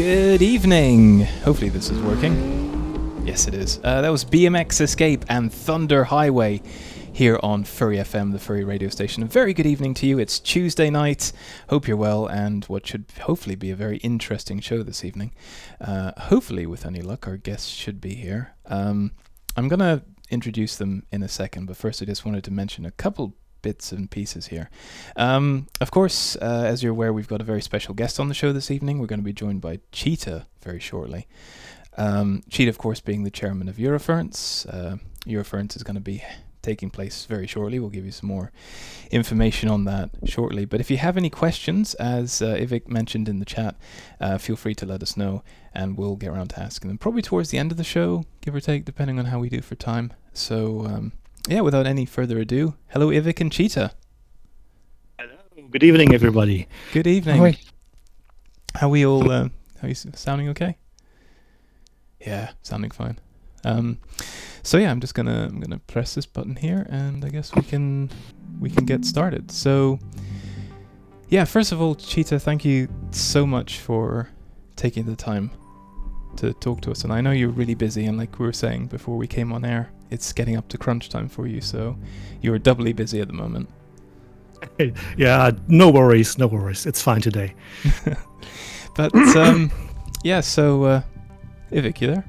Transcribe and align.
Good 0.00 0.40
evening. 0.40 1.26
Hopefully, 1.44 1.68
this 1.68 1.90
is 1.90 2.00
working. 2.00 3.22
Yes, 3.26 3.46
it 3.46 3.52
is. 3.52 3.78
Uh, 3.84 4.00
that 4.00 4.08
was 4.08 4.24
BMX 4.24 4.80
Escape 4.80 5.26
and 5.28 5.52
Thunder 5.52 6.04
Highway 6.04 6.62
here 7.12 7.38
on 7.42 7.64
Furry 7.64 7.98
FM, 7.98 8.32
the 8.32 8.38
Furry 8.38 8.64
radio 8.64 8.88
station. 8.88 9.22
A 9.22 9.26
very 9.26 9.52
good 9.52 9.66
evening 9.66 9.92
to 9.92 10.06
you. 10.06 10.18
It's 10.18 10.40
Tuesday 10.40 10.88
night. 10.88 11.32
Hope 11.68 11.86
you're 11.86 11.98
well, 11.98 12.26
and 12.26 12.64
what 12.64 12.86
should 12.86 13.12
hopefully 13.20 13.56
be 13.56 13.70
a 13.70 13.76
very 13.76 13.98
interesting 13.98 14.58
show 14.60 14.82
this 14.82 15.04
evening. 15.04 15.34
Uh, 15.78 16.12
hopefully, 16.16 16.64
with 16.64 16.86
any 16.86 17.02
luck, 17.02 17.28
our 17.28 17.36
guests 17.36 17.68
should 17.68 18.00
be 18.00 18.14
here. 18.14 18.54
Um, 18.64 19.12
I'm 19.54 19.68
going 19.68 19.80
to 19.80 20.02
introduce 20.30 20.76
them 20.76 21.04
in 21.12 21.22
a 21.22 21.28
second, 21.28 21.66
but 21.66 21.76
first, 21.76 22.00
I 22.00 22.06
just 22.06 22.24
wanted 22.24 22.44
to 22.44 22.50
mention 22.50 22.86
a 22.86 22.90
couple 22.90 23.34
bits 23.62 23.92
and 23.92 24.10
pieces 24.10 24.48
here. 24.48 24.70
Um, 25.16 25.68
of 25.80 25.90
course, 25.90 26.36
uh, 26.36 26.64
as 26.66 26.82
you're 26.82 26.92
aware, 26.92 27.12
we've 27.12 27.28
got 27.28 27.40
a 27.40 27.44
very 27.44 27.62
special 27.62 27.94
guest 27.94 28.18
on 28.20 28.28
the 28.28 28.34
show 28.34 28.52
this 28.52 28.70
evening. 28.70 28.98
We're 28.98 29.06
going 29.06 29.20
to 29.20 29.24
be 29.24 29.32
joined 29.32 29.60
by 29.60 29.80
Cheetah 29.92 30.46
very 30.62 30.80
shortly. 30.80 31.26
Um, 31.96 32.42
Cheetah, 32.48 32.70
of 32.70 32.78
course, 32.78 33.00
being 33.00 33.24
the 33.24 33.30
chairman 33.30 33.68
of 33.68 33.76
Eurofurence. 33.76 34.66
Uh, 34.72 34.96
Eurofurence 35.26 35.76
is 35.76 35.82
going 35.82 35.96
to 35.96 36.00
be 36.00 36.22
taking 36.62 36.90
place 36.90 37.24
very 37.24 37.46
shortly. 37.46 37.78
We'll 37.78 37.90
give 37.90 38.04
you 38.04 38.12
some 38.12 38.28
more 38.28 38.52
information 39.10 39.68
on 39.68 39.84
that 39.84 40.10
shortly. 40.24 40.64
But 40.64 40.80
if 40.80 40.90
you 40.90 40.98
have 40.98 41.16
any 41.16 41.30
questions, 41.30 41.94
as 41.94 42.42
uh, 42.42 42.54
Ivik 42.54 42.88
mentioned 42.88 43.28
in 43.28 43.38
the 43.38 43.44
chat, 43.44 43.76
uh, 44.20 44.38
feel 44.38 44.56
free 44.56 44.74
to 44.76 44.86
let 44.86 45.02
us 45.02 45.16
know 45.16 45.42
and 45.74 45.96
we'll 45.96 46.16
get 46.16 46.30
around 46.30 46.48
to 46.50 46.60
asking 46.60 46.88
them. 46.88 46.98
Probably 46.98 47.22
towards 47.22 47.50
the 47.50 47.58
end 47.58 47.70
of 47.70 47.78
the 47.78 47.84
show, 47.84 48.24
give 48.40 48.54
or 48.54 48.60
take, 48.60 48.84
depending 48.84 49.18
on 49.18 49.26
how 49.26 49.38
we 49.38 49.48
do 49.48 49.60
for 49.60 49.74
time. 49.74 50.12
So, 50.32 50.86
um, 50.86 51.12
yeah, 51.48 51.60
without 51.60 51.86
any 51.86 52.04
further 52.04 52.38
ado, 52.38 52.74
hello, 52.88 53.08
Ivik 53.08 53.40
and 53.40 53.50
Cheetah. 53.50 53.92
Hello. 55.18 55.36
Good 55.70 55.82
evening, 55.82 56.14
everybody. 56.14 56.68
Good 56.92 57.06
evening. 57.06 57.38
Hi. 57.38 57.58
How 58.74 58.86
are 58.86 58.90
we 58.90 59.06
all? 59.06 59.30
Uh, 59.30 59.48
are 59.82 59.88
you 59.88 59.94
sounding 59.94 60.48
okay? 60.50 60.76
Yeah, 62.20 62.50
sounding 62.62 62.90
fine. 62.90 63.18
Um, 63.64 63.98
so 64.62 64.78
yeah, 64.78 64.90
I'm 64.90 65.00
just 65.00 65.14
gonna 65.14 65.46
I'm 65.46 65.60
gonna 65.60 65.78
press 65.78 66.14
this 66.14 66.26
button 66.26 66.56
here, 66.56 66.86
and 66.90 67.24
I 67.24 67.30
guess 67.30 67.54
we 67.54 67.62
can 67.62 68.10
we 68.60 68.70
can 68.70 68.84
get 68.84 69.04
started. 69.04 69.50
So 69.50 69.98
yeah, 71.28 71.44
first 71.44 71.72
of 71.72 71.80
all, 71.80 71.94
Cheetah, 71.94 72.40
thank 72.40 72.64
you 72.64 72.88
so 73.10 73.46
much 73.46 73.78
for 73.78 74.28
taking 74.76 75.04
the 75.04 75.16
time 75.16 75.50
to 76.36 76.52
talk 76.54 76.80
to 76.82 76.90
us. 76.90 77.04
And 77.04 77.12
I 77.12 77.20
know 77.20 77.30
you're 77.30 77.48
really 77.48 77.74
busy, 77.74 78.06
and 78.06 78.18
like 78.18 78.38
we 78.38 78.46
were 78.46 78.52
saying 78.52 78.86
before 78.86 79.16
we 79.16 79.26
came 79.26 79.52
on 79.52 79.64
air, 79.64 79.90
it's 80.10 80.32
getting 80.32 80.56
up 80.56 80.68
to 80.68 80.78
crunch 80.78 81.08
time 81.08 81.28
for 81.28 81.46
you, 81.46 81.60
so 81.60 81.96
you're 82.40 82.58
doubly 82.58 82.92
busy 82.92 83.20
at 83.20 83.28
the 83.28 83.34
moment. 83.34 83.68
yeah, 85.16 85.50
no 85.68 85.90
worries, 85.90 86.38
no 86.38 86.46
worries. 86.46 86.86
It's 86.86 87.02
fine 87.02 87.20
today. 87.20 87.54
but 88.96 89.14
um, 89.36 89.70
yeah, 90.24 90.40
so 90.40 90.84
uh, 90.84 91.02
Ivik, 91.72 92.00
you 92.00 92.08
there? 92.08 92.24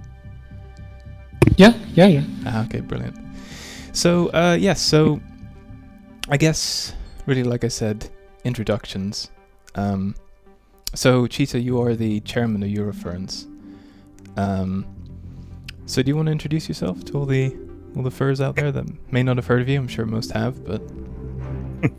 Yeah, 1.58 1.74
yeah, 1.94 2.08
yeah. 2.08 2.24
Ah, 2.46 2.66
okay, 2.66 2.80
brilliant. 2.80 3.18
So, 3.94 4.28
uh, 4.28 4.58
yes, 4.60 4.62
yeah, 4.62 4.74
so 4.74 5.22
I 6.30 6.38
guess 6.38 6.94
really, 7.26 7.44
like 7.44 7.64
I 7.64 7.68
said, 7.68 8.10
introductions. 8.44 9.32
Um, 9.76 10.16
so, 10.94 11.28
Cheetah, 11.28 11.60
you 11.60 11.82
are 11.82 11.96
the 11.96 12.20
chairman 12.22 12.64
of 12.64 12.70
Eurofurence. 12.70 13.48
Um, 14.38 14.86
so, 15.86 16.02
do 16.02 16.10
you 16.10 16.16
want 16.16 16.28
to 16.28 16.32
introduce 16.32 16.68
yourself 16.68 17.04
to 17.06 17.18
all 17.18 17.26
the 17.26 17.56
all 17.96 18.04
the 18.04 18.12
furs 18.12 18.42
out 18.42 18.56
there 18.56 18.72
that 18.72 18.86
may 19.12 19.24
not 19.24 19.38
have 19.38 19.48
heard 19.48 19.62
of 19.62 19.70
you? 19.70 19.80
I'm 19.80 19.88
sure 19.88 20.06
most 20.06 20.32
have, 20.32 20.66
but. 20.66 20.82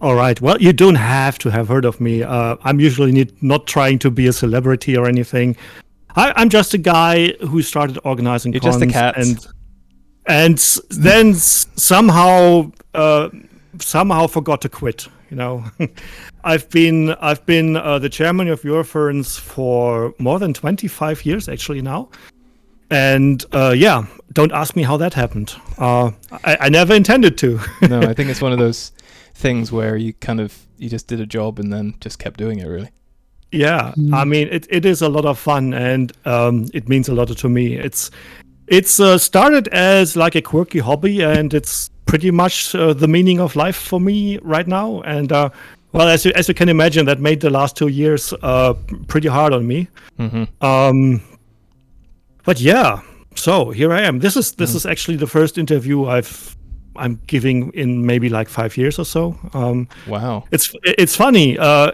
All 0.00 0.14
right. 0.14 0.40
Well, 0.40 0.60
you 0.60 0.72
don't 0.72 0.96
have 0.96 1.38
to 1.38 1.50
have 1.50 1.68
heard 1.68 1.84
of 1.84 2.00
me. 2.00 2.22
Uh, 2.22 2.56
I'm 2.62 2.80
usually 2.80 3.30
not 3.40 3.66
trying 3.66 3.98
to 4.00 4.10
be 4.10 4.26
a 4.26 4.32
celebrity 4.32 4.96
or 4.96 5.06
anything. 5.06 5.56
I, 6.16 6.42
am 6.42 6.48
just 6.48 6.74
a 6.74 6.78
guy 6.78 7.32
who 7.48 7.62
started 7.62 7.98
organizing 8.04 8.52
You're 8.52 8.60
just 8.60 8.82
a 8.82 8.86
cat. 8.86 9.16
and 9.16 9.46
and 10.26 10.58
then 10.90 11.34
somehow 11.34 12.72
uh, 12.94 13.30
somehow 13.78 14.26
forgot 14.26 14.60
to 14.62 14.68
quit. 14.68 15.06
You 15.30 15.36
know, 15.36 15.64
I've 16.44 16.68
been 16.70 17.10
I've 17.20 17.44
been 17.46 17.76
uh, 17.76 17.98
the 18.00 18.08
chairman 18.08 18.48
of 18.48 18.62
Eurofurence 18.62 19.38
for 19.38 20.14
more 20.18 20.38
than 20.38 20.52
25 20.52 21.24
years 21.24 21.48
actually 21.48 21.82
now, 21.82 22.08
and 22.90 23.44
uh, 23.52 23.74
yeah, 23.76 24.06
don't 24.32 24.52
ask 24.52 24.76
me 24.76 24.82
how 24.82 24.96
that 24.96 25.14
happened. 25.14 25.54
Uh, 25.78 26.10
I, 26.44 26.56
I 26.62 26.68
never 26.68 26.94
intended 26.94 27.38
to. 27.38 27.60
no, 27.88 28.00
I 28.00 28.14
think 28.14 28.30
it's 28.30 28.42
one 28.42 28.52
of 28.52 28.58
those 28.58 28.92
things 29.34 29.72
where 29.72 29.96
you 29.96 30.12
kind 30.14 30.40
of 30.40 30.66
you 30.78 30.88
just 30.88 31.06
did 31.06 31.20
a 31.20 31.26
job 31.26 31.58
and 31.58 31.72
then 31.72 31.94
just 32.00 32.18
kept 32.18 32.38
doing 32.38 32.58
it 32.58 32.66
really. 32.66 32.90
Yeah, 33.52 33.92
mm. 33.96 34.14
I 34.14 34.24
mean 34.24 34.48
it, 34.48 34.66
it 34.70 34.84
is 34.84 35.02
a 35.02 35.08
lot 35.08 35.24
of 35.24 35.38
fun 35.38 35.74
and 35.74 36.12
um, 36.24 36.66
it 36.72 36.88
means 36.88 37.08
a 37.08 37.14
lot 37.14 37.28
to 37.28 37.48
me. 37.48 37.74
It's 37.76 38.10
it's 38.66 39.00
uh, 39.00 39.18
started 39.18 39.68
as 39.68 40.16
like 40.16 40.34
a 40.34 40.42
quirky 40.42 40.78
hobby 40.78 41.22
and 41.22 41.52
it's 41.52 41.90
pretty 42.06 42.30
much 42.30 42.74
uh, 42.74 42.92
the 42.92 43.08
meaning 43.08 43.40
of 43.40 43.56
life 43.56 43.76
for 43.76 44.00
me 44.00 44.38
right 44.38 44.66
now. 44.66 45.00
And 45.02 45.32
uh, 45.32 45.50
well, 45.92 46.08
as 46.08 46.24
you, 46.24 46.32
as 46.34 46.48
you 46.48 46.54
can 46.54 46.68
imagine, 46.68 47.06
that 47.06 47.20
made 47.20 47.40
the 47.40 47.50
last 47.50 47.76
two 47.76 47.88
years 47.88 48.32
uh, 48.42 48.74
pretty 49.08 49.28
hard 49.28 49.52
on 49.52 49.66
me. 49.66 49.88
Mm-hmm. 50.18 50.64
Um, 50.64 51.20
but 52.50 52.60
yeah, 52.60 53.00
so 53.36 53.70
here 53.70 53.92
I 53.92 54.00
am. 54.00 54.18
This 54.18 54.36
is 54.36 54.52
this 54.54 54.72
mm. 54.72 54.76
is 54.76 54.84
actually 54.84 55.16
the 55.18 55.28
first 55.28 55.56
interview 55.56 56.06
I've 56.06 56.56
I'm 56.96 57.20
giving 57.28 57.70
in 57.74 58.04
maybe 58.04 58.28
like 58.28 58.48
five 58.48 58.76
years 58.76 58.98
or 58.98 59.04
so. 59.04 59.38
Um, 59.54 59.86
wow, 60.08 60.42
it's 60.50 60.74
it's 60.82 61.14
funny. 61.14 61.56
Uh, 61.56 61.92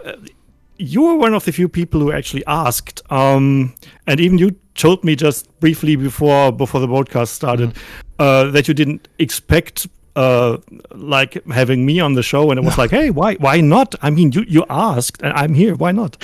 you 0.77 1.03
were 1.03 1.15
one 1.15 1.35
of 1.35 1.45
the 1.45 1.51
few 1.51 1.69
people 1.69 1.99
who 1.99 2.11
actually 2.11 2.43
asked, 2.47 3.03
um, 3.11 3.75
and 4.07 4.19
even 4.19 4.39
you 4.39 4.55
told 4.73 5.03
me 5.03 5.15
just 5.15 5.45
briefly 5.59 5.95
before 5.95 6.51
before 6.51 6.81
the 6.81 6.87
broadcast 6.87 7.35
started 7.35 7.69
mm. 7.69 7.81
uh, 8.17 8.49
that 8.49 8.67
you 8.67 8.73
didn't 8.73 9.07
expect 9.19 9.85
uh, 10.15 10.57
like 10.95 11.45
having 11.49 11.85
me 11.85 11.99
on 11.99 12.15
the 12.15 12.23
show, 12.23 12.49
and 12.49 12.59
it 12.59 12.63
was 12.63 12.77
no. 12.77 12.83
like, 12.83 12.89
hey, 12.89 13.11
why 13.11 13.35
why 13.35 13.61
not? 13.61 13.93
I 14.01 14.09
mean, 14.09 14.31
you 14.31 14.43
you 14.47 14.65
asked, 14.71 15.21
and 15.21 15.33
I'm 15.33 15.53
here. 15.53 15.75
Why 15.75 15.91
not? 15.91 16.17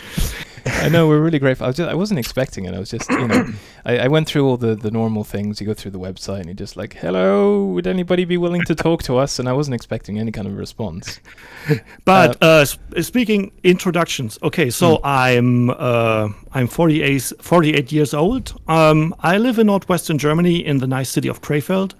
I 0.65 0.89
know 0.89 1.07
we're 1.07 1.19
really 1.19 1.39
grateful. 1.39 1.65
I 1.65 1.67
was 1.67 1.77
just 1.77 1.89
I 1.89 1.95
wasn't 1.95 2.19
expecting 2.19 2.65
it. 2.65 2.73
I 2.73 2.79
was 2.79 2.89
just 2.89 3.09
you 3.09 3.27
know 3.27 3.45
I, 3.85 3.99
I 3.99 4.07
went 4.07 4.27
through 4.27 4.47
all 4.47 4.57
the 4.57 4.75
the 4.75 4.91
normal 4.91 5.23
things. 5.23 5.59
You 5.59 5.67
go 5.67 5.73
through 5.73 5.91
the 5.91 5.99
website 5.99 6.37
and 6.37 6.45
you're 6.45 6.53
just 6.55 6.77
like, 6.77 6.93
hello, 6.93 7.65
would 7.65 7.87
anybody 7.87 8.25
be 8.25 8.37
willing 8.37 8.63
to 8.65 8.75
talk 8.75 9.03
to 9.03 9.17
us? 9.17 9.39
And 9.39 9.49
I 9.49 9.53
wasn't 9.53 9.75
expecting 9.75 10.19
any 10.19 10.31
kind 10.31 10.47
of 10.47 10.57
response. 10.57 11.19
but 12.05 12.37
uh, 12.41 12.65
uh, 12.95 13.01
speaking 13.01 13.51
introductions, 13.63 14.37
okay, 14.43 14.69
so 14.69 14.97
hmm. 14.97 15.05
I'm 15.05 15.69
uh, 15.71 16.29
I'm 16.53 16.67
48 16.67 17.33
48 17.39 17.91
years 17.91 18.13
old. 18.13 18.59
Um, 18.67 19.13
I 19.19 19.37
live 19.37 19.59
in 19.59 19.67
northwestern 19.67 20.17
Germany 20.17 20.65
in 20.65 20.77
the 20.77 20.87
nice 20.87 21.09
city 21.09 21.27
of 21.27 21.41
Krefeld. 21.41 21.93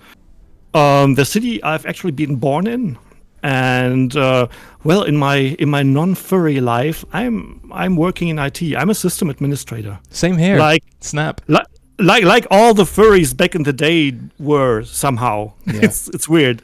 Um, 0.74 1.16
the 1.16 1.26
city 1.26 1.62
I've 1.64 1.86
actually 1.86 2.12
been 2.14 2.38
born 2.38 2.66
in 2.66 2.98
and 3.44 4.16
uh, 4.16 4.48
well 4.84 5.04
in 5.04 5.18
my 5.18 5.36
in 5.60 5.70
my 5.70 5.84
non-furry 5.84 6.62
life 6.62 7.04
i'm 7.12 7.70
i'm 7.74 7.96
working 7.96 8.30
in 8.30 8.40
it 8.40 8.62
i'm 8.78 8.90
a 8.90 8.96
system 8.96 9.30
administrator. 9.30 10.00
Same 10.10 10.38
here. 10.38 10.58
Like 10.58 10.84
snap. 11.02 11.42
like 11.48 11.68
like 12.00 12.24
like 12.24 12.48
all 12.50 12.74
the 12.74 12.84
furries 12.84 13.36
back 13.36 13.56
in 13.56 13.64
the 13.64 13.74
day 13.74 14.18
were 14.40 14.84
somehow. 14.84 15.54
Yeah. 15.66 15.74
it's 15.84 16.08
it's 16.10 16.28
weird. 16.28 16.62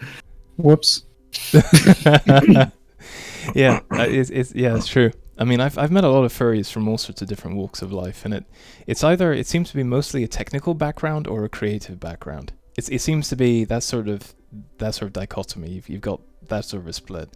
Whoops. 0.58 1.04
Yeah 3.56 3.80
uh, 3.92 4.06
it's, 4.08 4.30
it's 4.30 4.54
yeah 4.54 4.76
it's 4.76 4.88
true. 4.88 5.12
I 5.38 5.46
mean, 5.46 5.62
I've 5.62 5.78
I've 5.78 5.92
met 5.92 6.04
a 6.04 6.10
lot 6.10 6.26
of 6.26 6.34
furries 6.34 6.70
from 6.70 6.88
all 6.88 6.98
sorts 6.98 7.22
of 7.22 7.28
different 7.28 7.56
walks 7.56 7.82
of 7.82 7.92
life, 7.94 8.26
and 8.26 8.34
it 8.34 8.46
it's 8.86 9.04
either 9.04 9.32
it 9.32 9.48
seems 9.48 9.70
to 9.70 9.78
be 9.78 9.84
mostly 9.84 10.24
a 10.24 10.28
technical 10.28 10.74
background 10.74 11.28
or 11.28 11.46
a 11.46 11.50
creative 11.50 12.00
background. 12.00 12.52
It's 12.78 12.90
it 12.90 13.00
seems 13.00 13.30
to 13.30 13.36
be 13.36 13.64
that 13.66 13.84
sort 13.84 14.10
of 14.10 14.36
that 14.80 14.96
sort 14.96 15.08
of 15.08 15.14
dichotomy. 15.14 15.70
You've, 15.72 15.90
you've 15.90 16.02
got 16.02 16.20
that 16.48 16.66
sort 16.66 16.82
of 16.84 16.88
a 16.88 16.94
split. 16.94 17.30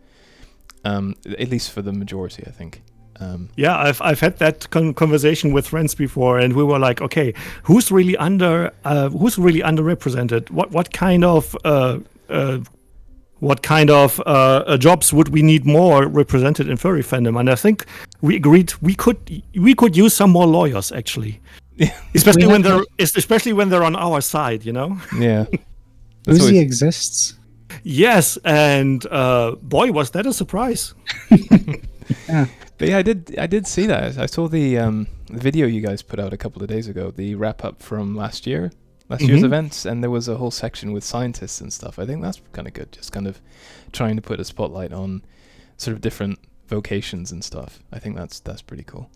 Um, 0.86 1.16
at 1.40 1.50
least 1.50 1.72
for 1.72 1.82
the 1.82 1.94
majority, 1.94 2.44
I 2.46 2.52
think. 2.52 2.82
Um, 3.20 3.50
yeah, 3.56 3.78
I've 3.78 4.02
I've 4.02 4.20
had 4.20 4.38
that 4.40 4.70
con- 4.70 4.94
conversation 4.94 5.54
with 5.54 5.68
friends 5.68 5.96
before, 5.96 6.40
and 6.40 6.54
we 6.54 6.64
were 6.64 6.80
like, 6.80 7.02
okay, 7.02 7.34
who's 7.64 7.92
really 7.92 8.18
under 8.18 8.72
uh, 8.84 9.10
who's 9.10 9.38
really 9.38 9.62
underrepresented? 9.62 10.50
What 10.50 10.72
what 10.72 10.92
kind 10.92 11.24
of 11.24 11.56
uh, 11.64 12.00
uh, 12.30 12.60
what 13.40 13.62
kind 13.62 13.90
of 13.90 14.20
uh, 14.22 14.64
uh, 14.66 14.78
jobs 14.78 15.14
would 15.14 15.30
we 15.30 15.42
need 15.42 15.66
more 15.66 16.08
represented 16.08 16.68
in 16.70 16.78
furry 16.78 17.04
fandom? 17.04 17.40
And 17.40 17.50
I 17.50 17.56
think 17.56 17.86
we 18.22 18.36
agreed 18.36 18.74
we 18.82 18.96
could 18.96 19.44
we 19.56 19.76
could 19.76 19.96
use 19.96 20.14
some 20.14 20.32
more 20.32 20.48
lawyers 20.48 20.92
actually, 20.92 21.40
especially 22.16 22.48
when 22.48 22.62
they're 22.62 22.84
especially 23.00 23.54
when 23.54 23.70
they're 23.70 23.84
on 23.84 23.96
our 23.96 24.22
side, 24.22 24.66
you 24.66 24.74
know. 24.74 24.98
Yeah, 25.18 25.46
Uzi 26.26 26.60
exists. 26.60 27.36
Yes, 27.82 28.38
and 28.46 29.06
uh, 29.08 29.56
boy, 29.62 29.92
was 29.92 30.12
that 30.12 30.26
a 30.26 30.34
surprise! 30.34 30.94
yeah. 31.30 32.46
But 32.80 32.90
yeah, 32.90 32.98
I 32.98 33.02
did. 33.04 33.36
I 33.38 33.48
did 33.48 33.66
see 33.68 33.86
that. 33.86 34.18
I 34.18 34.26
saw 34.26 34.48
the, 34.48 34.80
um, 34.80 35.08
video 35.30 35.68
you 35.68 35.80
guys 35.80 36.02
put 36.02 36.20
out 36.20 36.34
a 36.34 36.38
couple 36.38 36.62
of 36.62 36.68
days 36.68 36.88
ago, 36.88 37.12
the 37.12 37.36
wrap 37.36 37.64
up 37.64 37.82
from 37.82 38.16
last 38.16 38.46
year, 38.48 38.72
last 39.10 39.22
mm-hmm. 39.22 39.30
year's 39.30 39.44
events, 39.44 39.86
and 39.86 40.04
there 40.04 40.10
was 40.10 40.28
a 40.28 40.38
whole 40.38 40.52
section 40.52 40.92
with 40.92 41.04
scientists 41.04 41.62
and 41.62 41.72
stuff. 41.72 42.00
I 42.00 42.06
think 42.06 42.22
that's 42.22 42.42
kind 42.52 42.68
of 42.68 42.74
good. 42.74 42.92
Just 42.92 43.12
kind 43.12 43.28
of 43.28 43.42
trying 43.92 44.16
to 44.16 44.22
put 44.22 44.40
a 44.40 44.44
spotlight 44.46 44.92
on 44.92 45.24
sort 45.78 45.96
of 45.96 46.02
different 46.02 46.40
vocations 46.68 47.32
and 47.32 47.44
stuff. 47.44 47.80
I 47.92 48.00
think 48.00 48.16
that's 48.16 48.40
that's 48.40 48.62
pretty 48.62 48.84
cool. 48.84 49.10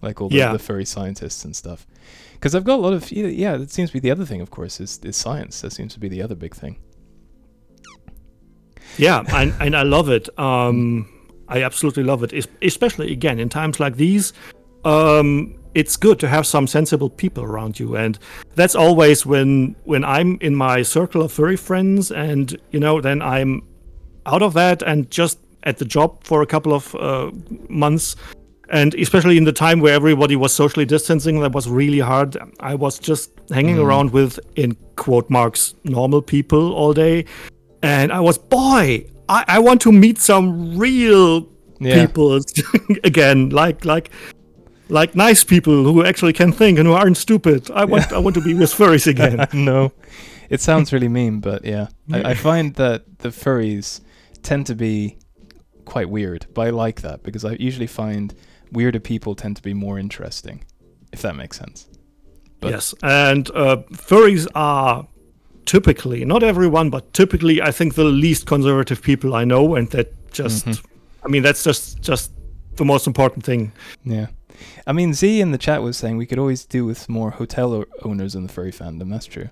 like 0.00 0.20
all 0.20 0.28
the, 0.28 0.36
Yeah. 0.36 0.52
the 0.52 0.58
furry 0.58 0.84
scientists 0.84 1.44
and 1.44 1.54
stuff. 1.54 1.86
Because 2.34 2.54
I've 2.54 2.64
got 2.64 2.76
a 2.76 2.82
lot 2.82 2.92
of 2.92 3.10
yeah, 3.12 3.26
yeah. 3.26 3.56
That 3.56 3.70
seems 3.70 3.90
to 3.90 3.94
be 3.94 4.00
the 4.00 4.10
other 4.10 4.24
thing, 4.24 4.40
of 4.40 4.50
course, 4.50 4.80
is 4.80 5.00
is 5.02 5.16
science. 5.16 5.60
That 5.60 5.72
seems 5.72 5.92
to 5.94 6.00
be 6.00 6.08
the 6.08 6.22
other 6.22 6.34
big 6.34 6.54
thing. 6.54 6.78
Yeah, 8.98 9.22
and, 9.32 9.54
and 9.60 9.76
I 9.76 9.82
love 9.82 10.08
it. 10.08 10.28
Um, 10.38 11.08
I 11.48 11.62
absolutely 11.62 12.02
love 12.02 12.22
it, 12.22 12.46
especially 12.62 13.12
again 13.12 13.38
in 13.38 13.48
times 13.48 13.80
like 13.80 13.96
these. 13.96 14.32
Um, 14.84 15.54
it's 15.74 15.96
good 15.96 16.18
to 16.20 16.28
have 16.28 16.46
some 16.46 16.66
sensible 16.66 17.10
people 17.10 17.44
around 17.44 17.78
you, 17.78 17.96
and 17.96 18.18
that's 18.54 18.74
always 18.74 19.24
when 19.24 19.76
when 19.84 20.04
I'm 20.04 20.38
in 20.40 20.54
my 20.54 20.82
circle 20.82 21.22
of 21.22 21.32
furry 21.32 21.56
friends, 21.56 22.10
and 22.10 22.58
you 22.70 22.80
know, 22.80 23.00
then 23.00 23.22
I'm 23.22 23.62
out 24.26 24.42
of 24.42 24.54
that 24.54 24.82
and 24.82 25.10
just 25.10 25.38
at 25.64 25.78
the 25.78 25.84
job 25.84 26.24
for 26.24 26.42
a 26.42 26.46
couple 26.46 26.72
of 26.72 26.94
uh, 26.96 27.30
months. 27.68 28.16
And 28.70 28.94
especially 28.94 29.36
in 29.36 29.44
the 29.44 29.52
time 29.52 29.80
where 29.80 29.92
everybody 29.92 30.34
was 30.34 30.54
socially 30.54 30.86
distancing, 30.86 31.40
that 31.40 31.52
was 31.52 31.68
really 31.68 31.98
hard. 31.98 32.38
I 32.60 32.74
was 32.74 32.98
just 32.98 33.30
hanging 33.50 33.78
around 33.78 34.12
with, 34.12 34.40
in 34.56 34.76
quote 34.96 35.28
marks, 35.28 35.74
normal 35.84 36.22
people 36.22 36.72
all 36.72 36.94
day 36.94 37.26
and 37.82 38.12
I 38.12 38.20
was 38.20 38.38
boy, 38.38 39.06
I, 39.28 39.44
I 39.48 39.58
want 39.58 39.80
to 39.82 39.92
meet 39.92 40.18
some 40.18 40.78
real 40.78 41.48
Yeah. 41.80 42.06
people 42.06 42.40
again, 43.04 43.50
like 43.50 43.84
like 43.84 44.10
like 44.88 45.14
nice 45.16 45.44
people 45.44 45.84
who 45.84 46.04
actually 46.04 46.32
can 46.32 46.52
think 46.52 46.78
and 46.78 46.86
who 46.86 46.94
aren't 46.94 47.16
stupid. 47.16 47.70
I 47.70 47.84
want 47.84 48.12
I 48.12 48.18
want 48.18 48.34
to 48.34 48.40
be 48.42 48.54
with 48.54 48.72
furries 48.72 49.06
again. 49.06 49.46
no, 49.52 49.92
it 50.50 50.60
sounds 50.60 50.92
really 50.92 51.08
mean, 51.08 51.40
but 51.40 51.64
yeah, 51.64 51.88
I, 52.12 52.30
I 52.30 52.34
find 52.34 52.74
that 52.76 53.02
the 53.18 53.30
furries 53.30 54.00
tend 54.42 54.66
to 54.66 54.74
be 54.74 55.16
quite 55.84 56.08
weird, 56.08 56.46
but 56.54 56.66
I 56.66 56.70
like 56.70 57.00
that 57.02 57.22
because 57.22 57.44
I 57.44 57.56
usually 57.58 57.88
find 57.88 58.34
weirder 58.72 59.00
people 59.00 59.34
tend 59.34 59.56
to 59.56 59.62
be 59.62 59.74
more 59.74 59.98
interesting, 59.98 60.64
if 61.12 61.20
that 61.22 61.34
makes 61.36 61.58
sense. 61.58 61.88
But- 62.60 62.70
yes, 62.70 62.94
and 63.02 63.50
uh, 63.54 63.78
furries 63.92 64.46
are 64.54 65.06
typically 65.66 66.24
not 66.24 66.42
everyone, 66.42 66.90
but 66.90 67.12
typically 67.12 67.60
I 67.62 67.70
think 67.72 67.94
the 67.94 68.04
least 68.04 68.46
conservative 68.46 69.02
people 69.02 69.34
I 69.34 69.44
know, 69.44 69.74
and 69.74 69.88
that 69.90 70.12
just 70.32 70.66
mm-hmm. 70.66 70.86
I 71.24 71.28
mean 71.28 71.42
that's 71.42 71.62
just 71.64 72.00
just 72.02 72.32
the 72.76 72.84
most 72.84 73.06
important 73.06 73.44
thing. 73.44 73.72
Yeah. 74.04 74.26
I 74.86 74.92
mean, 74.92 75.12
Z 75.12 75.40
in 75.40 75.50
the 75.52 75.58
chat 75.58 75.82
was 75.82 75.96
saying 75.96 76.16
we 76.16 76.26
could 76.26 76.38
always 76.38 76.64
do 76.64 76.84
with 76.84 77.08
more 77.08 77.30
hotel 77.30 77.84
owners 78.02 78.34
in 78.34 78.42
the 78.46 78.52
furry 78.52 78.72
fandom. 78.72 79.10
That's 79.10 79.26
true. 79.26 79.48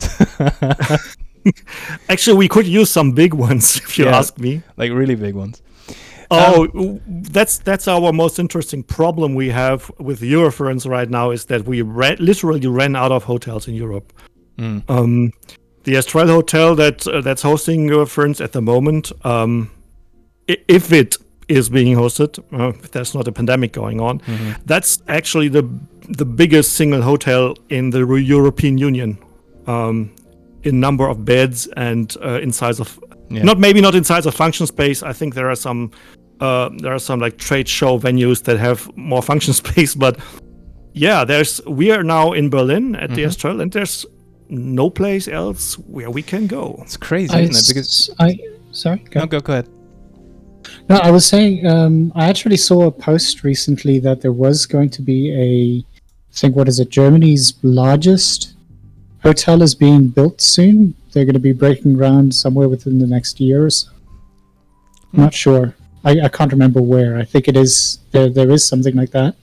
Actually, 2.08 2.36
we 2.36 2.48
could 2.48 2.66
use 2.66 2.90
some 2.90 3.12
big 3.12 3.34
ones 3.34 3.76
if 3.84 3.98
you 3.98 4.06
Yeah. 4.06 4.18
ask 4.18 4.38
me. 4.38 4.62
like 4.76 4.92
really 4.92 5.14
big 5.14 5.34
ones. 5.34 5.62
Oh, 6.30 6.62
um, 6.62 6.66
w- 6.68 7.00
that's 7.06 7.58
that's 7.58 7.86
our 7.86 8.12
most 8.12 8.38
interesting 8.38 8.82
problem 8.82 9.34
we 9.34 9.50
have 9.50 9.90
with 9.98 10.20
Eurofurence 10.22 10.88
right 10.88 11.08
now 11.10 11.30
is 11.30 11.44
that 11.46 11.66
we 11.66 11.82
ra- 11.82 12.16
literally 12.18 12.66
ran 12.66 12.96
out 12.96 13.12
of 13.12 13.24
hotels 13.24 13.68
in 13.68 13.74
Europe. 13.74 14.12
Mm. 14.58 14.88
Um, 14.88 15.32
the 15.84 15.94
Estrel 15.96 16.28
Hotel 16.28 16.74
that 16.76 17.06
uh, 17.06 17.20
that's 17.20 17.42
hosting 17.42 17.88
Eurofurence 17.88 18.40
at 18.42 18.52
the 18.52 18.62
moment, 18.62 19.12
um, 19.24 19.70
if 20.46 20.92
it 20.92 21.16
is 21.48 21.68
being 21.68 21.96
hosted, 21.96 22.38
uh, 22.58 22.68
if 22.82 22.90
there's 22.92 23.14
not 23.14 23.28
a 23.28 23.32
pandemic 23.32 23.72
going 23.72 24.00
on, 24.00 24.20
that's 24.64 25.02
actually 25.08 25.48
the 25.48 25.68
the 26.08 26.24
biggest 26.24 26.72
single 26.74 27.02
hotel 27.02 27.54
in 27.68 27.90
the 27.90 28.06
European 28.06 28.78
Union, 28.78 29.18
um, 29.66 30.10
in 30.62 30.80
number 30.80 31.06
of 31.08 31.24
beds 31.24 31.66
and 31.76 32.16
uh, 32.24 32.40
in 32.42 32.52
size 32.52 32.80
of 32.80 32.98
Yeah. 33.30 33.42
not 33.44 33.58
maybe 33.58 33.80
not 33.80 33.94
in 33.94 34.04
size 34.04 34.26
of 34.28 34.34
function 34.34 34.66
space. 34.66 35.02
I 35.02 35.12
think 35.14 35.34
there 35.34 35.48
are 35.50 35.56
some 35.56 35.90
uh, 36.40 36.68
there 36.82 36.92
are 36.92 36.98
some 37.00 37.20
like 37.24 37.36
trade 37.38 37.68
show 37.68 37.98
venues 37.98 38.42
that 38.42 38.58
have 38.58 38.90
more 38.96 39.22
function 39.30 39.54
space, 39.54 39.94
but 39.94 40.18
yeah, 40.92 41.24
there's 41.26 41.60
we 41.66 41.90
are 41.90 42.02
now 42.04 42.32
in 42.34 42.48
Berlin 42.50 42.94
at 42.96 43.10
the 43.10 43.24
Estrel, 43.24 43.60
and 43.60 43.72
there's 43.72 44.06
no 44.54 44.90
place 44.90 45.28
else 45.28 45.78
where 45.78 46.10
we 46.10 46.22
can 46.22 46.46
go. 46.46 46.78
It's 46.82 46.96
crazy, 46.96 47.34
I, 47.34 47.40
isn't 47.40 47.56
it? 47.56 47.68
Because 47.68 48.10
I 48.18 48.38
sorry. 48.72 48.98
Go. 49.10 49.20
no, 49.20 49.26
go 49.26 49.40
go 49.40 49.52
ahead. 49.52 49.68
No, 50.88 50.96
I 50.96 51.10
was 51.10 51.26
saying 51.26 51.66
um, 51.66 52.12
I 52.14 52.28
actually 52.28 52.56
saw 52.56 52.86
a 52.86 52.90
post 52.90 53.44
recently 53.44 53.98
that 54.00 54.20
there 54.20 54.32
was 54.32 54.66
going 54.66 54.90
to 54.90 55.02
be 55.02 55.30
a, 55.32 55.78
I 55.78 56.32
think 56.32 56.56
what 56.56 56.68
is 56.68 56.80
it? 56.80 56.90
Germany's 56.90 57.54
largest 57.62 58.54
hotel 59.22 59.62
is 59.62 59.74
being 59.74 60.08
built 60.08 60.40
soon. 60.40 60.94
They're 61.12 61.24
going 61.24 61.34
to 61.34 61.40
be 61.40 61.52
breaking 61.52 61.94
ground 61.94 62.34
somewhere 62.34 62.68
within 62.68 62.98
the 62.98 63.06
next 63.06 63.40
year 63.40 63.66
or 63.66 63.70
so. 63.70 63.90
I'm 65.12 65.20
not 65.20 65.34
sure. 65.34 65.74
I, 66.04 66.20
I 66.22 66.28
can't 66.28 66.52
remember 66.52 66.82
where. 66.82 67.16
I 67.16 67.24
think 67.24 67.48
it 67.48 67.56
is 67.56 67.98
there. 68.10 68.28
There 68.28 68.50
is 68.50 68.66
something 68.66 68.94
like 68.94 69.10
that. 69.10 69.36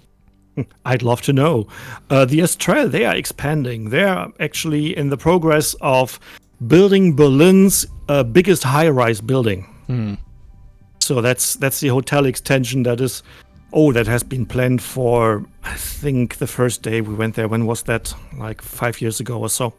I'd 0.85 1.01
love 1.01 1.21
to 1.23 1.33
know. 1.33 1.67
Uh, 2.09 2.25
the 2.25 2.39
Estrel, 2.39 2.89
they 2.91 3.05
are 3.05 3.15
expanding. 3.15 3.89
They 3.89 4.03
are 4.03 4.31
actually 4.39 4.95
in 4.97 5.09
the 5.09 5.17
progress 5.17 5.75
of 5.81 6.19
building 6.67 7.15
Berlin's 7.15 7.85
uh, 8.09 8.23
biggest 8.23 8.63
high-rise 8.63 9.21
building. 9.21 9.65
So 10.99 11.21
that's 11.21 11.55
that's 11.55 11.79
the 11.79 11.87
hotel 11.89 12.25
extension 12.25 12.83
that 12.83 13.01
is. 13.01 13.23
Oh, 13.73 13.93
that 13.93 14.05
has 14.05 14.21
been 14.21 14.45
planned 14.45 14.81
for. 14.81 15.45
I 15.63 15.75
think 15.75 16.37
the 16.37 16.47
first 16.47 16.81
day 16.83 16.99
we 17.01 17.15
went 17.15 17.35
there. 17.35 17.47
When 17.47 17.65
was 17.65 17.83
that? 17.83 18.13
Like 18.37 18.61
five 18.61 18.99
years 19.01 19.19
ago 19.21 19.39
or 19.39 19.49
so. 19.49 19.73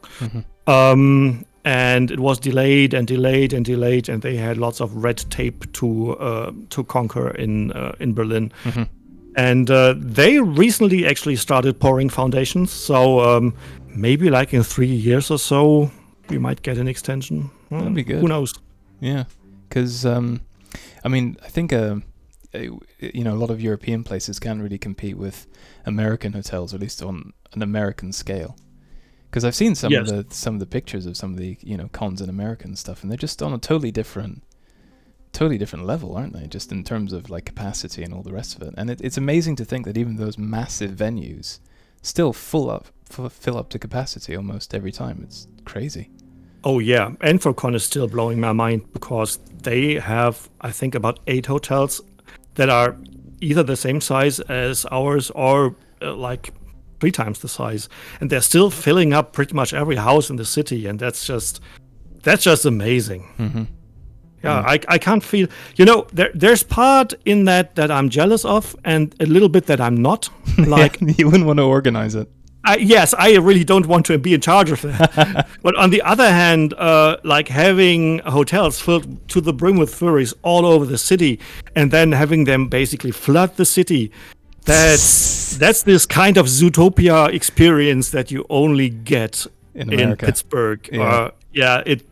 Um, 0.65 1.45
and 1.63 2.09
it 2.11 2.19
was 2.19 2.39
delayed 2.39 2.93
and 2.95 3.07
delayed 3.07 3.53
and 3.53 3.63
delayed, 3.63 4.09
and 4.09 4.21
they 4.21 4.35
had 4.35 4.57
lots 4.57 4.81
of 4.81 4.95
red 5.03 5.17
tape 5.29 5.71
to 5.73 6.17
uh, 6.17 6.51
to 6.71 6.83
conquer 6.85 7.29
in 7.29 7.71
uh, 7.73 7.93
in 7.99 8.13
Berlin. 8.13 8.51
And 9.35 9.69
uh, 9.71 9.95
they 9.97 10.39
recently 10.39 11.05
actually 11.07 11.35
started 11.37 11.79
pouring 11.79 12.09
foundations. 12.09 12.71
So 12.71 13.19
um, 13.19 13.53
maybe 13.87 14.29
like 14.29 14.53
in 14.53 14.63
three 14.63 14.87
years 14.87 15.31
or 15.31 15.39
so, 15.39 15.91
we 16.29 16.37
might 16.37 16.61
get 16.61 16.77
an 16.77 16.87
extension. 16.87 17.49
That'd 17.71 17.95
be 17.95 18.03
good. 18.03 18.19
Who 18.21 18.27
knows? 18.27 18.53
Yeah, 19.01 19.23
because 19.67 20.05
um, 20.05 20.41
I 21.03 21.09
mean, 21.09 21.37
I 21.43 21.49
think 21.49 21.73
uh, 21.73 21.97
uh, 22.53 22.59
you 22.99 23.23
know 23.23 23.33
a 23.33 23.39
lot 23.39 23.49
of 23.49 23.59
European 23.59 24.03
places 24.03 24.39
can't 24.39 24.61
really 24.61 24.77
compete 24.77 25.17
with 25.17 25.47
American 25.85 26.33
hotels, 26.33 26.73
at 26.73 26.79
least 26.79 27.01
on 27.01 27.33
an 27.53 27.61
American 27.63 28.13
scale. 28.13 28.55
Because 29.29 29.43
I've 29.43 29.55
seen 29.55 29.73
some 29.75 29.91
Yes. 29.91 30.11
of 30.11 30.29
the 30.29 30.35
some 30.35 30.53
of 30.53 30.59
the 30.59 30.67
pictures 30.67 31.05
of 31.07 31.17
some 31.17 31.31
of 31.33 31.39
the 31.39 31.57
you 31.61 31.75
know 31.75 31.89
cons 31.91 32.21
in 32.21 32.29
American 32.29 32.75
stuff, 32.75 33.01
and 33.01 33.11
they're 33.11 33.17
just 33.17 33.41
on 33.41 33.51
a 33.51 33.57
totally 33.57 33.91
different, 33.91 34.43
totally 35.33 35.57
different 35.57 35.85
level, 35.85 36.15
aren't 36.15 36.33
they? 36.33 36.47
Just 36.47 36.71
in 36.71 36.83
terms 36.83 37.11
of 37.11 37.29
like 37.29 37.45
capacity 37.45 38.03
and 38.03 38.13
all 38.13 38.21
the 38.23 38.31
rest 38.31 38.55
of 38.55 38.61
it. 38.61 38.73
And 38.77 38.89
it, 38.89 39.01
it's 39.01 39.17
amazing 39.17 39.55
to 39.57 39.65
think 39.65 39.85
that 39.85 39.97
even 39.97 40.15
those 40.15 40.37
massive 40.37 40.91
venues 40.91 41.59
still 42.01 42.31
full 42.33 42.69
up, 42.69 42.87
f- 43.11 43.31
fill 43.33 43.57
up 43.57 43.69
to 43.69 43.79
capacity 43.79 44.35
almost 44.35 44.73
every 44.73 44.91
time. 44.91 45.21
It's 45.23 45.47
crazy. 45.65 46.09
Oh 46.63 46.79
yeah, 46.79 47.09
Anthrocon 47.19 47.75
is 47.75 47.83
still 47.83 48.07
blowing 48.07 48.39
my 48.39 48.53
mind 48.53 48.93
because 48.93 49.37
they 49.63 49.95
have, 49.95 50.49
I 50.61 50.71
think, 50.71 50.95
about 50.95 51.19
eight 51.27 51.45
hotels 51.47 51.99
that 52.55 52.69
are 52.69 52.95
either 53.41 53.63
the 53.63 53.75
same 53.75 53.99
size 53.99 54.39
as 54.41 54.85
ours 54.91 55.29
or 55.31 55.75
uh, 56.01 56.13
like 56.13 56.53
three 57.01 57.11
times 57.11 57.39
the 57.39 57.49
size, 57.49 57.89
and 58.21 58.29
they're 58.29 58.39
still 58.39 58.69
filling 58.69 59.11
up 59.11 59.33
pretty 59.33 59.53
much 59.53 59.73
every 59.73 59.97
house 59.97 60.29
in 60.29 60.37
the 60.37 60.45
city, 60.45 60.85
and 60.85 60.99
that's 60.99 61.25
just 61.25 61.59
that's 62.21 62.43
just 62.43 62.63
amazing. 62.65 63.23
hmm 63.35 63.63
Yeah, 64.43 64.59
I, 64.59 64.79
I 64.87 64.97
can't 64.97 65.23
feel. 65.23 65.47
You 65.75 65.85
know, 65.85 66.05
there 66.11 66.31
there's 66.33 66.63
part 66.63 67.13
in 67.25 67.45
that 67.45 67.75
that 67.75 67.89
I'm 67.89 68.09
jealous 68.09 68.43
of, 68.43 68.75
and 68.83 69.15
a 69.19 69.25
little 69.25 69.49
bit 69.49 69.65
that 69.67 69.79
I'm 69.79 70.01
not. 70.01 70.29
Like, 70.57 70.99
you 71.17 71.25
wouldn't 71.25 71.45
want 71.45 71.57
to 71.57 71.63
organize 71.63 72.15
it. 72.15 72.29
I, 72.65 72.77
yes, 72.77 73.13
I 73.17 73.35
really 73.37 73.63
don't 73.63 73.87
want 73.87 74.05
to 74.05 74.17
be 74.17 74.33
in 74.33 74.41
charge 74.41 74.71
of 74.71 74.81
that. 74.81 75.47
but 75.63 75.75
on 75.75 75.89
the 75.89 76.01
other 76.03 76.29
hand, 76.29 76.73
uh, 76.75 77.17
like 77.23 77.49
having 77.49 78.19
hotels 78.19 78.79
filled 78.79 79.27
to 79.29 79.41
the 79.41 79.51
brim 79.51 79.77
with 79.77 79.93
furries 79.93 80.33
all 80.43 80.65
over 80.65 80.85
the 80.85 80.97
city, 80.97 81.39
and 81.75 81.91
then 81.91 82.11
having 82.13 82.45
them 82.45 82.69
basically 82.69 83.11
flood 83.11 83.57
the 83.57 83.65
city. 83.65 84.11
That's 84.65 85.57
that's 85.57 85.83
this 85.83 86.05
kind 86.05 86.37
of 86.37 86.45
Zootopia 86.45 87.33
experience 87.33 88.11
that 88.11 88.31
you 88.31 88.45
only 88.49 88.89
get 88.89 89.45
In 89.75 89.91
in, 89.91 90.15
Pittsburgh. 90.15 90.87
Yeah. 90.91 91.01
Uh, 91.01 91.31
yeah, 91.51 91.83
it 91.85 92.05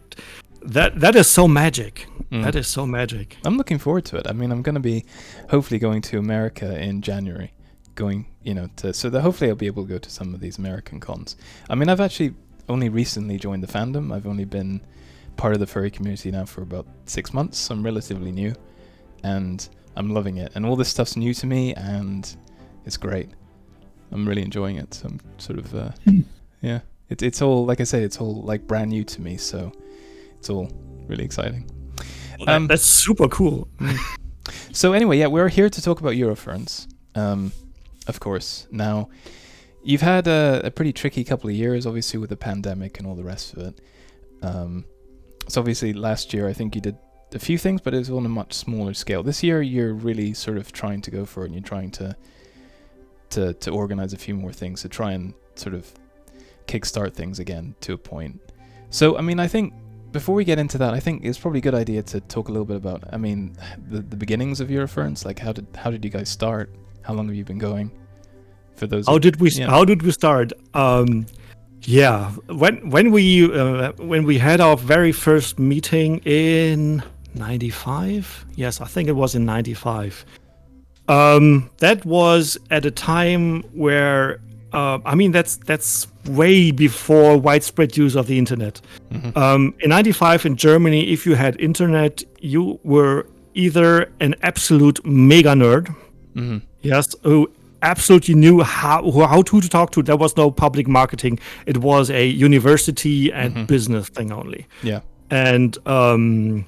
that 0.64 1.00
that 1.00 1.16
is 1.16 1.28
so 1.28 1.48
magic. 1.48 2.08
Mm. 2.32 2.44
That 2.44 2.56
is 2.56 2.68
so 2.68 2.86
magic. 2.86 3.38
I'm 3.44 3.58
looking 3.58 3.78
forward 3.78 4.06
to 4.06 4.18
it. 4.18 4.28
I 4.28 4.32
mean, 4.32 4.52
I'm 4.52 4.62
going 4.62 4.76
to 4.76 4.82
be 4.82 5.06
hopefully 5.50 5.80
going 5.80 6.02
to 6.04 6.18
America 6.18 6.82
in 6.82 7.02
January. 7.02 7.52
Going, 7.96 8.28
you 8.42 8.54
know, 8.54 8.70
to 8.78 8.94
so 8.94 9.10
that 9.10 9.22
hopefully 9.22 9.50
I'll 9.50 9.56
be 9.58 9.68
able 9.68 9.84
to 9.84 9.90
go 9.90 9.98
to 9.98 10.10
some 10.10 10.34
of 10.34 10.40
these 10.40 10.58
American 10.58 11.00
cons. 11.00 11.36
I 11.70 11.76
mean, 11.76 11.90
I've 11.90 12.00
actually 12.00 12.34
only 12.70 12.88
recently 12.88 13.38
joined 13.38 13.64
the 13.64 13.68
fandom. 13.68 14.14
I've 14.14 14.26
only 14.26 14.46
been 14.46 14.82
part 15.36 15.54
of 15.54 15.60
the 15.60 15.68
furry 15.68 15.92
community 15.92 16.32
now 16.32 16.46
for 16.46 16.62
about 16.62 16.88
six 17.06 17.34
months. 17.34 17.58
So 17.58 17.76
I'm 17.76 17.84
relatively 17.84 18.32
new, 18.32 18.54
and 19.24 19.68
I'm 19.98 20.10
loving 20.10 20.38
it. 20.38 20.54
And 20.56 20.66
all 20.66 20.78
this 20.78 20.88
stuff's 20.88 21.18
new 21.18 21.34
to 21.34 21.46
me, 21.46 21.74
and 21.74 22.34
it's 22.86 22.98
great. 22.98 23.30
I'm 24.12 24.28
really 24.28 24.42
enjoying 24.42 24.78
it. 24.78 24.94
So 24.94 25.10
I'm 25.10 25.20
sort 25.38 25.60
of, 25.60 25.76
uh, 25.76 25.92
yeah. 26.62 26.80
It, 27.10 27.22
it's 27.22 27.42
all 27.42 27.66
like 27.66 27.82
I 27.82 27.84
say, 27.84 28.04
it's 28.04 28.22
all 28.22 28.42
like 28.42 28.68
brand 28.68 28.92
new 28.92 29.04
to 29.04 29.22
me. 29.22 29.36
So 29.36 29.74
it's 30.42 30.50
all 30.50 30.68
really 31.08 31.24
exciting. 31.24 31.70
Well, 32.40 32.46
that- 32.48 32.56
Um, 32.56 32.68
that's 32.68 32.84
super 32.84 33.28
cool. 33.28 33.68
So 34.74 34.94
anyway, 34.94 35.20
yeah, 35.20 35.28
we're 35.28 35.50
here 35.50 35.70
to 35.70 35.82
talk 35.82 36.00
about 36.02 36.14
Eurofurence. 36.14 36.88
Um, 37.16 37.52
Of 38.08 38.20
course. 38.20 38.68
Now, 38.72 39.10
you've 39.84 40.02
had 40.02 40.28
a, 40.28 40.62
a 40.64 40.72
pretty 40.72 40.94
tricky 40.94 41.24
couple 41.24 41.50
of 41.50 41.56
years, 41.56 41.86
obviously, 41.86 42.20
with 42.20 42.30
the 42.32 42.38
pandemic 42.38 42.98
and 42.98 43.08
all 43.08 43.16
the 43.16 43.24
rest 43.24 43.54
of 43.54 43.60
it. 43.68 43.82
Um, 44.42 44.86
so 45.48 45.62
obviously, 45.62 45.94
last 45.94 46.34
year 46.34 46.48
I 46.48 46.54
think 46.54 46.74
you 46.76 46.82
did 46.82 46.98
a 47.34 47.40
few 47.40 47.58
things, 47.60 47.82
but 47.82 47.94
it 47.94 47.98
was 48.00 48.10
on 48.10 48.26
a 48.26 48.30
much 48.30 48.54
smaller 48.54 48.94
scale. 48.96 49.22
This 49.24 49.44
year, 49.44 49.62
you're 49.62 49.94
really 49.94 50.34
sort 50.34 50.58
of 50.58 50.72
trying 50.72 51.02
to 51.04 51.12
go 51.12 51.26
for 51.26 51.44
it, 51.44 51.48
and 51.48 51.54
you're 51.56 51.64
trying 51.76 51.92
to 51.92 52.16
to 53.30 53.54
to 53.54 53.72
organize 53.72 54.14
a 54.14 54.18
few 54.18 54.34
more 54.34 54.52
things 54.54 54.82
to 54.82 54.90
try 54.90 55.12
and 55.12 55.34
sort 55.56 55.76
of 55.76 55.92
kickstart 56.68 57.14
things 57.14 57.40
again 57.40 57.76
to 57.82 57.94
a 57.94 57.98
point. 57.98 58.40
So, 58.90 59.18
I 59.18 59.22
mean, 59.22 59.40
I 59.40 59.48
think 59.48 59.74
before 60.12 60.36
we 60.36 60.44
get 60.44 60.60
into 60.60 60.78
that, 60.78 60.94
I 60.94 61.00
think 61.00 61.24
it's 61.24 61.38
probably 61.38 61.60
a 61.60 61.62
good 61.62 61.76
idea 61.76 62.04
to 62.04 62.22
talk 62.22 62.50
a 62.50 62.52
little 62.52 62.66
bit 62.66 62.78
about, 62.78 63.04
I 63.12 63.18
mean, 63.18 63.56
the, 63.90 64.02
the 64.02 64.16
beginnings 64.16 64.60
of 64.60 64.70
Eurofurence. 64.70 65.26
Like, 65.26 65.40
how 65.40 65.54
did 65.54 65.68
how 65.76 65.92
did 65.92 66.04
you 66.04 66.12
guys 66.12 66.30
start? 66.30 66.74
How 67.02 67.14
long 67.14 67.28
have 67.28 67.36
you 67.36 67.46
been 67.46 67.58
going? 67.58 67.92
For 68.76 68.88
those, 68.88 69.08
How 69.08 69.18
did 69.18 69.40
we 69.40 69.50
yeah. 69.52 69.70
How 69.70 69.86
did 69.86 70.02
we 70.02 70.12
start? 70.12 70.54
Um, 70.74 71.28
yeah, 71.84 72.32
when 72.48 72.90
when 72.90 73.12
we 73.12 73.52
uh, 73.54 73.92
when 73.94 74.24
we 74.24 74.38
had 74.38 74.62
our 74.62 74.78
very 74.78 75.12
first 75.12 75.60
meeting 75.60 76.20
in 76.26 77.04
'95. 77.36 78.46
Yes, 78.56 78.82
I 78.82 78.86
think 78.86 79.10
it 79.10 79.14
was 79.14 79.36
in 79.36 79.46
'95. 79.46 80.26
Um, 81.08 81.70
that 81.78 82.06
was 82.06 82.58
at 82.70 82.86
a 82.86 82.92
time 82.92 83.64
where 83.74 84.40
uh, 84.74 85.00
I 85.06 85.16
mean 85.16 85.32
that's 85.32 85.56
that's 85.58 86.08
way 86.28 86.72
before 86.72 87.38
widespread 87.38 87.98
use 87.98 88.16
of 88.16 88.28
the 88.28 88.38
internet. 88.38 88.82
Mhm. 89.12 89.36
Um, 89.38 89.74
in 89.80 89.90
'95 89.90 90.46
in 90.46 90.56
Germany, 90.56 91.12
if 91.12 91.26
you 91.26 91.36
had 91.36 91.60
internet, 91.60 92.24
you 92.40 92.80
were 92.84 93.26
either 93.54 94.10
an 94.20 94.36
absolute 94.44 95.00
mega 95.06 95.54
nerd, 95.56 95.94
Mhm. 96.36 96.62
yes, 96.82 97.16
who 97.24 97.50
absolutely 97.82 98.36
knew 98.36 98.62
how 98.62 99.02
who- 99.12 99.26
how 99.26 99.42
to 99.42 99.60
talk 99.70 99.92
to. 99.92 100.02
There 100.04 100.18
was 100.18 100.38
no 100.38 100.52
public 100.52 100.88
marketing. 100.88 101.40
It 101.66 101.78
was 101.78 102.10
a 102.10 102.28
university 102.28 103.32
and 103.34 103.68
business 103.68 104.08
thing 104.10 104.32
only 104.32 104.66
Yeah. 104.84 105.00
and 105.30 105.78
um, 105.88 106.66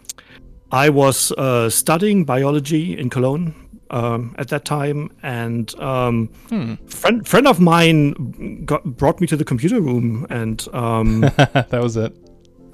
I 0.72 0.90
was 0.90 1.32
uh, 1.38 1.70
studying 1.70 2.26
biology 2.26 2.98
in 2.98 3.10
Cologne 3.10 3.54
um, 3.90 4.34
at 4.38 4.48
that 4.50 4.66
time, 4.66 5.10
and 5.22 5.74
um, 5.80 6.30
Hmm. 6.50 6.74
friend 6.88 7.28
friend 7.28 7.48
of 7.48 7.60
mine 7.60 8.64
got, 8.66 8.84
brought 8.84 9.20
me 9.22 9.28
to 9.28 9.38
the 9.38 9.46
computer 9.46 9.82
room, 9.82 10.26
and 10.30 10.68
um, 10.74 11.22
that 11.72 11.80
was 11.82 11.96
it. 11.98 12.14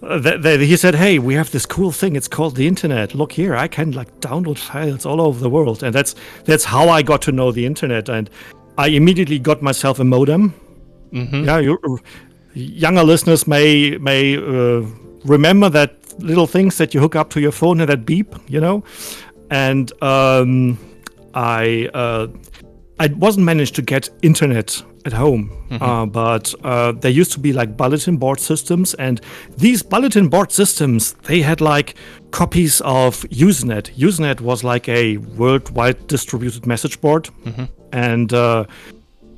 th- 0.02 0.60
he 0.62 0.78
said, 0.78 0.96
"Hey, 0.96 1.20
we 1.20 1.34
have 1.36 1.50
this 1.52 1.66
cool 1.66 1.92
thing. 1.92 2.16
It's 2.16 2.28
called 2.30 2.56
the 2.56 2.68
internet. 2.68 3.14
Look 3.16 3.32
here, 3.34 3.56
I 3.56 3.68
can 3.68 3.92
like 3.92 4.10
download 4.22 4.58
files 4.58 5.06
all 5.06 5.20
over 5.22 5.40
the 5.40 5.50
world." 5.50 5.84
And 5.84 5.94
that's 5.94 6.16
that's 6.46 6.64
how 6.66 6.90
I 6.90 7.02
got 7.04 7.22
to 7.24 7.32
know 7.32 7.52
the 7.52 7.66
internet, 7.66 8.10
and 8.10 8.30
I 8.78 8.88
immediately 8.88 9.40
got 9.40 9.62
myself 9.62 10.00
a 10.00 10.04
modem. 10.04 10.54
hmm 11.12 11.44
Yeah, 11.46 11.60
you, 11.60 11.78
younger 12.54 13.04
listeners 13.04 13.46
may 13.48 13.98
may 13.98 14.38
uh, 14.38 14.86
remember 15.26 15.70
that 15.70 15.92
little 16.20 16.48
things 16.48 16.78
that 16.78 16.94
you 16.94 17.00
hook 17.02 17.16
up 17.16 17.30
to 17.30 17.40
your 17.40 17.52
phone 17.52 17.80
and 17.82 17.90
that 17.90 18.06
beep, 18.06 18.36
you 18.48 18.60
know. 18.62 18.84
And 19.52 19.92
um, 20.02 20.78
I 21.40 21.90
uh, 21.94 22.28
I 23.00 23.08
wasn't 23.08 23.46
managed 23.46 23.76
to 23.76 23.82
get 23.82 24.10
internet 24.22 24.84
at 25.06 25.14
home, 25.14 25.50
uh, 25.72 26.06
but 26.06 26.54
uh, 26.66 26.92
there 26.92 27.12
used 27.12 27.32
to 27.32 27.40
be 27.40 27.54
like 27.54 27.78
bulletin 27.78 28.18
board 28.18 28.42
systems, 28.42 28.94
and 28.96 29.22
these 29.58 29.82
bulletin 29.82 30.28
board 30.28 30.52
systems 30.52 31.14
they 31.24 31.42
had 31.42 31.62
like 31.62 31.96
copies 32.32 32.82
of 32.82 33.22
Usenet. 33.30 33.96
Usenet 33.98 34.42
was 34.42 34.66
like 34.66 34.90
a 34.90 35.18
worldwide 35.38 36.08
distributed 36.08 36.68
message 36.68 37.00
board, 37.00 37.30
and 37.94 38.34
uh, 38.34 38.66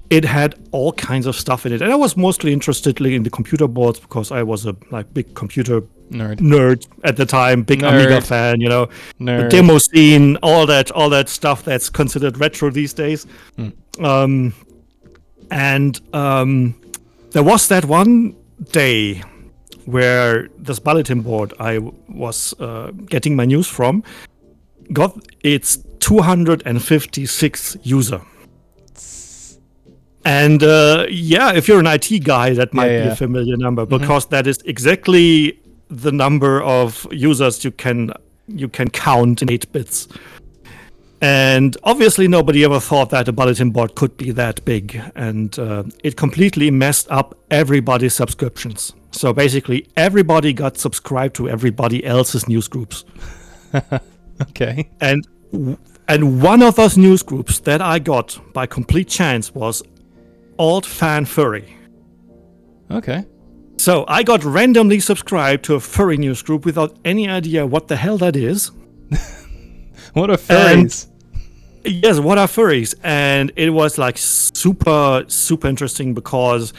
it 0.10 0.26
had 0.26 0.56
all 0.72 0.94
kinds 0.94 1.28
of 1.28 1.36
stuff 1.36 1.66
in 1.68 1.72
it. 1.72 1.82
And 1.84 1.92
i 1.92 1.96
was 1.96 2.18
mostly 2.18 2.52
interested 2.52 3.00
in 3.00 3.24
the 3.24 3.30
computer 3.30 3.68
boards 3.68 4.00
because 4.00 4.32
i 4.32 4.44
was 4.44 4.66
a 4.66 4.76
like 4.90 5.14
big 5.14 5.36
computer 5.36 5.82
Nerd. 6.12 6.38
nerd 6.40 6.86
at 7.04 7.16
the 7.18 7.26
time 7.26 7.64
big 7.64 7.80
Nerd. 7.82 7.94
amiga 7.94 8.22
fan 8.22 8.60
you 8.62 8.68
know 8.70 8.88
the 9.20 9.48
demo 9.50 9.78
scene 9.78 10.36
all 10.44 10.66
that 10.66 10.92
all 10.92 11.10
that 11.10 11.30
stuff 11.30 11.64
that's 11.64 11.90
considered 11.90 12.38
retro 12.38 12.70
these 12.70 12.94
days 12.94 13.26
um 14.00 14.54
and 15.52 16.02
um 16.14 16.76
there 17.32 17.44
was 17.44 17.68
that 17.70 17.86
one 17.86 18.36
day 18.72 19.22
where 19.86 20.48
this 20.58 20.80
bulletin 20.80 21.22
board 21.22 21.54
i 21.60 21.78
was 22.10 22.54
uh, 22.60 22.92
getting 23.10 23.36
my 23.36 23.46
news 23.46 23.68
from 23.68 24.04
got 24.94 25.18
its 25.44 25.78
256 26.00 27.78
user 27.84 28.22
and 30.24 30.62
uh, 30.62 31.08
yeah, 31.10 31.52
if 31.52 31.68
you're 31.68 31.80
an 31.80 31.88
IT 31.88 32.24
guy, 32.24 32.54
that 32.54 32.76
might 32.76 32.92
Yeah, 32.92 33.00
be 33.00 33.06
yeah. 33.08 33.14
a 33.14 33.16
familiar 33.16 33.58
number 33.58 33.88
because 33.88 34.28
that 34.28 34.46
is 34.46 34.60
exactly 34.66 35.60
the 35.92 36.12
number 36.12 36.62
of 36.64 37.06
users 37.12 37.64
you 37.64 37.72
can 37.72 38.12
you 38.48 38.68
can 38.68 38.90
count 38.90 39.42
in 39.42 39.52
eight 39.52 39.72
bits. 39.72 40.08
And 41.24 41.78
obviously, 41.84 42.28
nobody 42.28 42.64
ever 42.64 42.80
thought 42.80 43.12
that 43.12 43.28
a 43.28 43.32
bulletin 43.32 43.70
board 43.70 43.94
could 43.94 44.18
be 44.18 44.32
that 44.32 44.66
big, 44.66 45.00
and 45.16 45.58
uh, 45.60 45.84
it 46.04 46.16
completely 46.16 46.72
messed 46.72 47.08
up 47.12 47.38
everybody's 47.52 48.16
subscriptions. 48.16 48.94
So 49.12 49.32
basically, 49.32 49.88
everybody 49.96 50.52
got 50.52 50.78
subscribed 50.78 51.36
to 51.36 51.48
everybody 51.48 52.04
else's 52.04 52.48
news 52.48 52.68
groups 52.68 53.06
Okay. 54.42 54.90
and 55.00 55.28
and 56.08 56.42
one 56.42 56.64
of 56.64 56.76
those 56.76 56.98
news 56.98 57.24
groups 57.24 57.60
that 57.60 57.82
I 57.82 58.00
got 58.00 58.40
by 58.54 58.66
complete 58.66 59.08
chance 59.08 59.54
was 59.54 59.84
Alt 60.58 60.86
Fan 60.86 61.26
Furry. 61.26 61.76
Okay. 62.90 63.26
So 63.82 64.06
I 64.08 64.22
got 64.22 64.44
randomly 64.44 65.00
subscribed 65.00 65.66
to 65.66 65.74
a 65.74 65.80
furry 65.80 66.16
news 66.16 66.44
group 66.44 66.66
without 66.66 66.96
any 67.04 67.28
idea 67.28 67.66
what 67.66 67.88
the 67.88 67.96
hell 67.96 68.16
that 68.20 68.36
is. 68.36 68.70
What 70.14 70.30
are 70.30 70.38
furries? 70.38 71.08
Yes, 71.84 72.20
what 72.20 72.38
are 72.38 72.48
furries? 72.48 72.94
And 73.02 73.52
it 73.56 73.72
was 73.72 73.98
like 73.98 74.20
super, 74.20 75.24
super 75.28 75.68
interesting 75.68 76.14
because 76.14 76.74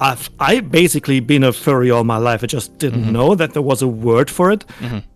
I've 0.00 0.30
I 0.38 0.60
basically 0.60 1.20
been 1.20 1.44
a 1.44 1.52
furry 1.52 1.90
all 1.90 2.04
my 2.04 2.16
life. 2.16 2.42
I 2.42 2.46
just 2.46 2.78
didn't 2.78 3.12
know 3.12 3.34
that 3.34 3.52
there 3.52 3.62
was 3.62 3.82
a 3.82 3.88
word 3.88 4.30
for 4.30 4.50
it. 4.50 4.64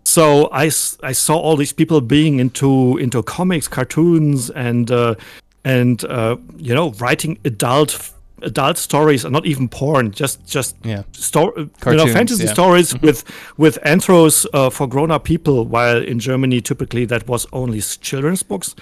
So 0.03 0.47
I, 0.51 0.65
I 1.01 1.13
saw 1.13 1.37
all 1.37 1.55
these 1.55 1.73
people 1.73 2.01
being 2.01 2.39
into 2.39 2.97
into 2.97 3.23
comics, 3.23 3.67
cartoons, 3.67 4.51
and 4.51 4.91
uh, 4.91 5.15
and 5.63 6.03
uh, 6.05 6.35
you 6.57 6.75
know 6.75 6.91
writing 6.99 7.39
adult 7.45 8.11
adult 8.43 8.77
stories, 8.77 9.25
and 9.25 9.33
not 9.33 9.45
even 9.45 9.67
porn, 9.69 10.11
just 10.11 10.45
just 10.47 10.75
Yeah. 10.83 11.03
sto- 11.11 11.53
you 11.57 11.69
know 11.97 12.07
fantasy 12.07 12.45
yeah. 12.45 12.53
stories 12.53 12.93
with 13.01 13.23
with 13.57 13.77
anthros 13.85 14.45
uh, 14.53 14.69
for 14.69 14.87
grown 14.87 15.11
up 15.11 15.23
people. 15.23 15.65
While 15.65 16.01
in 16.03 16.19
Germany, 16.19 16.61
typically 16.61 17.05
that 17.05 17.27
was 17.27 17.47
only 17.51 17.81
children's 17.81 18.43
books, 18.43 18.75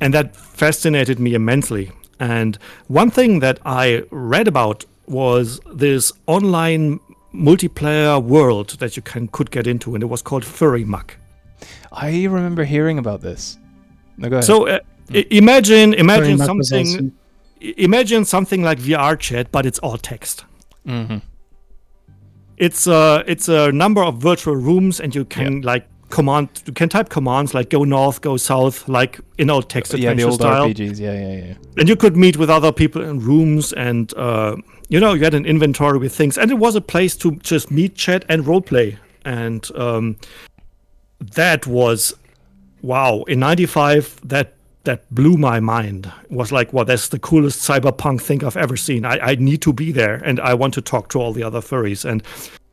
and 0.00 0.12
that 0.14 0.36
fascinated 0.36 1.18
me 1.18 1.34
immensely. 1.34 1.90
And 2.20 2.58
one 2.88 3.10
thing 3.10 3.40
that 3.40 3.58
I 3.66 4.02
read 4.10 4.48
about 4.48 4.84
was 5.06 5.60
this 5.74 6.12
online 6.26 6.98
multiplayer 7.34 8.22
world 8.22 8.76
that 8.78 8.96
you 8.96 9.02
can 9.02 9.28
could 9.28 9.50
get 9.50 9.66
into, 9.66 9.94
and 9.94 10.02
it 10.02 10.06
was 10.06 10.22
called 10.22 10.44
FurryMUCK. 10.44 11.10
I 11.92 12.24
remember 12.26 12.64
hearing 12.64 12.98
about 12.98 13.20
this. 13.20 13.58
No, 14.16 14.28
go 14.28 14.36
ahead. 14.36 14.44
So 14.44 14.66
uh, 14.68 14.78
i- 15.12 15.26
imagine 15.30 15.90
Furry 15.92 16.00
imagine 16.00 16.38
Muck 16.38 16.54
was 16.56 16.68
something 16.68 16.86
awesome. 16.86 17.06
i- 17.06 17.23
imagine 17.76 18.24
something 18.24 18.62
like 18.62 18.78
VR 18.78 19.18
chat, 19.18 19.50
but 19.52 19.66
it's 19.66 19.78
all 19.80 19.98
text. 19.98 20.44
hmm 20.86 21.18
It's 22.56 22.86
a 22.86 23.24
it's 23.26 23.48
a 23.48 23.72
number 23.72 24.02
of 24.02 24.18
virtual 24.18 24.56
rooms, 24.56 25.00
and 25.00 25.14
you 25.14 25.24
can 25.24 25.62
like 25.62 25.86
command 26.10 26.48
you 26.66 26.72
can 26.72 26.88
type 26.88 27.08
commands 27.08 27.54
like 27.54 27.70
go 27.70 27.84
north, 27.84 28.20
go 28.20 28.36
south, 28.36 28.88
like 28.88 29.20
in 29.38 29.50
old 29.50 29.68
text 29.68 29.94
adventure 29.94 30.10
yeah, 30.10 30.24
the 30.24 30.30
old 30.30 30.40
style. 30.40 30.68
RPGs. 30.68 31.00
Yeah, 31.00 31.12
yeah, 31.12 31.46
yeah. 31.46 31.54
And 31.78 31.88
you 31.88 31.96
could 31.96 32.16
meet 32.16 32.36
with 32.36 32.50
other 32.50 32.72
people 32.72 33.02
in 33.02 33.18
rooms, 33.20 33.72
and 33.72 34.12
uh, 34.16 34.56
you 34.88 35.00
know 35.00 35.14
you 35.14 35.24
had 35.24 35.34
an 35.34 35.46
inventory 35.46 35.98
with 35.98 36.14
things, 36.14 36.38
and 36.38 36.50
it 36.50 36.58
was 36.58 36.76
a 36.76 36.80
place 36.80 37.16
to 37.16 37.32
just 37.36 37.70
meet, 37.70 37.96
chat, 37.96 38.24
and 38.28 38.44
roleplay. 38.44 38.96
And 39.24 39.68
um, 39.74 40.16
that 41.20 41.66
was 41.66 42.14
wow 42.82 43.22
in 43.22 43.40
95 43.40 44.20
that 44.24 44.52
that 44.84 45.12
blew 45.14 45.36
my 45.36 45.60
mind 45.60 46.10
it 46.24 46.30
was 46.30 46.52
like 46.52 46.72
well 46.72 46.84
that's 46.84 47.08
the 47.08 47.18
coolest 47.18 47.60
cyberpunk 47.60 48.20
thing 48.20 48.44
i've 48.44 48.56
ever 48.56 48.76
seen 48.76 49.04
I, 49.04 49.18
I 49.18 49.34
need 49.36 49.62
to 49.62 49.72
be 49.72 49.92
there 49.92 50.14
and 50.16 50.40
i 50.40 50.54
want 50.54 50.74
to 50.74 50.80
talk 50.80 51.08
to 51.10 51.20
all 51.20 51.32
the 51.32 51.42
other 51.42 51.60
furries 51.60 52.04
and 52.04 52.22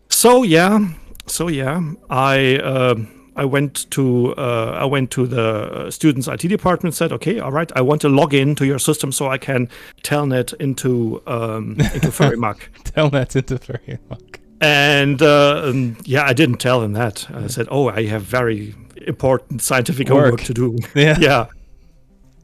so 0.10 0.44
yeah 0.44 0.88
so 1.26 1.48
yeah 1.48 1.82
i 2.10 2.58
uh, 2.58 2.96
i 3.36 3.46
went 3.46 3.90
to 3.92 4.36
uh, 4.36 4.78
i 4.80 4.86
went 4.86 5.12
to 5.12 5.26
the 5.26 5.90
students 5.90 6.28
it 6.28 6.38
department 6.40 6.96
said 6.96 7.12
okay 7.12 7.40
all 7.40 7.52
right 7.52 7.72
i 7.76 7.82
want 7.82 8.02
to 8.02 8.10
log 8.10 8.34
in 8.34 8.56
to 8.56 8.66
your 8.66 8.80
system 8.80 9.12
so 9.12 9.28
i 9.28 9.38
can 9.38 9.70
telnet 10.04 10.54
into 10.60 11.22
um, 11.28 11.72
into 11.80 12.10
FurryMUCK 12.20 12.60
Telnet 12.84 13.36
into 13.36 13.58
furry 13.58 14.00
muck. 14.10 14.40
and 14.62 15.22
uh, 15.22 15.64
um, 15.66 15.98
yeah, 16.04 16.24
I 16.24 16.34
didn't 16.34 16.58
tell 16.58 16.82
him 16.84 16.94
that. 16.94 17.28
I 17.34 17.48
said, 17.48 17.68
"Oh, 17.72 17.90
I 17.90 18.06
have 18.06 18.22
very 18.22 18.76
important 19.08 19.62
scientific 19.62 20.08
Work. 20.10 20.24
homework 20.24 20.42
to 20.42 20.54
do." 20.54 20.78
Yeah. 20.96 21.18
yeah. 21.20 21.46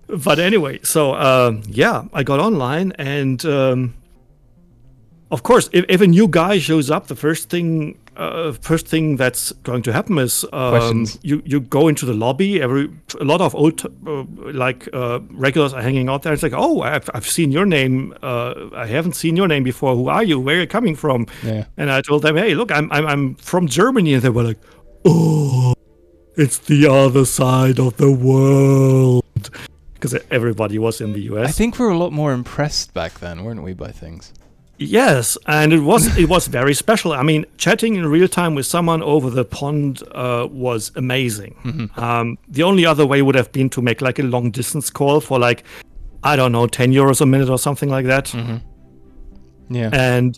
But 0.07 0.39
anyway, 0.39 0.79
so 0.83 1.13
um, 1.15 1.63
yeah, 1.67 2.05
I 2.13 2.23
got 2.23 2.39
online, 2.39 2.93
and 2.93 3.43
um, 3.45 3.93
of 5.29 5.43
course, 5.43 5.69
if, 5.73 5.85
if 5.89 6.01
a 6.01 6.07
new 6.07 6.27
guy 6.27 6.57
shows 6.59 6.89
up, 6.89 7.07
the 7.07 7.15
first 7.15 7.49
thing, 7.49 7.99
uh, 8.15 8.53
first 8.53 8.87
thing 8.87 9.17
that's 9.17 9.51
going 9.63 9.83
to 9.83 9.91
happen 9.91 10.17
is 10.17 10.45
um, 10.53 11.05
you 11.21 11.41
you 11.45 11.59
go 11.59 11.89
into 11.89 12.05
the 12.05 12.13
lobby. 12.13 12.61
Every 12.61 12.89
a 13.19 13.25
lot 13.25 13.41
of 13.41 13.53
old 13.53 13.85
uh, 14.07 14.23
like 14.53 14.87
uh, 14.93 15.19
regulars 15.31 15.73
are 15.73 15.81
hanging 15.81 16.07
out 16.07 16.23
there. 16.23 16.31
It's 16.31 16.43
like, 16.43 16.53
oh, 16.55 16.81
I've, 16.81 17.09
I've 17.13 17.27
seen 17.27 17.51
your 17.51 17.65
name. 17.65 18.13
Uh, 18.23 18.69
I 18.73 18.85
haven't 18.85 19.13
seen 19.13 19.35
your 19.35 19.49
name 19.49 19.63
before. 19.63 19.95
Who 19.95 20.07
are 20.07 20.23
you? 20.23 20.39
Where 20.39 20.57
are 20.57 20.61
you 20.61 20.67
coming 20.67 20.95
from? 20.95 21.27
Yeah. 21.43 21.65
And 21.75 21.91
I 21.91 22.01
told 22.01 22.21
them, 22.21 22.37
hey, 22.37 22.55
look, 22.55 22.71
I'm 22.71 22.89
I'm, 22.93 23.05
I'm 23.05 23.35
from 23.35 23.67
Germany, 23.67 24.13
and 24.13 24.23
they 24.23 24.29
were 24.29 24.43
like, 24.43 24.59
oh, 25.03 25.73
it's 26.37 26.59
the 26.59 26.87
other 26.87 27.25
side 27.25 27.79
of 27.79 27.97
the 27.97 28.11
world. 28.11 29.49
Because 30.11 30.27
everybody 30.31 30.77
was 30.79 31.01
in 31.01 31.13
the 31.13 31.21
US. 31.33 31.49
I 31.49 31.51
think 31.51 31.79
we 31.79 31.85
were 31.85 31.91
a 31.91 31.97
lot 31.97 32.13
more 32.13 32.31
impressed 32.31 32.93
back 32.93 33.19
then, 33.19 33.43
weren't 33.43 33.63
we, 33.63 33.73
by 33.73 33.91
things? 33.91 34.33
Yes, 34.77 35.37
and 35.47 35.73
it 35.73 35.79
was 35.79 36.15
it 36.17 36.29
was 36.29 36.47
very 36.47 36.73
special. 36.75 37.11
I 37.11 37.23
mean, 37.23 37.45
chatting 37.57 37.95
in 37.95 38.05
real 38.05 38.27
time 38.27 38.53
with 38.53 38.67
someone 38.67 39.01
over 39.01 39.29
the 39.31 39.43
pond 39.43 40.03
uh, 40.11 40.47
was 40.51 40.91
amazing. 40.95 41.55
Um, 41.97 42.37
the 42.47 42.63
only 42.63 42.85
other 42.85 43.05
way 43.05 43.21
would 43.23 43.35
have 43.35 43.51
been 43.51 43.69
to 43.71 43.81
make 43.81 44.01
like 44.01 44.19
a 44.19 44.23
long 44.23 44.51
distance 44.51 44.91
call 44.91 45.19
for 45.19 45.39
like 45.39 45.63
I 46.23 46.35
don't 46.35 46.51
know, 46.51 46.67
ten 46.67 46.91
euros 46.91 47.21
a 47.21 47.25
minute 47.25 47.49
or 47.49 47.57
something 47.57 47.89
like 47.89 48.05
that. 48.05 48.31
Yeah. 49.69 49.89
And 49.91 50.37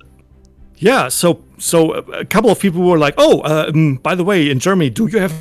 yeah, 0.77 1.09
so 1.09 1.43
so 1.57 1.93
a 1.95 1.99
a 2.21 2.25
couple 2.25 2.49
of 2.49 2.59
people 2.59 2.81
were 2.81 2.97
like, 2.97 3.15
"Oh, 3.17 3.41
uh, 3.41 3.71
um, 3.73 3.95
by 3.95 4.15
the 4.15 4.23
way, 4.23 4.49
in 4.49 4.59
Germany, 4.59 4.89
do 4.89 5.07
you 5.07 5.19
have?" 5.19 5.33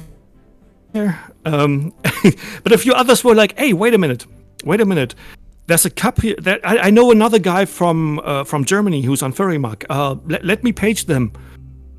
Um, 1.45 1.93
but 2.63 2.73
a 2.73 2.79
few 2.79 2.93
others 2.93 3.23
were 3.25 3.35
like, 3.35 3.59
"Hey, 3.59 3.73
wait 3.73 3.95
a 3.95 3.99
minute, 3.99 4.27
wait 4.65 4.81
a 4.81 4.85
minute. 4.85 5.15
There's 5.67 5.85
a 5.87 5.91
cup 5.91 6.21
here. 6.23 6.37
That 6.43 6.61
I, 6.65 6.89
I 6.89 6.91
know 6.91 7.11
another 7.11 7.39
guy 7.39 7.65
from 7.67 8.19
uh, 8.25 8.45
from 8.45 8.65
Germany 8.65 9.03
who's 9.03 9.23
on 9.23 9.33
FurryMUCK. 9.33 9.85
Uh, 9.91 10.17
let, 10.27 10.45
let 10.45 10.65
me 10.65 10.73
page 10.73 11.05
them." 11.07 11.33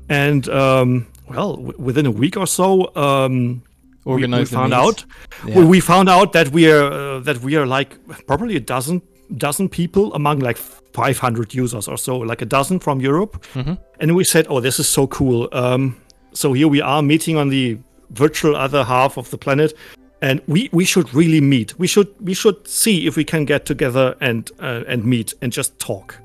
And 0.08 0.48
um, 0.48 1.06
well, 1.28 1.56
w- 1.56 1.78
within 1.78 2.06
a 2.06 2.10
week 2.10 2.36
or 2.36 2.46
so, 2.46 2.90
um, 2.96 3.62
we, 4.04 4.26
we 4.26 4.44
found 4.44 4.72
out 4.74 5.04
Yeah. 5.46 5.58
we, 5.58 5.64
we 5.64 5.80
found 5.80 6.08
out 6.08 6.32
that 6.32 6.48
we 6.52 6.70
are 6.70 6.92
uh, 6.92 7.20
that 7.20 7.38
we 7.42 7.56
are 7.56 7.66
like 7.66 7.96
probably 8.26 8.56
a 8.56 8.60
dozen 8.60 9.02
dozen 9.36 9.68
people 9.68 10.12
among 10.14 10.40
like 10.40 10.56
500 10.56 11.54
users 11.54 11.86
or 11.86 11.96
so 11.96 12.18
like 12.18 12.42
a 12.42 12.46
dozen 12.46 12.80
from 12.80 13.00
europe 13.00 13.46
Mm-hmm. 13.54 13.74
and 14.00 14.16
we 14.16 14.24
said 14.24 14.46
oh 14.48 14.58
this 14.60 14.80
is 14.80 14.88
so 14.88 15.06
cool 15.06 15.48
um, 15.52 15.94
so 16.32 16.52
here 16.52 16.66
we 16.66 16.80
are 16.80 17.00
meeting 17.00 17.36
on 17.36 17.48
the 17.48 17.78
virtual 18.10 18.56
other 18.56 18.84
half 18.84 19.16
of 19.16 19.30
the 19.30 19.38
planet. 19.38 19.74
And 20.22 20.42
we 20.46 20.68
we 20.72 20.84
should 20.84 21.12
really 21.14 21.40
meet. 21.40 21.78
We 21.78 21.86
should 21.86 22.08
we 22.20 22.34
should 22.34 22.68
see 22.68 23.06
if 23.06 23.16
we 23.16 23.24
can 23.24 23.46
get 23.46 23.64
together 23.64 24.14
and 24.20 24.50
uh, 24.60 24.84
and 24.86 25.04
meet 25.04 25.32
and 25.40 25.50
just 25.50 25.78
talk 25.78 26.18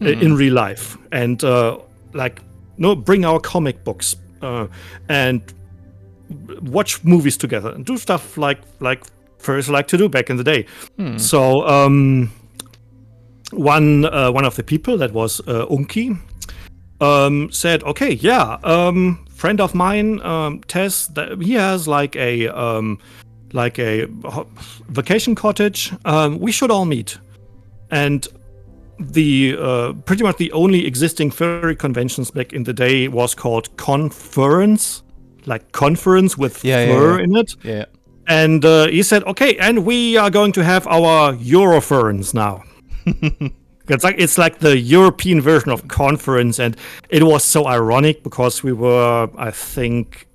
uh, 0.00 0.06
in 0.08 0.34
real 0.34 0.54
life. 0.54 0.96
And 1.12 1.44
uh, 1.44 1.78
like 2.14 2.40
no 2.78 2.96
bring 2.96 3.26
our 3.26 3.38
comic 3.38 3.84
books 3.84 4.16
uh, 4.40 4.66
and 5.08 5.42
watch 6.62 7.04
movies 7.04 7.36
together 7.36 7.70
and 7.70 7.84
do 7.84 7.98
stuff 7.98 8.38
like 8.38 8.60
like 8.80 9.04
first 9.38 9.68
like 9.68 9.88
to 9.88 9.96
do 9.96 10.08
back 10.08 10.30
in 10.30 10.36
the 10.36 10.44
day. 10.44 10.66
So 11.18 11.66
um, 11.66 12.30
one 13.52 14.04
uh, 14.04 14.30
one 14.30 14.44
of 14.44 14.56
the 14.56 14.62
people 14.62 14.96
that 14.98 15.12
was 15.12 15.40
uh, 15.40 15.66
Unki 15.66 16.18
um, 17.00 17.50
said, 17.52 17.82
"Okay, 17.82 18.12
yeah, 18.14 18.58
um, 18.64 19.24
friend 19.38 19.60
of 19.60 19.74
mine, 19.74 20.20
um, 20.22 20.60
Tess, 20.66 21.06
that 21.08 21.40
he 21.40 21.54
has 21.54 21.86
like 21.88 22.16
a 22.16 22.48
um, 22.48 22.98
like 23.52 23.78
a 23.78 24.06
vacation 24.88 25.34
cottage. 25.34 25.92
Um, 26.04 26.38
we 26.38 26.52
should 26.52 26.70
all 26.70 26.84
meet." 26.84 27.18
And 27.90 28.26
the 28.98 29.56
uh, 29.58 29.92
pretty 30.04 30.24
much 30.24 30.36
the 30.36 30.52
only 30.52 30.86
existing 30.86 31.30
furry 31.30 31.76
conventions 31.76 32.30
back 32.30 32.52
in 32.52 32.64
the 32.64 32.72
day 32.72 33.08
was 33.08 33.34
called 33.34 33.74
ConFurence, 33.76 35.02
like 35.46 35.72
conference 35.72 36.36
with 36.36 36.64
Yeah, 36.64 36.84
yeah, 36.84 36.92
fur 36.92 37.18
yeah. 37.18 37.24
in 37.24 37.36
it. 37.36 37.54
Yeah. 37.62 37.84
And 38.26 38.64
uh, 38.64 38.88
he 38.88 39.02
said, 39.02 39.22
"Okay, 39.24 39.56
and 39.58 39.86
we 39.86 40.18
are 40.18 40.30
going 40.30 40.52
to 40.52 40.64
have 40.64 40.86
our 40.88 41.32
Eurofurence 41.34 42.34
now." 42.34 42.64
it's 43.88 44.04
like 44.04 44.16
it's 44.18 44.38
like 44.38 44.58
the 44.58 44.78
European 44.78 45.40
version 45.40 45.70
of 45.70 45.84
ConFurence, 45.84 46.58
and 46.58 46.76
it 47.08 47.22
was 47.22 47.44
so 47.44 47.66
ironic 47.66 48.22
because 48.22 48.62
we 48.62 48.72
were, 48.72 49.28
I 49.36 49.50
think, 49.50 50.28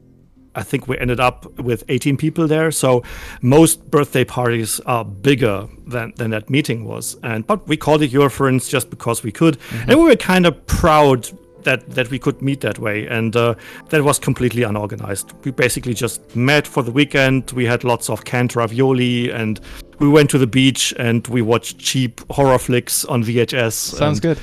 I 0.56 0.64
think 0.64 0.88
we 0.88 0.98
ended 0.98 1.20
up 1.20 1.60
with 1.60 1.84
18 1.90 2.18
people 2.18 2.48
there. 2.48 2.72
So 2.72 3.04
most 3.42 3.90
birthday 3.90 4.24
parties 4.24 4.80
are 4.82 5.06
bigger 5.06 5.68
than, 5.88 6.14
than 6.16 6.32
that 6.32 6.50
meeting 6.50 6.86
was. 6.86 7.16
And 7.24 7.46
but 7.46 7.68
we 7.68 7.78
called 7.78 8.02
it 8.02 8.12
Eurofurence 8.12 8.70
just 8.70 8.90
because 8.90 9.24
we 9.24 9.32
could, 9.32 9.58
and 9.88 10.00
we 10.00 10.06
were 10.06 10.16
kind 10.16 10.46
of 10.46 10.66
proud 10.68 11.30
that 11.64 11.90
that 11.92 12.10
we 12.10 12.20
could 12.20 12.42
meet 12.42 12.62
that 12.62 12.80
way. 12.80 13.08
And 13.08 13.36
uh, 13.36 13.56
that 13.90 14.04
was 14.04 14.20
completely 14.20 14.64
unorganized. 14.64 15.34
We 15.44 15.52
basically 15.52 15.94
just 15.94 16.36
met 16.36 16.68
for 16.68 16.84
the 16.84 16.92
weekend. 16.92 17.52
We 17.52 17.66
had 17.66 17.84
lots 17.84 18.10
of 18.10 18.26
canned 18.26 18.56
ravioli, 18.56 19.32
and 19.32 19.60
we 20.04 20.10
went 20.10 20.30
to 20.32 20.38
the 20.38 20.48
beach 20.48 20.94
and 21.00 21.26
we 21.28 21.42
watched 21.42 21.80
cheap 21.80 22.22
horror 22.32 22.60
flicks 22.60 23.06
on 23.06 23.24
VHS. 23.24 23.74
Sounds 23.74 24.20
good. 24.20 24.38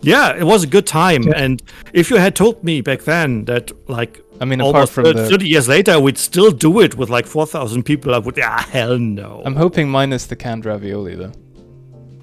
yeah, 0.00 0.34
it 0.34 0.44
was 0.44 0.64
a 0.64 0.66
good 0.66 0.86
time. 0.86 1.32
And 1.34 1.62
if 1.92 2.10
you 2.10 2.16
had 2.16 2.34
told 2.34 2.64
me 2.64 2.80
back 2.80 3.02
then 3.02 3.44
that, 3.44 3.70
like, 3.88 4.20
I 4.40 4.44
mean, 4.44 4.60
apart 4.60 4.74
almost 4.74 4.92
from 4.92 5.04
thir- 5.04 5.12
the- 5.12 5.28
30 5.28 5.46
years 5.48 5.68
later, 5.68 6.00
we'd 6.00 6.18
still 6.18 6.50
do 6.50 6.80
it 6.80 6.96
with 6.96 7.10
like 7.10 7.26
4,000 7.26 7.82
people, 7.84 8.14
I 8.14 8.18
would, 8.18 8.38
ah, 8.40 8.66
hell 8.70 8.98
no. 8.98 9.42
I'm 9.44 9.56
hoping 9.56 9.88
minus 9.88 10.26
the 10.26 10.36
canned 10.36 10.64
ravioli 10.64 11.14
though. 11.14 11.32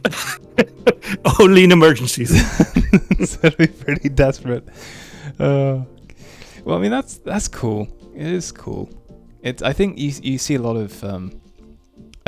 Only 1.39 1.63
in 1.63 1.71
emergencies. 1.71 2.29
That'd 3.41 3.57
be 3.57 3.67
pretty 3.67 4.09
desperate. 4.09 4.67
Uh, 5.39 5.83
well, 6.63 6.77
I 6.77 6.79
mean 6.79 6.91
that's 6.91 7.17
that's 7.19 7.47
cool. 7.47 7.87
It 8.15 8.27
is 8.27 8.51
cool. 8.51 8.89
It. 9.41 9.61
I 9.63 9.71
think 9.73 9.97
you 9.97 10.11
you 10.21 10.37
see 10.37 10.55
a 10.55 10.61
lot 10.61 10.75
of. 10.75 11.03
Um, 11.03 11.38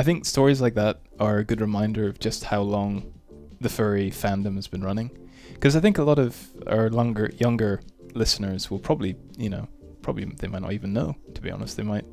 I 0.02 0.04
think 0.04 0.24
stories 0.24 0.60
like 0.60 0.74
that 0.74 1.00
are 1.20 1.38
a 1.38 1.44
good 1.44 1.60
reminder 1.60 2.08
of 2.08 2.18
just 2.18 2.42
how 2.42 2.60
long 2.62 3.12
the 3.60 3.68
furry 3.68 4.10
fandom 4.10 4.56
has 4.56 4.66
been 4.66 4.82
running. 4.82 5.16
Because 5.54 5.76
I 5.76 5.80
think 5.80 5.96
a 5.96 6.02
lot 6.02 6.18
of 6.18 6.50
our 6.66 6.90
longer 6.90 7.30
younger 7.38 7.80
listeners 8.12 8.68
will 8.68 8.80
probably 8.80 9.14
you 9.38 9.48
know 9.48 9.68
probably 10.02 10.24
they 10.24 10.48
might 10.48 10.62
not 10.62 10.72
even 10.72 10.92
know 10.92 11.14
to 11.36 11.40
be 11.40 11.52
honest. 11.52 11.76
They 11.76 11.84
might 11.84 12.04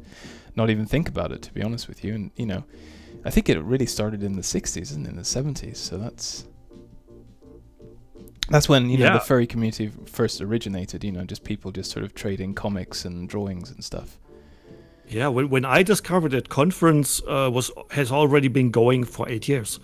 not 0.56 0.69
even 0.69 0.86
think 0.86 1.10
about 1.10 1.32
it 1.32 1.41
to 1.41 1.52
be 1.52 1.63
honest 1.63 1.88
with 1.88 2.04
you. 2.04 2.13
And 2.13 2.30
you 2.36 2.45
know, 2.45 2.63
I 3.25 3.32
think 3.32 3.49
it 3.49 3.60
really 3.63 3.88
started 3.88 4.21
in 4.21 4.34
the 4.34 4.43
'60s 4.43 4.95
and 4.95 5.08
in 5.08 5.15
the 5.15 5.23
'70s. 5.23 5.78
So 5.78 5.97
that's 5.97 6.45
that's 8.49 8.69
when 8.69 8.91
you 8.91 8.99
know 8.99 9.06
Yeah. 9.06 9.13
the 9.13 9.19
furry 9.32 9.47
community 9.47 9.89
first 10.06 10.41
originated. 10.41 11.04
You 11.04 11.12
know, 11.12 11.23
just 11.23 11.43
people 11.43 11.71
just 11.71 11.89
sort 11.89 12.06
of 12.06 12.13
trading 12.13 12.54
comics 12.54 13.04
and 13.04 13.28
drawings 13.28 13.71
and 13.71 13.84
stuff. 13.84 14.19
Yeah, 15.10 15.28
when, 15.28 15.50
when 15.50 15.65
I 15.65 15.82
discovered 15.84 16.34
it, 16.34 16.50
ConFurence 16.50 17.22
uh, 17.28 17.50
was 17.50 17.72
has 17.91 18.12
already 18.12 18.48
been 18.48 18.69
going 18.72 19.04
for 19.04 19.28
eight 19.28 19.48
years. 19.48 19.80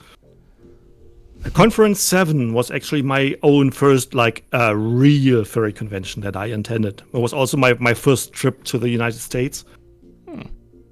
ConFurence 1.41 1.97
7 1.97 2.53
was 2.53 2.71
actually 2.71 3.03
my 3.03 3.35
own 3.43 3.69
first, 3.69 4.15
like, 4.15 4.43
uh, 4.51 4.75
real 4.75 5.43
furry 5.43 5.71
convention 5.71 6.23
that 6.23 6.35
I 6.35 6.47
attended. 6.47 7.03
It 7.13 7.19
was 7.19 7.33
also 7.33 7.55
my, 7.55 7.75
my 7.75 7.93
first 7.93 8.33
trip 8.33 8.63
to 8.65 8.79
the 8.79 8.89
United 8.89 9.19
States. 9.19 9.63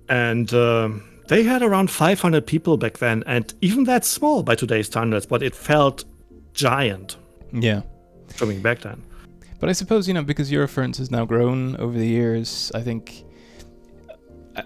And 0.09 0.53
um 0.53 1.03
they 1.29 1.43
had 1.43 1.61
around 1.61 1.89
500 1.89 2.45
people 2.45 2.75
back 2.75 2.97
then, 2.97 3.23
and 3.25 3.53
even 3.61 3.85
that's 3.85 4.07
small 4.09 4.43
by 4.43 4.55
today's 4.55 4.87
standards, 4.87 5.25
but 5.25 5.41
it 5.41 5.55
felt 5.55 6.03
giant 6.53 7.15
Yeah. 7.53 7.81
coming 8.37 8.61
back 8.61 8.81
then. 8.81 9.01
But 9.61 9.69
I 9.69 9.71
suppose 9.71 10.05
you 10.07 10.13
know 10.13 10.21
because 10.23 10.51
Eurofurence 10.51 10.97
has 10.97 11.09
now 11.09 11.23
grown 11.25 11.77
over 11.77 11.97
the 11.97 12.05
years. 12.05 12.71
I 12.75 12.81
think, 12.81 13.23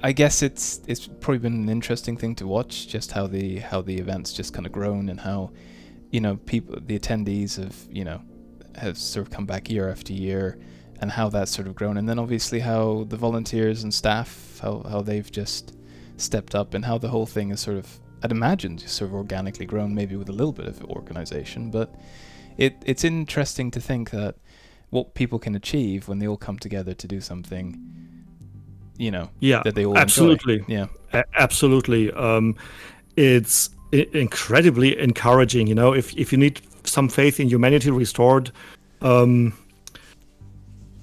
I- 0.03 0.11
guess 0.11 0.41
it's 0.41 0.81
it's 0.87 1.07
probably 1.07 1.39
been 1.39 1.53
an 1.53 1.69
interesting 1.69 2.17
thing 2.17 2.35
to 2.35 2.47
watch, 2.47 2.87
just 2.87 3.11
how 3.11 3.27
the 3.27 3.59
how 3.59 3.81
the 3.81 3.97
events 3.97 4.33
just 4.33 4.53
kind 4.53 4.65
of 4.65 4.71
grown 4.71 5.09
and 5.09 5.19
how, 5.19 5.51
you 6.11 6.19
know, 6.21 6.37
people 6.37 6.77
the 6.85 6.97
attendees 6.99 7.57
have 7.57 7.75
you 7.91 8.03
know, 8.03 8.21
have 8.75 8.97
sort 8.97 9.25
of 9.25 9.33
come 9.33 9.45
back 9.45 9.69
year 9.69 9.89
after 9.89 10.13
year, 10.13 10.57
and 11.01 11.11
how 11.11 11.29
that's 11.29 11.51
sort 11.51 11.67
of 11.67 11.75
grown, 11.75 11.97
and 11.97 12.07
then 12.07 12.19
obviously 12.19 12.59
how 12.59 13.05
the 13.09 13.17
volunteers 13.17 13.83
and 13.83 13.93
staff 13.93 14.59
how 14.61 14.83
how 14.89 15.01
they've 15.01 15.31
just 15.31 15.75
stepped 16.17 16.55
up, 16.55 16.73
and 16.73 16.83
how 16.85 16.97
the 16.97 17.09
whole 17.09 17.25
thing 17.25 17.51
is 17.51 17.59
sort 17.59 17.77
of 17.77 17.99
I'd 18.23 18.31
imagine 18.31 18.77
just 18.77 18.95
sort 18.95 19.09
of 19.11 19.15
organically 19.15 19.65
grown, 19.65 19.93
maybe 19.93 20.15
with 20.15 20.29
a 20.29 20.33
little 20.33 20.53
bit 20.53 20.65
of 20.65 20.83
organization, 20.85 21.71
but 21.71 21.93
it 22.57 22.75
it's 22.85 23.03
interesting 23.03 23.71
to 23.71 23.79
think 23.79 24.09
that 24.09 24.35
what 24.89 25.13
people 25.13 25.37
can 25.39 25.55
achieve 25.55 26.07
when 26.07 26.19
they 26.19 26.27
all 26.27 26.37
come 26.37 26.57
together 26.57 26.93
to 26.93 27.07
do 27.07 27.21
something, 27.21 28.06
you 28.97 29.11
know, 29.11 29.29
Yeah, 29.39 29.61
that 29.63 29.75
they 29.75 29.85
all 29.85 29.93
enjoy. 29.93 30.01
absolutely. 30.01 30.63
Yeah, 30.67 30.87
A- 31.13 31.23
absolutely. 31.37 32.11
Um, 32.13 32.55
it's 33.15 33.69
I- 33.93 34.07
incredibly 34.13 34.97
encouraging. 34.99 35.67
You 35.67 35.75
know, 35.75 35.93
if 35.93 36.15
if 36.17 36.31
you 36.31 36.37
need 36.37 36.61
some 36.83 37.09
faith 37.09 37.39
in 37.39 37.49
humanity 37.49 37.91
restored, 37.91 38.51
um, 39.01 39.53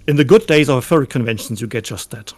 in 0.06 0.16
the 0.16 0.24
good 0.24 0.46
days 0.46 0.68
of 0.68 0.84
furry 0.84 1.06
conventions, 1.06 1.60
you 1.60 1.66
get 1.66 1.84
just 1.84 2.10
that. 2.10 2.32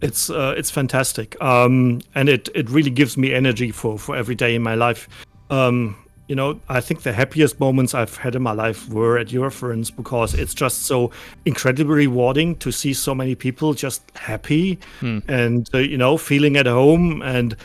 It's 0.00 0.28
uh, 0.28 0.54
it's 0.56 0.70
fantastic, 0.70 1.40
um, 1.42 2.00
and 2.14 2.28
it 2.28 2.48
it 2.54 2.68
really 2.68 2.90
gives 2.90 3.16
me 3.16 3.32
energy 3.32 3.70
for 3.70 3.98
for 3.98 4.16
every 4.16 4.34
day 4.34 4.54
in 4.54 4.62
my 4.62 4.74
life. 4.74 5.08
Um, 5.50 5.96
you 6.28 6.34
know, 6.34 6.58
I 6.68 6.80
think 6.80 7.02
the 7.02 7.12
happiest 7.12 7.60
moments 7.60 7.94
I've 7.94 8.16
had 8.16 8.34
in 8.34 8.42
my 8.42 8.52
life 8.52 8.88
were 8.88 9.18
at 9.18 9.28
Eurofurence 9.28 9.94
because 9.94 10.32
it's 10.34 10.54
just 10.54 10.82
so 10.86 11.10
incredibly 11.44 12.06
rewarding 12.06 12.56
to 12.56 12.72
see 12.72 12.94
so 12.94 13.14
many 13.14 13.34
people 13.34 13.74
just 13.74 14.02
happy 14.16 14.78
Hmm. 15.00 15.18
and 15.28 15.68
uh, 15.74 15.78
you 15.78 15.98
know 15.98 16.16
feeling 16.16 16.56
at 16.56 16.66
home, 16.66 17.20
and 17.22 17.56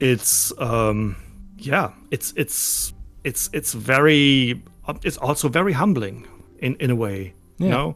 it's 0.00 0.52
um, 0.58 1.16
yeah, 1.56 1.90
it's 2.10 2.34
it's 2.36 2.92
it's 3.24 3.48
it's 3.52 3.72
very 3.72 4.60
it's 5.04 5.16
also 5.18 5.48
very 5.48 5.72
humbling 5.72 6.26
in 6.58 6.74
in 6.76 6.90
a 6.90 6.96
way 6.96 7.32
you 7.58 7.68
know 7.68 7.94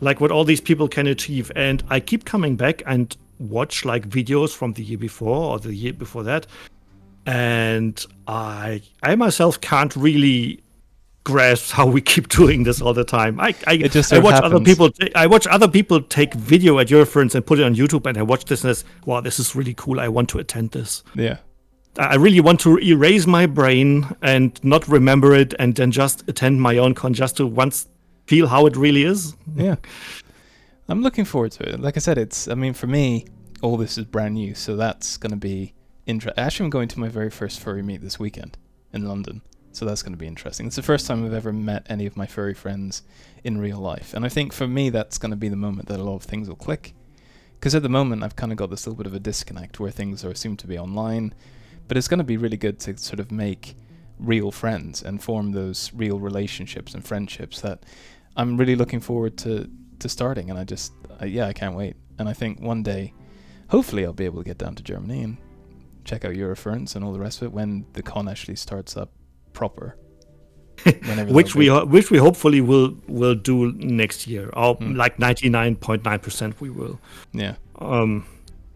like 0.00 0.20
what 0.20 0.30
all 0.30 0.44
these 0.44 0.60
people 0.60 0.86
can 0.88 1.06
achieve. 1.08 1.50
And 1.56 1.82
i 1.90 1.98
keep 2.00 2.24
coming 2.24 2.56
back 2.56 2.82
and 2.86 3.16
watch 3.40 3.84
like 3.84 4.08
videos 4.08 4.54
from 4.54 4.72
the 4.74 4.82
year 4.84 4.98
before 4.98 5.52
or 5.52 5.58
the 5.58 5.74
year 5.74 5.92
before 5.92 6.22
that 6.24 6.46
and 7.28 8.06
i 8.26 8.80
i 9.02 9.14
myself 9.14 9.60
can't 9.60 9.94
really 9.96 10.62
grasp 11.24 11.72
how 11.72 11.86
we 11.86 12.00
keep 12.00 12.28
doing 12.40 12.62
this 12.62 12.80
all 12.80 12.94
the 12.94 13.04
time 13.04 13.38
i 13.38 13.54
i, 13.66 13.74
I 14.12 14.18
watch 14.18 14.42
other 14.42 14.60
people 14.60 14.88
i 15.14 15.26
watch 15.26 15.46
other 15.46 15.68
people 15.68 16.00
take 16.00 16.32
video 16.32 16.78
at 16.78 16.88
Eurofurence 16.88 17.34
and 17.34 17.44
put 17.44 17.58
it 17.58 17.64
on 17.64 17.74
youtube 17.74 18.06
and 18.06 18.16
i 18.16 18.22
watch 18.22 18.46
this 18.46 18.64
and 18.64 18.70
it's 18.70 18.82
wow 19.04 19.20
this 19.20 19.38
is 19.38 19.54
really 19.54 19.74
cool 19.74 20.00
i 20.00 20.08
want 20.08 20.30
to 20.30 20.38
attend 20.38 20.70
this 20.72 21.04
Yeah. 21.14 21.38
I 21.98 22.14
really 22.14 22.40
want 22.40 22.60
to 22.60 22.78
erase 22.78 23.26
my 23.26 23.46
brain 23.46 24.06
and 24.22 24.62
not 24.62 24.86
remember 24.86 25.34
it 25.34 25.52
and 25.58 25.74
then 25.74 25.90
just 25.90 26.28
attend 26.28 26.62
my 26.62 26.78
own 26.78 26.94
con 26.94 27.12
just 27.12 27.38
to 27.38 27.46
once 27.46 27.88
feel 28.26 28.46
how 28.46 28.66
it 28.66 28.76
really 28.76 29.02
is. 29.02 29.34
Yeah. 29.56 29.76
I'm 30.88 31.02
looking 31.02 31.24
forward 31.24 31.52
to 31.52 31.68
it. 31.70 31.80
Like 31.80 31.96
I 31.96 32.00
said, 32.00 32.16
it's, 32.16 32.46
I 32.46 32.54
mean, 32.54 32.72
for 32.72 32.86
me, 32.86 33.26
all 33.62 33.76
this 33.76 33.98
is 33.98 34.04
brand 34.04 34.34
new, 34.34 34.54
so 34.54 34.76
that's 34.76 35.16
going 35.16 35.32
to 35.32 35.36
be 35.36 35.74
Actually, 36.08 36.64
I'm 36.64 36.70
going 36.70 36.88
to 36.88 37.00
my 37.00 37.08
very 37.08 37.28
first 37.28 37.60
furry 37.60 37.82
meet 37.82 38.00
this 38.00 38.18
weekend 38.18 38.56
in 38.94 39.06
London, 39.06 39.42
so 39.72 39.84
that's 39.84 40.02
going 40.02 40.14
to 40.14 40.18
be 40.18 40.26
interesting. 40.26 40.66
It's 40.66 40.76
the 40.76 40.82
first 40.82 41.06
time 41.06 41.22
I've 41.22 41.34
ever 41.34 41.52
met 41.52 41.86
any 41.90 42.06
of 42.06 42.16
my 42.16 42.24
furry 42.24 42.54
friends 42.54 43.02
in 43.44 43.58
real 43.58 43.78
life, 43.78 44.14
and 44.14 44.24
I 44.24 44.30
think 44.30 44.54
for 44.54 44.66
me, 44.66 44.88
that's 44.88 45.18
going 45.18 45.32
to 45.32 45.36
be 45.36 45.50
the 45.50 45.56
moment 45.56 45.88
that 45.88 46.00
a 46.00 46.02
lot 46.02 46.14
of 46.14 46.22
things 46.22 46.48
will 46.48 46.56
click. 46.56 46.94
Because 47.60 47.74
at 47.74 47.82
the 47.82 47.90
moment, 47.90 48.22
I've 48.22 48.36
kind 48.36 48.52
of 48.52 48.56
got 48.56 48.70
this 48.70 48.86
little 48.86 48.96
bit 48.96 49.06
of 49.06 49.12
a 49.12 49.20
disconnect 49.20 49.80
where 49.80 49.90
things 49.90 50.24
are 50.24 50.34
seem 50.34 50.56
to 50.56 50.66
be 50.66 50.78
online, 50.78 51.34
but 51.88 51.98
it's 51.98 52.08
going 52.08 52.18
to 52.18 52.24
be 52.24 52.38
really 52.38 52.56
good 52.56 52.78
to 52.80 52.96
sort 52.96 53.20
of 53.20 53.30
make 53.30 53.76
real 54.18 54.50
friends 54.50 55.02
and 55.02 55.22
form 55.22 55.52
those 55.52 55.92
real 55.92 56.18
relationships 56.18 56.94
and 56.94 57.04
friendships 57.04 57.60
that 57.60 57.84
I'm 58.34 58.56
really 58.56 58.76
looking 58.76 59.00
forward 59.00 59.36
to 59.38 59.68
to 59.98 60.08
starting, 60.08 60.48
and 60.48 60.58
I 60.58 60.64
just 60.64 60.94
uh, 61.20 61.26
yeah, 61.26 61.48
I 61.48 61.52
can't 61.52 61.76
wait. 61.76 61.96
And 62.18 62.30
I 62.30 62.32
think 62.32 62.62
one 62.62 62.82
day, 62.82 63.12
hopefully, 63.68 64.06
I'll 64.06 64.14
be 64.14 64.24
able 64.24 64.38
to 64.38 64.48
get 64.48 64.56
down 64.56 64.74
to 64.76 64.82
Germany 64.82 65.22
and 65.22 65.36
check 66.08 66.24
out 66.24 66.32
Eurofurence 66.34 66.96
and 66.96 67.04
all 67.04 67.12
the 67.12 67.20
rest 67.26 67.36
of 67.42 67.46
it 67.48 67.52
when 67.52 67.84
the 67.92 68.02
con 68.02 68.28
actually 68.28 68.56
starts 68.56 68.96
up 68.96 69.10
proper. 69.52 69.96
Which 71.38 71.54
we 71.56 71.66
ho- 71.66 71.84
which 71.96 72.08
we 72.12 72.18
hopefully 72.18 72.60
will 72.60 72.88
will 73.08 73.34
do 73.34 73.72
next 74.02 74.26
year. 74.26 74.48
Or 74.62 74.74
Hmm. 74.76 74.94
like 75.02 75.14
99.9% 75.18 76.60
we 76.60 76.70
will. 76.70 76.98
yeah 77.32 77.54
Um 77.80 78.24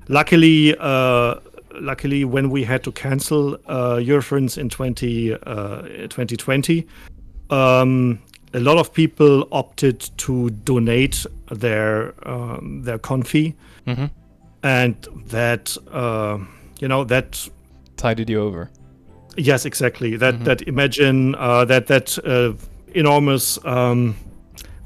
luckily 0.08 0.74
uh 0.78 1.34
luckily 1.80 2.24
when 2.24 2.50
we 2.50 2.64
had 2.64 2.82
to 2.82 2.92
cancel 2.92 3.54
uh 3.66 3.96
Eurofurence 4.08 4.58
in 4.58 4.68
20 4.68 5.32
uh 5.34 5.82
2020 6.08 6.86
um 7.50 8.18
a 8.54 8.60
lot 8.60 8.76
of 8.78 8.92
people 8.92 9.48
opted 9.52 10.00
to 10.18 10.50
donate 10.64 11.24
their 11.50 12.12
um, 12.28 12.82
their 12.84 12.98
confi 12.98 13.54
hmm 13.86 14.06
and 14.64 14.94
that 15.26 15.76
uh, 15.90 16.38
you 16.82 16.88
know 16.88 17.04
that 17.04 17.48
tided 17.96 18.28
you 18.30 18.40
over. 18.42 18.68
yes 19.36 19.64
exactly 19.64 20.16
that 20.18 20.34
Mhm. 20.34 20.44
that 20.44 20.62
imagine 20.68 21.34
uh, 21.36 21.64
that 21.64 21.86
that 21.86 22.18
uh, 22.24 22.52
enormous 22.94 23.58
um, 23.64 24.14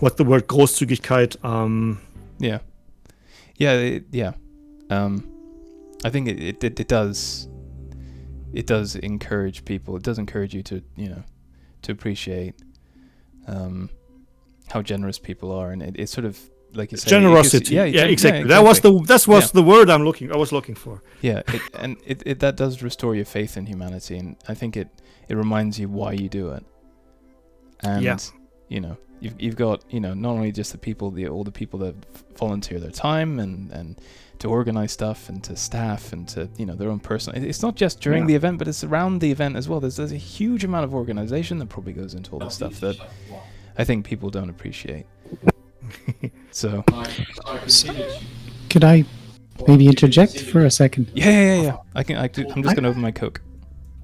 what's 0.00 0.16
the 0.16 0.24
word 0.24 0.46
großzügigkeit 0.46 1.36
um, 1.44 1.98
Yeah, 2.38 2.58
yeah, 3.58 3.72
it, 3.96 4.04
yeah. 4.12 4.32
Um, 4.90 5.24
I 6.04 6.10
think 6.10 6.28
it, 6.28 6.38
it 6.40 6.64
it 6.64 6.80
it 6.80 6.88
does 6.88 7.48
it 8.52 8.66
does 8.66 8.96
encourage 8.96 9.64
people. 9.64 9.96
It 9.96 10.02
does 10.04 10.18
encourage 10.18 10.54
you 10.56 10.62
to 10.62 10.74
you 10.96 11.08
know 11.08 11.22
to 11.82 11.92
appreciate 11.92 12.54
um, 13.48 13.88
how 14.72 14.82
generous 14.82 15.18
people 15.18 15.50
are, 15.50 15.72
and 15.72 15.82
it, 15.82 15.94
it's 15.98 16.12
sort 16.12 16.26
of 16.26 16.38
like 16.76 16.92
you 16.92 16.98
say, 16.98 17.08
generosity 17.10 17.74
yeah, 17.74 17.88
gen- 17.90 18.10
exactly 18.10 18.44
that 18.44 18.62
was 18.62 18.80
the 18.80 18.92
that 19.12 19.26
was 19.26 19.44
Yeah. 19.44 19.50
the 19.58 19.62
word 19.62 19.88
i'm 19.90 20.04
looking 20.04 20.30
i 20.32 20.36
was 20.36 20.50
looking 20.52 20.74
for 20.84 21.02
yeah, 21.22 21.40
it, 21.56 21.62
and 21.82 21.96
it, 22.06 22.22
it 22.30 22.38
that 22.40 22.56
does 22.56 22.82
restore 22.82 23.14
your 23.14 23.24
faith 23.24 23.56
in 23.56 23.66
humanity, 23.66 24.16
and 24.18 24.36
I 24.52 24.54
think 24.54 24.76
it 24.76 24.88
it 25.30 25.34
reminds 25.36 25.78
you 25.80 25.88
why 25.88 26.12
you 26.12 26.28
do 26.28 26.44
it. 26.56 26.64
And 27.80 28.02
Yeah. 28.04 28.18
you 28.68 28.80
know, 28.80 28.96
you've 29.20 29.34
you've 29.40 29.56
got 29.56 29.82
you 29.90 30.00
know 30.00 30.14
not 30.14 30.30
only 30.38 30.52
just 30.52 30.70
the 30.72 30.78
people, 30.78 31.10
the 31.10 31.26
all 31.28 31.44
the 31.44 31.50
people 31.62 31.78
that 31.80 31.94
volunteer 32.38 32.78
their 32.78 32.90
time 32.90 33.38
and 33.44 33.72
and 33.72 34.00
to 34.38 34.48
organize 34.48 34.92
stuff 34.92 35.28
and 35.30 35.42
to 35.44 35.56
staff 35.56 36.12
and 36.12 36.28
to 36.28 36.48
you 36.56 36.66
know 36.66 36.74
their 36.76 36.90
own 36.90 37.00
personal. 37.00 37.42
It's 37.42 37.62
not 37.62 37.74
just 37.76 38.00
during 38.00 38.22
Yeah. 38.22 38.28
the 38.28 38.34
event, 38.36 38.58
but 38.58 38.68
it's 38.68 38.84
around 38.84 39.20
the 39.20 39.30
event 39.30 39.56
as 39.56 39.68
well. 39.68 39.80
There's 39.80 39.96
there's 39.96 40.12
a 40.12 40.16
huge 40.38 40.62
amount 40.64 40.84
of 40.84 40.94
organization 40.94 41.58
that 41.58 41.68
probably 41.68 41.92
goes 41.94 42.14
into 42.14 42.30
all 42.32 42.38
this 42.40 42.54
stuff 42.54 42.78
that 42.80 42.96
I 43.78 43.84
think 43.84 44.04
people 44.06 44.30
don't 44.30 44.50
appreciate. 44.50 45.06
so 46.50 46.82
Could 48.70 48.84
I 48.84 49.04
maybe 49.66 49.86
interject 49.86 50.40
for 50.40 50.64
a 50.64 50.70
second? 50.70 51.10
yeah, 51.14 51.30
yeah, 51.30 51.54
yeah, 51.54 51.62
yeah. 51.62 51.76
I 51.94 52.02
can. 52.02 52.16
I, 52.16 52.28
do- 52.28 52.46
I'm 52.54 52.62
just 52.62 52.74
gonna 52.74 52.88
open 52.88 53.02
my 53.02 53.12
coke. 53.12 53.40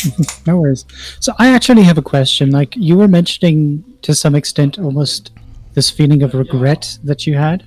No 0.46 0.58
worries. 0.58 0.84
So 1.20 1.32
I 1.38 1.48
actually 1.50 1.84
have 1.84 1.96
a 1.96 2.02
question. 2.02 2.50
Like 2.50 2.74
you 2.76 2.96
were 2.96 3.06
mentioning 3.06 3.84
to 4.02 4.14
some 4.14 4.34
extent 4.34 4.78
almost 4.78 5.30
this 5.74 5.90
feeling 5.90 6.22
of 6.24 6.34
regret 6.34 6.98
that 7.04 7.24
you 7.26 7.34
had 7.34 7.64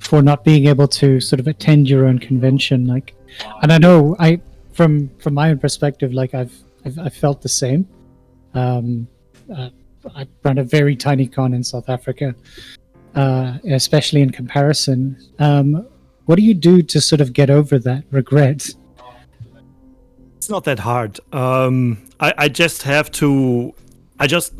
for 0.00 0.22
not 0.22 0.44
being 0.44 0.66
able 0.66 0.88
to 0.88 1.20
sort 1.20 1.38
of 1.40 1.46
attend 1.46 1.88
your 1.88 2.06
own 2.06 2.18
convention. 2.18 2.86
Like, 2.86 3.14
and 3.62 3.72
I 3.72 3.78
know 3.78 4.16
I 4.18 4.40
from 4.72 5.08
from 5.18 5.34
my 5.34 5.50
own 5.50 5.58
perspective, 5.58 6.12
like 6.12 6.34
I've 6.34 6.52
I've, 6.84 6.98
I've 6.98 7.14
felt 7.14 7.42
the 7.42 7.48
same. 7.48 7.86
Um, 8.54 9.06
uh, 9.54 9.70
I 10.14 10.26
run 10.42 10.58
a 10.58 10.64
very 10.64 10.96
tiny 10.96 11.26
con 11.26 11.54
in 11.54 11.62
South 11.62 11.88
Africa, 11.88 12.34
uh, 13.16 13.58
especially 13.70 14.22
in 14.22 14.30
comparison. 14.30 15.16
Um, 15.38 15.86
what 16.26 16.36
do 16.36 16.42
you 16.42 16.54
do 16.54 16.82
to 16.82 17.00
sort 17.00 17.20
of 17.20 17.32
get 17.32 17.50
over 17.50 17.78
that 17.78 18.04
regret? 18.10 18.70
it's 20.46 20.50
not 20.52 20.62
that 20.62 20.78
hard 20.78 21.18
um, 21.32 21.98
I, 22.20 22.32
I 22.38 22.48
just 22.48 22.84
have 22.84 23.10
to 23.22 23.74
i 24.20 24.28
just 24.28 24.54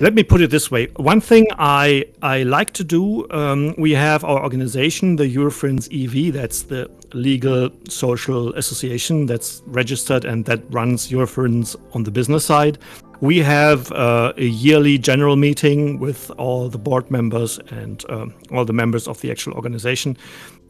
let 0.00 0.12
me 0.12 0.24
put 0.24 0.40
it 0.40 0.50
this 0.50 0.72
way 0.72 0.86
one 0.96 1.20
thing 1.20 1.46
i 1.56 2.04
i 2.20 2.42
like 2.42 2.72
to 2.72 2.82
do 2.82 3.30
um, 3.30 3.76
we 3.78 3.92
have 3.92 4.24
our 4.24 4.42
organization 4.42 5.14
the 5.14 5.32
Eurofurence 5.36 5.86
ev 5.94 6.32
that's 6.32 6.62
the 6.62 6.90
legal 7.12 7.70
social 7.88 8.52
association 8.54 9.26
that's 9.26 9.62
registered 9.66 10.24
and 10.24 10.44
that 10.46 10.60
runs 10.74 11.10
Eurofurence 11.10 11.76
on 11.92 12.02
the 12.02 12.10
business 12.10 12.44
side 12.44 12.76
we 13.20 13.38
have 13.38 13.92
uh, 13.92 14.32
a 14.36 14.44
yearly 14.44 14.98
general 14.98 15.36
meeting 15.36 15.98
with 15.98 16.30
all 16.38 16.68
the 16.68 16.78
board 16.78 17.10
members 17.10 17.58
and 17.70 18.04
um, 18.08 18.34
all 18.52 18.64
the 18.64 18.72
members 18.72 19.06
of 19.06 19.20
the 19.20 19.30
actual 19.30 19.52
organization 19.54 20.16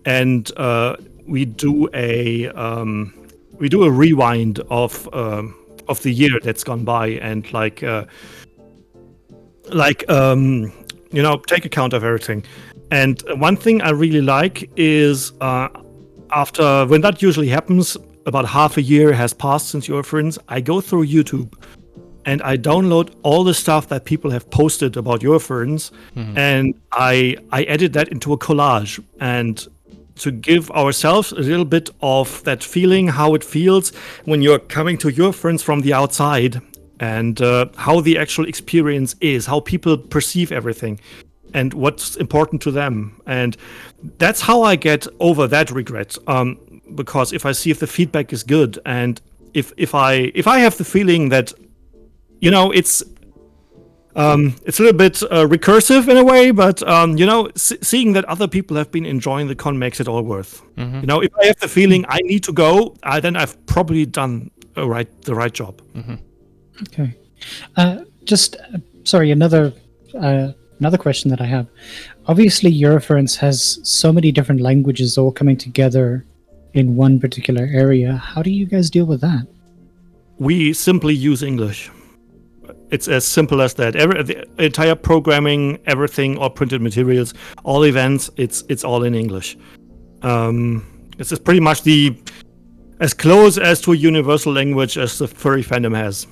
and 0.05 0.51
uh, 0.57 0.97
we 1.27 1.45
do 1.45 1.89
a 1.95 2.49
um, 2.51 3.15
we 3.59 3.69
do 3.69 3.85
a 3.85 3.91
rewind 3.91 4.61
of 4.71 5.09
um, 5.13 5.55
of 5.89 6.03
the 6.03 6.13
year 6.13 6.39
that's 6.43 6.65
gone 6.65 6.85
by 6.85 7.09
and 7.09 7.53
like 7.53 7.83
uh, 7.83 8.05
like 9.69 10.09
um, 10.11 10.73
you 11.13 11.23
know 11.23 11.39
take 11.47 11.65
account 11.65 11.93
of 11.93 12.05
everything. 12.05 12.45
And 12.91 13.23
one 13.37 13.57
thing 13.57 13.83
I 13.83 13.91
really 13.91 14.21
like 14.21 14.69
is 14.77 15.33
uh, 15.41 15.69
after 16.33 16.87
when 16.87 17.03
that 17.03 17.23
usually 17.23 17.49
happens, 17.49 17.97
about 18.27 18.47
half 18.47 18.77
a 18.77 18.83
year 18.83 19.13
has 19.13 19.33
passed 19.33 19.69
since 19.69 19.89
Eurofurence. 19.89 20.39
I 20.49 20.61
go 20.61 20.81
through 20.81 21.07
YouTube 21.07 21.55
and 22.25 22.43
I 22.43 22.57
download 22.57 23.15
all 23.23 23.45
the 23.45 23.55
stuff 23.55 23.89
that 23.89 24.05
people 24.05 24.31
have 24.31 24.51
posted 24.51 24.97
about 24.97 25.21
Eurofurence, 25.21 25.91
and 26.37 26.75
I 26.93 27.37
I 27.53 27.63
edit 27.65 27.93
that 27.95 28.09
into 28.09 28.33
a 28.33 28.39
collage. 28.39 29.03
And 29.21 29.67
to 30.17 30.31
give 30.31 30.71
ourselves 30.73 31.33
a 31.33 31.37
little 31.37 31.65
bit 31.65 31.89
of 32.03 32.45
that 32.45 32.63
feeling 32.63 33.09
how 33.09 33.35
it 33.35 33.43
feels 33.43 33.91
when 34.27 34.43
you're 34.43 34.59
coming 34.59 34.99
to 34.99 35.09
Eurofurence 35.09 35.63
from 35.63 35.81
the 35.81 35.95
outside 35.95 36.61
and 37.01 37.41
uh, 37.41 37.67
how 37.77 38.01
the 38.01 38.19
actual 38.19 38.47
experience 38.47 39.17
is 39.23 39.47
how 39.47 39.61
people 39.61 39.97
perceive 39.97 40.53
everything 40.53 41.01
and 41.55 41.73
what's 41.73 42.17
important 42.17 42.61
to 42.63 42.71
them. 42.71 43.21
And 43.27 43.57
that's 44.19 44.41
how 44.41 44.63
i 44.63 44.77
get 44.77 45.07
over 45.19 45.47
that 45.47 45.71
regret 45.71 46.17
um, 46.27 46.59
because 46.95 47.33
if 47.33 47.45
i 47.45 47.53
see 47.53 47.71
if 47.71 47.79
the 47.81 47.87
feedback 47.87 48.33
is 48.33 48.43
good 48.43 48.79
and 48.87 49.21
if 49.55 49.73
if 49.77 49.95
i 49.95 50.33
if 50.35 50.47
i 50.47 50.59
have 50.59 50.77
the 50.79 50.85
feeling 50.85 51.29
that 51.29 51.53
you 52.41 52.51
know 52.51 52.71
it's 52.71 53.03
um, 54.17 54.57
it's 54.67 54.81
a 54.81 54.83
little 54.83 54.99
bit 54.99 55.23
uh, 55.23 55.47
recursive 55.47 56.09
in 56.09 56.17
a 56.17 56.25
way, 56.25 56.51
but 56.51 56.83
um, 56.83 57.17
you 57.17 57.25
know, 57.27 57.47
s- 57.55 57.73
seeing 57.81 58.13
that 58.15 58.25
other 58.25 58.49
people 58.49 58.77
have 58.77 58.91
been 58.91 59.07
enjoying 59.07 59.47
the 59.47 59.55
con 59.55 59.79
makes 59.79 60.01
it 60.01 60.09
all 60.09 60.23
worth. 60.23 60.63
Mm-hmm. 60.77 61.01
You 61.01 61.07
know, 61.07 61.23
if 61.23 61.31
I 61.41 61.47
have 61.47 61.59
the 61.61 61.69
feeling 61.69 62.05
I 62.09 62.19
need 62.23 62.43
to 62.45 62.53
go, 62.53 62.97
uh, 63.05 63.21
then 63.21 63.37
I've 63.37 63.55
probably 63.67 64.07
done 64.07 64.51
a 64.77 64.87
right 64.87 65.09
the 65.23 65.35
right 65.35 65.53
job. 65.53 65.81
Okay. 66.83 67.15
Uh, 67.77 68.05
just 68.25 68.57
uh, 68.57 68.79
sorry, 69.05 69.31
another 69.31 69.73
uh, 70.15 70.53
another 70.81 70.99
question 70.99 71.31
that 71.31 71.41
I 71.41 71.47
have. 71.47 71.69
Obviously, 72.27 72.73
Eurofurence 72.73 73.37
has 73.37 73.79
so 73.85 74.13
many 74.13 74.33
different 74.33 74.61
languages 74.61 75.17
all 75.19 75.33
coming 75.33 75.57
together 75.57 76.25
in 76.75 76.97
one 76.97 77.21
particular 77.21 77.69
area. 77.73 78.17
How 78.17 78.43
do 78.43 78.51
you 78.51 78.67
guys 78.67 78.91
deal 78.91 79.05
with 79.05 79.21
that? 79.21 79.47
We 80.39 80.73
simply 80.73 81.15
use 81.15 81.43
English. 81.43 81.91
It's 82.91 83.09
as 83.09 83.25
simple 83.25 83.63
as 83.63 83.75
that. 83.75 83.95
Every, 83.97 84.23
the 84.23 84.63
entire 84.63 84.95
programming, 84.95 85.79
everything, 85.87 86.39
all 86.39 86.51
printed 86.51 86.83
materials, 86.83 87.35
all 87.65 87.85
events, 87.85 88.31
it's 88.37 88.65
it's 88.69 88.85
all 88.85 89.05
in 89.05 89.15
English. 89.15 89.57
Um, 90.23 91.09
this 91.17 91.33
is 91.33 91.39
pretty 91.39 91.61
much 91.61 91.83
the 91.83 92.21
as 93.01 93.15
close 93.15 93.59
as 93.59 93.81
to 93.83 93.93
a 93.93 93.97
universal 93.97 94.53
language 94.53 94.99
as 94.99 95.19
the 95.19 95.29
furry 95.29 95.63
fandom 95.63 95.95
has. 95.95 96.27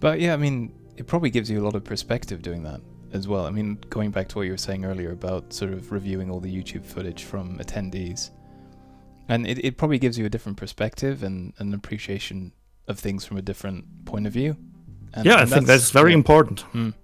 But 0.00 0.20
yeah, 0.20 0.32
I 0.32 0.36
mean, 0.36 0.72
it 0.96 1.06
probably 1.06 1.30
gives 1.30 1.50
you 1.50 1.60
a 1.60 1.64
lot 1.64 1.74
of 1.74 1.84
perspective 1.84 2.42
doing 2.42 2.62
that 2.64 2.80
as 3.12 3.28
well. 3.28 3.46
I 3.46 3.50
mean, 3.50 3.78
going 3.90 4.10
back 4.10 4.28
to 4.28 4.38
what 4.38 4.42
you 4.42 4.52
were 4.52 4.58
saying 4.58 4.84
earlier 4.84 5.12
about 5.12 5.52
sort 5.52 5.72
of 5.72 5.92
reviewing 5.92 6.30
all 6.30 6.40
the 6.40 6.54
YouTube 6.54 6.84
footage 6.84 7.24
from 7.24 7.58
attendees, 7.58 8.30
and 9.28 9.46
it, 9.46 9.64
it 9.64 9.76
probably 9.76 9.98
gives 9.98 10.18
you 10.18 10.26
a 10.26 10.28
different 10.28 10.58
perspective 10.58 11.22
and 11.22 11.52
an 11.58 11.74
appreciation 11.74 12.52
of 12.88 12.98
things 12.98 13.24
from 13.24 13.36
a 13.36 13.42
different 13.42 13.84
point 14.04 14.26
of 14.26 14.32
view. 14.32 14.56
And, 15.14 15.24
yeah, 15.26 15.36
I 15.36 15.40
and 15.42 15.50
think 15.50 15.66
that's 15.66 15.90
very 15.90 16.10
yeah. 16.10 16.18
important. 16.18 16.64
Mm. 16.72 16.94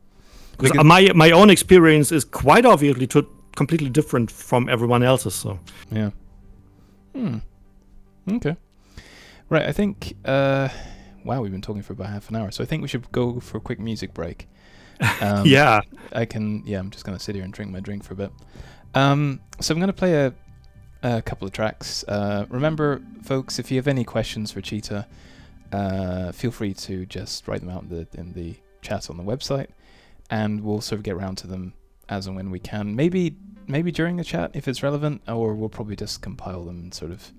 Because 0.53 0.73
Because- 0.73 0.85
my 0.87 1.11
my 1.15 1.31
own 1.31 1.51
experience 1.51 2.13
is 2.13 2.25
quite 2.25 2.67
obviously 2.67 3.07
to, 3.09 3.27
completely 3.57 3.91
different 3.91 4.31
from 4.31 4.69
everyone 4.69 5.03
else's. 5.03 5.35
So 5.35 5.59
Yeah. 5.91 6.11
Hmm. 7.15 7.39
Okay. 8.31 8.57
Right. 9.49 9.67
I 9.69 9.73
think. 9.73 10.15
Uh, 10.25 10.69
wow, 11.25 11.41
we've 11.43 11.53
been 11.53 11.63
talking 11.63 11.83
for 11.83 11.93
about 11.93 12.09
half 12.09 12.29
an 12.31 12.37
hour, 12.37 12.51
so 12.51 12.63
I 12.63 12.67
think 12.67 12.83
we 12.83 12.89
should 12.89 13.11
go 13.13 13.41
for 13.41 13.59
a 13.59 13.61
quick 13.61 13.79
music 13.81 14.15
break. 14.15 14.49
Um, 15.21 15.45
yeah, 15.47 15.81
I 16.13 16.25
can. 16.27 16.63
Yeah, 16.65 16.79
I'm 16.79 16.91
just 16.91 17.05
gonna 17.05 17.19
sit 17.19 17.35
here 17.35 17.43
and 17.45 17.53
drink 17.53 17.73
my 17.73 17.81
drink 17.81 18.05
for 18.05 18.13
a 18.15 18.17
bit. 18.17 18.31
Um, 18.95 19.41
so 19.61 19.75
I'm 19.75 19.81
gonna 19.81 19.93
play 19.93 20.15
a, 20.27 20.33
a 21.03 21.23
couple 21.23 21.45
of 21.47 21.53
tracks. 21.53 22.05
Uh, 22.07 22.47
remember, 22.49 23.03
folks, 23.23 23.59
if 23.59 23.71
you 23.73 23.79
have 23.79 23.89
any 23.89 24.05
questions 24.05 24.53
for 24.53 24.61
Cheetah, 24.61 25.09
uh, 25.73 26.33
feel 26.33 26.51
free 26.51 26.75
to 26.75 27.07
just 27.07 27.49
write 27.49 27.61
them 27.61 27.71
out 27.71 27.83
in 27.85 27.89
the 27.89 28.07
in 28.15 28.33
the 28.33 28.57
chat 28.83 29.09
on 29.11 29.17
the 29.17 29.23
website, 29.23 29.69
and 30.31 30.63
we'll 30.63 30.81
sort 30.81 30.99
of 30.99 31.03
get 31.03 31.15
around 31.15 31.37
to 31.39 31.47
them 31.47 31.73
as 32.09 32.27
and 32.27 32.37
when 32.37 32.51
we 32.51 32.59
can. 32.59 32.95
Maybe 32.95 33.37
maybe 33.67 33.91
during 33.93 34.17
the 34.17 34.25
chat 34.25 34.51
if 34.55 34.69
it's 34.69 34.83
relevant, 34.83 35.23
or 35.29 35.55
we'll 35.55 35.69
probably 35.69 35.97
just 35.97 36.21
compile 36.23 36.65
them 36.65 36.79
and 36.81 36.95
sort 36.95 37.11
of 37.11 37.33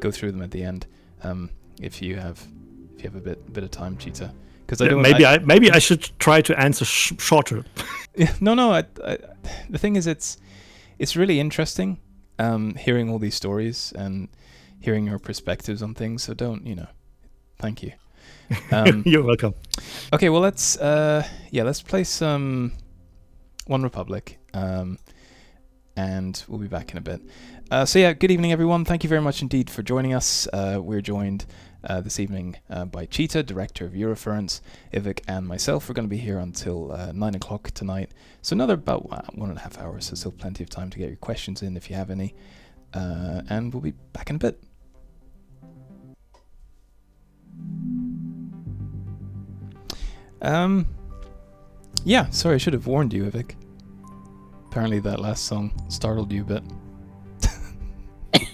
go 0.00 0.10
through 0.10 0.32
them 0.32 0.42
at 0.42 0.50
the 0.50 0.62
end. 0.62 0.86
Um, 1.22 1.50
if 1.80 2.00
you 2.00 2.16
have 2.16 2.46
if 2.96 3.04
you 3.04 3.10
have 3.10 3.16
a 3.16 3.20
bit 3.20 3.52
bit 3.52 3.64
of 3.64 3.70
time, 3.70 3.96
Cheetah. 3.96 4.32
Because 4.64 4.80
I 4.80 4.86
Yeah, 4.86 4.90
don't 4.90 5.02
maybe 5.02 5.26
I, 5.26 5.38
maybe 5.38 5.70
I 5.70 5.78
should 5.78 6.10
try 6.18 6.40
to 6.42 6.58
answer 6.58 6.84
sh- 6.84 7.12
shorter. 7.18 7.64
Yeah, 8.18 8.32
no, 8.40 8.54
no. 8.54 8.72
I, 8.72 8.84
I, 9.04 9.18
the 9.68 9.76
thing 9.76 9.94
is, 9.94 10.06
it's 10.06 10.38
it's 10.98 11.16
really 11.16 11.38
interesting 11.38 11.98
um, 12.38 12.74
hearing 12.74 13.10
all 13.10 13.18
these 13.18 13.34
stories 13.34 13.92
and 13.94 14.28
hearing 14.80 15.06
your 15.06 15.18
perspectives 15.18 15.82
on 15.82 15.92
things. 15.92 16.22
So 16.22 16.32
don't, 16.32 16.66
you 16.66 16.76
know. 16.76 16.86
Thank 17.58 17.82
you. 17.82 17.92
Um, 18.70 19.02
You're 19.04 19.24
welcome. 19.24 19.54
okay, 20.12 20.28
well 20.28 20.40
let's 20.40 20.76
uh, 20.78 21.26
yeah, 21.50 21.64
let's 21.64 21.82
play 21.82 22.04
some 22.04 22.72
One 23.66 23.82
Republic, 23.82 24.38
um, 24.54 24.98
and 25.96 26.44
we'll 26.46 26.60
be 26.60 26.68
back 26.68 26.92
in 26.92 26.98
a 26.98 27.00
bit. 27.00 27.20
Uh, 27.72 27.84
so 27.84 27.98
yeah, 27.98 28.12
good 28.12 28.30
evening, 28.30 28.52
everyone. 28.52 28.84
Thank 28.84 29.02
you 29.02 29.08
very 29.08 29.20
much 29.20 29.42
indeed 29.42 29.68
for 29.68 29.82
joining 29.82 30.14
us. 30.14 30.46
Uh, 30.52 30.78
we're 30.80 31.00
joined 31.00 31.44
uh, 31.82 32.00
this 32.00 32.20
evening 32.20 32.56
uh, 32.70 32.84
by 32.84 33.06
Cheetah, 33.06 33.42
director 33.42 33.84
of 33.84 33.94
Eurofurence, 33.94 34.60
Ivik, 34.92 35.20
and 35.26 35.46
myself. 35.48 35.88
We're 35.88 35.94
going 35.94 36.06
to 36.06 36.14
be 36.14 36.18
here 36.18 36.38
until 36.38 36.92
uh, 36.92 37.10
nine 37.12 37.34
o'clock 37.34 37.72
tonight. 37.72 38.12
So 38.42 38.54
another 38.54 38.74
about 38.74 39.08
one 39.36 39.48
and 39.48 39.58
a 39.58 39.62
half 39.62 39.76
hours. 39.78 40.06
So 40.06 40.14
still 40.14 40.30
plenty 40.30 40.62
of 40.62 40.70
time 40.70 40.90
to 40.90 40.98
get 40.98 41.08
your 41.08 41.16
questions 41.16 41.62
in 41.62 41.76
if 41.76 41.90
you 41.90 41.96
have 41.96 42.10
any. 42.10 42.34
Uh, 42.94 43.42
and 43.50 43.74
we'll 43.74 43.82
be 43.82 43.94
back 44.12 44.30
in 44.30 44.36
a 44.36 44.38
bit. 44.38 44.62
Um, 50.42 50.86
yeah. 52.04 52.30
Sorry, 52.30 52.54
I 52.54 52.58
should 52.58 52.72
have 52.72 52.86
warned 52.86 53.12
you, 53.12 53.24
Ivik. 53.24 53.54
Apparently, 54.66 55.00
that 55.00 55.20
last 55.20 55.44
song 55.44 55.72
startled 55.88 56.32
you 56.32 56.42
a 56.42 56.44
bit. 56.44 56.62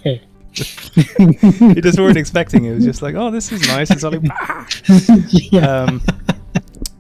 you 0.55 1.81
just 1.81 1.99
weren't 1.99 2.17
expecting 2.17 2.65
it. 2.65 2.73
It 2.73 2.75
was 2.77 2.85
just 2.85 3.03
like, 3.03 3.15
oh, 3.15 3.31
this 3.31 3.51
is 3.53 3.67
nice. 3.69 3.91
It's 3.91 4.05
all 4.05 4.13
like, 4.13 4.23
yeah. 5.53 5.83
um, 5.83 6.03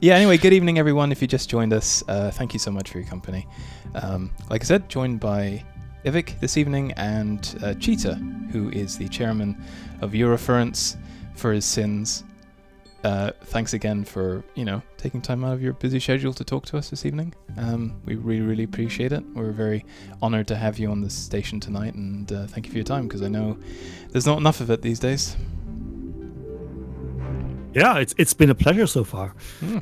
yeah, 0.00 0.16
anyway, 0.16 0.38
good 0.38 0.52
evening, 0.52 0.78
everyone. 0.78 1.12
If 1.12 1.22
you 1.22 1.28
just 1.28 1.48
joined 1.48 1.72
us, 1.72 2.02
uh, 2.08 2.30
thank 2.30 2.52
you 2.52 2.58
so 2.58 2.70
much 2.70 2.90
for 2.90 2.98
your 2.98 3.06
company. 3.06 3.46
Um, 3.94 4.30
like 4.50 4.62
I 4.62 4.64
said, 4.64 4.88
joined 4.88 5.20
by 5.20 5.62
Ivik 6.04 6.40
this 6.40 6.56
evening 6.56 6.92
and 6.92 7.58
uh, 7.62 7.74
Cheetah, 7.74 8.14
who 8.50 8.70
is 8.70 8.98
the 8.98 9.08
chairman 9.08 9.62
of 10.00 10.12
Eurofurence 10.12 10.96
for 11.42 11.52
his 11.52 11.64
sins. 11.64 12.22
Uh, 13.02 13.32
thanks 13.46 13.74
again 13.74 14.04
for 14.04 14.44
you 14.54 14.64
know 14.64 14.80
taking 14.96 15.20
time 15.20 15.44
out 15.44 15.52
of 15.52 15.60
your 15.60 15.72
busy 15.72 15.98
schedule 15.98 16.32
to 16.32 16.44
talk 16.44 16.64
to 16.66 16.78
us 16.78 16.88
this 16.88 17.04
evening. 17.04 17.34
Um, 17.56 18.00
we 18.04 18.14
really, 18.14 18.42
really 18.42 18.62
appreciate 18.62 19.10
it. 19.10 19.24
We're 19.34 19.50
very 19.50 19.84
honoured 20.22 20.46
to 20.48 20.56
have 20.56 20.78
you 20.78 20.88
on 20.88 21.00
the 21.00 21.10
station 21.10 21.58
tonight, 21.58 21.94
and 21.94 22.32
uh, 22.32 22.46
thank 22.46 22.66
you 22.66 22.70
for 22.70 22.78
your 22.78 22.84
time 22.84 23.08
because 23.08 23.22
I 23.22 23.28
know 23.28 23.58
there's 24.10 24.24
not 24.24 24.38
enough 24.38 24.60
of 24.60 24.70
it 24.70 24.82
these 24.82 25.00
days. 25.00 25.36
Yeah, 27.74 27.98
it's 27.98 28.14
it's 28.18 28.34
been 28.34 28.50
a 28.50 28.54
pleasure 28.54 28.86
so 28.86 29.02
far. 29.02 29.34
Hmm. 29.58 29.78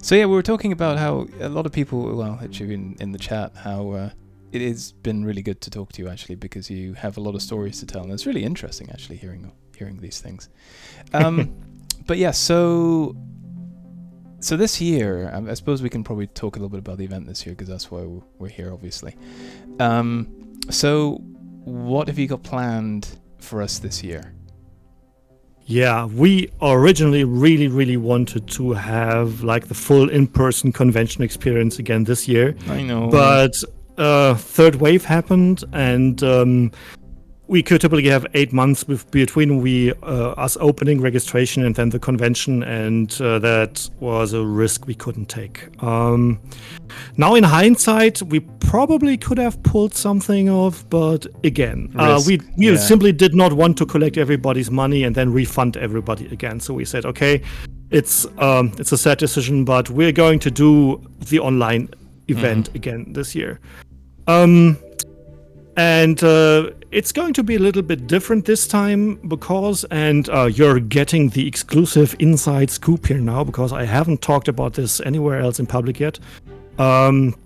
So 0.00 0.14
yeah, 0.14 0.24
we 0.24 0.32
were 0.32 0.42
talking 0.42 0.72
about 0.72 0.96
how 0.96 1.26
a 1.40 1.50
lot 1.50 1.66
of 1.66 1.72
people, 1.72 2.16
well, 2.16 2.38
actually 2.42 2.72
in, 2.72 2.96
in 3.00 3.12
the 3.12 3.18
chat, 3.18 3.54
how 3.54 3.90
uh, 3.90 4.10
it 4.50 4.62
has 4.62 4.92
been 4.92 5.26
really 5.26 5.42
good 5.42 5.60
to 5.60 5.70
talk 5.70 5.92
to 5.92 6.02
you 6.02 6.08
actually 6.08 6.36
because 6.36 6.70
you 6.70 6.94
have 6.94 7.18
a 7.18 7.20
lot 7.20 7.34
of 7.34 7.42
stories 7.42 7.80
to 7.80 7.86
tell, 7.86 8.02
and 8.02 8.12
it's 8.12 8.24
really 8.24 8.44
interesting 8.44 8.88
actually 8.88 9.18
hearing 9.18 9.42
hearing 9.80 9.98
these 10.00 10.20
things. 10.20 10.48
Um, 11.14 11.54
but 12.06 12.18
yeah, 12.18 12.30
so 12.30 13.16
so 14.40 14.56
this 14.56 14.80
year, 14.80 15.30
um, 15.32 15.48
I 15.50 15.54
suppose 15.54 15.82
we 15.82 15.90
can 15.90 16.04
probably 16.04 16.26
talk 16.28 16.56
a 16.56 16.58
little 16.58 16.70
bit 16.70 16.78
about 16.78 16.98
the 16.98 17.04
event 17.04 17.26
this 17.26 17.44
year 17.44 17.54
because 17.54 17.68
that's 17.68 17.90
why 17.90 18.00
we're- 18.02 18.22
we're 18.38 18.48
here, 18.48 18.72
obviously. 18.72 19.14
Um, 19.78 20.28
so 20.70 21.16
what 21.64 22.08
have 22.08 22.18
you 22.18 22.26
got 22.26 22.42
planned 22.42 23.08
for 23.38 23.60
us 23.62 23.78
this 23.78 24.02
year? 24.02 24.32
Yeah, 25.66 26.06
we 26.06 26.50
originally 26.62 27.24
really, 27.24 27.68
really 27.68 27.96
wanted 27.96 28.48
to 28.58 28.72
have 28.72 29.42
like 29.42 29.68
the 29.68 29.74
full 29.74 30.08
in-person 30.10 30.72
convention 30.72 31.22
experience 31.22 31.78
again 31.78 32.04
this 32.04 32.26
year, 32.26 32.56
I 32.68 32.82
know, 32.82 33.08
but 33.08 33.52
uh, 33.98 34.34
third 34.34 34.76
wave 34.76 35.04
happened, 35.04 35.62
and 35.72 36.22
um, 36.24 36.72
we 37.50 37.64
could 37.64 37.80
typically 37.80 38.08
have 38.08 38.24
eight 38.34 38.52
months 38.52 38.86
with, 38.86 39.10
between 39.10 39.60
we 39.60 39.92
uh, 40.04 40.30
us 40.44 40.56
opening 40.60 41.00
registration 41.00 41.64
and 41.64 41.74
then 41.74 41.90
the 41.90 41.98
convention, 41.98 42.62
and 42.62 43.20
uh, 43.20 43.40
that 43.40 43.90
was 43.98 44.32
a 44.32 44.44
risk 44.44 44.86
we 44.86 44.94
couldn't 44.94 45.28
take. 45.28 45.68
Um, 45.82 46.40
now, 47.16 47.34
in 47.34 47.42
hindsight, 47.42 48.22
we 48.22 48.38
probably 48.38 49.16
could 49.16 49.36
have 49.38 49.60
pulled 49.64 49.94
something 49.94 50.48
off, 50.48 50.88
but 50.90 51.26
again, 51.42 51.92
uh, 51.96 52.22
we 52.24 52.40
we 52.56 52.70
yeah. 52.70 52.76
simply 52.76 53.10
did 53.10 53.34
not 53.34 53.52
want 53.52 53.76
to 53.78 53.84
collect 53.84 54.16
everybody's 54.16 54.70
money 54.70 55.02
and 55.02 55.16
then 55.16 55.32
refund 55.32 55.76
everybody 55.76 56.26
again. 56.26 56.60
So 56.60 56.72
we 56.74 56.84
said, 56.84 57.04
okay, 57.04 57.42
it's 57.90 58.26
um, 58.38 58.72
it's 58.78 58.92
a 58.92 58.98
sad 58.98 59.18
decision, 59.18 59.64
but 59.64 59.90
we're 59.90 60.12
going 60.12 60.38
to 60.38 60.52
do 60.52 61.02
the 61.18 61.40
online 61.40 61.88
event 62.28 62.72
again 62.76 63.12
this 63.12 63.34
year. 63.34 63.58
Um, 64.28 64.78
and 65.76 66.22
uh, 66.22 66.70
it's 66.92 67.12
going 67.12 67.32
to 67.34 67.42
be 67.42 67.54
a 67.54 67.58
little 67.58 67.82
bit 67.82 68.06
different 68.06 68.44
this 68.44 68.66
time 68.66 69.14
because, 69.28 69.84
and 69.84 70.28
uh, 70.30 70.46
you're 70.46 70.80
getting 70.80 71.28
the 71.28 71.46
exclusive 71.46 72.16
inside 72.18 72.70
scoop 72.70 73.06
here 73.06 73.18
now 73.18 73.44
because 73.44 73.72
I 73.72 73.84
haven't 73.84 74.22
talked 74.22 74.48
about 74.48 74.74
this 74.74 75.00
anywhere 75.00 75.38
else 75.38 75.60
in 75.60 75.66
public 75.66 76.00
yet. 76.00 76.18
Um, 76.78 77.36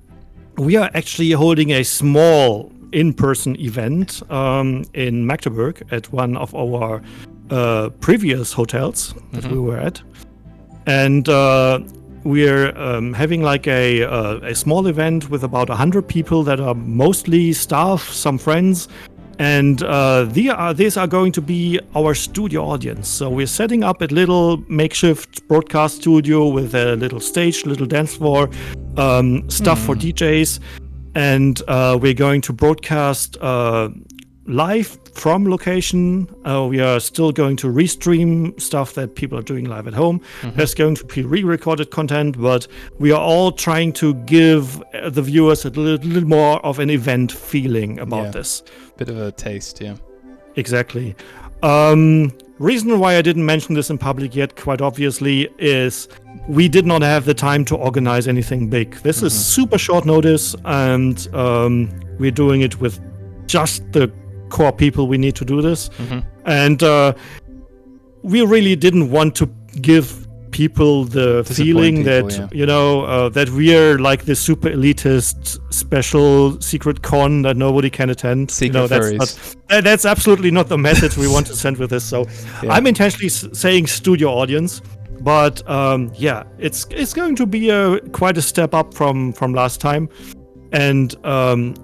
we 0.56 0.76
are 0.76 0.90
actually 0.94 1.32
holding 1.32 1.72
a 1.72 1.82
small 1.82 2.72
in-person 2.92 3.60
event 3.60 4.22
um, 4.30 4.84
in 4.94 5.26
Magdeburg 5.26 5.82
at 5.90 6.10
one 6.12 6.36
of 6.36 6.54
our 6.54 7.02
uh, 7.50 7.90
previous 8.00 8.52
hotels 8.52 9.14
that 9.32 9.44
we 9.50 9.58
were 9.58 9.76
at, 9.76 10.00
and 10.86 11.28
uh, 11.28 11.80
we're 12.22 12.74
um, 12.78 13.12
having 13.12 13.42
like 13.42 13.66
a 13.66 14.04
uh, 14.04 14.36
a 14.38 14.54
small 14.54 14.86
event 14.86 15.28
with 15.28 15.44
about 15.44 15.68
hundred 15.68 16.08
people 16.08 16.42
that 16.44 16.60
are 16.60 16.74
mostly 16.74 17.52
staff, 17.52 18.08
some 18.08 18.38
friends, 18.38 18.88
and 19.38 19.82
uh, 19.82 20.24
the, 20.24 20.50
uh, 20.50 20.72
these 20.72 20.96
are 20.96 21.06
going 21.06 21.32
to 21.32 21.40
be 21.40 21.80
our 21.94 22.14
studio 22.14 22.64
audience. 22.64 23.08
So 23.08 23.28
we're 23.30 23.46
setting 23.46 23.82
up 23.84 24.00
a 24.02 24.06
little 24.06 24.58
makeshift 24.68 25.46
broadcast 25.48 25.96
studio 25.96 26.48
with 26.48 26.74
a 26.74 26.96
little 26.96 27.20
stage, 27.20 27.64
little 27.66 27.86
dance 27.86 28.16
floor, 28.16 28.48
um, 28.96 29.48
stuff 29.50 29.80
for 29.80 29.94
DJs, 29.94 30.60
and 31.14 31.62
uh, 31.68 31.98
we're 32.00 32.14
going 32.14 32.40
to 32.42 32.52
broadcast 32.52 33.36
uh, 33.40 33.88
live 34.46 34.98
from 35.14 35.48
location. 35.48 36.28
Uh, 36.44 36.66
we 36.68 36.80
are 36.80 37.00
still 37.00 37.32
going 37.32 37.56
to 37.56 37.68
restream 37.68 38.60
stuff 38.60 38.94
that 38.94 39.14
people 39.14 39.38
are 39.38 39.42
doing 39.42 39.64
live 39.64 39.86
at 39.86 39.94
home. 39.94 40.20
There's 40.42 40.74
going 40.74 40.96
to 40.96 41.04
be 41.06 41.22
re-recorded 41.22 41.90
content, 41.90 42.38
but 42.38 42.66
we 42.98 43.10
are 43.12 43.20
all 43.20 43.52
trying 43.52 43.92
to 43.94 44.14
give 44.26 44.82
the 45.08 45.22
viewers 45.22 45.64
a 45.64 45.70
little, 45.70 46.06
little 46.08 46.28
more 46.28 46.58
of 46.66 46.78
an 46.78 46.90
event 46.90 47.32
feeling 47.32 47.98
about 48.00 48.24
Yeah. 48.24 48.30
this. 48.32 48.62
Bit 48.96 49.08
of 49.08 49.18
a 49.18 49.32
taste, 49.32 49.80
yeah. 49.80 49.96
Exactly. 50.56 51.16
Um, 51.62 52.32
reason 52.58 52.98
why 52.98 53.16
I 53.16 53.22
didn't 53.22 53.44
mention 53.44 53.74
this 53.74 53.90
in 53.90 53.98
public 53.98 54.36
yet, 54.36 54.56
quite 54.56 54.80
obviously, 54.80 55.48
is 55.58 56.08
we 56.48 56.68
did 56.68 56.86
not 56.86 57.02
have 57.02 57.24
the 57.24 57.34
time 57.34 57.64
to 57.66 57.76
organize 57.76 58.28
anything 58.28 58.68
big. 58.68 58.94
This 58.96 59.22
is 59.22 59.32
super 59.32 59.78
short 59.78 60.04
notice, 60.04 60.54
and 60.64 61.26
um, 61.34 61.90
we're 62.18 62.30
doing 62.30 62.60
it 62.60 62.80
with 62.80 63.00
just 63.46 63.90
the 63.92 64.12
core 64.50 64.72
people 64.72 65.08
we 65.08 65.18
need 65.18 65.34
to 65.36 65.44
do 65.44 65.60
this. 65.62 65.90
And 66.44 66.82
uh, 66.82 67.14
we 68.22 68.42
really 68.42 68.76
didn't 68.76 69.10
want 69.10 69.34
to 69.36 69.46
give 69.80 70.23
people 70.54 71.04
the 71.04 71.42
feeling 71.44 71.96
people, 72.04 72.28
that 72.28 72.38
yeah. 72.38 72.48
you 72.60 72.64
know 72.64 73.02
uh, 73.02 73.28
that 73.30 73.48
we're 73.50 73.98
like 73.98 74.24
the 74.24 74.36
super 74.36 74.70
elitist 74.70 75.58
special 75.72 76.60
secret 76.60 77.02
con 77.02 77.42
that 77.42 77.56
nobody 77.56 77.90
can 77.90 78.08
attend. 78.10 78.56
you 78.60 78.70
know, 78.70 78.86
that's 78.86 79.12
not, 79.12 79.56
that- 79.68 79.84
that's 79.84 80.04
absolutely 80.04 80.52
not 80.52 80.68
the 80.68 80.78
message 80.78 81.16
we 81.16 81.26
want 81.26 81.46
to 81.48 81.56
send 81.56 81.76
with 81.78 81.90
this. 81.90 82.04
So 82.04 82.18
Yeah. 82.62 82.72
I'm 82.74 82.86
intentionally 82.86 83.26
s- 83.26 83.48
saying 83.52 83.88
studio 83.88 84.28
audience, 84.30 84.80
but 85.20 85.68
um, 85.68 86.12
yeah, 86.14 86.44
it's 86.58 86.86
it's 86.90 87.12
going 87.12 87.34
to 87.36 87.46
be 87.46 87.70
a 87.70 87.98
quite 88.12 88.38
a 88.38 88.42
step 88.42 88.74
up 88.74 88.94
from 88.94 89.32
from 89.32 89.52
last 89.54 89.80
time, 89.80 90.08
and 90.72 91.14
um, 91.26 91.74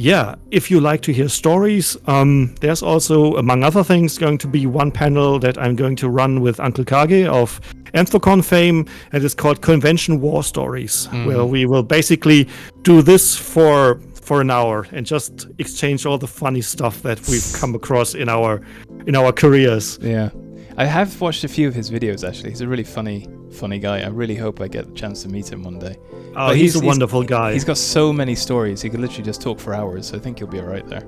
yeah, 0.00 0.36
if 0.52 0.70
you 0.70 0.78
like 0.80 1.00
to 1.02 1.12
hear 1.12 1.28
stories, 1.28 1.96
um, 2.06 2.54
there's 2.60 2.82
also, 2.84 3.34
among 3.34 3.64
other 3.64 3.82
things, 3.82 4.16
going 4.16 4.38
to 4.38 4.46
be 4.46 4.64
one 4.64 4.92
panel 4.92 5.40
that 5.40 5.58
I'm 5.58 5.74
going 5.74 5.96
to 5.96 6.08
run 6.08 6.40
with 6.40 6.60
Uncle 6.60 6.84
Kage 6.84 7.26
of 7.26 7.60
Anthrocon 7.94 8.44
fame, 8.44 8.86
and 9.12 9.24
it's 9.24 9.34
called 9.34 9.60
Convention 9.62 10.20
War 10.20 10.42
Stories, 10.42 11.06
mm-hmm. 11.06 11.26
where 11.26 11.44
we 11.44 11.66
will 11.66 11.82
basically 11.82 12.48
do 12.82 13.02
this 13.02 13.36
for 13.36 14.00
for 14.28 14.42
an 14.42 14.50
hour 14.50 14.86
and 14.92 15.06
just 15.06 15.46
exchange 15.58 16.04
all 16.04 16.18
the 16.18 16.26
funny 16.26 16.60
stuff 16.60 17.00
that 17.02 17.18
we've 17.28 17.50
come 17.54 17.74
across 17.74 18.14
in 18.14 18.28
our 18.28 18.60
in 19.06 19.16
our 19.16 19.32
careers. 19.32 19.98
Yeah. 20.02 20.30
I 20.76 20.84
have 20.84 21.20
watched 21.20 21.42
a 21.42 21.48
few 21.48 21.66
of 21.66 21.74
his 21.74 21.90
videos 21.90 22.28
actually. 22.28 22.50
He's 22.50 22.60
a 22.60 22.68
really 22.68 22.84
funny, 22.84 23.26
funny 23.50 23.80
guy. 23.80 24.00
I 24.02 24.08
really 24.08 24.36
hope 24.36 24.60
I 24.60 24.68
get 24.68 24.86
the 24.86 24.94
chance 24.94 25.22
to 25.22 25.28
meet 25.28 25.50
him 25.50 25.64
one 25.64 25.78
day. 25.78 25.96
Oh, 26.36 26.48
But 26.48 26.56
he's, 26.56 26.76
a 26.76 26.84
wonderful 26.84 27.24
guy. 27.24 27.52
He's 27.52 27.64
got 27.64 27.78
so 27.78 28.12
many 28.12 28.36
stories. 28.36 28.80
He 28.80 28.88
could 28.88 29.00
literally 29.00 29.24
just 29.24 29.40
talk 29.40 29.58
for 29.58 29.74
hours. 29.74 30.08
So 30.08 30.16
I 30.16 30.20
think 30.20 30.38
he'll 30.38 30.46
be 30.46 30.60
all 30.60 30.66
right 30.66 30.86
there. 30.86 31.02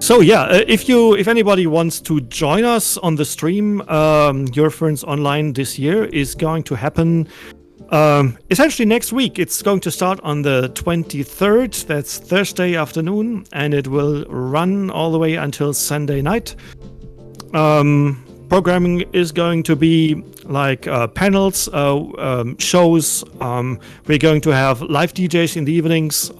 So 0.00 0.20
yeah, 0.20 0.44
uh, 0.44 0.64
if 0.66 0.88
you 0.88 1.14
if 1.14 1.28
anybody 1.28 1.66
wants 1.66 2.00
to 2.00 2.22
join 2.22 2.64
us 2.64 2.96
on 2.96 3.16
the 3.16 3.24
stream, 3.24 3.82
um, 3.82 4.46
Eurofurence 4.48 5.04
Online 5.04 5.52
this 5.52 5.78
year 5.78 6.06
is 6.06 6.34
going 6.34 6.62
to 6.64 6.74
happen 6.74 7.28
um, 7.90 8.38
essentially 8.48 8.86
next 8.86 9.12
week. 9.12 9.38
It's 9.38 9.60
going 9.60 9.80
to 9.80 9.90
start 9.90 10.18
on 10.22 10.40
the 10.40 10.70
23rd. 10.70 11.86
That's 11.86 12.16
Thursday 12.16 12.76
afternoon, 12.76 13.44
and 13.52 13.74
it 13.74 13.88
will 13.88 14.24
run 14.24 14.90
all 14.90 15.12
the 15.12 15.18
way 15.18 15.34
until 15.34 15.74
Sunday 15.74 16.22
night. 16.22 16.56
Um, 17.52 18.24
programming 18.48 19.02
is 19.12 19.32
going 19.32 19.62
to 19.64 19.76
be 19.76 20.24
like 20.44 20.86
uh, 20.86 21.08
panels, 21.08 21.68
uh, 21.68 22.02
um, 22.18 22.56
shows. 22.56 23.22
Um, 23.42 23.78
we're 24.06 24.18
going 24.18 24.40
to 24.40 24.50
have 24.50 24.80
live 24.80 25.12
DJs 25.12 25.58
in 25.58 25.66
the 25.66 25.72
evenings. 25.72 26.32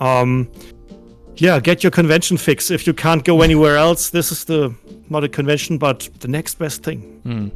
Yeah, 1.41 1.59
get 1.59 1.83
your 1.83 1.91
convention 1.91 2.37
fix. 2.37 2.71
If 2.71 2.87
you 2.87 2.93
can't 2.93 3.25
go 3.25 3.41
anywhere 3.41 3.77
else, 3.77 4.11
this 4.11 4.31
is 4.31 4.45
the 4.45 4.75
not 5.09 5.25
a 5.25 5.29
convention, 5.29 5.79
but 5.79 6.09
the 6.21 6.29
next 6.29 6.59
best 6.59 6.83
thing. 6.83 7.53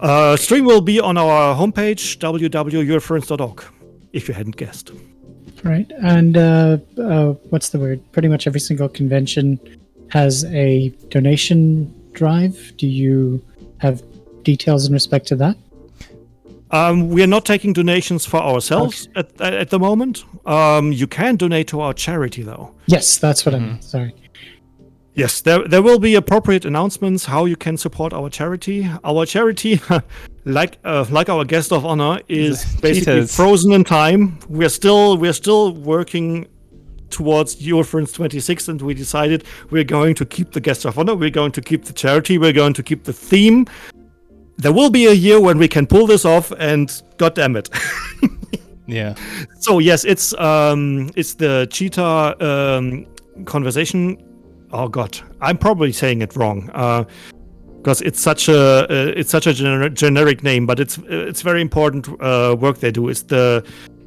Uh, 0.00 0.36
stream 0.36 0.64
will 0.64 0.80
be 0.80 1.00
on 1.00 1.16
our 1.16 1.54
homepage 1.54 2.18
www.eurofurence.org. 2.18 3.64
If 4.12 4.28
you 4.28 4.34
hadn't 4.34 4.56
guessed. 4.56 4.90
Right. 5.62 5.90
And 6.02 6.36
uh, 6.36 6.78
uh, 6.98 7.32
what's 7.50 7.70
the 7.70 7.78
word? 7.78 8.00
Pretty 8.12 8.28
much 8.28 8.46
every 8.46 8.60
single 8.60 8.88
convention 8.88 9.58
has 10.10 10.44
a 10.44 10.90
donation 11.08 11.92
drive. 12.12 12.72
Do 12.76 12.86
you 12.86 13.42
have 13.78 14.02
details 14.42 14.86
in 14.86 14.92
respect 14.92 15.26
to 15.28 15.36
that? 15.36 15.56
Um, 16.70 17.08
we 17.08 17.22
are 17.22 17.28
not 17.28 17.44
taking 17.44 17.72
donations 17.72 18.26
for 18.26 18.38
ourselves 18.38 19.08
at, 19.14 19.40
at, 19.40 19.54
at 19.54 19.70
the 19.70 19.78
moment. 19.78 20.24
Um, 20.46 20.92
you 20.92 21.06
can 21.06 21.36
donate 21.36 21.68
to 21.68 21.80
our 21.80 21.94
charity, 21.94 22.42
though. 22.42 22.74
Yes, 22.86 23.18
that's 23.18 23.46
what 23.46 23.54
I 23.54 23.58
meant. 23.60 23.84
Sorry. 23.84 24.14
Yes, 25.14 25.40
there 25.40 25.66
there 25.66 25.80
will 25.80 25.98
be 25.98 26.14
appropriate 26.14 26.66
announcements 26.66 27.24
how 27.24 27.46
you 27.46 27.56
can 27.56 27.78
support 27.78 28.12
our 28.12 28.28
charity. 28.28 28.86
Our 29.02 29.24
charity, 29.24 29.80
like 30.44 30.78
uh, 30.84 31.06
like 31.10 31.30
our 31.30 31.42
guest 31.44 31.72
of 31.72 31.86
honor, 31.86 32.20
is 32.28 32.64
basically 32.82 33.14
Cheetahs. 33.22 33.34
frozen 33.34 33.72
in 33.72 33.82
time. 33.82 34.38
We're 34.50 34.68
still 34.68 35.16
we're 35.16 35.32
still 35.32 35.72
working 35.72 36.46
towards 37.08 37.56
Eurofurence 37.62 38.12
26, 38.12 38.68
and 38.68 38.82
we 38.82 38.92
decided 38.92 39.44
we're 39.70 39.84
going 39.84 40.14
to 40.16 40.26
keep 40.26 40.52
the 40.52 40.60
guest 40.60 40.84
of 40.84 40.98
honor. 40.98 41.14
We're 41.14 41.30
going 41.30 41.52
to 41.52 41.62
keep 41.62 41.86
the 41.86 41.94
charity. 41.94 42.36
We're 42.36 42.52
going 42.52 42.74
to 42.74 42.82
keep 42.82 43.04
the 43.04 43.12
theme. 43.14 43.66
There 44.58 44.72
will 44.72 44.90
be 44.90 45.06
a 45.06 45.12
year 45.12 45.38
when 45.40 45.58
we 45.58 45.68
can 45.68 45.86
pull 45.86 46.06
this 46.06 46.24
off, 46.24 46.52
and 46.58 46.90
god 47.18 47.34
damn 47.34 47.56
it. 47.56 47.68
Yeah. 48.88 49.14
So 49.58 49.80
yes, 49.80 50.04
it's 50.04 50.32
um 50.38 51.10
it's 51.16 51.34
the 51.34 51.66
cheetah 51.70 52.36
um 52.40 53.04
conversation. 53.44 54.16
Oh 54.72 54.86
god, 54.88 55.18
I'm 55.40 55.58
probably 55.58 55.90
saying 55.92 56.22
it 56.22 56.36
wrong. 56.36 56.70
Uh 56.72 57.04
because 57.82 58.00
it's 58.02 58.20
such 58.20 58.48
a 58.48 58.86
uh, 58.88 59.12
it's 59.16 59.30
such 59.30 59.46
a 59.48 59.50
gener- 59.50 59.92
generic 59.92 60.42
name, 60.44 60.66
but 60.66 60.78
it's 60.78 60.98
it's 61.08 61.42
very 61.42 61.60
important 61.60 62.08
uh, 62.20 62.54
work 62.58 62.78
they 62.78 62.92
do. 62.92 63.08
It's 63.08 63.22
the 63.22 63.64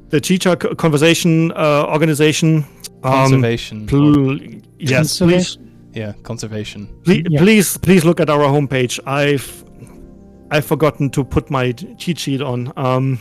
the 0.10 0.22
Cheetah 0.22 0.56
Conversation 0.78 1.52
uh, 1.58 1.86
organization. 1.88 2.66
Um, 3.04 3.12
Conservation. 3.32 3.86
pl- 3.88 4.40
yes, 4.80 5.20
please, 5.20 5.58
yeah, 5.94 6.14
conservation. 6.24 6.88
please, 7.04 7.24
Yeah. 7.30 7.40
please, 7.42 7.78
please 7.78 8.06
look 8.06 8.20
at 8.22 8.30
our 8.30 8.48
homepage. 8.48 9.00
I've 9.06 9.64
I've 10.52 10.66
forgotten 10.66 11.10
to 11.12 11.24
put 11.24 11.50
my 11.50 11.72
cheat 11.74 12.20
sheet 12.20 12.42
on. 12.42 12.72
Um, 12.76 13.20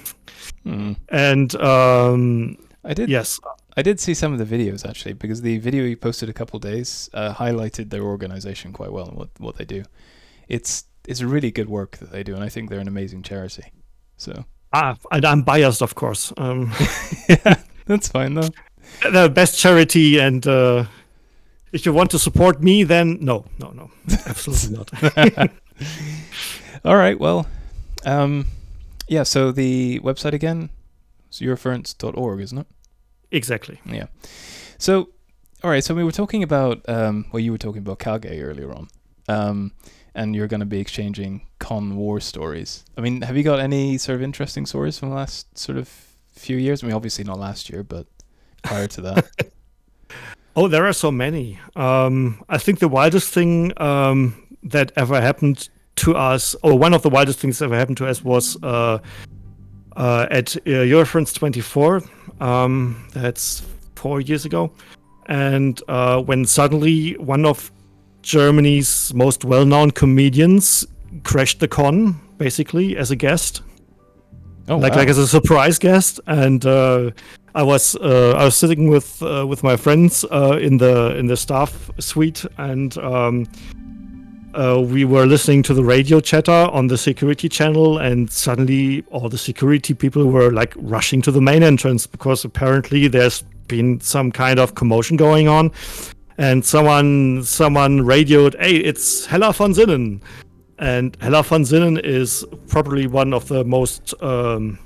Mm. 0.64 0.97
and 1.09 1.55
um, 1.57 2.57
I 2.85 2.95
did. 2.95 3.09
yes, 3.09 3.41
I 3.77 3.83
did 3.83 3.99
see 4.01 4.14
some 4.14 4.33
of 4.33 4.38
the 4.38 4.45
videos 4.57 4.88
actually 4.88 5.14
because 5.14 5.41
the 5.43 5.59
video 5.59 5.85
you 5.85 5.97
posted 5.97 6.29
a 6.29 6.33
couple 6.33 6.59
days 6.59 7.09
uh, 7.14 7.33
highlighted 7.35 7.91
their 7.91 8.03
organization 8.03 8.73
quite 8.73 8.93
well 8.93 9.09
and 9.09 9.17
what 9.17 9.29
what 9.38 9.57
they 9.57 9.64
do. 9.64 9.83
It's 10.49 10.85
it's 11.07 11.23
really 11.23 11.51
good 11.51 11.69
work 11.69 11.97
that 11.99 12.12
they 12.12 12.23
do, 12.23 12.35
and 12.35 12.45
I 12.45 12.49
think 12.49 12.71
they're 12.71 12.81
an 12.81 12.88
amazing 12.88 13.23
charity. 13.23 13.73
So 14.17 14.45
ah, 14.73 14.97
and 15.11 15.25
I'm 15.25 15.43
biased, 15.43 15.83
of 15.83 15.95
course. 15.95 16.33
Um, 16.37 16.73
yeah, 17.29 17.55
that's 17.87 18.09
fine 18.09 18.35
though. 18.35 18.51
the 19.12 19.29
best 19.29 19.59
charity 19.59 20.19
and 20.19 20.47
uh, 20.47 20.85
if 21.73 21.85
you 21.87 21.93
want 21.93 22.11
to 22.11 22.19
support 22.19 22.62
me 22.62 22.85
then 22.85 23.19
no 23.21 23.45
no 23.59 23.71
no 23.73 23.91
absolutely 24.27 24.77
not 24.77 25.51
All 26.85 26.97
right. 26.97 27.19
Well, 27.19 27.47
um, 28.05 28.47
yeah. 29.09 29.23
So 29.23 29.53
the 29.53 30.01
website 30.01 30.33
again, 30.33 30.71
is 31.31 31.41
eurofurence.org, 31.41 32.41
isn't 32.41 32.59
it? 32.59 32.67
exactly 33.31 33.79
Yeah. 33.85 34.07
So, 34.79 35.11
all 35.62 35.71
right. 35.71 35.85
So 35.85 35.95
we 35.95 36.05
were 36.05 36.12
talking 36.12 36.43
about, 36.43 36.88
um, 36.88 37.27
well, 37.33 37.41
you 37.41 37.53
were 37.53 37.59
talking 37.59 37.83
about 37.83 37.99
Kage 37.99 38.41
earlier 38.41 38.73
on, 38.73 38.88
um, 39.29 39.73
and 40.14 40.35
you're 40.35 40.47
going 40.47 40.61
to 40.61 40.67
be 40.67 40.81
exchanging 40.81 41.47
con 41.59 41.97
war 41.97 42.21
stories. 42.21 42.85
I 42.97 43.01
mean, 43.01 43.23
have 43.23 43.37
you 43.37 43.43
got 43.43 43.61
any 43.61 43.99
sort 43.99 44.17
of 44.17 44.23
interesting 44.23 44.67
stories 44.67 44.99
from 44.99 45.11
the 45.11 45.17
last 45.17 45.59
sort 45.59 45.79
of 45.79 45.88
few 46.33 46.57
years? 46.57 46.83
I 46.83 46.87
mean, 46.87 46.97
obviously 46.97 47.25
not 47.25 47.38
last 47.38 47.69
year, 47.69 47.83
but 47.83 48.07
prior 48.62 48.87
to 48.88 49.01
that. 49.03 49.27
oh 50.57 50.67
there 50.67 50.87
are 50.87 50.92
so 50.92 51.13
many 51.13 51.59
um, 51.77 52.42
i 52.48 52.59
think 52.59 52.81
the 52.81 52.88
wildest 52.88 53.33
thing 53.33 53.73
um, 53.81 54.35
that 54.63 54.90
ever 54.96 55.21
happened 55.21 55.69
to 55.99 56.17
us 56.17 56.57
or 56.63 56.79
one 56.79 56.94
of 56.94 57.03
the 57.03 57.11
wildest 57.11 57.38
things 57.38 57.59
that 57.59 57.67
ever 57.67 57.77
happened 57.77 57.96
to 57.99 58.07
us 58.07 58.25
was 58.25 58.57
uh, 58.63 58.99
uh, 59.96 60.27
at 60.31 60.57
uh, 60.57 60.85
Eurofurence 60.94 61.35
24 61.35 62.03
um, 62.40 63.09
that's 63.13 63.63
four 63.94 64.21
years 64.21 64.44
ago. 64.44 64.73
And 65.27 65.81
uh, 65.88 66.23
when 66.23 66.46
suddenly 66.46 67.13
one 67.19 67.44
of 67.44 67.71
germany's 68.23 69.15
most 69.15 69.44
well-known 69.44 69.90
comedians 69.90 70.87
crashed 71.23 71.61
the 71.61 71.69
con 71.69 72.21
basically 72.37 72.96
as 72.96 73.11
a 73.11 73.17
guest. 73.17 73.63
Oh, 74.69 74.77
like 74.77 74.92
wow. 74.92 74.99
like 74.99 75.09
as 75.09 75.19
a 75.19 75.27
surprise 75.27 75.79
guest, 75.79 76.21
and 76.27 76.65
uh, 76.67 77.11
I 77.55 77.63
was 77.63 77.96
uh, 77.96 78.33
I 78.37 78.44
was 78.44 78.55
sitting 78.55 78.88
with 78.88 79.23
uh, 79.23 79.46
with 79.46 79.63
my 79.63 79.77
friends 79.77 80.25
uh, 80.31 80.59
in 80.61 80.77
the 80.77 81.17
in 81.17 81.27
the 81.27 81.37
staff 81.37 81.90
suite, 81.99 82.44
and 82.59 82.96
um, 82.99 83.46
uh, 84.55 84.81
we 84.81 85.05
were 85.05 85.27
listening 85.27 85.63
to 85.65 85.75
the 85.75 85.85
radio 85.85 86.21
chatter 86.21 86.53
on 86.53 86.87
the 86.87 86.96
security 86.99 87.49
channel, 87.49 87.99
and 87.99 88.31
suddenly 88.31 89.05
all 89.11 89.29
the 89.29 89.38
security 89.38 89.94
people 89.94 90.27
were 90.27 90.51
like 90.51 90.75
rushing 90.77 91.23
to 91.23 91.31
the 91.31 91.40
main 91.40 91.63
entrance 91.63 92.07
because 92.07 92.44
apparently 92.44 93.09
there's 93.09 93.42
been 93.69 94.01
some 94.01 94.33
kind 94.33 94.59
of 94.59 94.75
commotion 94.75 95.17
going 95.17 95.49
on, 95.49 95.71
and 96.38 96.65
someone 96.65 97.42
someone 97.44 98.03
radioed, 98.03 98.57
"Hey, 98.59 98.77
it's 98.77 99.27
Hella 99.27 99.53
von 99.53 99.75
Sinnen." 99.75 100.21
And 100.81 101.17
Hella 101.21 101.42
von 101.42 101.63
Sinnen 101.65 102.01
is 102.05 102.44
probably 102.69 103.07
one 103.07 103.35
of 103.35 103.49
the 103.49 103.65
most 103.65 104.15
um, 104.23 104.79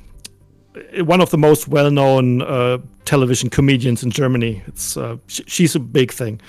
one 1.00 1.20
of 1.20 1.30
the 1.30 1.38
most 1.38 1.68
well-known 1.68 2.42
uh, 2.42 2.78
television 3.04 3.50
comedians 3.50 4.02
in 4.02 4.10
Germany. 4.10 4.62
It's 4.66 4.96
uh, 4.96 5.18
sh- 5.26 5.42
she's 5.46 5.74
a 5.74 5.80
big 5.80 6.12
thing, 6.12 6.40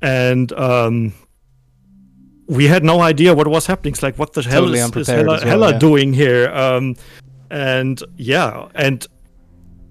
and 0.00 0.52
um, 0.54 1.14
we 2.52 2.66
had 2.66 2.84
no 2.84 3.00
idea 3.00 3.34
what 3.34 3.48
was 3.48 3.66
happening. 3.66 3.92
It's 3.94 4.02
like, 4.02 4.18
what 4.18 4.34
the 4.34 4.42
hell 4.42 4.62
Totally 4.62 4.78
is, 4.78 4.96
is 4.96 5.06
Hella, 5.06 5.26
well, 5.26 5.40
Hella 5.40 5.70
yeah. 5.72 5.78
doing 5.78 6.12
here? 6.12 6.50
Um, 6.50 6.96
and 7.50 8.02
yeah, 8.16 8.68
and 8.74 9.06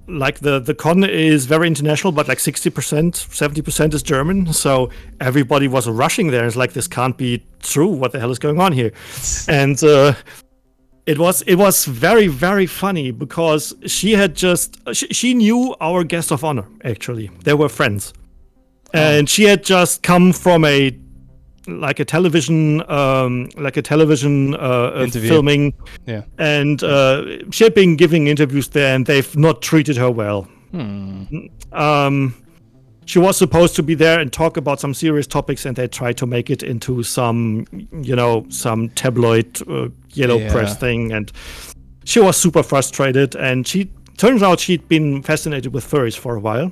like 0.08 0.40
the 0.40 0.60
the 0.60 0.74
con 0.74 1.04
is 1.04 1.46
very 1.46 1.68
international, 1.68 2.12
but 2.12 2.28
like 2.28 2.40
sixty 2.40 2.70
percent, 2.70 3.16
seventy 3.16 3.62
percent 3.62 3.94
is 3.94 4.04
German. 4.04 4.54
So 4.54 4.90
everybody 5.20 5.68
was 5.68 5.88
rushing 5.88 6.32
there. 6.32 6.46
It's 6.46 6.56
like 6.56 6.74
this 6.74 6.88
can't 6.88 7.18
be 7.18 7.44
true. 7.60 7.88
What 7.88 8.12
the 8.12 8.20
hell 8.20 8.32
is 8.32 8.40
going 8.40 8.60
on 8.60 8.72
here? 8.74 8.92
And 9.48 9.82
uh, 9.84 10.14
it 11.06 11.18
was 11.18 11.42
it 11.44 11.56
was 11.56 11.86
very 11.86 12.28
very 12.28 12.68
funny 12.68 13.12
because 13.12 13.74
she 13.86 14.14
had 14.14 14.36
just 14.36 14.78
she, 14.94 15.08
she 15.08 15.34
knew 15.34 15.76
our 15.82 16.04
guest 16.04 16.32
of 16.32 16.44
honor. 16.44 16.68
Actually, 16.84 17.30
they 17.44 17.54
were 17.54 17.70
friends, 17.70 18.14
and 18.94 19.30
she 19.30 19.44
had 19.46 19.64
just 19.64 20.04
come 20.04 20.34
from 20.34 20.66
a 20.66 20.92
like 21.80 22.00
a 22.00 22.06
television 22.06 22.82
um 22.90 23.50
like 23.58 23.78
a 23.78 23.82
television 23.82 24.56
uh, 24.56 24.58
uh 24.58 25.08
filming 25.08 25.74
Yeah. 26.08 26.24
and 26.38 26.84
uh, 26.84 27.24
she 27.52 27.64
had 27.64 27.74
been 27.74 27.96
giving 27.96 28.28
interviews 28.28 28.70
there, 28.70 28.96
and 28.96 29.06
they've 29.06 29.36
not 29.38 29.62
treated 29.62 29.98
her 29.98 30.12
well. 30.12 30.48
Hmm. 30.72 31.24
Um, 31.72 32.34
she 33.06 33.20
was 33.20 33.38
supposed 33.38 33.76
to 33.76 33.84
be 33.84 33.96
there 33.96 34.20
and 34.20 34.32
talk 34.32 34.58
about 34.58 34.80
some 34.80 34.94
serious 34.94 35.28
topics, 35.28 35.66
and 35.66 35.76
they 35.76 35.88
tried 35.88 36.18
to 36.18 36.26
make 36.26 36.50
it 36.50 36.64
into 36.64 37.04
some, 37.04 37.66
you 38.02 38.16
know, 38.16 38.46
some 38.50 38.90
tabloid 38.90 39.62
uh, 39.68 39.90
yellow 40.14 40.38
Yeah. 40.38 40.52
press 40.52 40.78
thing, 40.78 41.12
and 41.12 41.32
she 42.06 42.20
was 42.20 42.38
super 42.38 42.64
frustrated. 42.64 43.36
And 43.36 43.68
she 43.68 43.90
turns 44.18 44.44
out 44.44 44.60
she'd 44.60 44.88
been 44.88 45.24
fascinated 45.24 45.74
with 45.74 45.84
furries 45.90 46.18
for 46.18 46.36
a 46.36 46.40
while. 46.40 46.72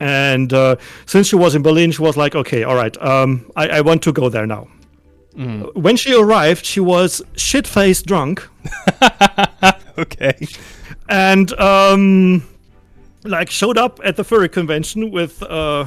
And 0.00 0.52
uh, 0.52 0.76
since 1.06 1.26
she 1.28 1.36
was 1.36 1.54
in 1.54 1.62
Berlin, 1.62 1.90
she 1.90 2.02
was 2.02 2.16
like, 2.16 2.34
"Okay, 2.34 2.64
all 2.64 2.74
right, 2.76 2.96
um, 3.02 3.50
I, 3.56 3.68
I 3.68 3.80
want 3.80 4.02
to 4.02 4.12
go 4.12 4.28
there 4.28 4.46
now." 4.46 4.68
When 5.74 5.96
she 5.96 6.14
arrived, 6.14 6.64
she 6.64 6.80
was 6.80 7.20
shit-faced 7.36 8.06
drunk 8.06 8.48
Okay. 9.98 10.34
and 11.10 11.52
um 11.60 12.42
like 13.24 13.50
showed 13.50 13.76
up 13.76 14.00
at 14.02 14.16
the 14.16 14.24
furry 14.24 14.48
convention 14.48 15.10
with 15.10 15.42
uh 15.42 15.84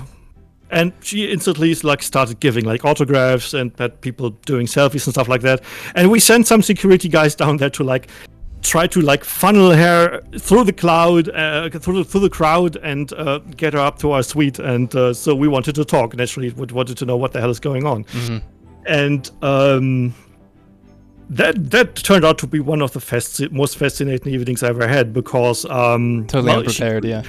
and 0.70 0.94
she 1.02 1.32
instantly 1.32 1.74
like 1.76 2.04
started 2.04 2.40
giving 2.40 2.64
like 2.64 2.86
autographs 2.86 3.54
and 3.56 3.72
had 3.80 4.00
people 4.02 4.30
doing 4.46 4.68
selfies 4.68 5.06
and 5.08 5.14
stuff 5.16 5.28
like 5.28 5.42
that 5.42 5.62
and 5.96 6.12
we 6.12 6.20
sent 6.20 6.46
some 6.46 6.62
security 6.62 7.10
guys 7.10 7.34
down 7.36 7.58
there 7.58 7.72
to 7.72 7.84
like 7.84 8.08
try 8.62 8.88
to 8.88 9.02
like 9.02 9.24
funnel 9.24 9.72
her 9.72 10.22
through 10.38 10.64
the 10.66 10.74
cloud 10.74 11.30
uh, 11.30 11.70
through 11.70 11.98
the, 12.00 12.04
through 12.04 12.22
the 12.22 12.30
crowd 12.30 12.76
and 12.78 13.12
uh, 13.14 13.40
get 13.58 13.74
her 13.74 13.80
up 13.80 14.00
to 14.00 14.12
our 14.12 14.24
suite. 14.24 14.60
And 14.60 14.94
uh, 14.96 15.14
so 15.14 15.34
we 15.36 15.48
wanted 15.48 15.76
to 15.76 15.86
talk. 15.86 16.16
Naturally 16.16 16.50
we 16.52 16.66
wanted 16.66 16.98
to 16.98 17.06
know 17.06 17.18
what 17.18 17.32
the 17.32 17.40
hell 17.40 17.50
is 17.50 17.60
going 17.60 17.86
on. 17.86 18.06
And 18.86 19.30
um 19.42 20.14
that 21.32 21.70
that 21.70 21.96
turned 21.96 22.26
out 22.26 22.40
to 22.40 22.48
be 22.48 22.60
one 22.60 22.82
of 22.82 22.92
the 22.92 23.50
most 23.52 23.78
fascinating 23.78 24.34
evenings 24.34 24.64
I 24.64 24.70
ever 24.70 24.88
had 24.88 25.14
because 25.14 25.64
um, 25.66 26.26
Totally 26.26 26.52
well, 26.54 26.68
she- 26.70 27.08
yeah. 27.08 27.22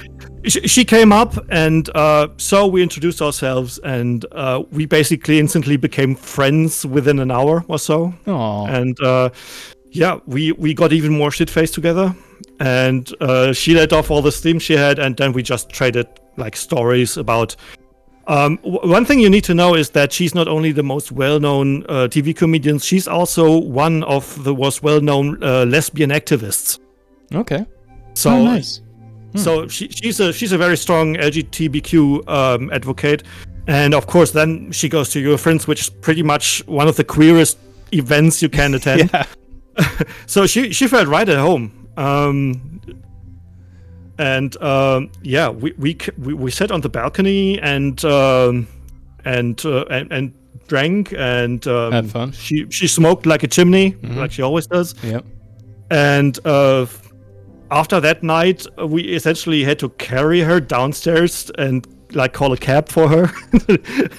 she, 0.47 0.67
she 0.67 0.85
came 0.87 1.13
up 1.13 1.35
and 1.51 1.91
uh, 1.95 2.29
so 2.39 2.67
we 2.67 2.83
introduced 2.83 3.21
ourselves 3.21 3.79
and 3.85 4.25
uh, 4.33 4.63
we 4.73 4.87
basically 4.87 5.39
instantly 5.39 5.77
became 5.77 6.15
friends 6.15 6.87
within 6.87 7.19
an 7.19 7.31
hour 7.31 7.63
or 7.69 7.79
so. 7.79 8.15
Oh. 8.27 8.67
and 8.69 8.99
uh, 9.03 9.29
yeah 9.91 10.19
we 10.27 10.53
we 10.53 10.75
got 10.75 10.93
even 10.93 11.13
more 11.17 11.31
shit 11.31 11.51
faced 11.51 11.75
together 11.75 12.15
and 12.61 13.13
uh, 13.21 13.53
she 13.53 13.75
let 13.75 13.93
off 13.93 14.11
all 14.11 14.23
the 14.23 14.33
steam 14.33 14.59
she 14.59 14.75
had 14.75 14.99
and 14.99 15.17
then 15.17 15.33
we 15.33 15.43
just 15.43 15.71
traded 15.71 16.07
like 16.37 16.57
stories 16.57 17.17
about 17.17 17.57
um, 18.27 18.57
w- 18.57 18.89
one 18.89 19.05
thing 19.05 19.19
you 19.19 19.29
need 19.29 19.45
to 19.45 19.55
know 19.55 19.75
is 19.75 19.91
that 19.91 20.13
she's 20.13 20.35
not 20.35 20.47
only 20.47 20.71
the 20.71 20.85
most 20.85 21.11
well-known 21.11 21.85
uh, 21.89 22.07
TV 22.09 22.35
comedian, 22.37 22.79
she's 22.79 23.09
also 23.09 23.59
one 23.59 24.05
of 24.05 24.45
the 24.45 24.55
most 24.55 24.85
well-known 24.85 25.43
uh, 25.43 25.65
lesbian 25.65 26.11
activists. 26.11 26.79
Okay. 27.35 27.67
So 28.15 28.31
oh, 28.31 28.45
nice. 28.45 28.83
so 29.35 29.67
she, 29.67 29.89
she's 29.89 30.21
a 30.21 30.33
she's 30.33 30.53
a 30.53 30.59
very 30.59 30.77
strong 30.77 31.15
LGBTQ 31.17 32.29
um, 32.29 32.71
advocate, 32.73 33.25
and 33.67 33.95
of 33.95 34.07
course, 34.07 34.31
then 34.31 34.71
she 34.71 34.89
goes 34.89 35.11
to 35.11 35.23
Eurofurence, 35.23 35.67
which 35.67 35.81
is 35.83 35.91
pretty 35.91 36.23
much 36.23 36.65
one 36.67 36.87
of 36.87 36.97
the 36.97 37.05
queerest 37.05 37.59
events 37.93 38.43
you 38.43 38.49
can 38.49 38.75
attend. 38.79 39.11
Yeah. 39.13 39.25
So 40.27 40.47
she 40.47 40.73
she 40.73 40.87
felt 40.87 41.09
right 41.09 41.29
at 41.29 41.39
home. 41.39 41.89
Um, 41.97 42.81
and 44.19 44.57
um, 44.63 45.11
yeah, 45.23 45.49
we, 45.49 45.73
we 45.79 45.97
we 46.19 46.35
we 46.35 46.51
sat 46.51 46.71
on 46.71 46.81
the 46.83 46.89
balcony 46.89 47.59
and 47.61 48.05
um, 48.05 48.67
and, 49.25 49.65
uh, 49.65 49.85
and 49.91 50.13
and 50.13 50.33
drank 50.69 51.13
and 51.17 51.67
um, 51.67 51.93
Had 51.93 52.11
fun. 52.11 52.33
She 52.33 52.67
she 52.71 52.87
smoked 52.87 53.27
like 53.27 53.43
a 53.43 53.49
chimney, 53.49 53.97
like 54.03 54.33
she 54.33 54.43
always 54.43 54.67
does. 54.67 54.95
Yep. 55.03 55.25
And 55.91 56.39
uh, 56.47 56.87
after 57.71 58.01
that 58.01 58.23
night, 58.23 58.67
we 58.87 59.03
essentially 59.03 59.65
had 59.65 59.79
to 59.81 59.89
carry 59.91 60.41
her 60.41 60.61
downstairs 60.61 61.51
and 61.59 61.87
like 62.15 62.33
call 62.33 62.53
a 62.53 62.57
cab 62.57 62.89
for 62.89 63.09
her 63.09 63.27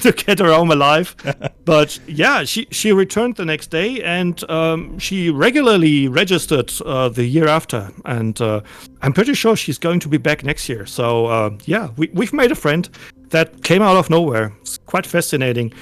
to 0.01 0.11
get 0.11 0.39
her 0.39 0.51
home 0.51 0.71
alive. 0.71 1.15
but 1.65 1.99
yeah, 2.07 2.43
she 2.43 2.67
she 2.71 2.91
returned 2.91 3.35
the 3.35 3.45
next 3.45 3.71
day 3.71 4.01
and 4.03 4.49
um, 4.49 4.97
she 4.99 5.29
regularly 5.29 6.07
registered 6.07 6.71
uh, 6.85 7.09
the 7.09 7.25
year 7.25 7.47
after. 7.47 7.91
And 8.05 8.39
uh, 8.41 8.61
I'm 9.01 9.13
pretty 9.13 9.33
sure 9.33 9.55
she's 9.55 9.77
going 9.77 9.99
to 10.01 10.09
be 10.09 10.17
back 10.17 10.43
next 10.43 10.69
year. 10.69 10.85
So 10.85 11.27
uh, 11.27 11.51
yeah, 11.65 11.89
we 11.97 12.09
we've 12.13 12.33
made 12.33 12.51
a 12.51 12.55
friend 12.55 12.89
that 13.29 13.63
came 13.63 13.81
out 13.81 13.97
of 13.97 14.09
nowhere. 14.09 14.53
It's 14.61 14.77
quite 14.77 15.05
fascinating, 15.05 15.73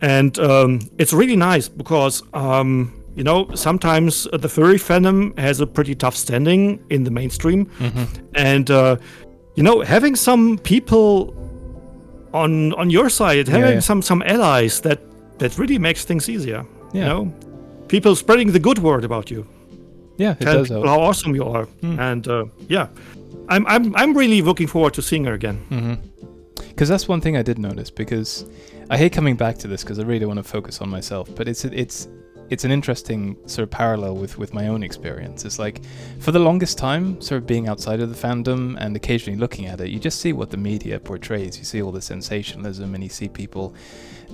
and 0.00 0.38
um, 0.38 0.80
it's 0.98 1.12
really 1.12 1.36
nice 1.36 1.68
because. 1.68 2.22
Um, 2.34 2.94
you 3.14 3.24
know, 3.24 3.52
sometimes 3.56 4.28
the 4.32 4.48
furry 4.48 4.76
fandom 4.76 5.36
has 5.40 5.58
a 5.60 5.66
pretty 5.66 5.96
tough 5.96 6.14
standing 6.14 6.78
in 6.88 7.02
the 7.02 7.10
mainstream, 7.10 7.68
and 8.36 8.70
uh, 8.70 8.96
you 9.58 9.64
know, 9.64 9.80
having 9.80 10.14
some 10.14 10.56
people 10.58 11.34
on 12.44 12.72
on 12.74 12.90
your 12.90 13.10
side, 13.10 13.48
having 13.48 13.74
yeah. 13.74 13.80
some 13.80 14.02
some 14.02 14.22
allies 14.22 14.80
that 14.80 14.98
that 15.38 15.58
really 15.58 15.78
makes 15.78 16.04
things 16.04 16.28
easier. 16.28 16.64
You 16.92 17.04
know, 17.04 17.32
people 17.88 18.16
spreading 18.16 18.52
the 18.52 18.60
good 18.60 18.78
word 18.78 19.04
about 19.04 19.30
you, 19.30 19.46
Yeah, 20.16 20.32
it 20.32 20.44
tell 20.44 20.54
does 20.58 20.68
people 20.68 20.82
help. 20.82 21.00
How 21.00 21.00
awesome 21.08 21.34
you 21.34 21.44
are, 21.44 21.66
and 21.82 22.26
uh, 22.28 22.44
yeah, 22.68 22.86
I'm 23.48 23.66
I'm 23.66 23.94
I'm 23.96 24.16
really 24.16 24.42
looking 24.42 24.68
forward 24.68 24.94
to 24.94 25.02
seeing 25.02 25.24
her 25.26 25.34
again. 25.34 25.58
Because 26.56 26.88
that's 26.88 27.08
one 27.08 27.20
thing 27.20 27.36
I 27.36 27.42
did 27.42 27.58
notice. 27.58 27.90
Because 27.90 28.44
I 28.90 28.96
hate 28.96 29.12
coming 29.12 29.36
back 29.36 29.58
to 29.58 29.68
this 29.68 29.82
because 29.82 29.98
I 29.98 30.02
really 30.02 30.26
want 30.26 30.38
to 30.38 30.44
focus 30.44 30.80
on 30.80 30.88
myself. 30.88 31.28
But 31.34 31.48
it's 31.48 31.64
it's 31.64 32.08
it's 32.50 32.64
an 32.64 32.70
interesting 32.70 33.36
sort 33.46 33.64
of 33.64 33.70
parallel 33.70 34.16
with 34.16 34.38
with 34.38 34.54
my 34.54 34.68
own 34.68 34.82
experience. 34.82 35.44
It's 35.44 35.58
like 35.58 35.82
for 36.18 36.32
the 36.32 36.38
longest 36.38 36.78
time, 36.78 37.20
sort 37.20 37.42
of 37.42 37.46
being 37.46 37.68
outside 37.68 38.00
of 38.00 38.08
the 38.08 38.28
fandom 38.28 38.76
and 38.80 38.96
occasionally 38.96 39.38
looking 39.38 39.66
at 39.66 39.80
it, 39.80 39.88
you 39.90 39.98
just 39.98 40.20
see 40.20 40.32
what 40.32 40.50
the 40.50 40.56
media 40.56 40.98
portrays. 40.98 41.58
You 41.58 41.64
see 41.64 41.82
all 41.82 41.92
the 41.92 42.02
sensationalism, 42.02 42.94
and 42.94 43.02
you 43.02 43.10
see 43.10 43.28
people 43.28 43.74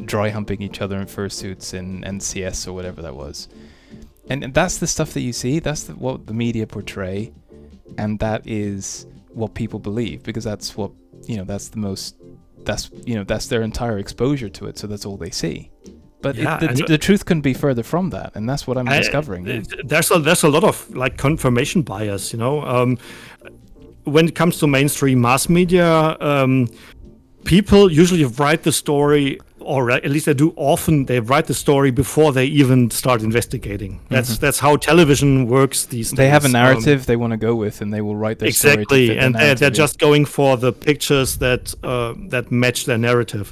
dry 0.04 0.28
humping 0.28 0.62
each 0.62 0.80
other 0.80 0.98
in 0.98 1.06
fursuits 1.06 1.74
in 1.74 2.02
NCS 2.02 2.68
or 2.68 2.72
whatever 2.72 3.02
that 3.02 3.14
was. 3.14 3.48
And, 4.28 4.42
and 4.42 4.54
that's 4.54 4.78
the 4.78 4.86
stuff 4.86 5.12
that 5.12 5.20
you 5.20 5.32
see. 5.32 5.58
That's 5.58 5.84
the, 5.84 5.94
what 5.94 6.26
the 6.26 6.34
media 6.34 6.66
portray, 6.66 7.32
and 7.98 8.18
that 8.20 8.46
is 8.46 9.06
what 9.28 9.54
people 9.54 9.78
believe 9.80 10.22
because 10.22 10.44
that's 10.44 10.76
what 10.76 10.92
you 11.26 11.36
know. 11.36 11.44
That's 11.44 11.68
the 11.68 11.78
most. 11.78 12.16
That's 12.64 12.90
you 13.04 13.16
know 13.16 13.24
that's 13.24 13.48
their 13.48 13.62
entire 13.62 13.98
exposure 13.98 14.48
to 14.48 14.66
it. 14.66 14.78
So 14.78 14.86
that's 14.86 15.04
all 15.04 15.16
they 15.16 15.30
see. 15.30 15.70
But 16.25 16.35
Yeah, 16.37 16.59
it, 16.64 16.77
the, 16.77 16.85
the 16.95 16.99
truth 17.07 17.22
couldn't 17.27 17.43
be 17.53 17.55
further 17.55 17.83
from 17.93 18.11
that, 18.11 18.31
and 18.37 18.49
that's 18.49 18.64
what 18.66 18.77
I'm 18.79 18.89
I- 18.89 18.99
discovering. 18.99 19.45
There's 19.93 20.11
a 20.11 20.18
there's 20.27 20.45
a 20.45 20.49
lot 20.57 20.64
of 20.64 20.77
like 21.03 21.14
confirmation 21.27 21.83
bias, 21.83 22.33
you 22.33 22.39
know. 22.45 22.55
Um, 22.77 22.99
when 24.14 24.25
it 24.29 24.35
comes 24.35 24.59
to 24.59 24.66
mainstream 24.66 25.20
mass 25.20 25.49
media, 25.49 26.16
um, 26.20 26.68
people 27.45 27.91
usually 28.03 28.25
write 28.25 28.62
the 28.62 28.72
story 28.72 29.39
or 29.61 29.91
at 29.91 30.11
least 30.11 30.27
they 30.27 30.35
do 30.35 30.53
often. 30.57 31.07
They 31.07 31.20
write 31.20 31.47
the 31.47 31.55
story 31.55 31.91
before 31.91 32.33
they 32.33 32.45
even 32.62 32.91
start 32.91 33.22
investigating. 33.22 33.99
That's 34.11 34.37
that's 34.39 34.59
how 34.59 34.77
television 34.77 35.47
works 35.47 35.87
these 35.87 36.11
days. 36.11 36.12
Mm-hmm. 36.12 36.16
They 36.22 36.29
have 36.29 36.45
a 36.45 36.49
Um, 36.49 36.53
narrative 36.53 37.07
they 37.07 37.16
want 37.16 37.31
to 37.31 37.39
go 37.49 37.55
with, 37.64 37.81
and 37.83 37.91
they 37.95 38.03
will 38.03 38.16
write 38.22 38.39
their 38.41 38.51
story. 38.53 38.72
exactly 38.75 39.07
fit 39.09 39.14
the 39.14 39.25
and 39.25 39.35
they're, 39.35 39.55
they're 39.55 39.79
just 39.85 39.99
going 39.99 40.27
for 40.27 40.59
the 40.59 40.72
pictures 40.72 41.39
that 41.39 41.75
uh, 41.83 42.12
that 42.29 42.51
match 42.51 42.85
their 42.85 42.99
narrative 42.99 43.47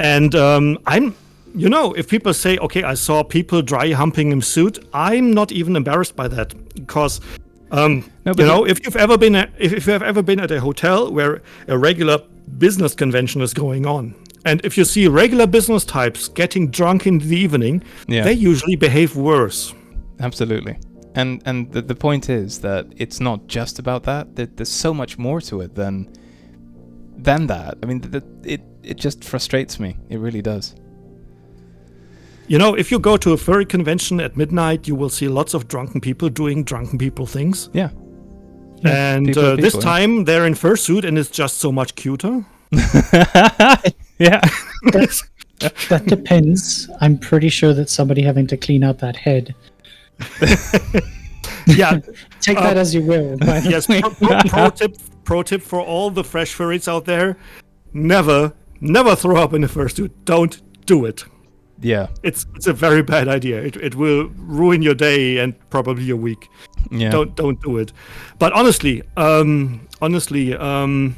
and 0.00 0.34
um, 0.34 0.78
i'm 0.94 1.14
you 1.54 1.68
know 1.68 1.92
if 1.94 2.08
people 2.08 2.32
say 2.32 2.58
okay 2.58 2.82
i 2.82 2.94
saw 2.94 3.22
people 3.22 3.62
dry 3.62 3.92
humping 3.92 4.32
in 4.32 4.40
suit 4.40 4.78
i'm 4.92 5.32
not 5.32 5.52
even 5.52 5.76
embarrassed 5.76 6.16
by 6.16 6.28
that 6.28 6.54
because 6.74 7.20
um, 7.70 8.04
No, 8.26 8.34
you 8.36 8.44
know 8.44 8.66
if 8.66 8.84
you've 8.84 8.96
ever 8.96 9.16
been 9.16 9.34
at, 9.34 9.50
if, 9.58 9.72
if 9.72 9.86
you've 9.86 10.02
ever 10.02 10.22
been 10.22 10.40
at 10.40 10.50
a 10.50 10.60
hotel 10.60 11.10
where 11.10 11.42
a 11.68 11.78
regular 11.78 12.18
business 12.58 12.94
convention 12.94 13.40
is 13.40 13.54
going 13.54 13.86
on 13.86 14.14
and 14.44 14.64
if 14.64 14.76
you 14.76 14.84
see 14.84 15.08
regular 15.08 15.46
business 15.46 15.84
types 15.84 16.28
getting 16.28 16.70
drunk 16.70 17.06
in 17.06 17.18
the 17.18 17.36
evening 17.36 17.82
Yeah. 18.08 18.24
they 18.24 18.34
usually 18.34 18.76
behave 18.76 19.16
worse 19.16 19.74
Absolutely. 20.22 20.78
And 21.14 21.42
and 21.44 21.70
the, 21.72 21.82
the 21.82 21.94
point 21.94 22.30
is 22.30 22.60
that 22.60 22.86
it's 22.96 23.20
not 23.20 23.46
just 23.46 23.78
about 23.78 24.04
that. 24.04 24.36
That 24.36 24.56
there's 24.56 24.70
so 24.70 24.94
much 24.94 25.18
more 25.18 25.40
to 25.42 25.60
it 25.60 25.74
than 25.74 26.08
than 27.16 27.46
that. 27.48 27.78
I 27.82 27.86
mean, 27.86 28.00
th 28.00 28.12
th- 28.12 28.24
it 28.44 28.62
it 28.82 28.96
just 28.96 29.24
frustrates 29.24 29.78
me. 29.78 29.96
It 30.08 30.18
really 30.18 30.42
does. 30.42 30.74
You 32.48 32.58
know, 32.58 32.74
if 32.74 32.90
you 32.90 32.98
go 32.98 33.16
to 33.16 33.32
a 33.32 33.36
furry 33.36 33.64
convention 33.64 34.20
at 34.20 34.36
midnight, 34.36 34.88
you 34.88 34.94
will 34.94 35.08
see 35.08 35.28
lots 35.28 35.54
of 35.54 35.68
drunken 35.68 36.00
people 36.00 36.28
doing 36.28 36.64
drunken 36.64 36.98
people 36.98 37.26
things. 37.26 37.70
Yeah. 37.72 37.90
and 38.84 39.26
people 39.26 39.46
are 39.46 39.52
uh, 39.52 39.56
this 39.56 39.74
yeah. 39.74 39.80
time 39.80 40.24
they're 40.24 40.44
in 40.46 40.54
fursuit 40.54 41.04
and 41.04 41.16
it's 41.16 41.30
just 41.30 41.58
so 41.58 41.70
much 41.70 41.94
cuter. 41.94 42.44
yeah. 44.18 44.40
That's, 44.92 45.24
that 45.88 46.04
depends. 46.06 46.90
I'm 47.00 47.16
pretty 47.16 47.48
sure 47.48 47.72
that 47.74 47.88
somebody 47.88 48.22
having 48.22 48.48
to 48.48 48.56
clean 48.56 48.82
out 48.82 48.98
that 48.98 49.16
head. 49.16 49.54
Yeah, 51.66 52.00
Take 52.40 52.58
Uh, 52.58 52.62
that 52.62 52.76
as 52.76 52.94
you 52.94 53.02
will. 53.02 53.36
by 53.38 53.58
yes. 53.58 53.88
way. 53.88 54.00
Pro, 54.00 54.10
pro, 54.10 54.40
pro 54.48 54.70
tip, 54.70 54.96
pro 55.24 55.42
tip 55.42 55.62
for 55.62 55.80
all 55.80 56.10
the 56.10 56.24
fresh 56.24 56.56
furries 56.56 56.88
out 56.88 57.04
there: 57.04 57.36
never, 57.92 58.52
never 58.80 59.14
throw 59.14 59.36
up 59.42 59.54
in 59.54 59.64
a 59.64 59.68
fursuit. 59.68 60.10
Don't 60.24 60.60
do 60.86 61.04
it. 61.04 61.24
Yeah. 61.82 62.06
It's 62.22 62.46
it's 62.54 62.66
a 62.66 62.72
very 62.72 63.02
bad 63.02 63.28
idea. 63.28 63.60
It, 63.62 63.76
it 63.76 63.94
will 63.94 64.28
ruin 64.36 64.82
your 64.82 64.94
day 64.94 65.38
and 65.38 65.54
probably 65.70 66.04
your 66.04 66.16
week. 66.18 66.48
Yeah. 66.90 67.10
don't 67.10 67.36
don't 67.36 67.60
do 67.62 67.78
it 67.78 67.92
but 68.38 68.52
honestly 68.52 69.02
um 69.16 69.86
honestly 70.00 70.52
um 70.56 71.16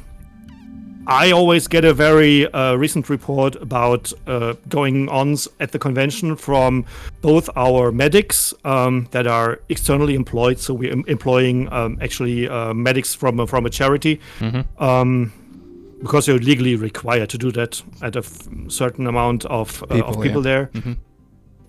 i 1.07 1.31
always 1.31 1.67
get 1.67 1.83
a 1.83 1.93
very 1.93 2.45
uh, 2.53 2.75
recent 2.75 3.09
report 3.09 3.55
about 3.61 4.13
uh, 4.27 4.53
going 4.69 5.09
ons 5.09 5.47
at 5.59 5.71
the 5.71 5.79
convention 5.79 6.35
from 6.35 6.85
both 7.21 7.49
our 7.55 7.91
medics 7.91 8.53
um, 8.63 9.07
that 9.11 9.25
are 9.27 9.59
externally 9.69 10.13
employed 10.15 10.59
so 10.59 10.73
we're 10.73 10.93
employing 11.07 11.67
um, 11.73 11.97
actually 12.01 12.47
uh, 12.47 12.73
medics 12.73 13.13
from 13.15 13.39
a, 13.39 13.47
from 13.47 13.65
a 13.65 13.69
charity 13.69 14.19
um, 14.77 15.33
because 16.05 16.27
you're 16.27 16.37
legally 16.51 16.75
required 16.75 17.29
to 17.29 17.37
do 17.37 17.51
that 17.51 17.81
at 18.01 18.15
a 18.15 18.19
f- 18.19 18.47
certain 18.67 19.07
amount 19.07 19.43
of, 19.45 19.81
uh, 19.83 19.95
People, 19.95 20.09
of 20.09 20.21
people 20.21 20.45
yeah. 20.45 20.67
there 20.69 20.95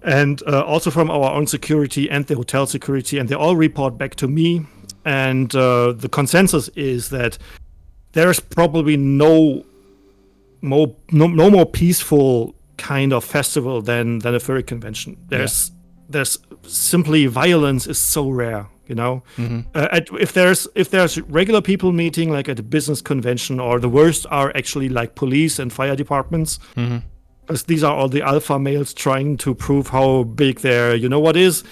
and 0.07 0.43
uh, 0.47 0.63
also 0.63 0.91
from 0.91 1.11
our 1.11 1.33
own 1.33 1.47
security 1.47 2.09
and 2.09 2.27
the 2.27 2.37
hotel 2.37 2.67
security, 2.67 3.19
and 3.19 3.29
they 3.29 3.35
all 3.35 3.57
report 3.57 3.99
back 3.99 4.15
to 4.15 4.29
me. 4.29 4.65
And 5.05 5.55
uh, 5.55 5.93
the 5.93 6.09
consensus 6.09 6.69
is 6.71 7.11
that 7.11 7.39
there's 8.13 8.41
probably 8.41 8.97
no 8.97 9.65
more 10.63 10.95
no, 11.11 11.27
no 11.27 11.51
more 11.51 11.67
peaceful 11.67 12.55
kind 12.77 13.13
of 13.13 13.25
festival 13.25 13.83
than 13.83 14.21
than 14.21 14.35
a 14.35 14.41
furry 14.41 14.63
convention. 14.63 15.17
There's 15.29 15.73
there's 16.09 16.39
simply 16.63 17.27
violence 17.27 17.87
is 17.87 17.99
so 17.99 18.31
rare. 18.31 18.69
You 18.89 18.95
know, 18.95 19.23
uh, 19.75 19.89
at, 19.91 20.09
if 20.21 20.33
there's 20.33 20.69
if 20.75 20.91
there's 20.91 21.21
regular 21.23 21.61
people 21.61 21.93
meeting 21.93 22.31
like 22.31 22.49
at 22.49 22.59
a 22.59 22.63
business 22.63 23.01
convention, 23.03 23.59
or 23.61 23.81
the 23.81 23.89
worst 23.89 24.27
are 24.31 24.53
actually 24.57 24.89
like 24.89 25.15
police 25.15 25.59
and 25.59 25.73
fire 25.73 25.97
departments 25.97 26.59
because 26.75 27.65
these 27.65 27.83
are 27.85 27.95
all 27.95 28.09
the 28.09 28.23
alpha 28.23 28.59
males 28.59 28.93
trying 28.95 29.37
to 29.39 29.55
prove 29.55 29.89
how 29.89 30.23
big 30.25 30.61
their 30.61 30.95
you 30.95 31.09
know 31.09 31.21
what 31.21 31.37
is. 31.37 31.65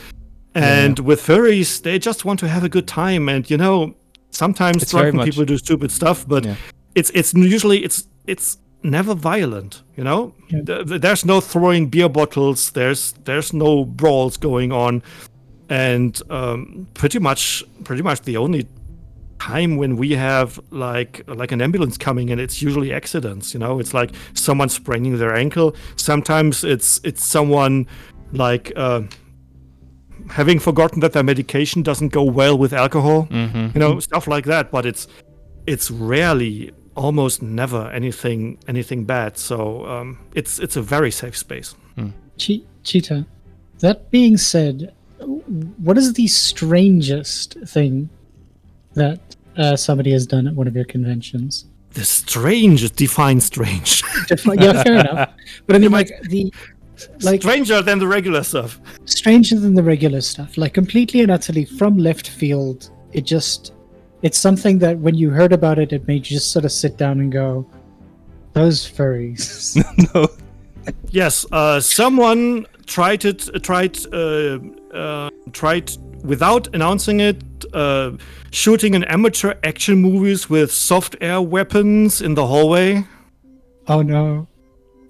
And 0.55 0.99
with 1.01 1.21
furries 1.21 1.83
they 1.83 1.99
just 1.99 2.25
want 2.25 2.41
to 2.41 2.49
have 2.49 2.65
a 2.65 2.69
good 2.69 2.87
time. 2.87 3.29
And 3.29 3.49
you 3.51 3.57
know 3.57 3.95
sometimes 4.31 4.83
It's 4.83 4.91
drunken 4.91 5.17
much- 5.17 5.27
people 5.31 5.45
do 5.45 5.57
stupid 5.59 5.91
stuff 5.93 6.27
but 6.27 6.45
Yeah. 6.45 6.57
it's 6.97 7.11
it's 7.15 7.33
usually 7.35 7.85
it's 7.85 8.09
it's 8.27 8.59
never 8.83 9.15
violent 9.15 9.83
you 9.97 10.05
know? 10.05 10.35
Yeah. 10.51 10.63
Th- 10.63 10.87
th- 10.89 11.01
there's 11.01 11.25
no 11.25 11.41
throwing 11.41 11.89
beer 11.89 12.09
bottles. 12.09 12.71
There's 12.73 13.13
there's 13.25 13.53
no 13.53 13.85
brawls 13.85 14.37
going 14.37 14.73
on 14.73 15.03
and 15.69 16.21
um, 16.31 16.87
pretty 16.95 17.19
much 17.19 17.65
pretty 17.85 18.03
much 18.03 18.23
the 18.23 18.37
only 18.37 18.67
time 19.41 19.77
when 19.77 19.97
we 19.97 20.13
have 20.13 20.59
like 20.71 21.23
like 21.29 21.53
an 21.53 21.61
ambulance 21.61 21.99
coming 21.99 22.31
and 22.31 22.41
it's 22.41 22.63
usually 22.63 22.93
accidents 22.93 23.53
you 23.53 23.61
know? 23.61 23.79
It's 23.81 23.93
like 23.95 24.11
someone 24.35 24.69
spraining 24.69 25.19
their 25.19 25.35
ankle. 25.35 25.75
Sometimes 25.97 26.65
it's 26.65 27.01
it's 27.05 27.25
someone 27.25 27.87
like 28.33 28.73
uh, 28.77 29.03
having 30.31 30.59
forgotten 30.59 31.01
that 31.01 31.13
their 31.13 31.23
medication 31.23 31.83
doesn't 31.83 32.09
go 32.09 32.23
well 32.23 32.57
with 32.57 32.73
alcohol 32.73 33.27
Mm-hmm. 33.31 33.69
you 33.75 33.81
know 33.81 34.01
stuff 34.01 34.27
like 34.27 34.45
that. 34.47 34.71
But 34.71 34.87
it's 34.87 35.07
it's 35.67 35.91
rarely 35.91 36.73
almost 36.97 37.43
never 37.43 37.89
anything 37.91 38.59
anything 38.69 39.05
bad. 39.05 39.37
So 39.37 39.85
um, 39.87 40.19
it's 40.35 40.59
it's 40.59 40.77
a 40.77 40.83
very 40.83 41.11
safe 41.11 41.37
space. 41.37 41.75
Che- 42.39 42.65
Cheetah. 42.83 43.27
That 43.81 44.11
being 44.11 44.37
said, 44.37 44.93
what 45.19 45.99
is 45.99 46.13
the 46.15 46.27
strangest 46.27 47.59
thing 47.67 48.09
that 48.95 49.21
uh, 49.57 49.77
somebody 49.77 50.13
has 50.13 50.27
done 50.27 50.47
at 50.47 50.55
one 50.55 50.67
of 50.67 50.75
your 50.75 50.85
conventions? 50.85 51.67
the 51.95 52.05
strange 52.05 52.91
define 52.97 53.41
strange 53.41 54.03
Defi- 54.27 54.57
yeah, 54.59 54.83
fair 54.83 54.99
enough. 54.99 55.31
But 55.67 55.77
I 55.77 55.79
mean, 55.79 55.93
like 55.93 56.11
the 56.23 56.53
like 57.23 57.43
stranger 57.43 57.81
than 57.83 57.99
the 57.99 58.07
regular 58.07 58.43
stuff 58.43 58.81
stranger 59.05 59.59
than 59.59 59.75
the 59.75 59.83
regular 59.83 60.21
stuff, 60.21 60.59
like 60.59 60.75
completely 60.75 61.21
and 61.23 61.31
utterly 61.31 61.65
from 61.65 61.97
left 61.97 62.29
field. 62.29 62.91
It 63.13 63.23
just, 63.23 63.73
it's 64.23 64.39
something 64.39 64.79
that 64.81 64.99
when 64.99 65.15
you 65.15 65.31
heard 65.31 65.53
about 65.53 65.79
it, 65.79 65.93
it 65.93 66.07
made 66.09 66.29
you 66.29 66.37
just 66.37 66.51
sort 66.51 66.65
of 66.65 66.73
sit 66.73 66.97
down 66.97 67.21
and 67.21 67.31
go, 67.31 67.67
"Those 68.53 68.91
furries." 68.91 69.77
no. 70.15 70.27
Yes, 71.11 71.47
uh, 71.53 71.81
someone 71.81 72.67
tried 72.87 73.25
it. 73.25 73.49
uh, 73.55 73.59
Tried 73.59 73.99
uh, 74.13 74.59
uh, 74.93 75.31
tried 75.53 75.91
without 76.25 76.75
announcing 76.75 77.21
it, 77.21 77.43
uh, 77.73 78.13
shooting 78.51 78.95
an 78.95 79.05
amateur 79.05 79.55
action 79.63 80.01
movies 80.01 80.49
with 80.49 80.73
soft 80.73 81.17
air 81.21 81.43
weapons 81.43 82.23
in 82.23 82.35
the 82.35 82.47
hallway 82.47 83.05
oh 83.89 84.03
no. 84.03 84.47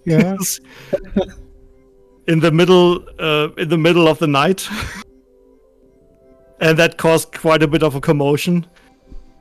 Yes. 0.04 0.60
in 2.26 2.40
the 2.40 2.50
middle 2.50 3.04
uh, 3.18 3.48
in 3.56 3.68
the 3.68 3.78
middle 3.78 4.08
of 4.08 4.18
the 4.18 4.26
night, 4.26 4.68
and 6.60 6.78
that 6.78 6.98
caused 6.98 7.32
quite 7.32 7.62
a 7.62 7.68
bit 7.68 7.82
of 7.82 7.94
a 7.94 8.00
commotion. 8.00 8.66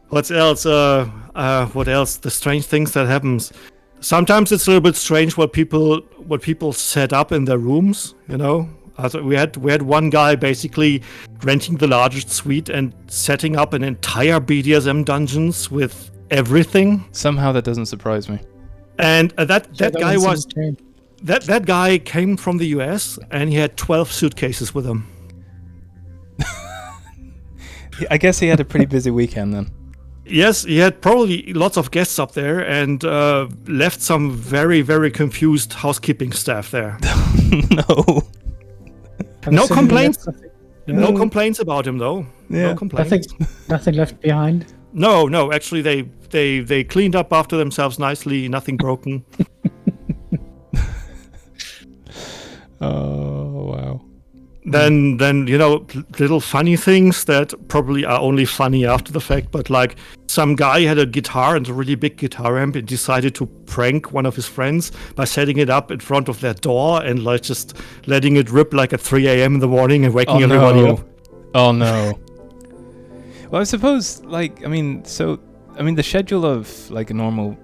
What 0.10 0.30
else? 0.32 0.66
Uh, 0.66 1.10
uh, 1.36 1.66
what 1.68 1.88
else? 1.88 2.18
The 2.18 2.30
strange 2.32 2.66
things 2.66 2.92
that 2.94 3.08
happens. 3.08 3.52
Sometimes 4.04 4.52
it's 4.52 4.68
a 4.68 4.70
little 4.70 4.82
bit 4.82 4.98
strange 4.98 5.38
what 5.38 5.54
people 5.54 6.02
what 6.28 6.42
people 6.42 6.74
set 6.74 7.14
up 7.14 7.32
in 7.32 7.46
their 7.46 7.58
rooms. 7.58 8.16
You 8.28 8.38
know, 8.38 8.70
we 9.24 9.34
had 9.34 9.56
we 9.56 9.72
had 9.72 9.82
one 9.82 10.10
guy 10.10 10.36
basically 10.36 11.02
renting 11.42 11.78
the 11.78 11.88
largest 11.88 12.30
suite 12.30 12.68
and 12.68 12.94
setting 13.08 13.56
up 13.56 13.72
an 13.72 13.82
entire 13.82 14.42
BDSM 14.42 15.06
dungeons 15.06 15.72
with 15.72 16.12
everything. 16.32 17.06
Somehow 17.14 17.54
that 17.54 17.64
doesn't 17.64 17.86
surprise 17.86 18.28
me. 18.28 18.40
And 19.00 19.34
uh, 19.38 19.46
that 19.46 19.70
Yeah, 19.72 19.90
that 19.90 20.00
guy 20.02 20.18
was 20.18 20.42
strange. 20.42 20.80
that 21.24 21.44
that 21.44 21.66
guy 21.66 21.98
came 21.98 22.36
from 22.36 22.58
the 22.58 22.68
US 22.78 23.18
and 23.32 23.50
he 23.50 23.56
had 23.56 23.78
12 23.78 24.12
suitcases 24.12 24.76
with 24.76 24.86
him. 24.86 25.08
I 28.12 28.18
guess 28.18 28.38
he 28.38 28.48
had 28.48 28.60
a 28.60 28.66
pretty 28.66 28.86
busy 28.86 29.12
weekend 29.12 29.54
then. 29.54 29.72
Yes, 30.26 30.64
he 30.64 30.78
had 30.78 31.02
probably 31.02 31.52
lots 31.54 31.78
of 31.78 31.92
guests 31.92 32.18
up 32.18 32.32
there 32.32 32.60
and 32.66 33.04
uh, 33.04 33.48
left 33.68 34.02
some 34.02 34.32
very 34.32 34.82
very 34.82 35.12
confused 35.12 35.74
housekeeping 35.74 36.32
staff 36.32 36.72
there. 36.72 36.98
no. 37.72 38.22
I'm 39.46 39.56
no 39.56 39.68
complaints? 39.68 40.26
that's 40.26 40.38
nothing- 40.38 40.50
No 40.88 41.12
No. 41.12 41.18
complaints 41.18 41.60
about 41.60 41.86
him 41.86 41.98
though. 41.98 42.26
Yeah. 42.50 42.68
No 42.72 42.76
complaints. 42.76 43.12
Nothing, 43.12 43.48
nothing 43.70 43.96
left 43.96 44.22
behind. 44.22 44.66
No, 44.94 45.28
no. 45.28 45.52
Actually, 45.52 45.82
they 45.82 46.04
they 46.30 46.60
they 46.62 46.84
cleaned 46.84 47.16
up 47.16 47.34
after 47.34 47.58
themselves 47.58 48.00
nicely. 48.00 48.48
Nothing 48.48 48.78
broken. 48.78 49.24
Oh 52.82 52.88
wow. 52.90 53.43
Then 54.66 55.18
then 55.18 55.46
you 55.48 55.58
know 55.58 55.86
little 56.20 56.40
funny 56.40 56.76
things 56.78 57.26
that 57.26 57.54
probably 57.68 58.06
are 58.06 58.20
only 58.20 58.46
funny 58.46 58.86
after 58.86 59.12
the 59.12 59.20
fact 59.20 59.52
but 59.52 59.70
like 59.70 59.96
some 60.28 60.56
guy 60.56 60.82
had 60.82 60.98
a 60.98 61.06
guitar 61.06 61.56
and 61.56 61.68
a 61.68 61.74
really 61.74 61.96
big 61.96 62.16
guitar 62.18 62.58
amp 62.58 62.76
and 62.76 62.88
decided 62.88 63.36
to 63.36 63.46
prank 63.66 64.12
one 64.14 64.26
of 64.26 64.36
his 64.36 64.48
friends 64.48 64.92
by 65.16 65.26
setting 65.26 65.58
it 65.58 65.70
up 65.70 65.92
in 65.92 66.00
front 66.00 66.30
of 66.30 66.40
their 66.40 66.54
door 66.54 67.04
and 67.04 67.24
like 67.24 67.42
just 67.42 67.78
letting 68.08 68.38
it 68.38 68.50
rip 68.50 68.74
like 68.74 68.94
at 68.94 69.02
3 69.02 69.28
a.m 69.28 69.56
in 69.56 69.60
the 69.60 69.68
morning 69.68 70.06
and 70.06 70.14
waking 70.14 70.36
Oh 70.42 70.44
everybody 70.44 70.82
no. 70.82 70.94
up 70.94 71.00
Oh 71.56 71.72
no. 71.72 72.18
well, 73.52 73.62
I 73.62 73.64
suppose, 73.64 74.24
like, 74.24 74.66
I 74.66 74.68
mean, 74.68 75.06
so, 75.06 75.40
I 75.78 75.84
mean, 75.84 75.94
the 75.94 76.02
schedule 76.02 76.46
of 76.46 76.90
like 76.90 77.12
a 77.12 77.14
normal 77.14 77.56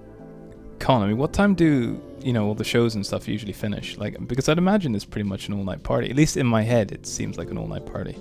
con. 0.77 1.01
I 1.01 1.07
mean, 1.07 1.17
what 1.17 1.33
time 1.33 1.55
do 1.55 1.99
you 2.21 2.33
know 2.33 2.47
all 2.47 2.55
the 2.55 2.63
shows 2.63 2.95
and 2.95 3.05
stuff 3.05 3.27
usually 3.27 3.53
finish? 3.53 3.97
Like, 3.97 4.15
because 4.27 4.49
I'd 4.49 4.57
imagine 4.57 4.95
it's 4.95 5.05
pretty 5.05 5.27
much 5.27 5.47
an 5.47 5.53
all-night 5.53 5.83
party. 5.83 6.09
At 6.09 6.15
least 6.15 6.37
in 6.37 6.45
my 6.45 6.63
head, 6.63 6.91
it 6.91 7.05
seems 7.05 7.37
like 7.37 7.49
an 7.51 7.57
all-night 7.57 7.85
party. 7.85 8.17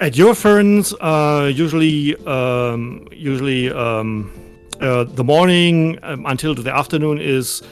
At 0.00 0.14
Eurofurence, 0.14 0.92
uh, 1.00 1.46
usually, 1.46 2.16
um, 2.26 3.06
usually 3.12 3.70
um, 3.70 4.32
uh, 4.80 5.04
the 5.04 5.24
morning 5.24 5.98
um, 6.02 6.26
until 6.26 6.54
the 6.54 6.74
afternoon 6.74 7.20
is 7.20 7.62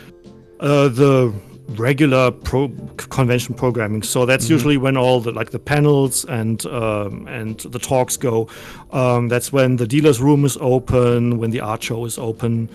uh, 0.60 0.88
the 0.88 1.34
regular 1.70 2.30
pro- 2.30 2.68
convention 2.96 3.54
programming. 3.54 4.02
So 4.02 4.26
that's 4.26 4.48
usually 4.48 4.76
when 4.76 4.96
all 4.96 5.20
the 5.20 5.32
like 5.32 5.50
the 5.50 5.58
panels 5.58 6.24
and 6.26 6.64
um, 6.66 7.26
and 7.28 7.58
the 7.60 7.78
talks 7.78 8.16
go. 8.16 8.48
Um, 8.92 9.28
that's 9.28 9.52
when 9.52 9.76
the 9.76 9.86
dealer's 9.86 10.20
room 10.20 10.44
is 10.44 10.56
open, 10.60 11.38
when 11.38 11.50
the 11.50 11.60
art 11.60 11.82
show 11.82 12.04
is 12.04 12.18
open, 12.18 12.70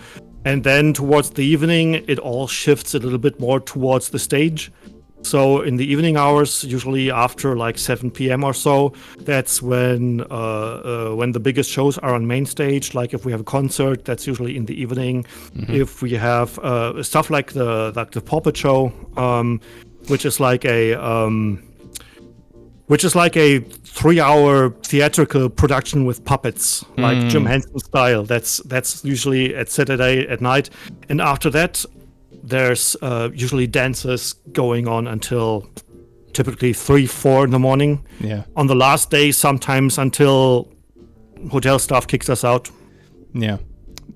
and 0.48 0.64
then 0.64 0.94
towards 0.94 1.32
the 1.32 1.44
evening, 1.44 1.96
it 2.08 2.20
all 2.20 2.48
shifts 2.48 2.94
a 2.94 3.00
little 3.00 3.18
bit 3.18 3.38
more 3.38 3.60
towards 3.60 4.12
the 4.12 4.20
stage. 4.20 4.72
So 5.24 5.60
in 5.62 5.76
the 5.76 5.86
evening 5.86 6.16
hours, 6.16 6.64
usually 6.64 7.12
after 7.12 7.58
like 7.58 7.78
7 7.78 8.10
p.m. 8.12 8.46
or 8.46 8.54
so, 8.54 8.94
that's 9.20 9.62
when 9.62 10.22
uh, 10.22 10.24
uh, 10.32 11.16
when 11.16 11.34
the 11.34 11.42
biggest 11.42 11.70
shows 11.70 11.98
are 11.98 12.14
on 12.16 12.28
main 12.28 12.46
stage. 12.46 12.94
Like 12.94 13.14
if 13.14 13.26
we 13.26 13.32
have 13.34 13.42
a 13.42 13.50
concert, 13.58 14.06
that's 14.06 14.26
usually 14.26 14.56
in 14.56 14.66
the 14.68 14.82
evening. 14.82 15.26
If 15.68 16.02
we 16.02 16.12
have 16.14 16.58
uh, 16.60 17.04
stuff 17.04 17.30
like 17.30 17.52
the 17.52 17.92
like 17.94 18.12
the 18.12 18.22
Puppet 18.22 18.56
Show, 18.56 18.94
um, 19.18 19.60
which 20.08 20.26
is 20.26 20.40
like 20.40 20.64
a 20.64 20.94
um, 20.94 21.62
which 22.88 23.04
is 23.04 23.16
like 23.16 23.38
a 23.38 23.60
three-hour 23.60 24.72
theatrical 24.84 25.50
production 25.50 26.06
with 26.06 26.24
puppets, 26.26 26.84
like 26.98 27.28
Jim 27.30 27.46
Henson 27.46 27.80
style. 27.80 28.24
That's 28.24 28.58
that's 28.66 29.06
usually 29.06 29.56
at 29.56 29.70
Saturday 29.70 30.28
at 30.28 30.42
night, 30.42 30.70
and 31.10 31.22
after 31.22 31.50
that, 31.52 31.86
there's 32.44 32.96
uh, 33.02 33.30
usually 33.34 33.68
dances 33.68 34.34
going 34.52 34.88
on 34.88 35.08
until 35.08 35.70
typically 36.34 36.74
three, 36.74 37.06
four 37.06 37.44
in 37.46 37.52
the 37.52 37.60
morning. 37.60 38.06
Yeah. 38.20 38.44
On 38.56 38.68
the 38.68 38.76
last 38.76 39.10
day, 39.10 39.32
sometimes 39.32 39.98
until 39.98 40.72
hotel 41.52 41.80
staff 41.80 42.08
kicks 42.08 42.30
us 42.30 42.44
out. 42.44 42.70
Yeah. 43.34 43.58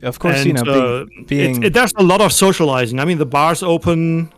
Of 0.02 0.20
course, 0.20 0.46
you 0.46 0.54
know, 0.54 0.62
uh, 0.62 1.06
being, 1.06 1.26
being 1.28 1.64
it, 1.64 1.68
it, 1.68 1.74
there's 1.74 1.94
a 1.98 2.04
lot 2.04 2.22
of 2.22 2.32
socializing. 2.32 3.00
I 3.00 3.06
mean, 3.06 3.18
the 3.18 3.26
bar's 3.26 3.62
open, 3.62 4.32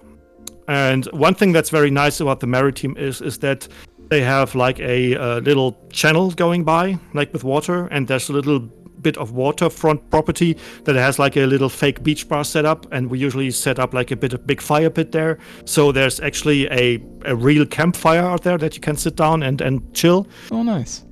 and 0.68 1.06
one 1.14 1.36
thing 1.36 1.54
that's 1.54 1.70
very 1.70 1.90
nice 1.90 2.20
about 2.20 2.40
the 2.42 2.48
Maritim 2.48 2.98
is 2.98 3.22
is 3.22 3.38
that 3.40 3.68
they 4.10 4.22
have 4.22 4.56
like 4.56 4.80
a, 4.80 5.16
uh 5.16 5.40
little 5.40 5.78
channel 5.92 6.32
going 6.32 6.64
by, 6.64 6.98
like 7.14 7.34
with 7.34 7.44
water, 7.44 7.88
and 7.88 8.08
there's 8.08 8.30
a 8.30 8.34
little 8.34 8.60
bit 9.02 9.18
of 9.18 9.32
waterfront 9.34 10.10
property 10.10 10.58
that 10.86 10.96
has 10.96 11.20
like 11.20 11.36
a 11.36 11.46
little 11.46 11.70
fake 11.70 12.02
beach 12.04 12.28
bar 12.30 12.44
set 12.44 12.66
up, 12.66 12.88
and 12.92 13.10
we 13.10 13.20
usually 13.20 13.52
set 13.52 13.78
up 13.78 13.94
like 13.94 14.12
a 14.12 14.16
bit 14.16 14.34
of 14.34 14.48
big 14.48 14.62
fire 14.62 14.90
pit 14.90 15.12
there. 15.12 15.38
So 15.66 15.92
there's 15.92 16.20
actually 16.22 16.68
a, 16.68 17.04
a 17.26 17.36
real 17.36 17.66
campfire 17.66 18.22
out 18.22 18.44
there 18.44 18.58
that 18.58 18.76
you 18.76 18.82
can 18.82 18.96
sit 18.98 19.16
down 19.16 19.44
and 19.44 19.62
and 19.62 19.94
chill. 19.94 20.28
oh, 20.52 20.64
nice. 20.64 21.04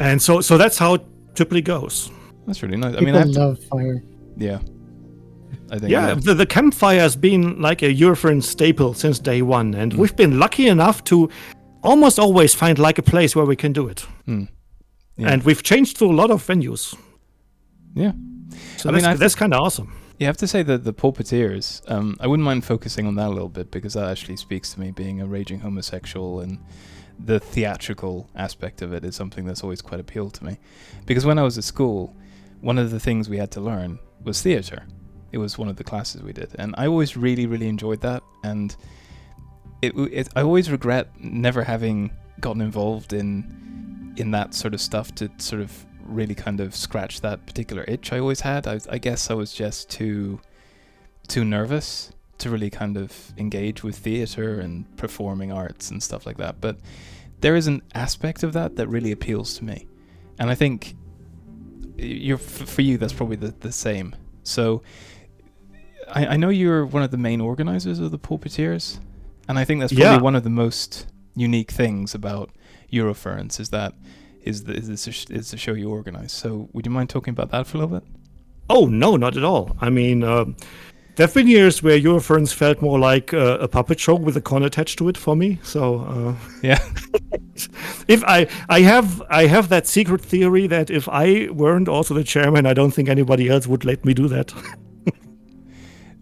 And 0.00 0.20
so 0.22 0.40
so 0.40 0.56
that's 0.56 0.78
how 0.78 0.94
it 0.94 1.02
typically 1.34 1.62
goes. 1.62 2.10
That's 2.46 2.62
really 2.62 2.76
nice. 2.76 2.96
I 2.96 3.00
mean, 3.00 3.14
I 3.14 3.18
have 3.20 3.32
to, 3.32 3.38
love 3.38 3.64
fire. 3.64 4.02
yeah. 4.36 4.58
I 5.72 5.78
think 5.78 5.90
Yeah, 5.90 6.14
the, 6.14 6.34
the 6.34 6.46
campfire 6.46 7.00
has 7.00 7.16
been 7.16 7.60
like 7.60 7.82
a 7.82 7.92
Eurofurence 7.92 8.44
staple 8.44 8.92
since 8.92 9.18
day 9.18 9.40
one, 9.40 9.74
and 9.74 9.94
we've 9.94 10.14
been 10.14 10.38
lucky 10.38 10.68
enough 10.68 11.02
to 11.04 11.30
almost 11.82 12.18
always 12.18 12.54
find 12.54 12.78
like 12.78 12.98
a 12.98 13.02
place 13.02 13.34
where 13.34 13.46
we 13.46 13.56
can 13.56 13.72
do 13.72 13.88
it. 13.88 14.00
Hmm. 14.26 14.44
Yeah. 15.16 15.30
And 15.30 15.42
we've 15.42 15.62
changed 15.62 15.96
to 15.98 16.04
a 16.04 16.12
lot 16.12 16.30
of 16.30 16.46
venues, 16.46 16.94
yeah. 17.94 18.12
so 18.76 18.88
I 18.88 18.92
mean, 18.92 19.02
that's, 19.02 19.16
I 19.16 19.16
that's 19.16 19.34
kind 19.34 19.54
of 19.54 19.60
awesome. 19.60 19.94
You 20.18 20.26
have 20.26 20.36
to 20.38 20.46
say 20.46 20.62
that 20.62 20.84
the 20.84 20.92
pulpiteers, 20.92 21.82
um, 21.90 22.16
I 22.20 22.26
wouldn't 22.26 22.44
mind 22.44 22.64
focusing 22.64 23.06
on 23.06 23.14
that 23.16 23.28
a 23.28 23.30
little 23.30 23.48
bit 23.48 23.70
because 23.70 23.94
that 23.94 24.08
actually 24.08 24.36
speaks 24.36 24.72
to 24.74 24.80
me 24.80 24.90
being 24.90 25.20
a 25.20 25.26
raging 25.26 25.60
homosexual 25.60 26.40
and 26.40 26.58
the 27.18 27.40
theatrical 27.40 28.28
aspect 28.34 28.82
of 28.82 28.92
it 28.92 29.04
is 29.04 29.16
something 29.16 29.44
that's 29.44 29.62
always 29.62 29.82
quite 29.82 30.00
appealed 30.00 30.34
to 30.34 30.44
me. 30.44 30.58
Because 31.06 31.24
when 31.24 31.38
I 31.38 31.42
was 31.42 31.58
at 31.58 31.64
school, 31.64 32.14
one 32.60 32.78
of 32.78 32.90
the 32.90 33.00
things 33.00 33.28
we 33.28 33.38
had 33.38 33.50
to 33.52 33.60
learn 33.60 33.98
was 34.22 34.42
theatre. 34.42 34.84
It 35.32 35.38
was 35.38 35.58
one 35.58 35.68
of 35.68 35.76
the 35.76 35.84
classes 35.84 36.22
we 36.22 36.32
did, 36.32 36.54
and 36.58 36.74
I 36.78 36.86
always 36.86 37.16
really, 37.16 37.46
really 37.46 37.68
enjoyed 37.68 38.00
that. 38.02 38.22
And 38.44 38.76
it, 39.80 39.96
it 39.96 40.28
I 40.36 40.42
always 40.42 40.70
regret 40.70 41.08
never 41.18 41.64
having 41.64 42.10
gotten 42.40 42.62
involved 42.62 43.12
in 43.12 44.14
in 44.16 44.30
that 44.30 44.54
sort 44.54 44.74
of 44.74 44.80
stuff 44.80 45.14
to 45.16 45.30
sort 45.38 45.62
of 45.62 45.86
really 46.04 46.34
kind 46.34 46.60
of 46.60 46.74
scratch 46.74 47.20
that 47.20 47.46
particular 47.46 47.84
itch 47.88 48.12
I 48.12 48.18
always 48.18 48.40
had. 48.40 48.66
I, 48.66 48.80
I 48.90 48.98
guess 48.98 49.30
I 49.30 49.34
was 49.34 49.52
just 49.52 49.90
too 49.90 50.40
too 51.28 51.44
nervous 51.44 52.12
to 52.38 52.50
really 52.50 52.70
kind 52.70 52.96
of 52.96 53.32
engage 53.38 53.82
with 53.82 53.96
theater 53.96 54.60
and 54.60 54.84
performing 54.96 55.52
arts 55.52 55.90
and 55.90 56.02
stuff 56.02 56.26
like 56.26 56.36
that. 56.38 56.60
But 56.60 56.78
there 57.40 57.56
is 57.56 57.66
an 57.66 57.82
aspect 57.94 58.42
of 58.42 58.52
that 58.52 58.76
that 58.76 58.88
really 58.88 59.12
appeals 59.12 59.54
to 59.58 59.64
me, 59.64 59.86
and 60.38 60.50
I 60.50 60.54
think 60.54 60.94
you're 61.96 62.38
for 62.38 62.82
you 62.82 62.98
that's 62.98 63.12
probably 63.12 63.36
the, 63.36 63.54
the 63.60 63.72
same. 63.72 64.14
So 64.42 64.82
I, 66.10 66.26
I 66.26 66.36
know 66.36 66.48
you're 66.48 66.84
one 66.86 67.02
of 67.02 67.10
the 67.10 67.16
main 67.18 67.40
organizers 67.40 67.98
of 67.98 68.10
the 68.10 68.18
pulpiteers, 68.18 68.98
and 69.48 69.58
I 69.58 69.64
think 69.64 69.80
that's 69.80 69.92
probably 69.92 70.16
Yeah. 70.16 70.20
one 70.20 70.34
of 70.36 70.44
the 70.44 70.50
most 70.50 71.06
unique 71.34 71.70
things 71.70 72.14
about 72.14 72.50
Eurofurence 72.92 73.58
is 73.60 73.70
that 73.70 73.94
is 74.42 74.64
the 74.64 74.74
is 74.74 74.88
this 74.88 75.06
a 75.06 75.32
is 75.32 75.50
the 75.50 75.56
show 75.56 75.72
you 75.72 75.88
organize. 75.90 76.32
So 76.32 76.68
would 76.72 76.84
you 76.86 76.92
mind 76.92 77.08
talking 77.10 77.32
about 77.32 77.50
that 77.50 77.66
for 77.66 77.78
a 77.78 77.80
little 77.80 77.98
bit? 78.00 78.08
Oh 78.68 78.86
no, 78.86 79.16
not 79.16 79.36
at 79.36 79.44
all. 79.44 79.76
I 79.80 79.88
mean, 79.90 80.22
uh, 80.24 80.44
there 81.16 81.26
have 81.26 81.34
been 81.34 81.46
years 81.46 81.82
where 81.82 81.98
Eurofurence 81.98 82.52
felt 82.54 82.80
more 82.82 82.98
like 82.98 83.32
uh, 83.34 83.58
a 83.60 83.68
puppet 83.68 84.00
show 84.00 84.14
with 84.14 84.36
a 84.36 84.40
con 84.40 84.62
attached 84.62 84.98
to 84.98 85.08
it 85.08 85.16
for 85.16 85.36
me. 85.36 85.58
So 85.62 86.00
uh, 86.00 86.34
Yeah. 86.62 86.78
if 88.08 88.22
I 88.24 88.46
I 88.68 88.80
have 88.80 89.22
I 89.30 89.46
have 89.46 89.68
that 89.68 89.86
secret 89.86 90.20
theory 90.22 90.66
that 90.68 90.90
if 90.90 91.08
I 91.08 91.48
weren't 91.50 91.88
also 91.88 92.14
the 92.14 92.24
chairman, 92.24 92.66
I 92.66 92.74
don't 92.74 92.92
think 92.92 93.08
anybody 93.08 93.48
else 93.48 93.66
would 93.66 93.84
let 93.84 94.04
me 94.04 94.14
do 94.14 94.28
that. 94.28 94.52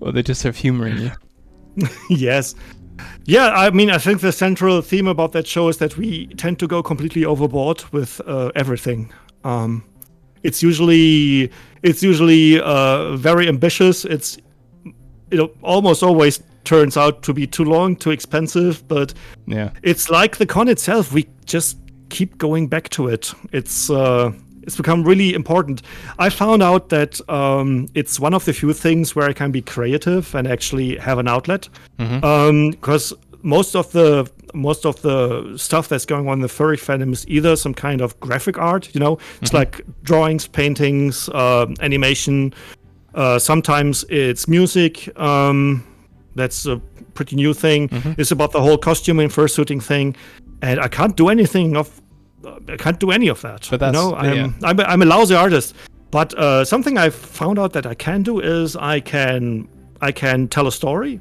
Well, 0.00 0.12
they 0.12 0.22
just 0.22 0.42
have 0.42 0.56
humor 0.56 0.86
in 0.88 0.98
you. 0.98 1.86
yes. 2.10 2.54
Yeah, 3.24 3.50
I 3.50 3.70
mean, 3.70 3.90
I 3.90 3.98
think 3.98 4.20
the 4.20 4.32
central 4.32 4.82
theme 4.82 5.06
about 5.06 5.32
that 5.32 5.46
show 5.46 5.68
is 5.68 5.78
that 5.78 5.96
we 5.96 6.26
tend 6.36 6.58
to 6.58 6.66
go 6.66 6.82
completely 6.82 7.24
overboard 7.24 7.82
with 7.92 8.20
uh, 8.26 8.50
everything. 8.56 9.12
Um, 9.44 9.84
it's 10.42 10.62
usually 10.62 11.50
it's 11.82 12.02
usually 12.02 12.60
uh, 12.60 13.16
very 13.16 13.48
ambitious. 13.48 14.04
It's 14.04 14.38
you 14.84 15.38
know 15.38 15.50
almost 15.62 16.02
always 16.02 16.42
turns 16.64 16.96
out 16.96 17.22
to 17.22 17.32
be 17.32 17.46
too 17.46 17.64
long, 17.64 17.96
too 17.96 18.10
expensive, 18.10 18.86
but 18.88 19.14
Yeah. 19.46 19.70
it's 19.82 20.10
like 20.10 20.36
the 20.36 20.46
con 20.46 20.68
itself. 20.68 21.12
We 21.12 21.26
just 21.46 21.78
keep 22.10 22.36
going 22.36 22.68
back 22.68 22.88
to 22.90 23.08
it. 23.08 23.32
It's 23.52 23.88
uh, 23.88 24.32
it's 24.70 24.76
become 24.76 25.02
really 25.02 25.34
important. 25.34 25.82
I 26.18 26.30
found 26.30 26.62
out 26.62 26.88
that 26.90 27.20
um, 27.28 27.88
it's 27.94 28.20
one 28.20 28.34
of 28.34 28.44
the 28.44 28.52
few 28.52 28.72
things 28.72 29.16
where 29.16 29.28
I 29.28 29.32
can 29.32 29.50
be 29.50 29.62
creative 29.62 30.32
and 30.34 30.46
actually 30.46 30.96
have 30.96 31.18
an 31.18 31.26
outlet. 31.28 31.68
Because 31.96 33.12
most 33.42 33.74
of 33.74 33.90
the 33.92 34.30
most 34.54 34.84
of 34.86 35.00
the 35.02 35.56
stuff 35.56 35.88
that's 35.88 36.04
going 36.06 36.28
on 36.28 36.34
in 36.34 36.40
the 36.40 36.48
furry 36.48 36.76
fandom 36.76 37.12
is 37.12 37.24
either 37.28 37.56
some 37.56 37.74
kind 37.74 38.00
of 38.00 38.18
graphic 38.20 38.58
art, 38.58 38.94
you 38.94 39.00
know, 39.00 39.18
it's 39.42 39.52
like 39.52 39.80
drawings, 40.02 40.46
paintings, 40.48 41.28
uh, 41.30 41.66
animation. 41.80 42.52
Uh, 43.14 43.38
sometimes 43.38 44.04
it's 44.08 44.46
music. 44.48 45.08
Um, 45.18 45.84
that's 46.36 46.66
a 46.66 46.76
pretty 47.14 47.34
new 47.36 47.54
thing. 47.54 47.88
It's 48.18 48.30
about 48.30 48.52
the 48.52 48.60
whole 48.60 48.78
costume 48.78 49.18
and 49.20 49.30
fursuiting 49.32 49.82
thing, 49.82 50.14
and 50.62 50.78
I 50.80 50.88
can't 50.88 51.16
do 51.16 51.28
anything 51.28 51.76
of. 51.76 51.99
I 52.68 52.76
can't 52.76 52.98
do 52.98 53.10
any 53.10 53.28
of 53.28 53.40
that. 53.42 53.68
But 53.70 53.80
that's- 53.80 53.94
you 53.94 54.10
know, 54.10 54.16
I'm, 54.16 54.36
yeah. 54.36 54.50
I'm, 54.62 54.80
a, 54.80 54.82
I'm 54.84 55.02
a 55.02 55.06
lousy 55.06 55.34
artist. 55.34 55.74
But 56.10 56.34
uh, 56.34 56.64
something 56.64 56.98
I 56.98 57.10
found 57.10 57.58
out 57.58 57.72
that 57.74 57.86
I 57.86 57.94
can 57.94 58.22
do 58.22 58.40
is 58.40 58.74
I 58.76 59.00
can 59.00 59.68
I 60.00 60.10
can 60.12 60.48
tell 60.48 60.66
a 60.66 60.72
story, 60.72 61.20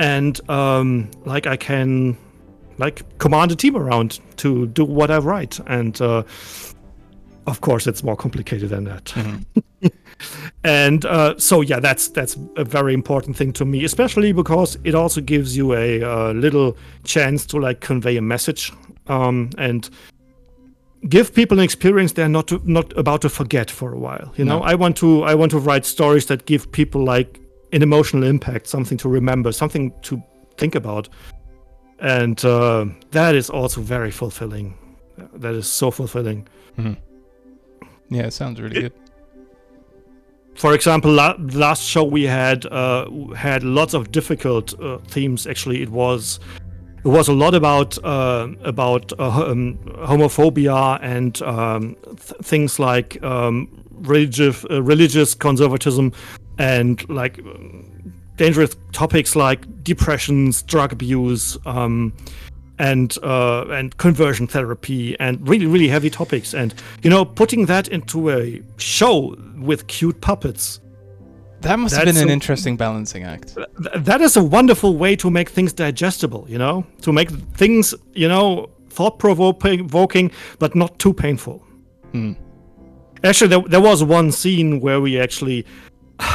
and 0.00 0.40
um, 0.50 1.10
like 1.24 1.46
I 1.46 1.56
can 1.56 2.16
like 2.78 3.02
command 3.18 3.52
a 3.52 3.56
team 3.56 3.76
around 3.76 4.18
to 4.38 4.66
do 4.68 4.84
what 4.84 5.10
I 5.12 5.18
write, 5.18 5.60
and 5.66 6.00
uh, 6.00 6.24
of 7.46 7.60
course 7.60 7.86
it's 7.86 8.02
more 8.02 8.16
complicated 8.16 8.70
than 8.70 8.84
that. 8.84 9.14
and 10.64 11.04
uh, 11.04 11.38
so 11.38 11.60
yeah 11.60 11.78
that's 11.78 12.08
that's 12.08 12.36
a 12.56 12.64
very 12.64 12.92
important 12.92 13.36
thing 13.36 13.52
to 13.52 13.64
me 13.64 13.84
especially 13.84 14.32
because 14.32 14.76
it 14.82 14.92
also 14.94 15.20
gives 15.20 15.56
you 15.56 15.74
a, 15.74 16.02
uh 16.02 16.32
little 16.32 16.76
chance 17.04 17.46
to 17.46 17.58
like 17.58 17.80
convey 17.80 18.16
a 18.16 18.20
message 18.22 18.72
um, 19.08 19.50
and 19.58 19.90
give 21.08 21.32
people 21.34 21.58
an 21.58 21.64
experience 21.64 22.12
they're 22.14 22.28
not 22.28 22.46
to, 22.48 22.60
not 22.64 22.96
about 22.98 23.20
to 23.22 23.28
forget 23.28 23.70
for 23.70 23.92
a 23.92 23.98
while 23.98 24.32
you 24.36 24.44
know 24.44 24.58
No. 24.58 24.64
i 24.64 24.74
want 24.74 24.96
to 24.96 25.22
i 25.22 25.34
want 25.34 25.50
to 25.52 25.58
write 25.58 25.84
stories 25.86 26.26
that 26.26 26.44
give 26.46 26.70
people 26.72 27.04
like 27.04 27.40
an 27.72 27.82
emotional 27.82 28.24
impact 28.24 28.66
something 28.66 28.98
to 28.98 29.08
remember 29.08 29.52
something 29.52 29.92
to 30.02 30.20
think 30.56 30.74
about 30.74 31.08
and 32.00 32.44
uh, 32.44 32.84
that 33.12 33.34
is 33.34 33.50
also 33.50 33.80
very 33.80 34.10
fulfilling 34.10 34.74
that 35.34 35.54
is 35.54 35.66
so 35.66 35.90
fulfilling 35.90 36.46
Yeah, 38.10 38.26
it 38.26 38.32
sounds 38.32 38.60
really 38.60 38.76
It- 38.76 38.82
good. 38.82 38.92
for 40.54 40.72
example, 40.74 41.10
la- 41.12 41.36
last 41.54 41.82
show 41.84 42.02
we 42.04 42.24
had 42.24 42.64
uh, 42.66 43.04
had 43.36 43.62
lots 43.62 43.94
of 43.94 44.10
difficult 44.10 44.74
uh, 44.80 44.98
themes. 45.06 45.46
Actually, 45.46 45.82
it 45.82 45.88
was 45.90 46.40
it 47.08 47.10
was 47.10 47.26
a 47.26 47.32
lot 47.32 47.54
about 47.54 47.96
uh, 48.04 48.48
about 48.64 49.18
uh, 49.18 49.50
um, 49.50 49.78
homophobia 50.06 50.98
and 51.00 51.40
um, 51.40 51.96
th- 52.04 52.38
things 52.42 52.78
like 52.78 53.22
um, 53.24 53.82
religious 53.92 54.62
uh, 54.70 54.82
religious 54.82 55.34
conservatism 55.34 56.12
and 56.58 57.08
like 57.08 57.40
dangerous 58.36 58.76
topics 58.92 59.34
like 59.34 59.60
depressions, 59.82 60.62
drug 60.62 60.92
abuse. 60.92 61.56
Um, 61.64 62.12
and 62.80 63.16
uh, 63.24 63.64
and 63.70 63.96
conversion 63.96 64.46
therapy 64.46 65.18
and 65.18 65.48
really 65.48 65.66
really 65.66 65.88
heavy 65.88 66.08
topics 66.08 66.54
and 66.54 66.72
you 67.02 67.10
know 67.10 67.24
putting 67.24 67.66
that 67.66 67.88
into 67.88 68.30
a 68.30 68.62
show 68.76 69.34
with 69.56 69.88
cute 69.88 70.20
puppets 70.20 70.78
That 71.60 71.78
must 71.78 71.94
have 71.96 72.04
been 72.04 72.16
an 72.16 72.28
a- 72.28 72.32
interesting 72.32 72.76
balancing 72.76 73.24
act. 73.24 73.54
th- 73.56 74.04
that 74.04 74.20
is 74.20 74.36
a 74.36 74.42
wonderful 74.42 74.96
way 74.96 75.16
to 75.16 75.30
make 75.30 75.48
things 75.48 75.72
digestible 75.72 76.46
you 76.48 76.58
know 76.58 76.84
to 77.02 77.12
make 77.12 77.30
things 77.56 77.94
you 78.14 78.28
know 78.28 78.70
thought 78.90 79.18
provoking 79.18 80.30
but 80.58 80.74
not 80.74 80.98
too 80.98 81.12
painful 81.12 81.62
Hmm. 82.12 82.32
actually 83.24 83.48
there, 83.48 83.60
there 83.68 83.80
was 83.80 84.02
one 84.02 84.32
scene 84.32 84.80
where 84.80 85.00
we 85.00 85.18
actually 85.20 85.66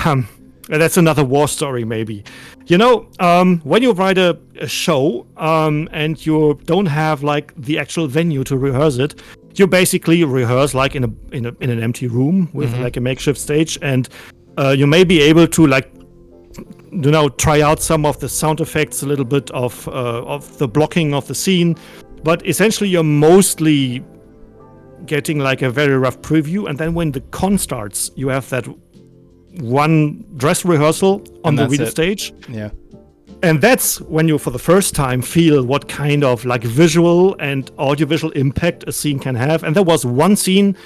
um, 0.05 0.27
that's 0.69 0.97
another 0.97 1.23
war 1.23 1.47
story 1.47 1.83
maybe 1.83 2.23
you 2.67 2.77
know 2.77 3.07
um, 3.19 3.59
when 3.63 3.81
you 3.81 3.91
write 3.93 4.17
a, 4.17 4.37
a 4.59 4.67
show 4.67 5.25
um, 5.37 5.89
and 5.91 6.23
you 6.25 6.59
don't 6.65 6.85
have 6.85 7.23
like 7.23 7.53
the 7.57 7.79
actual 7.79 8.07
venue 8.07 8.43
to 8.43 8.55
rehearse 8.57 8.97
it 8.97 9.15
you 9.55 9.67
basically 9.67 10.23
rehearse 10.23 10.73
like 10.73 10.95
in 10.95 11.03
a 11.03 11.09
in, 11.31 11.45
a, 11.45 11.53
in 11.59 11.69
an 11.69 11.81
empty 11.81 12.07
room 12.07 12.49
with 12.53 12.73
like 12.79 12.97
a 12.97 13.01
makeshift 13.01 13.39
stage 13.39 13.77
and 13.81 14.09
uh, 14.57 14.69
you 14.77 14.87
may 14.87 15.03
be 15.03 15.21
able 15.21 15.47
to 15.47 15.67
like 15.67 15.91
you 16.91 17.11
know 17.11 17.29
try 17.29 17.61
out 17.61 17.81
some 17.81 18.05
of 18.05 18.19
the 18.19 18.29
sound 18.29 18.61
effects 18.61 19.01
a 19.03 19.05
little 19.05 19.25
bit 19.25 19.49
of 19.51 19.87
uh, 19.87 20.23
of 20.25 20.57
the 20.57 20.67
blocking 20.67 21.13
of 21.13 21.27
the 21.27 21.35
scene. 21.35 21.75
But 22.23 22.45
essentially 22.47 22.89
you're 22.89 23.03
mostly 23.03 24.03
getting 25.05 25.39
like 25.39 25.61
a 25.61 25.69
very 25.69 25.97
rough 25.97 26.21
preview. 26.21 26.69
And 26.69 26.77
then 26.77 26.93
when 26.93 27.11
the 27.11 27.21
con 27.31 27.57
starts 27.57 28.11
you 28.15 28.29
have 28.29 28.49
that 28.49 28.65
one 29.59 30.23
dress 30.37 30.63
rehearsal 30.65 31.23
on 31.43 31.55
the 31.55 31.67
real 31.67 31.85
stage. 31.87 32.33
Yeah. 32.49 32.69
and 33.43 33.59
that's 33.61 33.99
when 34.01 34.27
you 34.29 34.37
for 34.37 34.51
the 34.51 34.59
first 34.59 34.95
time 34.95 35.21
feel 35.21 35.63
what 35.65 35.89
kind 35.89 36.23
of 36.23 36.45
like 36.45 36.63
visual 36.63 37.35
and 37.39 37.69
audiovisual 37.77 38.31
impact 38.33 38.85
a 38.87 38.91
scene 38.91 39.19
can 39.19 39.35
have. 39.35 39.63
And 39.63 39.75
there 39.75 39.83
was 39.83 40.05
one 40.05 40.35
scene 40.35 40.77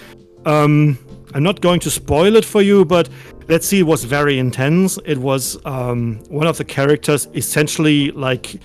um 0.45 0.97
i'm 1.33 1.43
not 1.43 1.61
going 1.61 1.79
to 1.79 1.89
spoil 1.89 2.35
it 2.35 2.45
for 2.45 2.61
you 2.61 2.85
but 2.85 3.09
that 3.47 3.63
scene 3.63 3.85
was 3.85 4.03
very 4.03 4.37
intense. 4.37 4.99
It 5.05 5.17
was 5.17 5.57
um 5.65 6.19
one 6.29 6.47
of 6.47 6.57
the 6.57 6.65
characters 6.65 7.27
essentially 7.33 8.11
like 8.11 8.59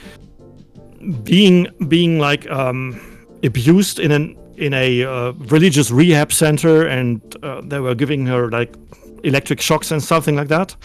being 1.23 1.69
being 1.89 2.19
like 2.19 2.49
um 2.51 3.01
abused 3.43 3.99
in 3.99 4.13
an 4.13 4.37
in 4.57 4.75
a 4.75 5.05
uh, 5.05 5.33
religious 5.33 5.91
rehab 5.91 6.33
center 6.33 6.87
and 6.87 7.21
uh, 7.43 7.63
they 7.65 7.81
were 7.81 7.95
giving 7.95 8.27
her 8.27 8.51
like 8.51 8.77
electric 9.25 9.61
shocks 9.61 9.91
and 9.91 10.03
something 10.03 10.37
like 10.37 10.49
that. 10.49 10.77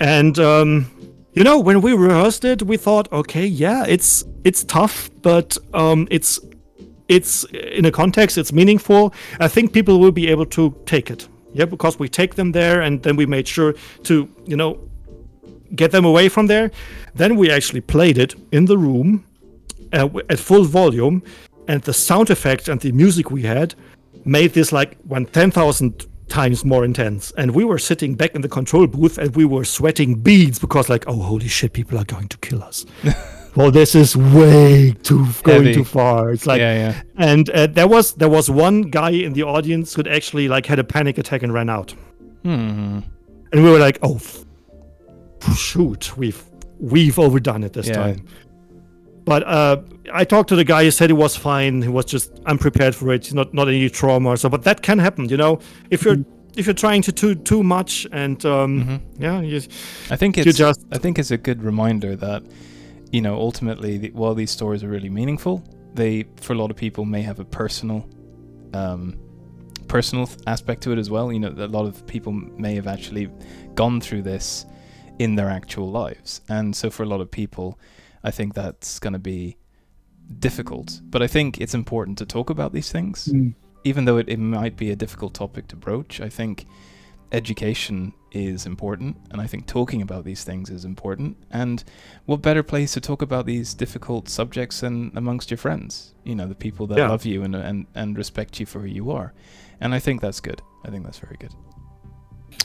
And 0.00 0.38
um, 0.38 0.90
you 1.32 1.44
know, 1.44 1.58
when 1.58 1.80
we 1.80 1.92
rehearsed 1.92 2.44
it, 2.44 2.62
we 2.62 2.76
thought, 2.76 3.10
okay, 3.12 3.46
yeah, 3.46 3.84
it's 3.86 4.24
it's 4.44 4.64
tough, 4.64 5.10
but 5.22 5.56
um, 5.72 6.06
it's 6.10 6.40
it's 7.08 7.44
in 7.52 7.84
a 7.84 7.90
context, 7.90 8.38
it's 8.38 8.52
meaningful. 8.52 9.12
I 9.40 9.48
think 9.48 9.72
people 9.72 10.00
will 10.00 10.12
be 10.12 10.28
able 10.28 10.46
to 10.46 10.74
take 10.86 11.10
it. 11.10 11.28
Yeah, 11.52 11.66
because 11.66 11.98
we 11.98 12.08
take 12.08 12.34
them 12.34 12.52
there, 12.52 12.80
and 12.80 13.02
then 13.02 13.16
we 13.16 13.26
made 13.26 13.46
sure 13.46 13.74
to 14.04 14.28
you 14.46 14.56
know 14.56 14.78
get 15.74 15.92
them 15.92 16.04
away 16.04 16.28
from 16.28 16.46
there. 16.46 16.70
Then 17.14 17.36
we 17.36 17.50
actually 17.50 17.80
played 17.80 18.18
it 18.18 18.34
in 18.52 18.64
the 18.64 18.76
room 18.76 19.24
uh, 19.92 20.08
at 20.28 20.38
full 20.38 20.64
volume, 20.64 21.22
and 21.68 21.82
the 21.82 21.92
sound 21.92 22.30
effects 22.30 22.68
and 22.68 22.80
the 22.80 22.92
music 22.92 23.30
we 23.30 23.42
had 23.42 23.74
made 24.24 24.54
this 24.54 24.72
like 24.72 24.96
one 25.04 25.26
ten 25.26 25.50
thousand 25.50 26.06
times 26.28 26.64
more 26.64 26.84
intense. 26.84 27.32
And 27.36 27.54
we 27.54 27.64
were 27.64 27.78
sitting 27.78 28.14
back 28.14 28.34
in 28.34 28.40
the 28.40 28.48
control 28.48 28.86
booth 28.86 29.18
and 29.18 29.36
we 29.36 29.44
were 29.44 29.64
sweating 29.64 30.16
beads 30.16 30.58
because 30.58 30.88
like, 30.88 31.04
oh 31.06 31.20
holy 31.20 31.48
shit, 31.48 31.72
people 31.72 31.98
are 31.98 32.04
going 32.04 32.28
to 32.28 32.38
kill 32.38 32.62
us. 32.62 32.86
well, 33.56 33.70
this 33.70 33.94
is 33.94 34.16
way 34.16 34.92
too 35.02 35.26
going 35.42 35.74
too 35.74 35.84
far. 35.84 36.30
It's 36.30 36.46
like, 36.46 36.60
yeah, 36.60 36.74
yeah. 36.74 37.02
and 37.16 37.48
uh, 37.50 37.66
there 37.68 37.88
was 37.88 38.14
there 38.14 38.28
was 38.28 38.50
one 38.50 38.82
guy 38.82 39.10
in 39.10 39.32
the 39.32 39.42
audience 39.44 39.94
who 39.94 40.02
actually 40.08 40.48
like 40.48 40.66
had 40.66 40.78
a 40.78 40.84
panic 40.84 41.18
attack 41.18 41.42
and 41.42 41.52
ran 41.52 41.68
out. 41.70 41.92
Hmm. 42.42 43.00
And 43.52 43.62
we 43.62 43.70
were 43.70 43.78
like, 43.78 43.98
oh, 44.02 44.20
shoot, 45.56 46.16
we've 46.16 46.42
we've 46.78 47.18
overdone 47.18 47.62
it 47.64 47.72
this 47.72 47.86
Yeah. 47.88 47.94
time. 47.94 48.26
But 49.24 49.42
uh, 49.46 49.80
I 50.12 50.24
talked 50.24 50.50
to 50.50 50.56
the 50.56 50.64
guy. 50.64 50.84
He 50.84 50.90
said 50.90 51.08
he 51.08 51.14
was 51.14 51.34
fine. 51.34 51.80
He 51.80 51.88
was 51.88 52.04
just 52.04 52.30
unprepared 52.44 52.94
for 52.94 53.12
it. 53.12 53.32
Not 53.32 53.54
not 53.54 53.68
any 53.68 53.88
trauma 53.88 54.30
or 54.30 54.36
so. 54.36 54.48
But 54.50 54.64
that 54.64 54.82
can 54.82 54.98
happen, 54.98 55.28
you 55.28 55.36
know. 55.38 55.60
If 55.90 56.04
you're 56.04 56.18
if 56.56 56.66
you're 56.66 56.74
trying 56.74 57.02
to 57.02 57.12
do 57.12 57.34
too 57.34 57.62
much 57.62 58.06
and 58.12 58.44
um, 58.44 59.00
yeah, 59.18 59.40
you, 59.40 59.62
I 60.10 60.16
think 60.16 60.36
you 60.36 60.42
it's 60.46 60.58
just 60.58 60.84
I 60.92 60.98
think 60.98 61.18
it's 61.18 61.30
a 61.30 61.38
good 61.38 61.62
reminder 61.62 62.16
that 62.16 62.42
you 63.14 63.20
know 63.20 63.36
ultimately 63.48 64.10
while 64.10 64.34
these 64.34 64.50
stories 64.50 64.82
are 64.84 64.88
really 64.88 65.08
meaningful, 65.20 65.62
they 65.94 66.24
for 66.40 66.52
a 66.52 66.56
lot 66.62 66.70
of 66.72 66.76
people 66.76 67.04
may 67.04 67.22
have 67.22 67.38
a 67.38 67.44
personal 67.44 68.00
um, 68.80 69.16
personal 69.86 70.28
aspect 70.48 70.82
to 70.82 70.90
it 70.92 70.98
as 70.98 71.08
well. 71.10 71.32
You 71.32 71.40
know, 71.40 71.54
a 71.56 71.70
lot 71.78 71.86
of 71.86 72.04
people 72.06 72.32
may 72.32 72.74
have 72.74 72.88
actually 72.88 73.30
gone 73.74 74.00
through 74.00 74.22
this 74.22 74.66
in 75.20 75.36
their 75.36 75.48
actual 75.48 75.90
lives, 75.90 76.40
and 76.48 76.74
so 76.74 76.90
for 76.90 77.04
a 77.04 77.06
lot 77.06 77.20
of 77.20 77.30
people, 77.30 77.78
I 78.24 78.32
think 78.32 78.54
that's 78.54 78.98
going 78.98 79.12
to 79.12 79.24
be 79.34 79.56
difficult. 80.40 81.00
But 81.04 81.22
I 81.22 81.28
think 81.28 81.60
it's 81.60 81.74
important 81.74 82.18
to 82.18 82.26
talk 82.26 82.50
about 82.50 82.72
these 82.72 82.90
things, 82.90 83.28
Mm. 83.28 83.54
even 83.84 84.06
though 84.06 84.18
it, 84.18 84.28
it 84.28 84.38
might 84.38 84.76
be 84.76 84.90
a 84.90 84.96
difficult 84.96 85.34
topic 85.34 85.68
to 85.68 85.76
broach. 85.76 86.20
I 86.20 86.28
think 86.30 86.66
education 87.34 88.12
is 88.32 88.66
important, 88.66 89.16
and 89.30 89.40
I 89.40 89.46
think 89.46 89.66
talking 89.66 90.02
about 90.02 90.24
these 90.24 90.44
things 90.44 90.70
is 90.70 90.84
important. 90.84 91.36
And 91.50 91.82
what 92.26 92.42
better 92.42 92.62
place 92.62 92.92
to 92.94 93.00
talk 93.00 93.22
about 93.22 93.44
these 93.46 93.74
difficult 93.74 94.28
subjects 94.28 94.80
than 94.80 95.12
amongst 95.16 95.50
your 95.50 95.58
friends? 95.58 96.14
You 96.24 96.34
know, 96.34 96.46
the 96.46 96.54
people 96.54 96.86
that 96.88 96.98
Yeah. 96.98 97.08
love 97.10 97.24
you 97.26 97.42
and, 97.44 97.54
and 97.54 97.86
and 97.94 98.16
respect 98.18 98.58
you 98.60 98.66
for 98.66 98.80
who 98.80 98.88
you 98.88 99.10
are. 99.10 99.32
And 99.80 99.94
I 99.94 100.00
think 100.00 100.20
that's 100.20 100.40
good. 100.40 100.60
I 100.86 100.90
think 100.90 101.04
that's 101.04 101.18
very 101.18 101.36
good. 101.38 101.52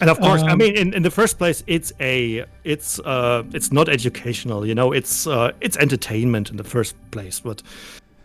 And 0.01 0.09
of 0.09 0.19
course, 0.19 0.41
I 0.43 0.51
Um, 0.51 0.57
mean, 0.59 0.75
in, 0.77 0.93
in 0.93 1.03
the 1.03 1.11
first 1.11 1.37
place, 1.37 1.63
it's 1.67 1.91
a 1.99 2.45
it's 2.63 2.99
uh 2.99 3.43
it's 3.53 3.71
not 3.71 3.89
educational, 3.89 4.65
you 4.65 4.75
know. 4.75 4.93
It's 4.93 5.27
uh 5.27 5.51
it's 5.61 5.77
entertainment 5.77 6.51
in 6.51 6.57
the 6.57 6.63
first 6.75 6.95
place. 7.11 7.41
But 7.43 7.63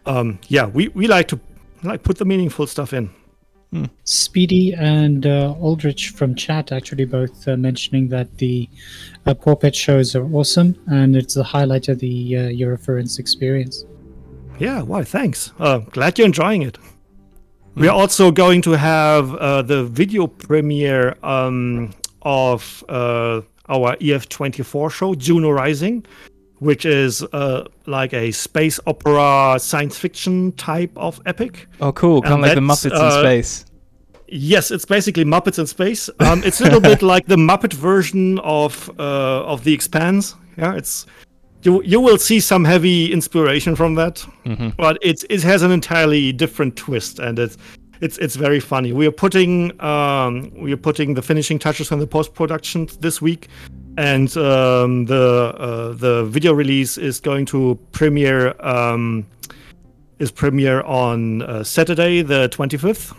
um 0.06 0.38
yeah, 0.48 0.66
we 0.66 0.88
we 0.88 1.06
like 1.06 1.28
to 1.28 1.38
like 1.82 2.02
put 2.02 2.16
the 2.18 2.24
meaningful 2.24 2.66
stuff 2.66 2.92
in. 2.92 3.10
Speedy 4.04 4.74
and 4.74 5.26
uh, 5.26 5.54
Aldrich 5.60 6.10
from 6.10 6.34
chat 6.34 6.72
actually 6.72 7.04
both 7.04 7.48
uh, 7.48 7.56
mentioning 7.56 8.08
that 8.08 8.38
the 8.38 8.68
uh, 9.26 9.34
Paw 9.34 9.56
Pet 9.56 9.74
shows 9.74 10.14
are 10.14 10.24
awesome 10.34 10.76
and 10.86 11.16
it's 11.16 11.34
the 11.34 11.44
highlight 11.44 11.88
of 11.88 11.98
the 11.98 12.36
uh, 12.36 12.40
Eurofurence 12.50 13.18
experience. 13.18 13.84
Yeah, 14.58 14.82
why? 14.82 15.02
Thanks. 15.04 15.52
Uh, 15.58 15.78
glad 15.78 16.18
you're 16.18 16.26
enjoying 16.26 16.62
it. 16.62 16.78
We 17.74 17.88
are 17.88 17.96
also 17.96 18.30
going 18.30 18.62
to 18.62 18.72
have 18.72 19.34
uh, 19.34 19.62
the 19.62 19.84
video 19.84 20.28
premiere 20.28 21.16
um, 21.24 21.92
of 22.22 22.84
uh, 22.88 23.40
our 23.68 23.96
EF24 23.96 24.92
show, 24.92 25.14
Juno 25.16 25.50
Rising, 25.50 26.06
which 26.58 26.84
is 26.84 27.22
uh, 27.32 27.64
like 27.86 28.12
a 28.12 28.30
space 28.32 28.80
opera 28.86 29.56
science 29.58 29.98
fiction 29.98 30.52
type 30.52 30.92
of 30.96 31.20
epic. 31.26 31.66
Oh, 31.80 31.92
cool! 31.92 32.22
Kind 32.22 32.34
of 32.34 32.40
like 32.40 32.54
the 32.54 32.60
Muppets 32.60 32.86
in 32.86 32.92
uh, 32.92 33.20
space. 33.20 33.64
Yes, 34.28 34.70
it's 34.70 34.84
basically 34.86 35.24
Muppets 35.24 35.58
in 35.58 35.66
space. 35.66 36.08
Um, 36.20 36.42
it's 36.44 36.60
a 36.60 36.64
little 36.64 36.80
bit 36.92 37.02
like 37.02 37.26
the 37.26 37.36
Muppet 37.36 37.72
version 37.74 38.38
of 38.40 38.90
uh, 38.98 39.44
of 39.44 39.64
The 39.64 39.72
Expanse. 39.72 40.34
Yeah, 40.56 40.74
it's 40.74 41.06
you 41.62 41.82
you 41.82 42.00
will 42.00 42.18
see 42.18 42.40
some 42.40 42.64
heavy 42.64 43.12
inspiration 43.12 43.76
from 43.76 43.94
that, 43.96 44.16
Mm-hmm. 44.44 44.70
but 44.76 44.98
it's 45.02 45.24
it 45.30 45.42
has 45.42 45.62
an 45.62 45.70
entirely 45.70 46.32
different 46.32 46.76
twist, 46.76 47.18
and 47.18 47.38
it's 47.38 47.56
it's 48.00 48.18
it's 48.18 48.36
very 48.36 48.60
funny. 48.60 48.92
We 48.92 49.06
are 49.06 49.12
putting 49.12 49.78
um, 49.82 50.50
we 50.56 50.72
are 50.72 50.76
putting 50.78 51.14
the 51.14 51.22
finishing 51.22 51.58
touches 51.58 51.92
on 51.92 51.98
the 52.00 52.06
post 52.06 52.34
production 52.34 52.88
this 53.00 53.20
week, 53.22 53.48
and 53.96 54.36
um, 54.36 55.04
the 55.06 55.54
uh, 55.58 55.92
the 55.92 56.24
video 56.24 56.52
release 56.52 56.98
is 56.98 57.20
going 57.20 57.46
to 57.46 57.78
premiere 57.92 58.54
um, 58.60 59.26
is 60.18 60.30
premiere 60.30 60.82
on 60.82 61.42
uh, 61.42 61.64
Saturday 61.64 62.22
the 62.22 62.48
twenty 62.48 62.76
fifth. 62.76 63.14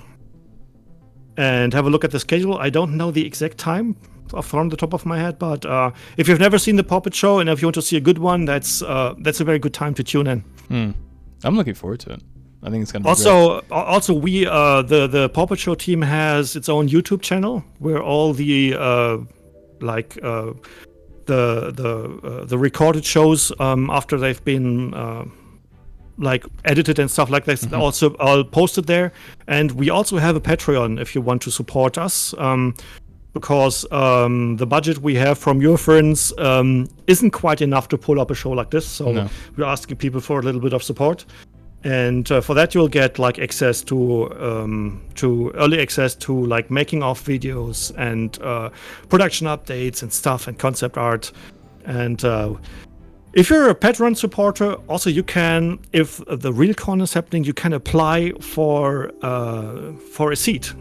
And 1.37 1.73
have 1.73 1.85
a 1.85 1.89
look 1.89 2.05
at 2.05 2.11
the 2.11 2.19
schedule. 2.19 2.57
I 2.57 2.69
don't 2.69 2.95
know 2.95 3.11
the 3.11 3.25
exact 3.25 3.57
time 3.57 3.97
from 4.41 4.69
the 4.69 4.77
top 4.77 4.93
of 4.93 5.05
my 5.05 5.19
head, 5.19 5.37
but 5.37 5.65
uh, 5.65 5.91
if 6.15 6.29
you've 6.29 6.39
never 6.39 6.57
seen 6.57 6.77
the 6.77 6.83
Puppet 6.83 7.13
Show 7.13 7.39
and 7.39 7.49
if 7.49 7.61
you 7.61 7.67
want 7.67 7.75
to 7.75 7.81
see 7.81 7.97
a 7.97 8.01
good 8.01 8.19
one, 8.19 8.45
that's 8.45 8.81
uh, 8.81 9.15
that's 9.19 9.41
a 9.41 9.43
very 9.43 9.59
good 9.59 9.73
time 9.73 9.93
to 9.95 10.03
tune 10.03 10.27
in. 10.27 10.39
Hmm. 10.69 10.91
I'm 11.43 11.57
looking 11.57 11.73
forward 11.73 11.99
to 12.01 12.11
it. 12.11 12.23
I 12.63 12.69
think 12.69 12.83
it's 12.83 12.91
gonna 12.91 13.03
be 13.03 13.09
also 13.09 13.59
great. 13.59 13.71
also 13.71 14.13
we 14.13 14.47
uh, 14.47 14.81
the 14.81 15.07
the 15.07 15.29
Puppet 15.29 15.59
Show 15.59 15.75
team 15.75 16.01
has 16.01 16.55
its 16.55 16.69
own 16.69 16.87
YouTube 16.87 17.21
channel 17.21 17.63
where 17.79 18.01
all 18.01 18.33
the 18.33 18.75
uh, 18.79 19.17
like 19.81 20.17
uh, 20.23 20.53
the 21.25 21.71
the 21.71 22.27
uh, 22.27 22.45
the 22.45 22.57
recorded 22.57 23.05
shows 23.05 23.51
um, 23.59 23.89
after 23.89 24.17
they've 24.17 24.43
been 24.43 24.93
uh, 24.93 25.25
like 26.17 26.45
edited 26.63 26.99
and 26.99 27.09
stuff 27.11 27.29
like 27.29 27.45
that 27.45 27.59
mm-hmm. 27.59 27.81
also 27.81 28.13
all 28.15 28.43
posted 28.43 28.85
there 28.85 29.11
and 29.47 29.71
we 29.71 29.89
also 29.89 30.17
have 30.17 30.35
a 30.35 30.41
patreon 30.41 30.99
if 30.99 31.13
you 31.13 31.21
want 31.21 31.41
to 31.41 31.51
support 31.51 31.97
us 31.97 32.33
um, 32.37 32.73
because 33.33 33.85
um, 33.91 34.55
the 34.55 34.65
budget 34.65 34.99
we 34.99 35.13
have 35.13 35.37
from 35.37 35.59
Eurofurence 35.59 36.31
um, 36.41 36.87
isn't 37.07 37.31
quite 37.31 37.59
enough 37.61 37.89
to 37.89 37.97
pull 37.97 38.21
up 38.21 38.31
a 38.31 38.35
show 38.35 38.51
like 38.51 38.69
this 38.69 38.87
so 38.87 39.11
no. 39.11 39.29
we're 39.57 39.65
asking 39.65 39.97
people 39.97 40.21
for 40.21 40.39
a 40.39 40.41
little 40.41 40.61
bit 40.61 40.73
of 40.73 40.81
support 40.81 41.25
and 41.85 42.31
uh, 42.31 42.41
for 42.41 42.55
that 42.55 42.73
you'll 42.73 42.89
get 42.89 43.19
like 43.19 43.39
access 43.39 43.81
to 43.83 44.29
um, 44.41 45.01
to 45.13 45.51
early 45.51 45.79
access 45.79 46.15
to 46.15 46.45
like 46.45 46.69
making 46.69 47.03
of 47.03 47.21
videos 47.23 47.93
and 47.97 48.41
uh, 48.41 48.69
production 49.07 49.47
updates 49.47 50.01
and 50.01 50.11
stuff 50.11 50.47
and 50.47 50.59
concept 50.59 50.97
art 50.97 51.31
and 51.85 52.25
uh, 52.25 52.53
if 53.33 53.49
you're 53.49 53.69
a 53.69 53.75
Patreon 53.75 54.15
supporter, 54.15 54.75
also 54.87 55.09
you 55.09 55.21
can, 55.21 55.77
if 55.91 56.21
the 56.25 56.53
real 56.53 56.73
con 56.73 57.01
is 57.01 57.13
happening, 57.13 57.43
you 57.43 57.53
can 57.53 57.73
apply 57.73 58.31
for 58.39 59.11
uh, 59.21 59.91
for 60.13 60.31
a 60.31 60.37
seat. 60.37 60.73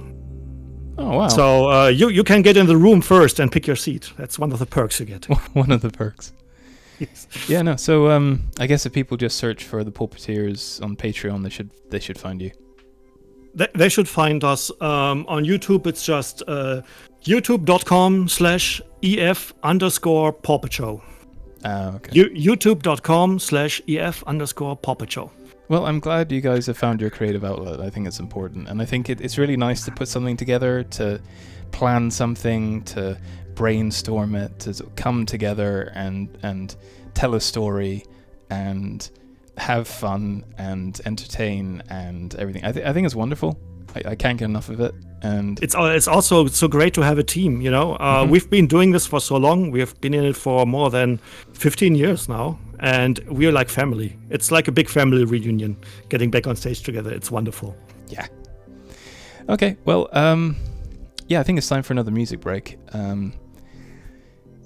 Oh 0.97 1.19
wow! 1.19 1.29
So 1.29 1.69
uh, 1.69 1.89
you 1.89 2.09
you 2.11 2.23
can 2.23 2.43
get 2.43 2.57
in 2.57 2.67
the 2.67 2.77
room 2.77 3.01
first 3.01 3.41
and 3.41 3.51
pick 3.51 3.67
your 3.67 3.75
seat. 3.75 4.13
That's 4.17 4.39
one 4.39 4.53
of 4.53 4.61
the 4.61 4.67
perks 4.67 5.01
you 5.01 5.07
get. 5.07 5.25
one 5.53 5.73
of 5.73 5.81
the 5.81 5.91
perks. 5.91 6.33
Yeah, 7.49 7.63
no. 7.63 7.77
So 7.77 8.11
um, 8.11 8.51
I 8.59 8.67
guess 8.67 8.87
if 8.87 8.93
people 8.93 9.17
just 9.17 9.37
search 9.37 9.65
for 9.65 9.85
the 9.85 9.93
Pulpiteers 9.93 10.83
on 10.83 10.97
Patreon, 10.97 11.43
they 11.43 11.51
should 11.51 11.71
they 11.91 12.01
should 12.01 12.19
find 12.19 12.41
you. 12.41 12.51
They, 13.55 13.69
they 13.75 13.89
should 13.89 14.09
find 14.09 14.43
us 14.43 14.71
um, 14.81 15.27
on 15.29 15.45
YouTube. 15.45 15.87
It's 15.87 16.05
just 16.05 16.43
uh, 16.49 16.83
youtube.com/slash 17.25 18.83
ef 19.03 19.53
underscore 19.63 20.33
Pulpit 20.33 20.73
Show. 20.73 21.03
Ah, 21.65 21.95
okay. 21.95 22.11
YouTube.com 22.13 23.39
slash 23.39 23.81
EF 23.89 24.23
underscore 24.25 24.77
Puppet 24.77 25.11
Show. 25.11 25.31
Well, 25.69 25.87
I'm 25.87 25.99
glad 25.99 26.31
you 26.31 26.43
guys 26.43 26.67
have 26.67 26.77
found 26.77 27.01
your 27.01 27.09
creative 27.09 27.43
outlet. 27.43 27.81
I 27.81 27.89
think 27.89 28.07
it's 28.07 28.21
important. 28.21 28.69
And 28.69 28.83
I 28.83 28.85
think 28.85 29.09
it, 29.09 29.21
it's 29.23 29.39
really 29.39 29.57
nice 29.57 29.85
to 29.87 29.91
put 29.91 30.09
something 30.09 30.37
together, 30.37 30.83
to 30.85 31.21
plan 31.75 32.11
something, 32.11 32.83
to 32.85 33.19
brainstorm 33.55 34.35
it, 34.35 34.59
to 34.61 34.85
come 34.97 35.27
together 35.27 35.93
and, 35.95 36.39
and 36.43 36.77
tell 37.15 37.35
a 37.35 37.41
story 37.41 38.05
and 38.51 39.11
have 39.59 39.87
fun 39.87 40.45
and 40.59 41.01
entertain 41.05 41.83
and 41.91 42.35
everything. 42.37 42.65
I, 42.65 42.73
th- 42.73 42.87
I 42.87 42.93
think 42.93 43.05
it's 43.07 43.15
wonderful. 43.15 43.59
I, 43.95 44.11
I 44.11 44.15
can't 44.15 44.39
get 44.39 44.47
enough 44.47 44.69
of 44.69 44.81
it 44.81 44.95
and 45.25 45.61
it's 45.63 45.75
it's 45.79 46.07
also 46.07 46.47
so 46.47 46.69
great 46.69 46.93
to 46.95 47.01
have 47.01 47.19
a 47.19 47.23
team. 47.23 47.63
You 47.63 47.71
know, 47.71 47.95
uh, 47.95 48.23
mm-hmm. 48.23 48.31
we've 48.31 48.49
been 48.51 48.67
doing 48.67 48.93
this 48.93 49.07
for 49.07 49.21
so 49.21 49.37
long. 49.37 49.71
We've 49.71 49.99
been 50.03 50.13
in 50.13 50.25
it 50.25 50.37
for 50.37 50.67
more 50.67 50.91
than 50.91 51.19
15 51.55 51.95
years 51.95 52.29
now, 52.29 52.59
and 52.81 53.19
we're 53.29 53.51
like 53.51 53.71
family. 53.71 54.19
It's 54.29 54.51
like 54.51 54.69
a 54.69 54.73
big 54.73 54.89
family 54.89 55.25
reunion, 55.25 55.77
getting 56.11 56.31
back 56.31 56.47
on 56.47 56.57
stage 56.57 56.83
together. 56.83 57.11
It's 57.11 57.31
wonderful. 57.31 57.75
Yeah. 58.09 58.27
Okay. 59.49 59.79
Well, 59.87 60.09
um, 60.13 60.57
yeah, 61.29 61.41
I 61.41 61.43
think 61.43 61.59
it's 61.59 61.69
time 61.69 61.83
for 61.83 61.93
another 61.93 62.11
music 62.11 62.41
break. 62.41 62.79
Um, 62.93 63.33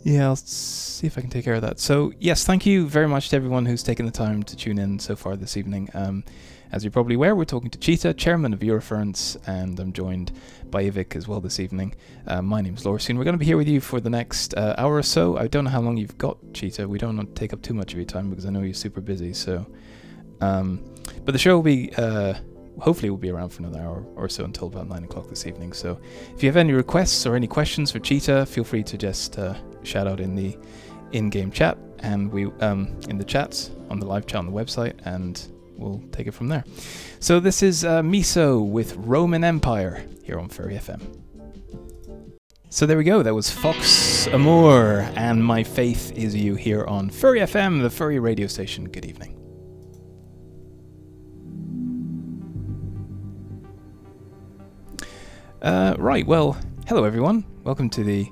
yeah, 0.02 0.26
I'll 0.26 0.36
see 0.36 1.06
if 1.06 1.18
I 1.18 1.20
can 1.20 1.30
take 1.30 1.44
care 1.44 1.54
of 1.54 1.62
that. 1.62 1.78
So, 1.78 2.12
yes, 2.18 2.44
thank 2.44 2.64
you 2.64 2.88
very 2.88 3.08
much 3.08 3.30
to 3.30 3.36
everyone 3.36 3.66
who's 3.66 3.82
taken 3.82 4.06
the 4.06 4.12
time 4.12 4.42
to 4.44 4.56
tune 4.56 4.78
in 4.78 4.98
so 4.98 5.16
far 5.16 5.36
this 5.36 5.56
evening. 5.56 5.88
Um, 5.94 6.24
as 6.70 6.84
you're 6.84 6.90
probably 6.90 7.14
aware, 7.14 7.34
we're 7.34 7.44
talking 7.44 7.70
to 7.70 7.78
Cheetah, 7.78 8.14
chairman 8.14 8.52
of 8.52 8.60
Eurofurence, 8.60 9.36
and 9.46 9.78
I'm 9.80 9.92
joined 9.92 10.32
by 10.70 10.84
Ivic 10.84 11.16
as 11.16 11.26
well 11.26 11.40
this 11.40 11.58
evening. 11.60 11.94
Uh, 12.26 12.42
my 12.42 12.60
name's 12.60 12.84
Lorsian. 12.84 13.16
We're 13.16 13.24
going 13.24 13.34
to 13.34 13.38
be 13.38 13.46
here 13.46 13.56
with 13.56 13.68
you 13.68 13.80
for 13.80 14.00
the 14.00 14.10
next 14.10 14.54
uh, 14.54 14.74
hour 14.78 14.96
or 14.96 15.02
so. 15.02 15.36
I 15.38 15.46
don't 15.46 15.64
know 15.64 15.70
how 15.70 15.80
long 15.80 15.96
you've 15.96 16.18
got, 16.18 16.38
Cheetah. 16.52 16.88
We 16.88 16.98
don't 16.98 17.16
want 17.16 17.34
to 17.34 17.40
take 17.40 17.52
up 17.52 17.62
too 17.62 17.74
much 17.74 17.92
of 17.92 17.98
your 17.98 18.06
time 18.06 18.30
because 18.30 18.46
I 18.46 18.50
know 18.50 18.60
you're 18.60 18.74
super 18.74 19.00
busy. 19.00 19.32
So, 19.32 19.66
um, 20.40 20.84
but 21.24 21.32
the 21.32 21.38
show 21.38 21.56
will 21.56 21.62
be. 21.62 21.92
Uh, 21.96 22.34
hopefully 22.80 23.10
we'll 23.10 23.18
be 23.18 23.30
around 23.30 23.50
for 23.50 23.62
another 23.62 23.80
hour 23.80 24.04
or 24.16 24.28
so 24.28 24.44
until 24.44 24.68
about 24.68 24.88
9 24.88 25.04
o'clock 25.04 25.28
this 25.28 25.46
evening. 25.46 25.72
So 25.72 26.00
if 26.34 26.42
you 26.42 26.48
have 26.48 26.56
any 26.56 26.72
requests 26.72 27.26
or 27.26 27.34
any 27.34 27.46
questions 27.46 27.90
for 27.90 27.98
Cheetah, 27.98 28.46
feel 28.46 28.64
free 28.64 28.82
to 28.84 28.98
just 28.98 29.38
uh, 29.38 29.54
shout 29.82 30.06
out 30.06 30.20
in 30.20 30.34
the 30.34 30.56
in-game 31.12 31.50
chat 31.50 31.78
and 32.00 32.30
we 32.30 32.46
um, 32.60 32.96
in 33.08 33.18
the 33.18 33.24
chats 33.24 33.70
on 33.90 33.98
the 33.98 34.06
live 34.06 34.26
chat 34.26 34.38
on 34.38 34.46
the 34.46 34.52
website 34.52 34.94
and 35.04 35.48
we'll 35.76 36.02
take 36.12 36.26
it 36.26 36.32
from 36.32 36.48
there. 36.48 36.64
So 37.20 37.40
this 37.40 37.62
is 37.62 37.84
uh, 37.84 38.02
Miso 38.02 38.68
with 38.68 38.94
Roman 38.96 39.44
Empire 39.44 40.04
here 40.22 40.38
on 40.38 40.48
Furry 40.48 40.74
FM. 40.74 41.00
So 42.70 42.84
there 42.84 42.98
we 42.98 43.04
go. 43.04 43.22
That 43.22 43.34
was 43.34 43.50
Fox 43.50 44.26
Amour 44.26 45.10
and 45.16 45.42
My 45.42 45.64
Faith 45.64 46.12
Is 46.12 46.34
You 46.36 46.54
here 46.54 46.84
on 46.84 47.08
Furry 47.08 47.40
FM, 47.40 47.80
the 47.80 47.88
furry 47.88 48.18
radio 48.18 48.46
station. 48.46 48.84
Good 48.90 49.06
evening. 49.06 49.37
Uh, 55.62 55.94
right. 55.98 56.26
Well, 56.26 56.56
hello 56.86 57.04
everyone. 57.04 57.44
Welcome 57.64 57.90
to 57.90 58.04
the 58.04 58.30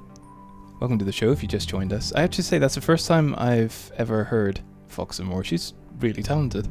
welcome 0.81 0.99
to 0.99 1.05
the 1.05 1.13
show. 1.13 1.33
If 1.33 1.43
you 1.43 1.49
just 1.49 1.69
joined 1.69 1.93
us, 1.93 2.13
I 2.13 2.21
have 2.21 2.31
to 2.31 2.43
say 2.43 2.59
that's 2.59 2.77
the 2.77 2.81
first 2.81 3.09
time 3.09 3.35
I've 3.37 3.91
ever 3.97 4.25
heard 4.25 4.61
Fox 4.89 5.19
Amour. 5.19 5.45
She's 5.45 5.75
really 5.99 6.23
talented 6.23 6.69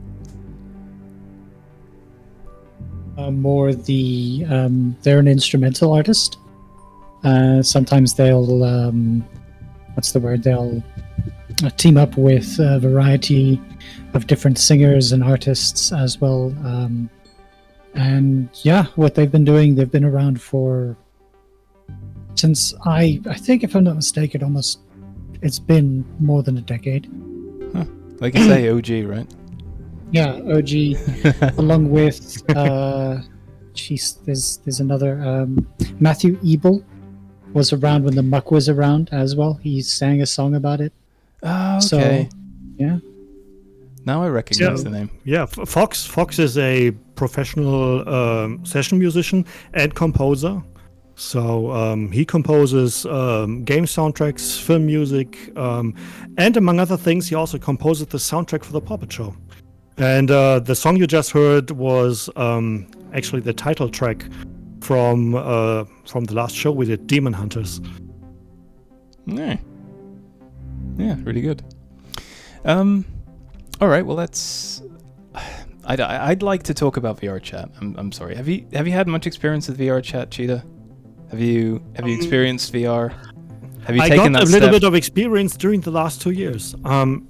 uh, 3.18 3.32
more 3.32 3.74
the 3.74 4.46
um, 4.50 4.96
they're 5.04 5.20
an 5.20 5.28
instrumental 5.28 5.94
artist. 5.94 6.38
Uh, 7.24 7.62
sometimes 7.62 8.16
they'll 8.16 8.64
um, 8.64 9.26
what's 9.94 10.12
the 10.12 10.20
word? 10.20 10.44
They'll 10.44 10.84
uh, 11.64 11.70
team 11.72 11.98
up 11.98 12.18
with 12.18 12.60
a 12.60 12.80
variety 12.80 13.62
of 14.14 14.28
different 14.28 14.58
singers 14.58 15.12
and 15.12 15.24
artists 15.24 15.92
as 15.92 16.20
well. 16.20 16.54
Um, 16.66 17.10
and 17.96 18.50
yeah, 18.64 18.86
what 18.96 19.16
they've 19.16 19.32
been 19.32 19.46
doing, 19.46 19.76
they've 19.76 19.92
been 19.92 20.06
around 20.06 20.42
for 20.42 20.98
since 22.36 22.74
I 22.86 23.22
I 23.30 23.36
think 23.36 23.64
if 23.64 23.76
I'm 23.76 23.84
not 23.86 23.96
mistaken, 23.96 24.44
almost 24.44 24.80
it's 25.42 25.60
been 25.60 26.06
more 26.20 26.44
than 26.44 26.58
a 26.58 26.62
decade. 26.62 27.10
Huh. 27.74 27.86
Like 28.20 28.36
you 28.36 28.44
say, 28.46 28.70
OG, 28.70 29.10
right? 29.10 29.28
Yeah, 30.12 30.40
OG, 30.54 31.58
along 31.58 31.90
with 31.90 32.44
uh, 32.56 33.22
geez, 33.74 34.20
there's 34.26 34.58
there's 34.58 34.80
another 34.80 35.22
um, 35.22 35.68
Matthew 36.00 36.38
Ebel 36.46 36.84
was 37.54 37.72
around 37.72 38.04
when 38.04 38.16
the 38.16 38.24
Muck 38.24 38.52
was 38.52 38.68
around 38.68 39.10
as 39.12 39.36
well. 39.36 39.54
He 39.56 39.82
sang 39.82 40.22
a 40.22 40.26
song 40.26 40.56
about 40.56 40.82
it. 40.82 40.92
Oh, 41.42 41.78
okay. 41.78 41.86
So, 41.86 42.38
yeah. 42.78 42.98
Now 44.06 44.24
I 44.24 44.30
recognize 44.30 44.84
the 44.84 44.92
name. 44.92 45.10
Yeah, 45.24 45.46
Fox. 45.46 46.06
Fox 46.06 46.38
is 46.38 46.58
a 46.58 46.92
professional 47.16 48.08
um, 48.08 48.64
session 48.66 49.00
musician 49.00 49.46
and 49.74 49.94
composer. 49.96 50.62
So 51.16 51.72
um, 51.72 52.12
he 52.12 52.26
composes 52.26 53.06
um, 53.06 53.64
game 53.64 53.86
soundtracks, 53.86 54.62
film 54.62 54.86
music, 54.86 55.58
um, 55.58 55.96
and 56.38 56.58
among 56.58 56.80
other 56.80 56.98
things, 56.98 57.30
he 57.30 57.36
also 57.36 57.58
composes 57.58 58.08
the 58.08 58.18
soundtrack 58.18 58.64
for 58.64 58.74
the 58.74 58.82
Puppet 58.82 59.12
Show. 59.12 59.36
And 59.98 60.30
uh, 60.30 60.60
the 60.60 60.76
song 60.76 60.98
you 60.98 61.08
just 61.08 61.32
heard 61.32 61.72
was 61.72 62.30
um, 62.36 62.88
actually 63.14 63.42
the 63.42 63.54
title 63.54 63.90
track 63.90 64.26
from 64.82 65.36
uh, 65.36 65.86
from 66.06 66.26
the 66.26 66.36
last 66.36 66.54
show 66.54 66.72
we 66.72 66.86
did, 66.86 67.08
Demon 67.08 67.32
Hunters. 67.32 67.80
Yeah, 69.26 69.58
yeah, 70.98 71.16
really 71.24 71.42
good. 71.42 71.64
Um, 72.66 73.06
all 73.82 73.88
right, 73.88 74.06
well 74.06 74.18
let's. 74.18 74.82
I'd 75.88 76.00
I'd 76.02 76.42
like 76.42 76.64
to 76.64 76.74
talk 76.74 76.98
about 76.98 77.20
VR 77.20 77.42
chat. 77.42 77.70
I'm 77.80 77.96
I'm 77.98 78.12
sorry. 78.12 78.36
Have 78.36 78.48
you 78.48 78.66
have 78.74 78.88
you 78.88 78.94
had 78.94 79.08
much 79.08 79.28
experience 79.28 79.68
with 79.68 79.78
VR 79.78 80.04
chat, 80.04 80.32
Cheetah? 80.32 80.64
Have 81.30 81.40
you 81.40 81.84
have 81.96 82.08
you 82.08 82.14
um, 82.16 82.20
experienced 82.20 82.74
VR? 82.74 83.14
Have 83.86 83.96
you 83.96 84.02
I 84.02 84.10
taken 84.10 84.34
got 84.34 84.40
that 84.40 84.48
a 84.48 84.52
little 84.52 84.70
step? 84.70 84.72
bit 84.72 84.84
of 84.84 84.96
experience 84.96 85.56
during 85.56 85.82
the 85.82 85.92
last 85.92 86.22
two 86.22 86.32
years. 86.32 86.74
Um, 86.86 87.28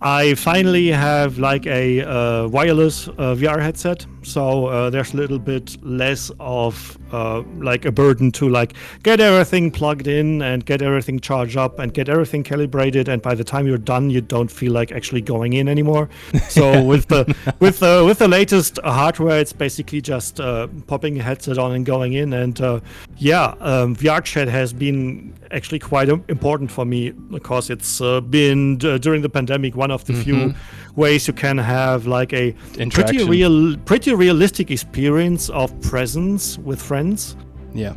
I 0.00 0.34
finally 0.34 0.88
have 0.88 1.38
like 1.38 1.66
a 1.66 2.02
uh, 2.02 2.48
wireless 2.48 3.08
uh, 3.08 3.34
VR 3.34 3.60
headset, 3.60 4.06
so 4.24 4.66
uh, 4.66 4.90
there's 4.90 5.14
a 5.14 5.16
little 5.16 5.38
bit 5.38 5.76
less 5.84 6.30
of 6.40 6.98
uh, 7.12 7.42
like 7.56 7.84
a 7.84 7.92
burden 7.92 8.32
to 8.32 8.48
like 8.48 8.74
get 9.02 9.20
everything 9.20 9.70
plugged 9.70 10.06
in 10.06 10.42
and 10.42 10.64
get 10.64 10.82
everything 10.82 11.20
charged 11.20 11.56
up 11.56 11.78
and 11.78 11.92
get 11.94 12.08
everything 12.08 12.42
calibrated. 12.42 13.08
And 13.08 13.22
by 13.22 13.34
the 13.34 13.44
time 13.44 13.66
you're 13.66 13.78
done, 13.78 14.10
you 14.10 14.20
don't 14.20 14.50
feel 14.50 14.72
like 14.72 14.92
actually 14.92 15.20
going 15.20 15.52
in 15.52 15.68
anymore. 15.68 16.08
So 16.48 16.82
with 16.92 17.08
the 17.08 17.34
with 17.60 17.80
the 17.80 18.02
with 18.04 18.18
the 18.18 18.28
latest 18.28 18.78
hardware, 18.84 19.40
it's 19.40 19.52
basically 19.52 20.00
just 20.00 20.40
uh, 20.40 20.68
popping 20.86 21.18
a 21.20 21.22
headset 21.22 21.58
on 21.58 21.72
and 21.72 21.86
going 21.86 22.14
in. 22.14 22.32
And 22.32 22.60
uh, 22.60 22.80
yeah, 23.18 23.54
um, 23.60 23.94
VR 23.94 24.24
chat 24.24 24.48
has 24.48 24.72
been 24.72 25.34
actually 25.50 25.78
quite 25.78 26.08
important 26.08 26.70
for 26.70 26.84
me 26.84 27.10
because 27.10 27.70
it's 27.70 28.00
uh, 28.00 28.20
been 28.20 28.78
during 28.78 29.22
the 29.22 29.28
pandemic 29.28 29.76
one 29.76 29.90
of 29.90 30.04
the 30.04 30.14
few 30.14 30.54
ways 30.96 31.26
you 31.26 31.32
can 31.32 31.58
have 31.58 32.06
like 32.06 32.32
a 32.32 32.52
pretty 32.90 33.24
real, 33.24 33.76
pretty 33.78 34.13
realistic 34.16 34.70
experience 34.70 35.50
of 35.50 35.78
presence 35.80 36.58
with 36.58 36.80
friends. 36.80 37.36
Yeah. 37.72 37.94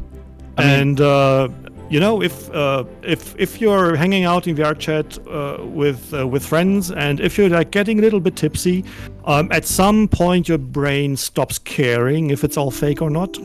I 0.58 0.64
mean, 0.64 0.80
and 0.80 1.02
uh, 1.02 1.50
you 1.90 2.00
know, 2.00 2.22
if 2.22 2.50
uh, 2.52 2.84
if 3.04 3.36
if 3.38 3.62
you're 3.62 3.96
hanging 3.96 4.26
out 4.26 4.48
in 4.48 4.56
VR 4.56 4.78
chat 4.78 5.18
uh, 5.28 5.64
with 5.64 6.14
uh, 6.14 6.28
with 6.28 6.46
friends, 6.46 6.92
and 6.92 7.20
if 7.20 7.38
you're 7.38 7.50
like 7.50 7.72
getting 7.72 8.00
a 8.00 8.02
little 8.02 8.20
bit 8.20 8.36
tipsy, 8.36 8.84
um, 9.26 9.52
at 9.52 9.66
some 9.66 10.08
point 10.08 10.50
your 10.50 10.58
brain 10.58 11.16
stops 11.16 11.60
caring 11.60 12.32
if 12.32 12.44
it's 12.44 12.58
all 12.58 12.72
fake 12.72 13.02
or 13.02 13.10
not. 13.10 13.38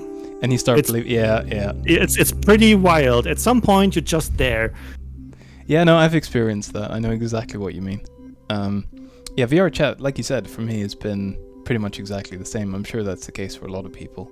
and 0.42 0.52
you 0.52 0.58
start 0.58 0.84
believing. 0.86 1.10
Yeah, 1.10 1.42
yeah. 1.46 1.72
It's 1.84 2.18
it's 2.18 2.32
pretty 2.32 2.74
wild. 2.74 3.26
At 3.26 3.38
some 3.38 3.60
point, 3.60 3.94
you're 3.94 4.02
just 4.02 4.36
there. 4.36 4.74
Yeah, 5.66 5.84
no, 5.84 5.96
I've 5.96 6.14
experienced 6.14 6.72
that. 6.72 6.90
I 6.90 6.98
know 6.98 7.10
exactly 7.10 7.58
what 7.58 7.74
you 7.74 7.82
mean. 7.82 8.00
Um, 8.50 8.84
yeah, 9.36 9.46
VR 9.46 9.72
chat, 9.72 10.00
like 10.00 10.18
you 10.18 10.24
said, 10.24 10.50
for 10.50 10.60
me 10.60 10.80
has 10.80 10.94
been 10.94 11.38
pretty 11.64 11.78
much 11.78 11.98
exactly 11.98 12.36
the 12.36 12.44
same. 12.44 12.74
I'm 12.74 12.84
sure 12.84 13.02
that's 13.02 13.26
the 13.26 13.32
case 13.32 13.54
for 13.54 13.66
a 13.66 13.72
lot 13.72 13.86
of 13.86 13.92
people. 13.92 14.30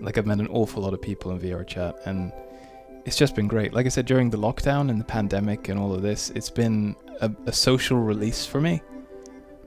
Like 0.00 0.18
I've 0.18 0.26
met 0.26 0.38
an 0.38 0.48
awful 0.48 0.82
lot 0.82 0.94
of 0.94 1.02
people 1.02 1.32
in 1.32 1.40
VR 1.40 1.66
chat, 1.66 1.96
and 2.04 2.32
it's 3.04 3.16
just 3.16 3.34
been 3.34 3.48
great. 3.48 3.72
Like 3.72 3.86
I 3.86 3.88
said, 3.88 4.06
during 4.06 4.30
the 4.30 4.38
lockdown 4.38 4.90
and 4.90 5.00
the 5.00 5.04
pandemic 5.04 5.68
and 5.68 5.78
all 5.78 5.94
of 5.94 6.02
this, 6.02 6.30
it's 6.30 6.50
been 6.50 6.94
a, 7.20 7.30
a 7.46 7.52
social 7.52 7.98
release 7.98 8.46
for 8.46 8.60
me, 8.60 8.80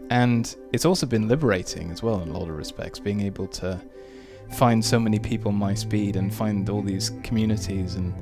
and 0.09 0.55
it's 0.71 0.85
also 0.85 1.05
been 1.05 1.27
liberating 1.27 1.91
as 1.91 2.01
well 2.01 2.21
in 2.21 2.29
a 2.29 2.37
lot 2.37 2.49
of 2.49 2.55
respects. 2.55 2.99
Being 2.99 3.21
able 3.21 3.47
to 3.47 3.81
find 4.53 4.83
so 4.83 4.99
many 4.99 5.19
people 5.19 5.51
my 5.51 5.73
speed 5.73 6.15
and 6.15 6.33
find 6.33 6.69
all 6.69 6.81
these 6.81 7.11
communities 7.23 7.95
and 7.95 8.13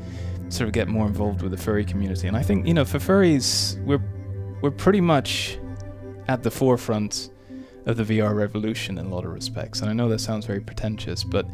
sort 0.49 0.67
of 0.67 0.74
get 0.74 0.88
more 0.88 1.07
involved 1.07 1.41
with 1.41 1.51
the 1.51 1.57
furry 1.57 1.86
community. 1.86 2.28
And 2.28 2.38
I 2.38 2.41
think 2.41 2.67
you 2.67 2.74
know, 2.74 2.86
for 2.86 2.99
furries, 2.99 3.84
we're 3.84 4.03
we're 4.61 4.72
pretty 4.72 5.01
much 5.01 5.59
at 6.28 6.43
the 6.43 6.51
forefront 6.51 7.32
of 7.86 7.97
the 7.97 8.03
VR 8.03 8.36
revolution 8.36 8.97
in 8.97 9.05
a 9.07 9.09
lot 9.09 9.25
of 9.25 9.32
respects. 9.32 9.82
And 9.82 9.89
I 9.89 9.93
know 9.93 10.09
that 10.09 10.19
sounds 10.19 10.45
very 10.45 10.59
pretentious, 10.59 11.23
but 11.23 11.45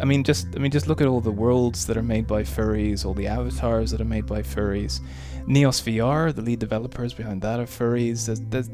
I 0.00 0.04
mean, 0.04 0.22
just 0.22 0.48
I 0.54 0.58
mean, 0.58 0.70
just 0.70 0.86
look 0.86 1.00
at 1.00 1.06
all 1.06 1.20
the 1.20 1.30
worlds 1.30 1.86
that 1.86 1.96
are 1.96 2.02
made 2.02 2.26
by 2.26 2.42
furries, 2.42 3.04
all 3.04 3.14
the 3.14 3.26
avatars 3.26 3.90
that 3.90 4.00
are 4.00 4.06
made 4.06 4.26
by 4.26 4.42
furries. 4.42 5.00
Neos 5.46 5.82
VR, 5.82 6.34
the 6.34 6.42
lead 6.42 6.58
developers 6.58 7.14
behind 7.14 7.42
that 7.42 7.58
are 7.58 7.64
furries. 7.64 8.26
There's, 8.26 8.40
there's, 8.40 8.68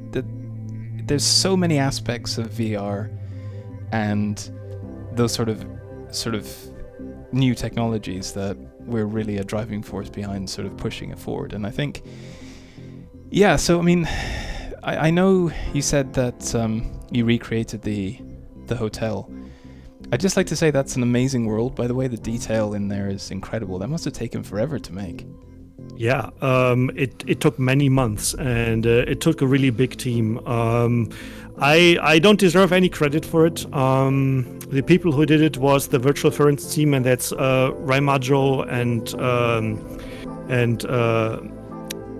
there's, 1.07 1.25
so 1.25 1.57
many 1.57 1.79
aspects 1.79 2.37
of 2.37 2.49
VR, 2.49 3.17
and 3.93 4.51
those 5.13 5.33
sort 5.33 5.49
of 5.49 5.65
sort 6.11 6.35
of 6.35 6.49
new 7.33 7.55
technologies 7.55 8.33
that 8.33 8.57
we're 8.81 9.07
really 9.07 9.39
a 9.39 9.45
driving 9.45 9.83
force 9.83 10.11
behind 10.11 10.51
sort 10.51 10.67
of 10.67 10.77
pushing 10.77 11.11
it 11.11 11.19
forward. 11.19 11.53
And 11.53 11.67
I 11.67 11.71
think, 11.71 12.03
yeah, 13.31 13.57
so 13.57 13.79
I 13.79 13.83
mean, 13.83 14.09
I, 14.85 15.09
I 15.09 15.11
know 15.11 15.51
you 15.73 15.83
said 15.83 16.13
that 16.15 16.55
um, 16.55 16.93
you 17.11 17.25
recreated 17.25 17.83
the 17.83 18.19
the 18.67 18.77
hotel. 18.77 19.31
I'd 20.13 20.21
just 20.21 20.37
like 20.37 20.47
to 20.49 20.57
say 20.57 20.71
that's 20.71 20.97
an 20.97 21.03
amazing 21.03 21.47
world. 21.47 21.75
By 21.75 21.87
the 21.87 21.95
way, 21.95 22.07
the 22.09 22.17
detail 22.17 22.75
in 22.75 22.89
there 22.89 23.09
is 23.09 23.31
incredible. 23.31 23.79
That 23.79 23.89
must 23.89 24.05
have 24.05 24.15
taken 24.15 24.43
forever 24.43 24.79
to 24.79 24.93
make. 24.93 25.27
Yeah, 25.97 26.31
um, 26.41 26.91
it 26.95 27.25
it 27.27 27.41
took 27.41 27.59
many 27.59 27.89
months, 27.89 28.35
and 28.35 28.87
uh, 28.87 29.05
it 29.07 29.21
took 29.21 29.43
a 29.43 29.47
really 29.47 29.71
big 29.71 29.97
team. 29.97 30.39
Um, 30.47 31.11
I 31.59 31.99
I 32.03 32.19
don't 32.19 32.39
deserve 32.39 32.73
any 32.73 32.89
credit 32.89 33.25
for 33.25 33.47
it. 33.47 33.73
Um, 33.75 34.59
the 34.71 34.83
people 34.83 35.13
who 35.13 35.25
did 35.25 35.41
it 35.41 35.57
was 35.57 35.89
the 35.89 35.99
Virtual 35.99 36.31
Ference 36.31 36.73
team, 36.73 36.95
and 36.95 37.05
that's 37.05 37.33
uh, 37.33 37.71
Raimajo 37.75 38.67
and 38.69 39.15
um, 39.21 39.99
and 40.49 40.85
uh, 40.87 41.41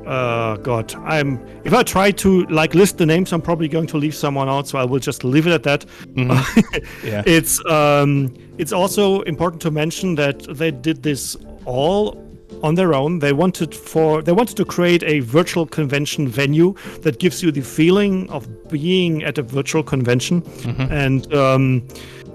uh, 0.07 0.57
God. 0.57 0.95
I'm 1.05 1.39
if 1.65 1.73
I 1.73 1.83
try 1.83 2.11
to 2.13 2.45
like 2.47 2.75
list 2.75 2.99
the 2.99 3.07
names, 3.07 3.33
I'm 3.33 3.43
probably 3.43 3.69
going 3.69 3.87
to 3.89 3.97
leave 3.97 4.15
someone 4.15 4.49
out, 4.49 4.69
so 4.69 4.79
I 4.79 4.85
will 4.85 5.01
just 5.01 5.25
leave 5.25 5.47
it 5.47 5.53
at 5.53 5.63
that. 5.65 5.85
Yeah. 7.05 7.23
It's 7.27 7.65
um, 7.67 8.35
it's 8.59 8.73
also 8.73 9.21
important 9.23 9.61
to 9.63 9.71
mention 9.71 10.15
that 10.17 10.43
they 10.57 10.71
did 10.71 11.03
this 11.03 11.37
all 11.65 12.25
on 12.63 12.75
their 12.75 12.95
own. 12.95 13.19
They 13.19 13.33
wanted 13.33 13.75
for 13.75 14.23
they 14.23 14.33
wanted 14.33 14.57
to 14.57 14.65
create 14.65 15.03
a 15.03 15.21
virtual 15.21 15.67
convention 15.67 16.29
venue 16.29 16.75
that 17.03 17.19
gives 17.19 17.43
you 17.43 17.53
the 17.53 17.61
feeling 17.61 18.29
of 18.31 18.47
being 18.69 19.23
at 19.23 19.39
a 19.39 19.43
virtual 19.43 19.83
convention, 19.83 20.43
and 20.91 21.33
um, 21.35 21.87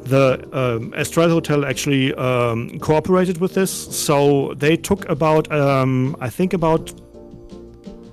the 0.03 0.39
um, 0.53 0.91
Estrel 0.93 1.29
Hotel 1.29 1.65
actually 1.65 2.13
um, 2.15 2.79
cooperated 2.79 3.39
with 3.39 3.53
this. 3.53 3.71
So 3.71 4.53
they 4.55 4.75
took 4.77 5.07
about 5.09 5.51
um, 5.51 6.15
I 6.19 6.29
think 6.29 6.53
about 6.53 6.93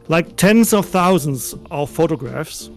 like 0.09 0.37
tens 0.37 0.73
of 0.73 0.87
thousands 0.87 1.55
of 1.71 1.91
photographs 1.91 2.71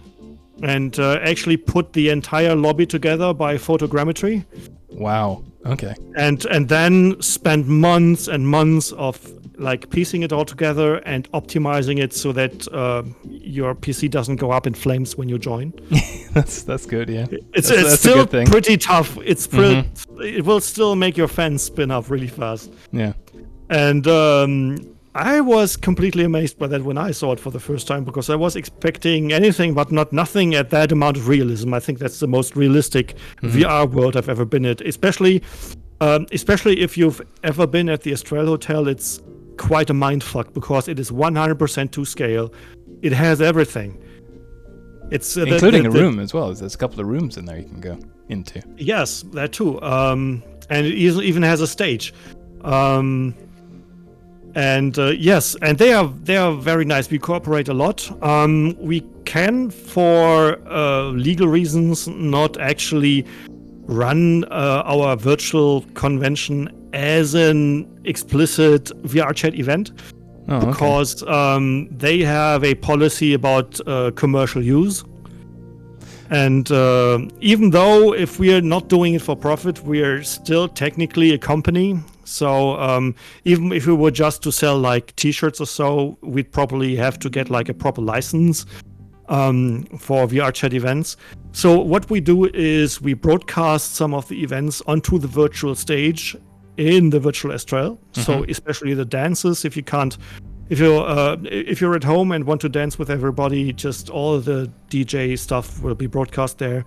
and 0.62 0.98
uh, 0.98 1.18
actually 1.22 1.56
put 1.56 1.92
the 1.94 2.08
entire 2.10 2.54
lobby 2.54 2.86
together 2.86 3.32
by 3.34 3.56
photogrammetry 3.56 4.44
Wow. 4.90 5.42
Okay. 5.66 5.94
and 6.16 6.44
and 6.46 6.68
then 6.68 7.20
spent 7.22 7.66
months 7.68 8.28
and 8.28 8.46
months 8.48 8.92
of 8.92 9.18
like 9.58 9.90
piecing 9.90 10.22
it 10.22 10.32
all 10.32 10.44
together 10.46 10.96
and 11.06 11.30
optimizing 11.32 11.98
it 12.02 12.14
so 12.14 12.32
that 12.32 12.66
uh, 12.72 13.02
your 13.28 13.74
PC 13.74 14.10
doesn't 14.10 14.36
go 14.36 14.50
up 14.50 14.66
in 14.66 14.72
flames 14.72 15.16
when 15.18 15.28
you 15.28 15.38
join. 15.38 15.72
that's 16.32 16.62
that's 16.62 16.86
good. 16.86 17.10
Yeah. 17.10 17.26
It's, 17.30 17.68
That's- 17.68 17.70
it's 17.70 17.82
that's 17.90 18.00
still. 18.00 18.26
Mm-hmm. 18.26 18.50
pretty 18.50 18.78
tough. 18.78 19.18
It's 19.22 19.46
pre- 19.46 19.84
it 20.20 20.44
will 20.46 20.60
still 20.60 20.96
make 20.96 21.18
your 21.18 21.28
fans 21.28 21.62
spin 21.62 21.90
up 21.90 22.08
really 22.08 22.26
fast. 22.28 22.72
Yeah. 22.90 23.12
And 23.68 24.06
um, 24.06 24.96
I 25.14 25.40
was 25.40 25.76
completely 25.76 26.22
amazed 26.24 26.56
by 26.58 26.68
that 26.68 26.84
when 26.84 26.96
I 26.96 27.10
saw 27.10 27.32
it 27.32 27.40
for 27.40 27.50
the 27.50 27.58
first 27.58 27.88
time 27.88 28.04
because 28.04 28.30
I 28.30 28.36
was 28.36 28.54
expecting 28.54 29.32
anything 29.32 29.74
but 29.74 29.90
not 29.90 30.12
nothing 30.12 30.54
at 30.54 30.70
that 30.70 30.92
amount 30.92 31.16
of 31.16 31.26
realism. 31.26 31.74
I 31.74 31.80
think 31.80 31.98
that's 31.98 32.20
the 32.20 32.28
most 32.28 32.54
realistic 32.54 33.16
VR 33.42 33.90
world 33.90 34.16
I've 34.16 34.28
ever 34.28 34.44
been 34.44 34.64
at, 34.66 34.80
especially 34.82 35.42
um, 36.00 36.26
especially 36.32 36.80
if 36.80 36.96
you've 36.96 37.20
ever 37.42 37.66
been 37.66 37.88
at 37.88 38.02
the 38.02 38.12
Estrel 38.12 38.46
Hotel. 38.46 38.86
It's 38.86 39.20
quite 39.56 39.90
a 39.90 39.92
mindfuck 39.94 40.54
because 40.54 40.86
it 40.88 40.98
is 41.00 41.10
100% 41.10 41.90
to 41.90 42.04
scale. 42.04 42.52
It 43.02 43.12
has 43.12 43.42
everything. 43.42 44.00
It's 45.10 45.36
uh, 45.36 45.44
the- 45.44 45.54
Including 45.54 45.82
the- 45.82 45.88
a 45.88 45.92
the- 45.92 46.00
room 46.02 46.20
as 46.20 46.32
well. 46.32 46.54
There's 46.54 46.74
a 46.74 46.78
couple 46.78 47.00
of 47.00 47.08
rooms 47.08 47.36
in 47.36 47.44
there 47.46 47.58
you 47.58 47.64
can 47.64 47.80
go 47.80 47.98
into. 48.28 48.62
Yes, 48.78 49.22
that 49.32 49.52
too. 49.52 49.82
Um, 49.82 50.42
and 50.70 50.86
it 50.86 50.94
even 50.94 51.42
has 51.42 51.60
a 51.60 51.66
stage. 51.66 52.14
Um, 52.62 53.34
and 54.54 54.98
uh, 54.98 55.06
yes, 55.10 55.56
and 55.62 55.78
they 55.78 55.92
are 55.92 56.08
they 56.22 56.36
are 56.36 56.54
very 56.54 56.84
nice. 56.84 57.10
We 57.10 57.18
cooperate 57.18 57.68
a 57.68 57.74
lot. 57.74 58.10
Um, 58.22 58.76
we 58.78 59.02
can, 59.24 59.70
for 59.70 60.58
uh, 60.68 61.10
legal 61.10 61.48
reasons, 61.48 62.08
not 62.08 62.58
actually 62.58 63.26
run 63.82 64.44
uh, 64.44 64.82
our 64.84 65.16
virtual 65.16 65.82
convention 65.94 66.68
as 66.92 67.34
an 67.34 67.88
explicit 68.04 68.84
VR 69.04 69.34
chat 69.34 69.54
event 69.54 69.92
Oh, 70.50 70.56
okay. 70.56 70.66
because 70.66 71.22
um, 71.24 71.88
they 71.92 72.18
have 72.24 72.64
a 72.64 72.74
policy 72.74 73.34
about 73.34 73.78
uh, 73.86 74.10
commercial 74.16 74.62
use. 74.62 75.04
And 76.30 76.70
uh, 76.72 77.20
even 77.40 77.70
though 77.70 78.14
if 78.14 78.38
we 78.40 78.52
are 78.54 78.60
not 78.60 78.88
doing 78.88 79.14
it 79.14 79.22
for 79.22 79.36
profit, 79.36 79.82
we 79.84 80.02
are 80.02 80.22
still 80.24 80.68
technically 80.68 81.32
a 81.32 81.38
company. 81.38 82.00
So 82.30 82.78
um, 82.78 83.14
even 83.44 83.72
if 83.72 83.86
we 83.86 83.94
were 83.94 84.10
just 84.10 84.42
to 84.44 84.52
sell 84.52 84.78
like 84.78 85.14
T-shirts 85.16 85.60
or 85.60 85.66
so, 85.66 86.18
we'd 86.22 86.52
probably 86.52 86.96
have 86.96 87.18
to 87.20 87.30
get 87.30 87.50
like 87.50 87.68
a 87.68 87.74
proper 87.74 88.00
license 88.00 88.66
um, 89.28 89.84
for 89.98 90.26
VR 90.26 90.52
chat 90.52 90.74
events. 90.74 91.16
So 91.52 91.78
what 91.80 92.10
we 92.10 92.20
do 92.20 92.46
is 92.46 93.00
we 93.00 93.14
broadcast 93.14 93.94
some 93.94 94.12
of 94.14 94.28
the 94.28 94.42
events 94.42 94.82
onto 94.86 95.18
the 95.18 95.28
virtual 95.28 95.74
stage 95.74 96.36
in 96.76 97.10
the 97.10 97.20
virtual 97.20 97.52
Estrel. 97.52 97.98
So 98.12 98.44
especially 98.48 98.94
the 98.94 99.04
dances, 99.04 99.64
if 99.64 99.76
you 99.76 99.82
can't, 99.82 100.16
if 100.68 100.78
you're 100.78 101.02
uh, 101.06 101.36
if 101.44 101.80
you're 101.80 101.96
at 101.96 102.04
home 102.04 102.32
and 102.32 102.44
want 102.44 102.60
to 102.62 102.68
dance 102.68 102.98
with 102.98 103.10
everybody, 103.10 103.72
just 103.72 104.08
all 104.08 104.38
the 104.38 104.70
DJ 104.88 105.38
stuff 105.38 105.82
will 105.82 105.96
be 105.96 106.06
broadcast 106.06 106.58
there. 106.58 106.84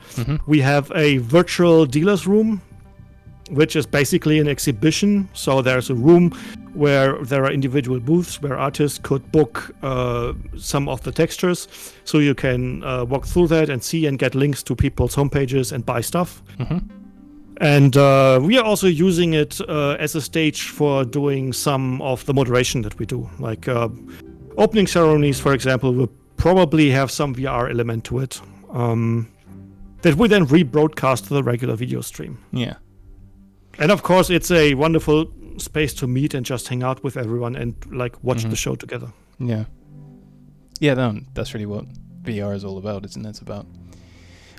We 0.48 0.62
have 0.62 0.92
a 0.96 1.18
virtual 1.18 1.86
dealers 1.86 2.26
room 2.26 2.62
which 3.50 3.76
is 3.76 3.86
basically 3.86 4.40
an 4.40 4.48
exhibition. 4.48 5.30
So 5.34 5.62
there's 5.62 5.90
a 5.90 5.96
room 5.96 6.32
where 6.74 7.18
there 7.24 7.44
are 7.44 7.52
individual 7.52 8.00
booths 8.00 8.42
where 8.42 8.58
artists 8.58 9.00
could 9.00 9.32
book 9.32 9.76
uh, 9.84 10.34
some 10.58 10.90
of 10.90 11.04
the 11.04 11.12
textures. 11.12 11.68
So 12.06 12.20
you 12.20 12.34
can 12.34 12.84
uh, 12.84 13.06
walk 13.06 13.26
through 13.26 13.48
that 13.48 13.70
and 13.70 13.84
see 13.84 14.06
and 14.06 14.18
get 14.18 14.36
links 14.36 14.64
to 14.64 14.76
people's 14.76 15.16
homepages 15.16 15.72
and 15.72 15.86
buy 15.86 16.02
stuff. 16.02 16.42
Mm-hmm. 16.58 16.80
And 17.58 17.96
uh, 17.96 18.40
we 18.42 18.58
are 18.58 18.64
also 18.64 18.88
using 18.88 19.34
it 19.34 19.62
uh, 19.70 19.96
as 20.00 20.16
a 20.16 20.22
stage 20.22 20.70
for 20.70 21.06
doing 21.06 21.54
some 21.54 22.02
of 22.02 22.26
the 22.26 22.34
moderation 22.34 22.82
that 22.82 22.98
we 22.98 23.06
do. 23.06 23.30
Like 23.40 23.68
uh, 23.68 23.90
opening 24.58 24.88
ceremonies, 24.88 25.40
for 25.40 25.54
example, 25.54 25.94
will 25.94 26.12
probably 26.38 26.90
have 26.90 27.12
some 27.12 27.36
VR 27.36 27.70
element 27.70 28.06
to 28.06 28.20
it. 28.20 28.42
Um, 28.72 29.30
that 30.02 30.16
we 30.16 30.28
then 30.28 30.46
rebroadcast 30.46 31.28
to 31.28 31.34
the 31.34 31.44
regular 31.44 31.76
video 31.76 32.02
stream. 32.02 32.38
Yeah. 32.52 32.76
And 33.80 33.92
of 33.92 34.04
course, 34.04 34.30
it's 34.30 34.52
a 34.52 34.74
wonderful 34.76 35.28
space 35.58 35.94
to 35.96 36.08
meet 36.08 36.34
and 36.34 36.46
just 36.46 36.68
hang 36.68 36.84
out 36.84 37.04
with 37.04 37.18
everyone 37.18 37.56
and 37.56 37.76
like 37.92 38.16
watch 38.24 38.44
Mhm. 38.44 38.50
the 38.52 38.56
show 38.56 38.76
together. 38.76 39.12
Yeah. 39.40 39.66
Yeah, 40.80 40.94
no, 40.96 41.20
that's 41.34 41.54
really 41.54 41.66
what 41.66 41.86
VR 42.24 42.54
is 42.56 42.64
all 42.64 42.78
about, 42.78 43.06
isn't 43.06 43.26
it? 43.26 43.30
It's 43.30 43.40
about, 43.40 43.66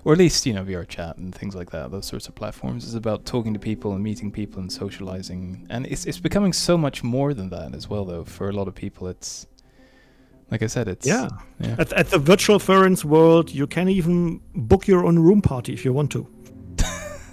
or 0.05 0.13
at 0.13 0.19
least, 0.19 0.47
you 0.47 0.53
know, 0.53 0.63
VR 0.65 0.85
chat 0.89 1.17
and 1.19 1.35
things 1.35 1.55
like 1.55 1.71
that, 1.71 1.91
those 1.91 2.07
sorts 2.07 2.29
of 2.29 2.35
platforms, 2.35 2.85
is 2.85 2.95
about 2.95 3.25
talking 3.25 3.53
to 3.55 3.61
people 3.61 3.93
and 3.95 4.03
meeting 4.03 4.31
people 4.31 4.61
and 4.61 4.71
socializing. 4.73 5.67
And 5.71 5.87
it's, 5.87 6.07
it's 6.07 6.21
becoming 6.21 6.53
so 6.53 6.77
much 6.79 7.03
more 7.03 7.35
than 7.35 7.51
that 7.51 7.75
as 7.75 7.89
well, 7.91 8.05
though. 8.05 8.25
For 8.25 8.49
a 8.49 8.53
lot 8.53 8.69
of 8.69 8.75
people, 8.75 9.09
it's, 9.09 9.47
like 10.51 10.63
I 10.63 10.67
said, 10.69 10.89
it's. 10.89 11.07
Yeah. 11.07 11.29
Yeah. 11.61 11.77
At, 11.79 11.93
at 11.93 12.11
the 12.11 12.19
virtual 12.19 12.59
Ferens 12.59 13.05
world, 13.05 13.51
you 13.51 13.67
can 13.67 13.89
even 13.89 14.41
book 14.55 14.87
your 14.87 15.05
own 15.05 15.19
room 15.19 15.43
party 15.43 15.73
if 15.73 15.85
you 15.85 15.93
want 15.93 16.11
to. 16.13 16.27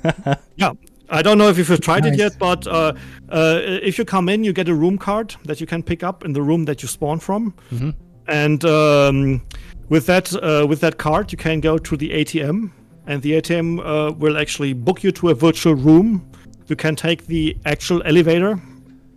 yeah. 0.55 0.73
I 1.11 1.21
don't 1.21 1.37
know 1.37 1.49
if 1.49 1.57
you've 1.57 1.81
tried 1.81 2.05
it 2.05 2.17
yet, 2.17 2.39
but 2.39 2.65
uh, 2.65 2.93
uh, 3.29 3.59
if 3.83 3.97
you 3.97 4.05
come 4.05 4.29
in, 4.29 4.43
you 4.43 4.53
get 4.53 4.69
a 4.69 4.73
room 4.73 4.97
card 4.97 5.35
that 5.43 5.59
you 5.59 5.67
can 5.67 5.83
pick 5.83 6.03
up 6.03 6.23
in 6.23 6.33
the 6.33 6.41
room 6.41 6.65
that 6.65 6.81
you 6.81 6.87
spawn 6.87 7.19
from. 7.19 7.53
hmm 7.69 7.91
and 8.27 8.63
um, 8.65 9.41
with 9.89 10.05
that 10.05 10.33
uh, 10.35 10.65
with 10.67 10.79
that 10.79 10.97
card 10.97 11.31
you 11.31 11.37
can 11.37 11.59
go 11.59 11.77
to 11.77 11.97
the 11.97 12.09
ATM 12.11 12.71
and 13.07 13.21
the 13.21 13.33
ATM 13.33 13.79
uh, 13.79 14.13
will 14.13 14.37
actually 14.37 14.73
book 14.73 15.03
you 15.03 15.11
to 15.11 15.29
a 15.29 15.33
virtual 15.35 15.75
room. 15.75 16.25
You 16.67 16.75
can 16.75 16.95
take 16.95 17.25
the 17.25 17.57
actual 17.65 18.01
elevator 18.05 18.61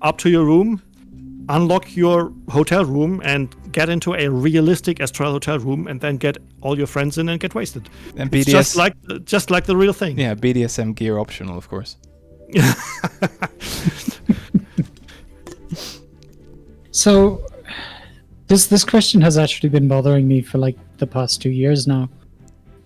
up 0.03 0.19
to 0.19 0.31
your 0.31 0.45
room 0.45 0.83
unlock 1.49 1.97
your 1.97 2.33
hotel 2.49 2.85
room 2.85 3.21
and 3.25 3.55
get 3.73 3.89
into 3.89 4.15
a 4.15 4.29
realistic 4.29 4.99
Estrel 4.99 5.33
hotel 5.33 5.59
room 5.59 5.87
and 5.87 6.01
then 6.01 6.17
get 6.17 6.39
all 6.61 6.77
your 6.77 6.87
friends 6.87 7.19
in 7.19 7.29
and 7.29 7.41
get 7.41 7.55
wasted 7.55 7.89
And 8.17 8.35
it's 8.35 8.51
just 8.51 8.77
like 8.77 8.95
just 9.25 9.51
like 9.51 9.65
the 9.67 9.77
real 9.77 9.93
thing 9.93 10.19
yeah, 10.19 10.35
BDSM 10.35 10.95
gear 10.95 11.19
optional, 11.19 11.59
of 11.59 11.69
course. 11.69 11.97
So 16.95 17.45
this 18.47 18.69
this 18.69 18.85
question 18.85 19.21
has 19.21 19.37
actually 19.37 19.69
been 19.69 19.89
bothering 19.89 20.29
me 20.29 20.41
for 20.43 20.59
like 20.59 20.79
the 20.99 21.09
past 21.09 21.43
two 21.43 21.51
years 21.51 21.89
now. 21.89 22.09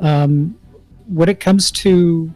Um, 0.00 0.58
when 1.06 1.28
it 1.28 1.40
comes 1.40 1.70
to 1.82 2.32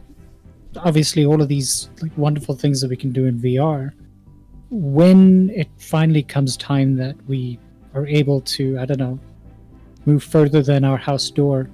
obviously 0.77 1.25
all 1.25 1.41
of 1.41 1.49
these 1.49 1.89
like 2.03 2.13
wonderful 2.19 2.55
things 2.55 2.83
that 2.83 2.91
we 2.91 2.97
can 2.97 3.11
do 3.11 3.25
in 3.25 3.41
VR, 3.41 3.93
when 4.73 5.51
it 5.51 5.69
finally 5.77 6.23
comes 6.23 6.57
time 6.57 6.97
that 6.97 7.15
we 7.29 7.59
are 7.95 8.07
able 8.07 8.41
to, 8.41 8.79
I 8.79 8.87
don't 8.87 8.99
know, 8.99 9.21
move 10.07 10.25
further 10.25 10.63
than 10.63 10.83
our 10.83 10.97
house 10.97 11.31
door, 11.31 11.69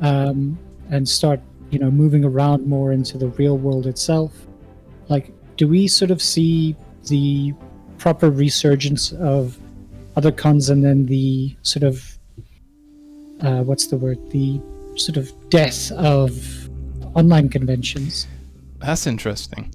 um, 0.00 0.58
and 0.90 1.06
start, 1.06 1.38
you 1.70 1.78
know, 1.78 1.90
moving 1.90 2.24
around 2.24 2.66
more 2.66 2.92
into 2.92 3.18
the 3.18 3.28
real 3.28 3.58
world 3.58 3.86
itself, 3.86 4.32
like, 5.08 5.32
do 5.56 5.68
we 5.68 5.86
sort 5.86 6.10
of 6.10 6.22
see 6.22 6.74
the 7.08 7.52
proper 7.98 8.30
resurgence 8.30 9.12
of 9.12 9.58
other 10.16 10.32
cons 10.32 10.70
and 10.70 10.82
then 10.82 11.06
the 11.06 11.54
sort 11.62 11.82
of 11.82 12.18
uh, 13.40 13.62
what's 13.62 13.88
the 13.88 13.96
word 13.96 14.18
the 14.30 14.60
sort 14.96 15.16
of 15.16 15.32
death 15.50 15.92
of 15.92 16.68
online 17.14 17.48
conventions 17.48 18.26
That's 18.78 19.06
interesting. 19.06 19.72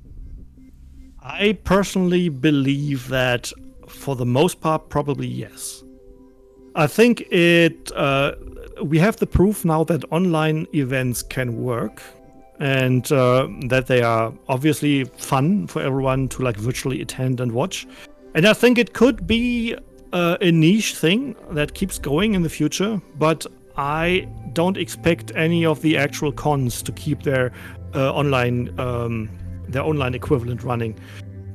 I 1.31 1.57
personally 1.63 2.29
believe 2.29 3.07
that 3.09 3.53
for 3.87 4.15
the 4.15 4.25
most 4.25 4.61
part, 4.61 4.89
probably 4.89 5.27
yes. 5.27 5.83
I 6.75 6.87
think 6.87 7.21
it. 7.31 7.91
Uh, 7.95 8.33
we 8.83 8.97
have 8.97 9.17
the 9.17 9.27
proof 9.27 9.63
now 9.63 9.83
that 9.83 10.03
online 10.11 10.65
events 10.73 11.21
can 11.21 11.61
work, 11.61 12.01
and 12.59 13.11
uh, 13.11 13.47
that 13.67 13.87
they 13.87 14.01
are 14.01 14.33
obviously 14.47 15.03
fun 15.03 15.67
for 15.67 15.81
everyone 15.81 16.29
to 16.29 16.41
like 16.41 16.57
virtually 16.57 16.99
attend 17.01 17.39
and 17.39 17.51
watch. 17.51 17.85
And 18.33 18.47
I 18.47 18.53
think 18.53 18.77
it 18.77 18.93
could 18.93 19.27
be 19.27 19.75
uh, 20.13 20.37
a 20.41 20.51
niche 20.51 20.95
thing 20.95 21.35
that 21.51 21.75
keeps 21.75 21.99
going 21.99 22.33
in 22.33 22.41
the 22.41 22.49
future, 22.49 23.01
but 23.17 23.45
I 23.77 24.27
don't 24.53 24.77
expect 24.77 25.31
any 25.35 25.65
of 25.65 25.81
the 25.81 25.95
actual 25.95 26.31
cons 26.31 26.81
to 26.83 26.91
keep 26.91 27.21
their 27.21 27.51
uh, 27.93 28.13
online 28.13 28.77
um, 28.79 29.29
their 29.71 29.83
online 29.83 30.13
equivalent 30.13 30.63
running 30.63 30.99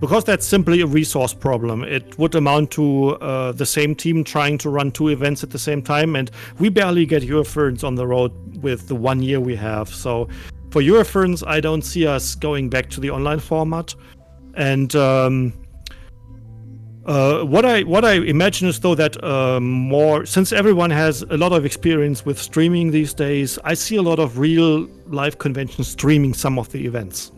because 0.01 0.25
that's 0.25 0.47
simply 0.47 0.81
a 0.83 0.87
resource 0.87 1.33
problem. 1.33 1.83
It 1.83 2.19
would 2.19 2.35
amount 2.35 2.71
to 2.73 3.13
uh, 3.17 3.53
the 3.53 3.65
same 3.65 3.95
team 3.95 4.23
trying 4.23 4.59
to 4.59 4.69
run 4.69 4.91
two 4.91 5.09
events 5.09 5.43
at 5.43 5.51
the 5.51 5.59
same 5.59 5.81
time, 5.81 6.15
and 6.17 6.31
we 6.59 6.69
barely 6.69 7.07
get 7.07 7.23
Eurofurence 7.23 7.85
on 7.85 7.95
the 7.95 8.07
road 8.07 8.33
with 8.63 8.89
the 8.89 8.95
one 8.95 9.23
year 9.23 9.41
we 9.41 9.57
have. 9.57 9.89
So 9.89 10.29
for 10.71 10.83
Eurofurence, 10.83 11.47
I 11.47 11.61
don't 11.61 11.83
see 11.83 12.07
us 12.07 12.35
going 12.35 12.69
back 12.69 12.91
to 12.91 13.01
the 13.01 13.11
online 13.11 13.39
format. 13.39 13.95
And 14.55 14.95
um, 14.95 15.53
uh, 17.07 17.45
what 17.45 17.65
I 17.65 17.83
what 17.83 18.05
I 18.05 18.15
imagine 18.15 18.69
is 18.69 18.81
though 18.81 18.95
that 18.95 19.23
um, 19.23 19.65
more 19.65 20.27
since 20.27 20.53
everyone 20.53 20.91
has 20.91 21.23
a 21.23 21.37
lot 21.37 21.53
of 21.53 21.65
experience 21.65 22.25
with 22.25 22.39
streaming 22.39 22.91
these 22.91 23.15
days, 23.15 23.59
I 23.65 23.75
see 23.75 23.97
a 23.97 24.03
lot 24.03 24.19
of 24.19 24.39
real 24.39 24.89
live 25.07 25.39
conventions 25.39 25.89
streaming 25.89 26.35
some 26.35 26.59
of 26.59 26.71
the 26.73 26.85
events, 26.87 27.31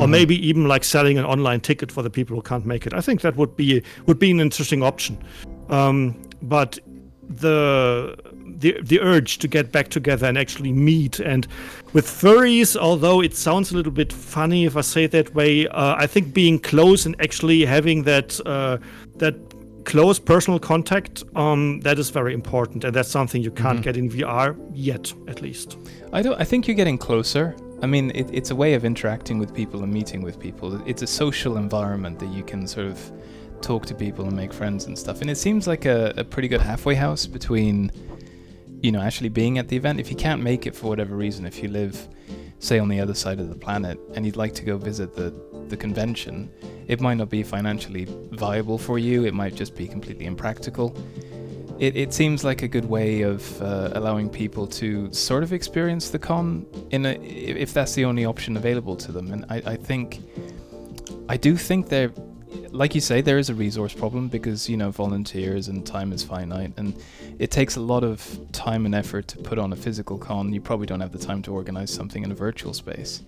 or 0.00 0.06
Mhm. 0.06 0.10
maybe 0.10 0.48
even 0.48 0.66
like 0.66 0.84
selling 0.84 1.18
an 1.18 1.24
online 1.24 1.60
ticket 1.60 1.92
for 1.92 2.02
the 2.02 2.10
people 2.10 2.34
who 2.36 2.42
can't 2.42 2.64
make 2.66 2.86
it. 2.86 2.94
I 2.94 3.00
think 3.00 3.20
that 3.20 3.36
would 3.36 3.56
be 3.56 3.82
would 4.06 4.18
be 4.18 4.30
an 4.30 4.40
interesting 4.40 4.82
option. 4.82 5.18
Um, 5.68 6.14
but 6.42 6.78
the 7.28 8.16
the 8.58 8.74
the 8.82 9.00
urge 9.00 9.38
to 9.38 9.48
get 9.48 9.70
back 9.72 9.88
together 9.88 10.26
and 10.26 10.36
actually 10.38 10.72
meet 10.72 11.20
and 11.20 11.46
with 11.92 12.06
furries, 12.06 12.76
although 12.76 13.20
it 13.22 13.36
sounds 13.36 13.70
a 13.72 13.76
little 13.76 13.92
bit 13.92 14.12
funny 14.12 14.64
if 14.64 14.76
I 14.76 14.80
say 14.82 15.04
it 15.04 15.12
that 15.12 15.34
way, 15.34 15.66
uh, 15.68 15.94
I 16.04 16.06
think 16.06 16.34
being 16.34 16.58
close 16.58 17.06
and 17.06 17.14
actually 17.20 17.64
having 17.64 18.02
that 18.04 18.40
uh, 18.46 18.78
that 19.18 19.34
close 19.84 20.18
personal 20.18 20.58
contact 20.58 21.24
um, 21.36 21.80
that 21.80 21.98
is 21.98 22.10
very 22.10 22.34
important, 22.34 22.84
and 22.84 22.92
that's 22.94 23.10
something 23.10 23.42
you 23.42 23.50
can't 23.50 23.78
Mhm. 23.80 23.82
get 23.84 23.96
in 23.96 24.10
VR 24.10 24.54
yet, 24.74 25.12
at 25.28 25.40
least. 25.40 25.76
I 26.12 26.22
don't. 26.22 26.38
I 26.40 26.44
think 26.44 26.66
you're 26.66 26.76
getting 26.76 26.98
closer. 26.98 27.54
I 27.82 27.86
mean, 27.86 28.10
it, 28.14 28.28
it's 28.32 28.50
a 28.50 28.54
way 28.54 28.74
of 28.74 28.84
interacting 28.84 29.38
with 29.38 29.54
people 29.54 29.82
and 29.82 29.92
meeting 29.92 30.22
with 30.22 30.38
people. 30.38 30.82
It's 30.86 31.02
a 31.02 31.06
social 31.06 31.56
environment 31.56 32.18
that 32.18 32.28
you 32.28 32.42
can 32.42 32.66
sort 32.66 32.86
of 32.86 33.12
talk 33.62 33.86
to 33.86 33.94
people 33.94 34.26
and 34.26 34.36
make 34.36 34.52
friends 34.52 34.86
and 34.86 34.98
stuff. 34.98 35.20
And 35.20 35.30
it 35.30 35.36
seems 35.36 35.66
like 35.66 35.86
a, 35.86 36.12
a 36.16 36.24
pretty 36.24 36.48
good 36.48 36.60
halfway 36.60 36.94
house 36.94 37.26
between, 37.26 37.90
you 38.82 38.92
know, 38.92 39.00
actually 39.00 39.30
being 39.30 39.58
at 39.58 39.68
the 39.68 39.76
event. 39.76 39.98
If 39.98 40.10
you 40.10 40.16
can't 40.16 40.42
make 40.42 40.66
it 40.66 40.74
for 40.74 40.88
whatever 40.88 41.16
reason, 41.16 41.46
if 41.46 41.62
you 41.62 41.68
live, 41.68 42.08
say, 42.58 42.78
on 42.78 42.88
the 42.88 43.00
other 43.00 43.14
side 43.14 43.40
of 43.40 43.48
the 43.48 43.56
planet 43.56 43.98
and 44.14 44.26
you'd 44.26 44.36
like 44.36 44.54
to 44.54 44.64
go 44.64 44.76
visit 44.76 45.14
the 45.14 45.34
the 45.70 45.76
convention, 45.76 46.50
it 46.88 47.00
might 47.00 47.14
not 47.14 47.30
be 47.30 47.44
financially 47.44 48.06
viable 48.32 48.76
for 48.76 48.98
you. 48.98 49.24
It 49.24 49.34
might 49.34 49.54
just 49.54 49.76
be 49.76 49.86
completely 49.86 50.26
impractical 50.26 50.96
it, 51.80 51.96
it 51.96 52.12
seems 52.12 52.44
like 52.44 52.62
a 52.62 52.68
good 52.68 52.84
way 52.84 53.22
of 53.22 53.60
uh, 53.62 53.90
allowing 53.94 54.28
people 54.28 54.66
to 54.66 55.10
sort 55.14 55.42
of 55.42 55.54
experience 55.54 56.10
the 56.10 56.18
con 56.18 56.66
in 56.90 57.06
a, 57.06 57.12
if 57.14 57.72
that's 57.72 57.94
the 57.94 58.04
only 58.04 58.26
option 58.26 58.58
available 58.58 58.94
to 58.96 59.10
them. 59.10 59.32
And 59.32 59.46
I, 59.48 59.62
I 59.72 59.76
think, 59.76 60.20
I 61.30 61.38
do 61.38 61.56
think 61.56 61.88
there, 61.88 62.12
like 62.70 62.94
you 62.94 63.00
say, 63.00 63.22
there 63.22 63.38
is 63.38 63.48
a 63.48 63.54
resource 63.54 63.94
problem 63.94 64.28
because 64.28 64.68
you 64.68 64.76
know 64.76 64.90
volunteers 64.90 65.68
and 65.68 65.86
time 65.86 66.12
is 66.12 66.22
finite, 66.22 66.74
and 66.76 66.94
it 67.38 67.50
takes 67.50 67.76
a 67.76 67.80
lot 67.80 68.04
of 68.04 68.38
time 68.52 68.84
and 68.84 68.94
effort 68.94 69.26
to 69.28 69.38
put 69.38 69.58
on 69.58 69.72
a 69.72 69.76
physical 69.76 70.18
con. 70.18 70.52
You 70.52 70.60
probably 70.60 70.86
don't 70.86 71.00
have 71.00 71.12
the 71.12 71.18
time 71.18 71.40
to 71.42 71.52
organize 71.54 71.90
something 71.90 72.22
in 72.22 72.30
a 72.30 72.34
virtual 72.34 72.74
space. 72.74 73.22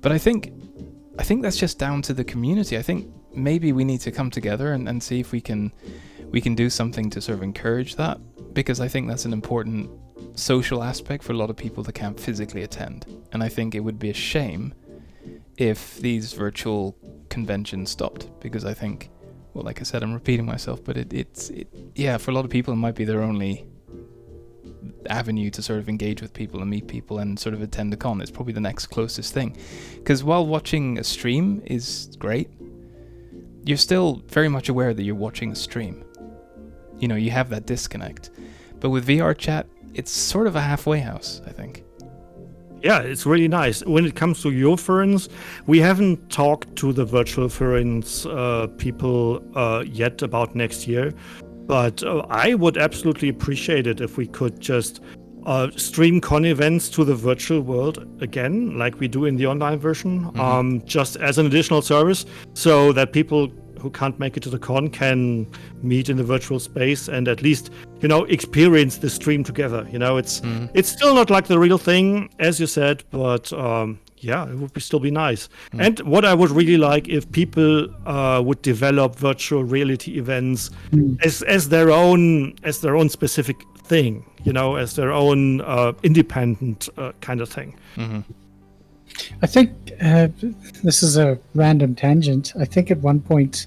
But 0.00 0.10
I 0.10 0.18
think, 0.18 0.52
I 1.16 1.22
think 1.22 1.42
that's 1.42 1.56
just 1.56 1.78
down 1.78 2.02
to 2.02 2.12
the 2.12 2.24
community. 2.24 2.76
I 2.76 2.82
think 2.82 3.06
maybe 3.32 3.72
we 3.72 3.84
need 3.84 4.00
to 4.00 4.10
come 4.10 4.30
together 4.30 4.72
and, 4.72 4.88
and 4.88 5.00
see 5.00 5.20
if 5.20 5.30
we 5.30 5.40
can 5.40 5.70
we 6.30 6.40
can 6.40 6.54
do 6.54 6.68
something 6.70 7.10
to 7.10 7.20
sort 7.20 7.38
of 7.38 7.42
encourage 7.42 7.96
that 7.96 8.18
because 8.54 8.80
I 8.80 8.88
think 8.88 9.08
that's 9.08 9.24
an 9.24 9.32
important 9.32 9.90
social 10.34 10.82
aspect 10.82 11.22
for 11.22 11.32
a 11.32 11.36
lot 11.36 11.50
of 11.50 11.56
people 11.56 11.82
that 11.84 11.92
can't 11.92 12.18
physically 12.18 12.62
attend. 12.62 13.06
And 13.32 13.42
I 13.42 13.48
think 13.48 13.74
it 13.74 13.80
would 13.80 13.98
be 13.98 14.10
a 14.10 14.14
shame 14.14 14.74
if 15.56 15.98
these 15.98 16.32
virtual 16.32 16.96
conventions 17.28 17.90
stopped 17.90 18.28
because 18.40 18.64
I 18.64 18.74
think, 18.74 19.10
well, 19.54 19.64
like 19.64 19.80
I 19.80 19.84
said, 19.84 20.02
I'm 20.02 20.14
repeating 20.14 20.46
myself, 20.46 20.82
but 20.84 20.96
it, 20.96 21.12
it's, 21.12 21.50
it, 21.50 21.68
yeah, 21.94 22.16
for 22.16 22.30
a 22.30 22.34
lot 22.34 22.44
of 22.44 22.50
people, 22.50 22.72
it 22.72 22.76
might 22.76 22.94
be 22.94 23.04
their 23.04 23.22
only, 23.22 23.66
avenue 25.08 25.50
to 25.50 25.62
sort 25.62 25.78
of 25.78 25.88
engage 25.88 26.22
with 26.22 26.32
people 26.32 26.60
and 26.60 26.70
meet 26.70 26.86
people 26.86 27.18
and 27.18 27.38
sort 27.38 27.54
of 27.54 27.62
attend 27.62 27.92
a 27.94 27.96
con. 27.96 28.20
It's 28.20 28.30
probably 28.30 28.52
the 28.52 28.60
next 28.60 28.86
closest 28.86 29.32
thing. 29.32 29.56
Because 29.96 30.22
while 30.22 30.46
watching 30.46 30.98
a 30.98 31.04
stream 31.04 31.62
is 31.64 32.14
great, 32.18 32.50
you're 33.64 33.78
still 33.78 34.22
very 34.28 34.48
much 34.48 34.68
aware 34.68 34.94
that 34.94 35.02
you're 35.02 35.14
watching 35.14 35.52
a 35.52 35.56
stream. 35.56 36.04
You 36.98 37.08
know, 37.08 37.16
you 37.16 37.30
have 37.30 37.48
that 37.50 37.66
disconnect. 37.66 38.30
But 38.80 38.90
with 38.90 39.06
VR 39.06 39.36
chat, 39.36 39.66
it's 39.94 40.10
sort 40.10 40.46
of 40.46 40.56
a 40.56 40.60
halfway 40.60 41.00
house, 41.00 41.40
I 41.46 41.50
think. 41.50 41.84
Yeah, 42.82 43.00
it's 43.00 43.26
really 43.26 43.48
nice. 43.48 43.84
When 43.84 44.04
it 44.04 44.14
comes 44.14 44.40
to 44.42 44.48
Eurofurence, 44.50 45.28
we 45.66 45.80
haven't 45.80 46.30
talked 46.30 46.76
to 46.76 46.92
the 46.92 47.04
virtual 47.04 47.48
friends 47.48 48.24
uh, 48.26 48.68
people 48.78 49.42
uh, 49.56 49.82
yet 49.84 50.22
about 50.22 50.54
next 50.54 50.86
year, 50.86 51.12
but 51.66 52.02
uh, 52.04 52.24
I 52.30 52.54
would 52.54 52.78
absolutely 52.78 53.30
appreciate 53.30 53.88
it 53.88 54.00
if 54.00 54.16
we 54.16 54.28
could 54.28 54.60
just 54.60 55.00
uh, 55.44 55.70
stream 55.76 56.20
con 56.20 56.44
events 56.44 56.88
to 56.90 57.04
the 57.04 57.14
virtual 57.14 57.62
world 57.62 58.06
again, 58.20 58.78
like 58.78 59.00
we 59.00 59.08
do 59.08 59.24
in 59.24 59.36
the 59.36 59.46
online 59.46 59.78
version, 59.78 60.20
Mm-hmm. 60.26 60.40
um, 60.40 60.82
just 60.84 61.16
as 61.16 61.38
an 61.38 61.46
additional 61.46 61.82
service, 61.82 62.26
so 62.54 62.92
that 62.92 63.12
people 63.12 63.48
who 63.80 63.90
can't 63.90 64.18
make 64.18 64.36
it 64.36 64.42
to 64.42 64.50
the 64.50 64.58
con 64.58 64.88
can 64.88 65.46
meet 65.82 66.08
in 66.08 66.16
the 66.16 66.24
virtual 66.24 66.60
space 66.60 67.08
and 67.08 67.28
at 67.28 67.42
least 67.42 67.70
you 68.00 68.08
know 68.08 68.24
experience 68.24 68.98
the 68.98 69.10
stream 69.10 69.42
together 69.44 69.86
you 69.92 69.98
know? 69.98 70.16
It's 70.16 70.40
it's 70.74 70.88
still 70.88 71.14
not 71.14 71.30
like 71.30 71.46
the 71.46 71.58
real 71.58 71.78
thing 71.78 72.30
as 72.38 72.58
you 72.60 72.66
said 72.66 73.04
but 73.10 73.52
um 73.52 73.98
yeah 74.18 74.48
it 74.48 74.56
would 74.56 74.72
be 74.72 74.80
still 74.80 74.98
be 75.00 75.10
nice. 75.10 75.48
And 75.78 76.00
what 76.00 76.24
i 76.24 76.34
would 76.34 76.50
really 76.50 76.76
like 76.76 77.08
if 77.08 77.30
people 77.32 77.88
uh, 78.06 78.42
would 78.44 78.62
develop 78.62 79.14
virtual 79.16 79.62
reality 79.64 80.18
events 80.18 80.70
as 81.22 81.42
as 81.42 81.68
their 81.68 81.90
own 81.90 82.54
as 82.64 82.80
their 82.80 82.96
own 82.96 83.08
specific 83.08 83.56
thing 83.78 84.24
you 84.44 84.52
know 84.52 84.76
as 84.76 84.96
their 84.96 85.12
own 85.12 85.60
uh, 85.62 85.92
independent 86.02 86.88
uh, 86.98 87.12
kind 87.20 87.40
of 87.40 87.48
thing 87.48 87.76
I 89.42 89.46
think 89.46 89.70
uh, 90.00 90.28
this 90.84 91.02
is 91.02 91.16
a 91.16 91.38
random 91.54 91.94
tangent. 91.94 92.52
I 92.58 92.64
think 92.64 92.90
at 92.90 92.98
one 92.98 93.20
point 93.20 93.66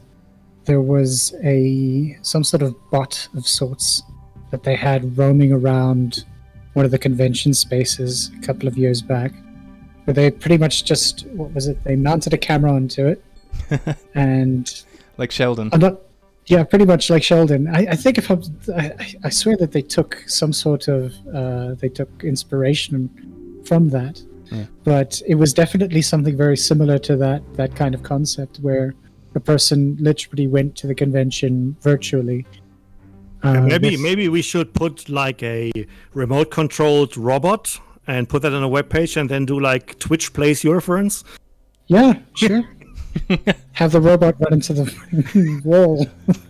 there 0.65 0.81
was 0.81 1.33
a 1.43 2.17
some 2.21 2.43
sort 2.43 2.61
of 2.63 2.75
bot 2.91 3.27
of 3.35 3.47
sorts 3.47 4.03
that 4.51 4.63
they 4.63 4.75
had 4.75 5.17
roaming 5.17 5.51
around 5.51 6.25
one 6.73 6.85
of 6.85 6.91
the 6.91 6.99
convention 6.99 7.53
spaces 7.53 8.31
a 8.37 8.45
couple 8.45 8.67
of 8.67 8.77
years 8.77 9.01
back, 9.01 9.33
where 10.05 10.13
they 10.13 10.31
pretty 10.31 10.57
much 10.57 10.85
just 10.85 11.25
what 11.27 11.51
was 11.53 11.67
it? 11.67 11.83
They 11.83 11.95
mounted 11.95 12.33
a 12.33 12.37
camera 12.37 12.71
onto 12.73 13.07
it, 13.07 13.23
and 14.15 14.83
Like 15.17 15.31
Sheldon. 15.31 15.69
I'm 15.73 15.79
not. 15.79 15.99
Yeah, 16.47 16.63
pretty 16.63 16.85
much 16.85 17.09
like 17.09 17.23
Sheldon. 17.23 17.67
I, 17.67 17.87
I 17.91 17.95
think 17.95 18.17
if 18.17 18.29
I'm, 18.31 18.41
I, 18.75 18.85
I- 18.99 19.15
I 19.25 19.29
swear 19.29 19.55
that 19.57 19.71
they 19.71 19.81
took 19.83 20.23
some 20.27 20.51
sort 20.51 20.87
of, 20.87 21.13
uh, 21.33 21.75
they 21.75 21.87
took 21.87 22.23
inspiration 22.23 23.61
from 23.63 23.89
that. 23.89 24.21
Yeah. 24.51 24.65
But 24.83 25.21
it 25.27 25.35
was 25.35 25.53
definitely 25.53 26.01
something 26.01 26.35
very 26.35 26.57
similar 26.57 26.97
to 26.99 27.15
that 27.17 27.41
that 27.55 27.75
kind 27.75 27.95
of 27.95 28.03
concept 28.03 28.57
where 28.61 28.93
a 29.35 29.39
person 29.39 29.95
literally 29.99 30.47
went 30.47 30.75
to 30.77 30.87
the 30.87 30.95
convention 30.95 31.75
virtually. 31.81 32.45
Uh, 33.43 33.61
maybe 33.61 33.91
with- 33.91 34.01
maybe 34.01 34.27
we 34.29 34.41
should 34.41 34.73
put 34.73 35.07
like 35.09 35.41
a 35.41 35.71
remote 36.13 36.51
controlled 36.51 37.15
robot 37.17 37.79
and 38.07 38.27
put 38.27 38.41
that 38.41 38.53
on 38.53 38.61
a 38.61 38.67
web 38.67 38.89
page 38.89 39.15
and 39.17 39.29
then 39.29 39.45
do 39.45 39.59
like 39.59 39.97
twitch 39.99 40.33
plays 40.33 40.61
Eurofurence 40.63 41.23
Yeah, 41.87 42.19
sure. 42.35 42.63
Have 43.73 43.91
the 43.93 44.01
robot 44.01 44.35
run 44.39 44.53
into 44.53 44.73
the 44.73 45.61
wall 45.65 46.05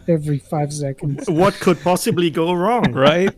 every 0.08 0.40
five 0.40 0.72
seconds. 0.74 1.30
what 1.30 1.54
could 1.56 1.80
possibly 1.82 2.30
go 2.30 2.52
wrong 2.54 2.92
right? 2.94 3.34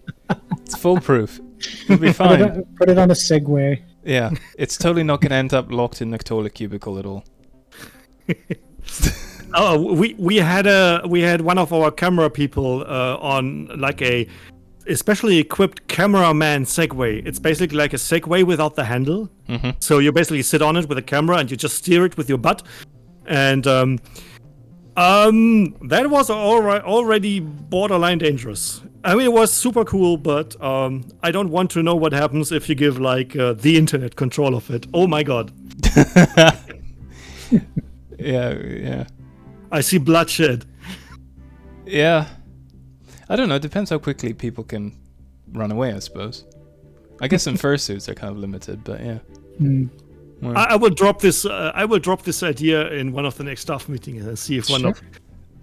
It's 0.61 0.75
foolproof. 0.77 1.39
It'll 1.83 1.97
be 1.97 2.07
Put 2.07 2.09
it, 2.09 2.13
fine. 2.13 2.41
on, 2.41 2.63
put 2.77 2.89
it 2.89 2.97
on 2.97 3.11
a 3.11 3.13
Segway. 3.13 3.81
Yeah, 4.05 4.31
it's 4.57 4.77
totally 4.77 5.03
not 5.03 5.21
going 5.21 5.29
to 5.31 5.35
end 5.35 5.53
up 5.53 5.71
locked 5.71 6.01
in 6.01 6.11
the 6.11 6.17
toilet 6.17 6.53
cubicle 6.55 6.99
at 6.99 7.05
all. 7.05 7.23
oh 9.55 9.93
we 9.93 10.15
we 10.17 10.37
had 10.37 10.65
a 10.65 11.01
we 11.07 11.21
had 11.21 11.41
one 11.41 11.57
of 11.57 11.71
our 11.73 11.91
camera 11.91 12.29
people 12.29 12.81
uh, 12.87 13.17
on 13.17 13.67
like 13.79 14.01
a 14.01 14.27
especially 14.87 15.37
equipped 15.37 15.87
cameraman 15.87 16.63
segway 16.65 17.25
it's 17.25 17.39
basically 17.39 17.77
like 17.77 17.93
a 17.93 17.97
segway 17.97 18.43
without 18.43 18.75
the 18.75 18.83
handle 18.83 19.29
Mhm. 19.49 19.75
so 19.79 19.99
you 19.99 20.11
basically 20.11 20.41
sit 20.41 20.61
on 20.61 20.75
it 20.77 20.87
with 20.89 20.97
a 20.97 21.01
camera 21.01 21.37
and 21.37 21.51
you 21.51 21.57
just 21.57 21.75
steer 21.77 22.05
it 22.05 22.17
with 22.17 22.27
your 22.29 22.37
butt 22.37 22.63
and 23.27 23.67
um 23.67 23.99
um 24.97 25.75
that 25.87 26.09
was 26.09 26.29
alri- 26.29 26.81
already 26.83 27.39
borderline 27.39 28.17
dangerous 28.17 28.81
i 29.03 29.13
mean 29.15 29.25
it 29.25 29.33
was 29.33 29.51
super 29.51 29.83
cool 29.85 30.17
but 30.17 30.59
um 30.61 31.03
i 31.21 31.31
don't 31.31 31.49
want 31.49 31.69
to 31.71 31.83
know 31.83 31.95
what 31.95 32.13
happens 32.13 32.51
if 32.51 32.67
you 32.69 32.75
give 32.75 32.99
like 32.99 33.35
uh, 33.35 33.53
the 33.53 33.77
internet 33.77 34.15
control 34.15 34.55
of 34.55 34.69
it 34.69 34.85
oh 34.93 35.07
my 35.07 35.23
god 35.23 35.51
Yeah, 38.19 38.53
yeah. 38.53 39.05
i 39.71 39.81
see 39.81 39.97
bloodshed 39.97 40.65
Yeah. 41.85 42.27
I 43.29 43.35
don't 43.35 43.49
know. 43.49 43.55
It 43.55 43.61
depends 43.61 43.89
how 43.89 43.97
quickly 43.99 44.33
people 44.33 44.63
can 44.63 44.91
run 45.53 45.71
away, 45.71 45.93
I 45.93 45.99
suppose. 45.99 46.45
I 47.21 47.27
guess 47.27 47.47
in 47.47 47.55
fursuits 47.65 48.05
they're 48.05 48.15
kind 48.15 48.31
of 48.31 48.37
limited, 48.37 48.83
but 48.83 48.99
yeah. 49.01 49.19
Mm. 49.59 49.89
Well, 50.41 50.57
I, 50.57 50.63
I 50.63 50.75
will 50.75 50.89
drop 50.91 51.19
this. 51.19 51.45
Uh, 51.45 51.71
I 51.73 51.85
will 51.85 51.99
drop 51.99 52.23
this 52.23 52.43
idea 52.43 52.89
in 52.91 53.11
one 53.13 53.25
of 53.25 53.35
the 53.37 53.43
next 53.43 53.61
staff 53.61 53.87
meetings 53.89 54.25
and 54.25 54.37
see 54.37 54.57
if 54.57 54.69
one 54.69 54.85
of 54.85 55.01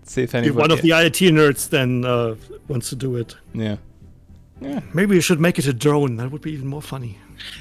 see 0.03 0.23
if 0.23 0.35
if 0.35 0.55
one 0.55 0.71
of 0.71 0.83
the 0.83 0.91
IT 0.91 1.21
nerds 1.33 1.69
then 1.69 2.05
uh, 2.05 2.35
wants 2.69 2.89
to 2.91 2.97
do 2.97 3.17
it. 3.17 3.37
yeah. 3.55 3.77
Yeah. 4.63 4.81
Maybe 4.93 5.15
you 5.15 5.23
should 5.23 5.41
make 5.41 5.59
it 5.59 5.67
a 5.67 5.73
drone. 5.73 6.17
That 6.17 6.31
would 6.31 6.43
be 6.43 6.53
even 6.53 6.67
more 6.67 6.83
funny. 6.83 7.17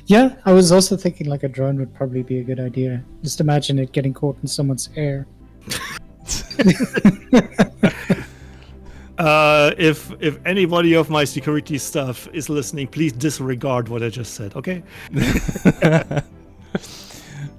Yeah, 0.07 0.35
I 0.45 0.51
was 0.51 0.73
also 0.73 0.97
thinking 0.97 1.27
like 1.29 1.43
a 1.43 1.47
drone 1.47 1.77
would 1.77 1.93
probably 1.93 2.23
be 2.23 2.39
a 2.39 2.43
good 2.43 2.59
idea. 2.59 3.01
Just 3.23 3.39
imagine 3.39 3.79
it 3.79 3.93
getting 3.93 4.13
caught 4.13 4.37
in 4.41 4.49
someone's 4.49 4.87
hair. 4.87 5.25
Uh, 9.19 9.73
if 9.77 10.13
if 10.21 10.39
anybody 10.45 10.95
of 10.95 11.09
my 11.09 11.25
security 11.25 11.77
staff 11.77 12.25
is 12.31 12.47
listening, 12.47 12.87
please 12.87 13.11
disregard 13.11 13.89
what 13.89 14.01
I 14.01 14.09
just 14.09 14.33
said. 14.33 14.55
Okay. 14.55 14.81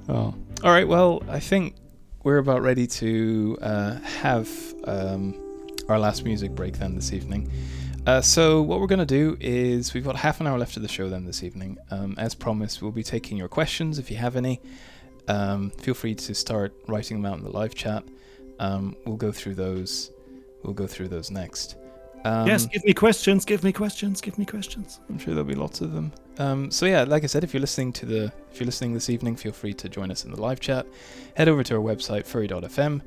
Oh. 0.09 0.35
All 0.65 0.73
right. 0.73 0.89
Well, 0.89 1.23
I 1.29 1.39
think 1.39 1.77
we're 2.23 2.39
about 2.39 2.63
ready 2.63 2.87
to 2.87 3.57
uh, 3.63 3.95
have 4.01 4.49
um, 4.85 5.35
our 5.89 5.99
last 5.99 6.25
music 6.25 6.55
break 6.55 6.79
then 6.79 6.95
this 6.95 7.13
evening. 7.13 7.51
Uh, 8.07 8.21
so 8.21 8.63
what 8.63 8.81
we're 8.81 8.87
going 8.87 8.99
to 8.99 9.07
do 9.07 9.37
is 9.41 9.95
we've 9.95 10.05
got 10.05 10.17
half 10.17 10.41
an 10.41 10.47
hour 10.47 10.59
left 10.59 10.77
of 10.77 10.83
the 10.83 10.89
show 10.89 11.09
then 11.09 11.25
this 11.25 11.43
evening. 11.43 11.79
Um, 11.91 12.15
as 12.19 12.35
promised, 12.35 12.83
we'll 12.83 12.93
be 12.93 13.03
taking 13.03 13.37
your 13.37 13.49
questions 13.49 13.99
if 13.99 14.11
you 14.11 14.17
have 14.17 14.37
any. 14.37 14.61
Um, 15.29 15.71
feel 15.71 15.95
free 15.95 16.15
to 16.15 16.35
start 16.35 16.75
writing 16.89 17.21
them 17.21 17.31
out 17.31 17.39
in 17.39 17.45
the 17.45 17.51
live 17.51 17.75
chat. 17.75 18.05
Um, 18.59 18.97
we'll 19.07 19.17
go 19.17 19.33
through 19.33 19.55
those. 19.55 20.11
We'll 20.63 20.75
go 20.75 20.87
through 20.87 21.09
those 21.09 21.31
next. 21.31 21.77
Um, 22.25 22.47
yes. 22.47 22.67
Give 22.67 22.85
me 22.85 22.93
questions. 22.93 23.45
Give 23.45 23.65
me 23.65 23.73
questions. 23.73 24.21
Give 24.21 24.37
me 24.39 24.45
questions. 24.45 25.01
I'm 25.09 25.19
sure 25.19 25.35
there'll 25.35 25.49
be 25.49 25.55
lots 25.55 25.81
of 25.81 25.93
them. 25.93 26.13
Um, 26.39 26.71
so 26.71 26.87
yeah, 26.87 27.05
like 27.05 27.25
I 27.25 27.27
said, 27.27 27.45
if 27.45 27.55
you're 27.55 27.61
listening 27.61 27.93
to 27.95 28.07
the 28.07 28.33
if 28.51 28.61
you're 28.61 28.67
listening 28.67 28.95
this 28.95 29.11
evening, 29.11 29.37
feel 29.37 29.53
free 29.53 29.75
to 29.75 29.89
join 29.89 30.11
us 30.11 30.25
in 30.25 30.31
the 30.31 30.41
live 30.41 30.61
chat. 30.61 30.87
Head 31.37 31.49
over 31.49 31.63
to 31.65 31.75
our 31.77 31.81
website 31.81 32.27
furry.fm, 32.27 33.01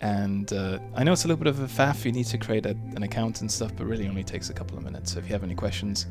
and 0.00 0.52
uh, 0.52 0.78
I 0.94 1.04
know 1.04 1.12
it's 1.12 1.24
a 1.24 1.28
little 1.28 1.42
bit 1.42 1.48
of 1.48 1.60
a 1.60 1.66
faff. 1.66 2.04
You 2.04 2.12
need 2.12 2.26
to 2.26 2.38
create 2.38 2.66
a, 2.66 2.76
an 2.96 3.02
account 3.02 3.40
and 3.40 3.50
stuff, 3.50 3.72
but 3.76 3.86
really 3.86 4.08
only 4.08 4.24
takes 4.24 4.50
a 4.50 4.54
couple 4.54 4.76
of 4.76 4.84
minutes. 4.84 5.12
So 5.12 5.18
if 5.18 5.26
you 5.26 5.32
have 5.32 5.44
any 5.44 5.54
questions, 5.54 6.06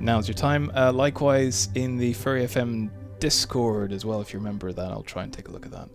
now's 0.00 0.26
your 0.26 0.34
time. 0.34 0.70
Uh, 0.74 0.92
likewise, 0.92 1.68
in 1.74 1.98
the 1.98 2.12
Furry 2.14 2.44
FM 2.44 2.90
Discord 3.18 3.92
as 3.92 4.04
well, 4.04 4.20
if 4.20 4.32
you 4.32 4.38
remember 4.38 4.72
that, 4.72 4.90
I'll 4.90 5.02
try 5.02 5.22
and 5.22 5.32
take 5.32 5.48
a 5.48 5.52
look 5.52 5.66
at 5.66 5.72
that. 5.72 5.88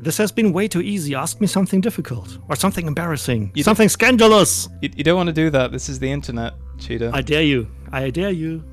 This 0.00 0.16
has 0.16 0.32
been 0.32 0.52
way 0.52 0.66
too 0.66 0.80
easy. 0.80 1.14
Ask 1.14 1.40
me 1.40 1.46
something 1.46 1.80
difficult 1.80 2.38
or 2.48 2.56
something 2.56 2.86
embarrassing. 2.86 3.52
You 3.54 3.62
something 3.62 3.88
scandalous. 3.88 4.68
You, 4.80 4.90
you 4.96 5.04
don't 5.04 5.16
want 5.16 5.26
to 5.28 5.32
do 5.34 5.50
that. 5.50 5.72
This 5.72 5.88
is 5.90 5.98
the 5.98 6.10
internet, 6.10 6.54
Cheetah. 6.78 7.10
I 7.12 7.20
dare 7.20 7.42
you. 7.42 7.68
I 7.92 8.08
dare 8.10 8.30
you. 8.30 8.64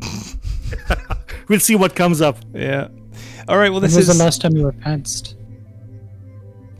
we'll 1.48 1.60
see 1.60 1.74
what 1.76 1.94
comes 1.96 2.20
up. 2.20 2.38
yeah. 2.54 2.88
All 3.48 3.58
right. 3.58 3.70
Well, 3.70 3.80
When 3.80 3.90
this 3.90 3.96
was 3.96 4.08
is 4.08 4.16
the 4.18 4.24
last 4.24 4.40
time 4.42 4.56
you 4.56 4.64
were 4.64 4.72
pantsed? 4.72 5.34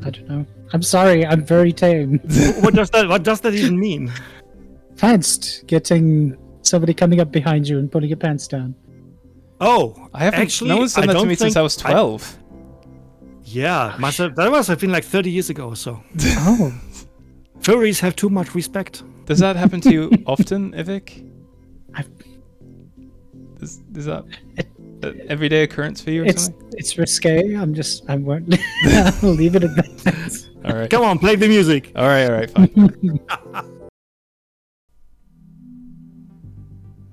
I 0.05 0.11
don't 0.11 0.29
know. 0.29 0.47
I'm 0.73 0.83
sorry, 0.83 1.25
I'm 1.25 1.45
very 1.45 1.73
tame. 1.73 2.19
what 2.61 2.75
does 2.75 2.91
that 2.91 3.09
what 3.09 3.23
does 3.23 3.41
that 3.43 3.55
even 3.55 3.79
mean? 3.79 4.13
pantsed, 4.97 5.67
getting 5.67 6.37
somebody 6.63 6.95
coming 6.95 7.21
up 7.21 7.31
behind 7.31 7.69
you 7.69 7.79
and 7.79 7.91
pulling 7.91 8.09
your 8.09 8.17
pants 8.17 8.49
down. 8.49 8.75
Oh, 9.61 10.09
I 10.13 10.25
haven't. 10.25 10.41
actually, 10.41 10.71
no 10.71 10.79
one's 10.79 10.95
done 10.95 11.07
that 11.07 11.13
to 11.13 11.19
don't 11.19 11.29
me 11.29 11.35
since 11.35 11.57
I 11.57 11.63
was 11.63 11.77
I- 11.85 11.93
12. 11.93 12.39
Yeah, 13.57 13.93
oh, 13.95 13.99
must 13.99 14.19
have, 14.19 14.35
that 14.37 14.51
must 14.51 14.69
have 14.69 14.81
been 14.81 14.93
like 14.93 15.05
30 15.05 15.31
years 15.31 15.51
ago 15.51 15.69
or 15.69 15.77
so. 15.77 16.03
Oh, 16.49 16.73
Furries 17.61 18.01
have 18.01 18.15
too 18.15 18.29
much 18.29 18.55
respect. 18.55 19.03
Does 19.25 19.39
that 19.41 19.57
happen 19.57 19.81
to 19.81 19.91
you 19.93 20.11
often, 20.27 20.73
Ivik? 20.73 21.25
I've- 21.95 22.11
Is, 23.63 23.81
is 23.95 24.05
that 24.05 24.25
an 25.03 25.23
everyday 25.29 25.63
occurrence 25.63 26.01
for 26.03 26.11
you 26.11 26.23
or 26.23 26.27
it's 26.27 26.45
something? 26.45 26.69
it's 26.77 26.99
risque. 26.99 27.55
I'm 27.57 27.73
just 27.75 28.05
I 28.11 28.17
won't. 28.17 28.55
I'll 29.23 29.31
leave 29.31 29.57
it 29.57 29.65
at 29.65 29.75
that. 29.77 30.47
All 30.67 30.75
right. 30.77 30.91
Come 30.91 31.03
on, 31.05 31.19
play 31.19 31.35
the 31.37 31.49
music. 31.49 31.93
All 31.97 32.05
right. 32.07 32.27
All 32.29 32.37
right. 32.39 32.51
Fine. 32.51 33.21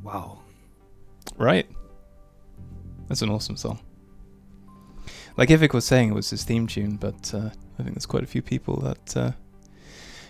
Wow. 0.03 0.39
Right. 1.37 1.67
That's 3.07 3.21
an 3.21 3.29
awesome 3.29 3.55
song. 3.57 3.79
Like 5.35 5.49
Ivik 5.49 5.73
was 5.73 5.85
saying, 5.85 6.09
it 6.09 6.13
was 6.13 6.29
his 6.29 6.43
theme 6.43 6.67
tune, 6.67 6.97
but 6.97 7.33
uh, 7.33 7.49
I 7.79 7.83
think 7.83 7.95
there's 7.95 8.05
quite 8.05 8.23
a 8.23 8.27
few 8.27 8.41
people 8.41 8.77
that 8.81 9.17
uh, 9.17 9.31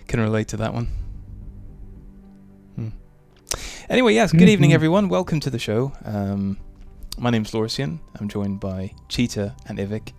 can 0.08 0.20
relate 0.22 0.48
to 0.50 0.58
that 0.58 0.74
one. 0.74 0.88
Hmm. 2.76 2.90
Anyway, 3.90 4.14
yes, 4.14 4.32
good 4.32 4.48
evening, 4.50 4.72
Mhm. 4.72 4.76
everyone. 4.76 5.10
Welcome 5.10 5.40
to 5.42 5.50
the 5.50 5.60
show. 5.60 5.92
Um, 6.06 6.58
my 7.18 7.30
name's 7.30 7.52
Lorsian. 7.54 8.00
I'm 8.20 8.30
joined 8.30 8.62
by 8.62 8.94
Cheetah 9.10 9.56
and 9.68 9.78
Ivik. 9.78 10.14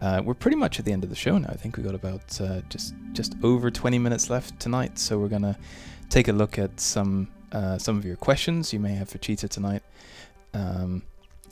Uh, 0.00 0.20
we're 0.24 0.34
pretty 0.34 0.56
much 0.56 0.80
at 0.80 0.84
the 0.84 0.92
end 0.92 1.04
of 1.04 1.10
the 1.10 1.16
show 1.16 1.38
now. 1.38 1.48
I 1.50 1.54
think 1.56 1.76
we 1.76 1.84
got 1.84 1.94
about 1.94 2.40
uh, 2.40 2.60
just 2.68 2.94
just 3.12 3.36
over 3.44 3.70
20 3.70 3.98
minutes 4.00 4.28
left 4.28 4.58
tonight, 4.58 4.98
so 4.98 5.16
we're 5.18 5.28
gonna 5.28 5.56
take 6.10 6.26
a 6.26 6.32
look 6.32 6.58
at 6.58 6.80
some 6.80 7.28
uh, 7.52 7.78
some 7.78 7.96
of 7.96 8.04
your 8.04 8.16
questions 8.16 8.72
you 8.72 8.80
may 8.80 8.94
have 8.94 9.08
for 9.08 9.18
Cheetah 9.18 9.48
tonight. 9.48 9.82
Um, 10.52 11.02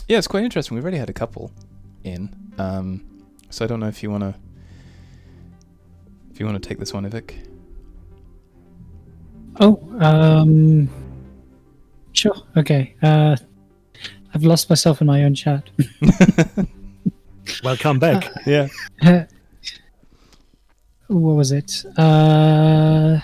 yeah, 0.09 0.19
it's 0.19 0.27
quite 0.27 0.43
interesting. 0.43 0.75
We've 0.75 0.85
already 0.85 0.99
had 0.99 1.09
a 1.09 1.13
couple 1.15 1.53
in, 2.03 2.35
um, 2.59 3.05
so 3.51 3.65
I 3.65 3.69
don't 3.69 3.81
know 3.81 3.89
if 3.89 4.03
you 4.03 4.11
wanna 4.11 4.39
if 6.31 6.41
you 6.41 6.47
wanna 6.47 6.61
take 6.61 6.79
this 6.79 6.93
one, 6.93 7.09
Ivik. 7.09 7.35
Oh, 9.61 9.79
um, 10.01 10.89
sure. 12.13 12.35
Okay. 12.57 12.95
Uh, 13.03 13.37
I've 14.35 14.45
lost 14.45 14.71
myself 14.71 15.01
in 15.03 15.07
my 15.07 15.25
own 15.25 15.35
chat. 15.35 15.69
Welcome 17.65 17.99
back. 17.99 18.31
yeah. 18.47 18.69
what 21.09 21.37
was 21.37 21.53
it? 21.53 21.85
Uh, 21.99 23.21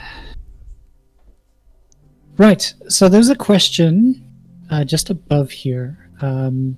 right. 2.37 2.75
So 2.89 3.09
there's 3.09 3.31
a 3.31 3.37
question 3.37 4.23
uh, 4.71 4.85
just 4.85 5.09
above 5.09 5.51
here 5.51 6.11
um, 6.21 6.77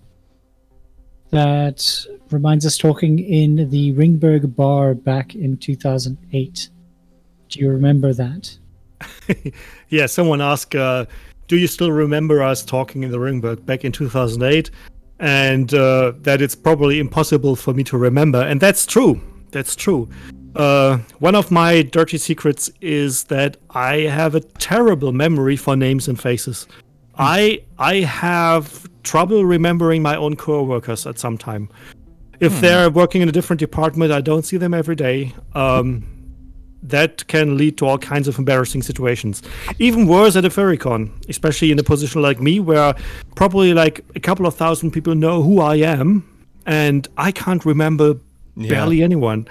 that 1.31 2.07
reminds 2.31 2.67
us 2.67 2.77
talking 2.77 3.19
in 3.19 3.71
the 3.71 3.93
Ringberg 3.93 4.55
bar 4.55 4.95
back 4.95 5.35
in 5.35 5.57
2008. 5.57 6.69
Do 7.49 7.59
you 7.61 7.71
remember 7.71 8.13
that? 8.13 8.57
yeah, 9.89 10.07
someone 10.07 10.41
asked, 10.41 10.75
uh, 10.75 11.07
"Do 11.49 11.57
you 11.57 11.67
still 11.67 11.91
remember 11.91 12.43
us 12.43 12.65
talking 12.65 13.03
in 13.03 13.11
the 13.11 13.19
Ringberg 13.19 13.65
back 13.65 13.85
in 13.85 13.93
2008?" 13.93 14.71
And 15.19 15.75
uh, 15.75 16.13
that 16.21 16.41
it's 16.41 16.55
probably 16.55 16.99
impossible 16.99 17.57
for 17.57 17.75
me 17.75 17.85
to 17.85 17.99
remember, 17.99 18.41
and 18.41 18.61
that's 18.61 18.87
true. 18.87 19.21
That's 19.51 19.75
true. 19.75 20.09
Uh, 20.55 20.99
one 21.19 21.35
of 21.35 21.51
my 21.51 21.83
dirty 21.83 22.19
secrets 22.19 22.71
is 22.81 23.25
that 23.25 23.57
I 23.71 23.99
have 23.99 24.35
a 24.35 24.41
terrible 24.41 25.13
memory 25.13 25.57
for 25.57 25.77
names 25.77 26.09
and 26.09 26.21
faces. 26.21 26.67
I 27.21 27.61
I 27.79 27.97
have 27.97 28.89
trouble 29.03 29.45
remembering 29.45 30.03
my 30.03 30.17
own 30.17 30.37
coworkers 30.37 31.07
at 31.07 31.19
some 31.19 31.37
time. 31.39 31.69
If 32.41 32.59
they're 32.63 32.89
working 32.91 33.21
in 33.21 33.29
a 33.29 33.33
different 33.33 33.61
department, 33.61 34.13
I 34.13 34.23
don't 34.23 34.45
see 34.47 34.57
them 34.57 34.73
every 34.73 34.97
day. 34.97 35.35
Um, 35.55 36.05
that 36.83 37.27
can 37.27 37.59
lead 37.59 37.77
to 37.77 37.87
all 37.87 37.99
kinds 37.99 38.27
of 38.27 38.39
embarrassing 38.39 38.81
situations. 38.83 39.43
Even 39.79 40.07
worse 40.07 40.35
at 40.37 40.47
a 40.47 40.49
Ferrycon, 40.49 41.11
especially 41.29 41.71
in 41.71 41.79
a 41.79 41.83
position 41.83 42.23
like 42.23 42.41
me, 42.41 42.59
where 42.59 42.95
probably 43.35 43.75
like 43.75 44.03
a 44.15 44.21
couple 44.21 44.47
of 44.47 44.55
thousand 44.55 44.91
people 44.93 45.15
know 45.15 45.43
who 45.43 45.61
I 45.61 45.77
am, 45.77 46.25
and 46.65 47.07
I 47.19 47.33
can't 47.33 47.65
remember 47.67 48.15
Yeah. 48.57 48.71
barely 48.71 49.03
anyone. 49.03 49.47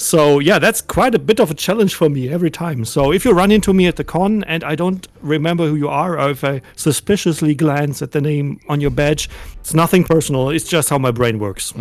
So 0.00 0.38
yeah, 0.38 0.60
that's 0.60 0.80
quite 0.80 1.14
a 1.16 1.18
bit 1.18 1.40
of 1.40 1.50
a 1.50 1.54
challenge 1.54 1.94
for 1.96 2.08
me 2.08 2.28
every 2.28 2.50
time. 2.52 2.84
So 2.84 3.12
if 3.12 3.24
you 3.24 3.32
run 3.32 3.50
into 3.50 3.74
me 3.74 3.88
at 3.88 3.96
the 3.96 4.04
con 4.04 4.44
and 4.44 4.62
I 4.62 4.76
don't 4.76 5.06
remember 5.20 5.66
who 5.66 5.74
you 5.74 5.88
are, 5.88 6.18
or 6.18 6.30
if 6.30 6.44
I 6.44 6.62
suspiciously 6.76 7.54
glance 7.56 8.00
at 8.00 8.12
the 8.12 8.20
name 8.20 8.60
on 8.68 8.80
your 8.80 8.90
badge, 8.92 9.28
it's 9.58 9.74
nothing 9.74 10.04
personal. 10.04 10.50
It's 10.50 10.68
just 10.68 10.88
how 10.88 10.98
my 10.98 11.10
brain 11.10 11.40
works. 11.40 11.74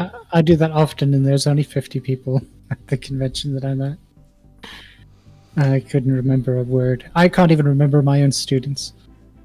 I, 0.00 0.10
I 0.32 0.42
do 0.42 0.56
that 0.56 0.72
often, 0.72 1.14
and 1.14 1.24
there's 1.24 1.46
only 1.46 1.62
50 1.62 2.00
people 2.00 2.42
at 2.72 2.84
the 2.88 2.96
convention 2.96 3.54
that 3.54 3.64
I'm 3.64 3.80
at. 3.80 3.98
I 5.56 5.78
couldn't 5.78 6.10
remember 6.12 6.58
a 6.58 6.64
word. 6.64 7.08
I 7.14 7.28
can't 7.28 7.52
even 7.52 7.68
remember 7.68 8.02
my 8.02 8.22
own 8.24 8.32
students. 8.32 8.92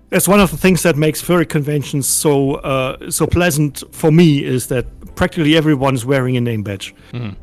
That's 0.10 0.28
one 0.28 0.40
of 0.40 0.50
the 0.50 0.58
things 0.58 0.82
that 0.82 0.96
makes 0.96 1.22
furry 1.22 1.46
conventions 1.46 2.08
so 2.08 2.56
uh, 2.56 3.12
so 3.12 3.28
pleasant 3.28 3.84
for 3.92 4.12
me 4.12 4.44
is 4.44 4.66
that 4.68 4.88
practically 5.16 5.56
everyone 5.56 5.94
is 5.94 6.04
wearing 6.04 6.36
a 6.36 6.42
name 6.42 6.64
badge. 6.64 6.96
Mhm. 7.14 7.36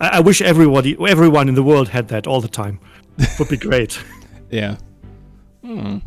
I, 0.00 0.08
I 0.18 0.20
wish 0.20 0.40
everybody, 0.42 0.96
everyone 1.06 1.48
in 1.48 1.54
the 1.54 1.62
world 1.62 1.88
had 1.88 2.08
that 2.08 2.26
all 2.26 2.40
the 2.40 2.48
time. 2.48 2.80
Would 3.38 3.48
be 3.48 3.56
great. 3.68 4.02
Yeah. 4.50 4.76
Hmm. 5.62 5.98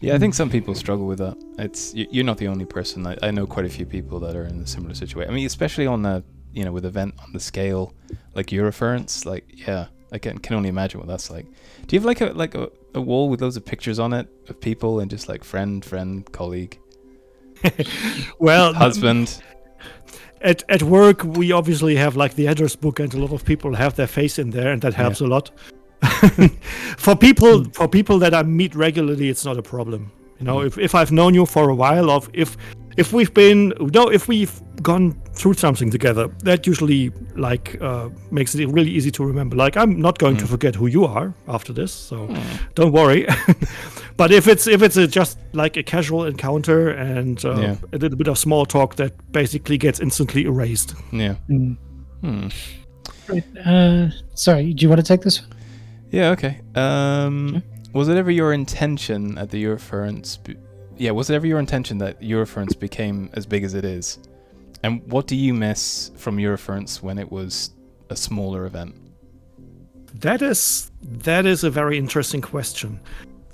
Yeah, 0.00 0.14
I 0.14 0.18
think 0.18 0.34
some 0.34 0.50
people 0.50 0.74
struggle 0.74 1.06
with 1.06 1.18
that. 1.18 1.36
It's 1.58 1.94
you- 1.94 2.06
you're 2.10 2.24
not 2.24 2.36
the 2.38 2.48
only 2.48 2.66
person. 2.66 3.06
I, 3.06 3.16
I 3.22 3.30
know 3.30 3.46
quite 3.46 3.64
a 3.64 3.70
few 3.70 3.86
people 3.86 4.20
that 4.20 4.36
are 4.36 4.44
in 4.44 4.60
a 4.60 4.66
similar 4.66 4.94
situation. 4.94 5.30
I 5.32 5.34
mean, 5.34 5.46
especially 5.46 5.86
on 5.86 6.02
the 6.02 6.22
you 6.52 6.64
know 6.64 6.72
with 6.72 6.84
event 6.84 7.14
on 7.24 7.32
the 7.32 7.40
scale 7.40 7.94
like 8.34 8.48
Eurofurence. 8.48 9.24
Like, 9.24 9.44
yeah, 9.66 9.86
I 10.12 10.18
can 10.18 10.36
can 10.38 10.56
only 10.56 10.68
imagine 10.68 11.00
what 11.00 11.08
that's 11.08 11.30
like. 11.30 11.46
Do 11.86 11.96
you 11.96 12.00
have 12.00 12.04
like 12.04 12.20
a 12.20 12.26
like 12.26 12.54
a, 12.54 12.68
a 12.94 13.00
wall 13.00 13.30
with 13.30 13.40
loads 13.40 13.56
of 13.56 13.64
pictures 13.64 13.98
on 13.98 14.12
it 14.12 14.28
of 14.48 14.60
people 14.60 15.00
and 15.00 15.10
just 15.10 15.26
like 15.28 15.42
friend, 15.42 15.82
friend, 15.82 16.30
colleague, 16.32 16.78
Well, 18.38 18.74
husband? 18.74 19.42
At 20.42 20.64
at 20.68 20.82
work 20.82 21.24
we 21.24 21.52
obviously 21.52 21.96
have 21.96 22.16
like 22.16 22.34
the 22.34 22.46
address 22.46 22.76
book, 22.76 23.00
and 23.00 23.12
a 23.14 23.18
lot 23.18 23.32
of 23.32 23.44
people 23.44 23.74
have 23.74 23.94
their 23.94 24.06
face 24.06 24.38
in 24.38 24.50
there, 24.50 24.72
and 24.72 24.82
that 24.82 24.94
helps 24.94 25.20
a 25.20 25.26
lot. 25.26 25.50
for 26.96 27.14
people 27.16 27.64
hmm. 27.64 27.70
for 27.70 27.88
people 27.88 28.18
that 28.18 28.34
I 28.34 28.42
meet 28.42 28.74
regularly, 28.74 29.28
it's 29.28 29.44
not 29.44 29.58
a 29.58 29.62
problem. 29.62 30.10
You 30.38 30.46
know, 30.46 30.60
hmm. 30.60 30.66
if, 30.66 30.78
if 30.78 30.94
I've 30.94 31.12
known 31.12 31.34
you 31.34 31.46
for 31.46 31.70
a 31.70 31.74
while, 31.74 32.10
or 32.10 32.22
if 32.32 32.56
if 32.96 33.12
we've 33.12 33.32
been 33.32 33.72
no, 33.78 34.08
if 34.08 34.28
we've 34.28 34.60
gone 34.82 35.12
through 35.34 35.54
something 35.54 35.90
together, 35.90 36.28
that 36.44 36.66
usually 36.66 37.10
like 37.36 37.80
uh, 37.80 38.08
makes 38.30 38.54
it 38.54 38.68
really 38.68 38.90
easy 38.90 39.10
to 39.12 39.24
remember. 39.24 39.56
Like 39.56 39.76
I'm 39.76 40.00
not 40.00 40.18
going 40.18 40.36
to 40.38 40.44
hmm. 40.44 40.50
forget 40.50 40.74
who 40.74 40.86
you 40.86 41.04
are 41.04 41.32
after 41.46 41.72
this, 41.72 41.92
so 41.92 42.28
don't 42.74 42.92
worry. 42.92 43.26
but 44.16 44.30
if 44.32 44.46
it's 44.48 44.66
if 44.66 44.82
it's 44.82 44.96
a, 44.96 45.06
just 45.06 45.38
like 45.52 45.76
a 45.76 45.82
casual 45.82 46.24
encounter 46.26 46.90
and 46.90 47.44
uh, 47.44 47.60
Yeah. 47.60 47.76
a 47.92 47.98
little 47.98 48.16
bit 48.18 48.28
of 48.28 48.38
small 48.38 48.66
talk, 48.66 48.96
that 48.96 49.12
basically 49.32 49.78
gets 49.78 50.00
instantly 50.00 50.42
erased. 50.44 50.94
Yeah. 51.12 51.36
Mm. 51.48 51.76
Hmm. 52.20 52.48
Uh, 53.64 54.10
sorry, 54.34 54.72
do 54.74 54.82
you 54.82 54.88
want 54.88 55.00
to 55.00 55.06
take 55.06 55.22
this 55.22 55.40
one? 55.40 55.50
Yeah. 56.10 56.30
Okay. 56.30 56.60
Um, 56.74 57.62
was 57.92 58.08
it 58.08 58.16
ever 58.16 58.30
your 58.30 58.52
intention 58.52 59.38
at 59.38 59.50
the 59.50 59.62
Eurofurence? 59.64 60.42
Be- 60.42 60.56
yeah. 60.96 61.10
Was 61.12 61.30
it 61.30 61.34
ever 61.34 61.46
your 61.46 61.58
intention 61.58 61.98
that 61.98 62.20
Eurofurence 62.20 62.78
became 62.78 63.30
as 63.34 63.46
big 63.46 63.64
as 63.64 63.74
it 63.74 63.84
is? 63.84 64.18
And 64.82 65.00
what 65.10 65.26
do 65.26 65.36
you 65.36 65.54
miss 65.54 66.10
from 66.16 66.36
Eurofurence 66.38 67.02
when 67.02 67.18
it 67.18 67.30
was 67.30 67.70
a 68.10 68.16
smaller 68.16 68.66
event? 68.66 68.94
That 70.14 70.42
is 70.42 70.90
that 71.02 71.46
is 71.46 71.64
a 71.64 71.70
very 71.70 71.96
interesting 71.98 72.40
question. 72.42 73.00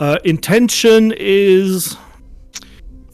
Uh, 0.01 0.19
intention 0.25 1.13
is 1.17 1.97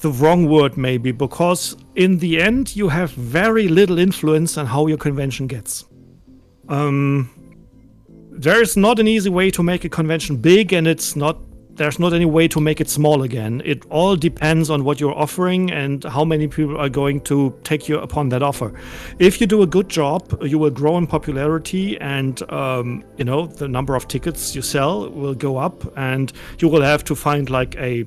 the 0.01 0.11
wrong 0.11 0.49
word, 0.49 0.77
maybe, 0.77 1.13
because 1.13 1.77
in 1.95 2.19
the 2.19 2.41
end 2.41 2.77
you 2.77 2.89
have 2.89 3.11
very 3.13 3.69
little 3.69 3.99
influence 3.99 4.59
on 4.59 4.67
how 4.67 4.87
your 4.87 4.99
convention 4.99 5.47
gets. 5.47 5.85
Um, 6.69 7.31
there 8.31 8.61
is 8.61 8.77
not 8.77 8.99
an 8.99 9.09
easy 9.09 9.31
way 9.31 9.51
to 9.53 9.63
make 9.63 9.85
a 9.85 9.89
convention 9.89 10.37
big, 10.37 10.73
and 10.73 10.87
it's 10.87 11.17
not. 11.17 11.39
There's 11.77 11.99
not 11.99 12.13
any 12.13 12.25
way 12.25 12.47
to 12.49 12.61
make 12.61 12.81
it 12.81 12.89
small 12.89 13.25
again. 13.25 13.61
It 13.65 13.85
all 13.91 14.15
depends 14.15 14.71
on 14.71 14.85
what 14.85 15.01
you're 15.01 15.15
offering 15.15 15.73
and 15.73 16.05
how 16.05 16.25
many 16.25 16.47
people 16.47 16.77
are 16.77 16.89
going 16.89 17.21
to 17.23 17.53
take 17.65 17.89
you 17.89 17.99
upon 17.99 18.29
that 18.29 18.45
offer. 18.45 18.73
If 19.19 19.41
you 19.41 19.49
do 19.49 19.63
a 19.63 19.67
good 19.67 19.89
job, 19.89 20.39
you 20.43 20.57
will 20.57 20.71
grow 20.71 20.97
in 20.99 21.09
popularity, 21.09 21.99
and 22.01 22.41
um, 22.53 23.03
you 23.17 23.25
know 23.25 23.47
the 23.47 23.67
number 23.67 23.97
of 23.97 24.07
tickets 24.07 24.55
you 24.55 24.63
sell 24.63 25.11
will 25.11 25.35
go 25.35 25.57
up, 25.57 25.85
and 25.97 26.33
you 26.61 26.69
will 26.69 26.83
have 26.83 27.03
to 27.05 27.17
find 27.17 27.51
like 27.51 27.75
a 27.77 28.07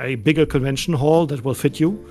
a 0.00 0.14
bigger 0.16 0.46
convention 0.46 0.94
hall 0.94 1.26
that 1.26 1.44
will 1.44 1.54
fit 1.54 1.78
you. 1.78 2.02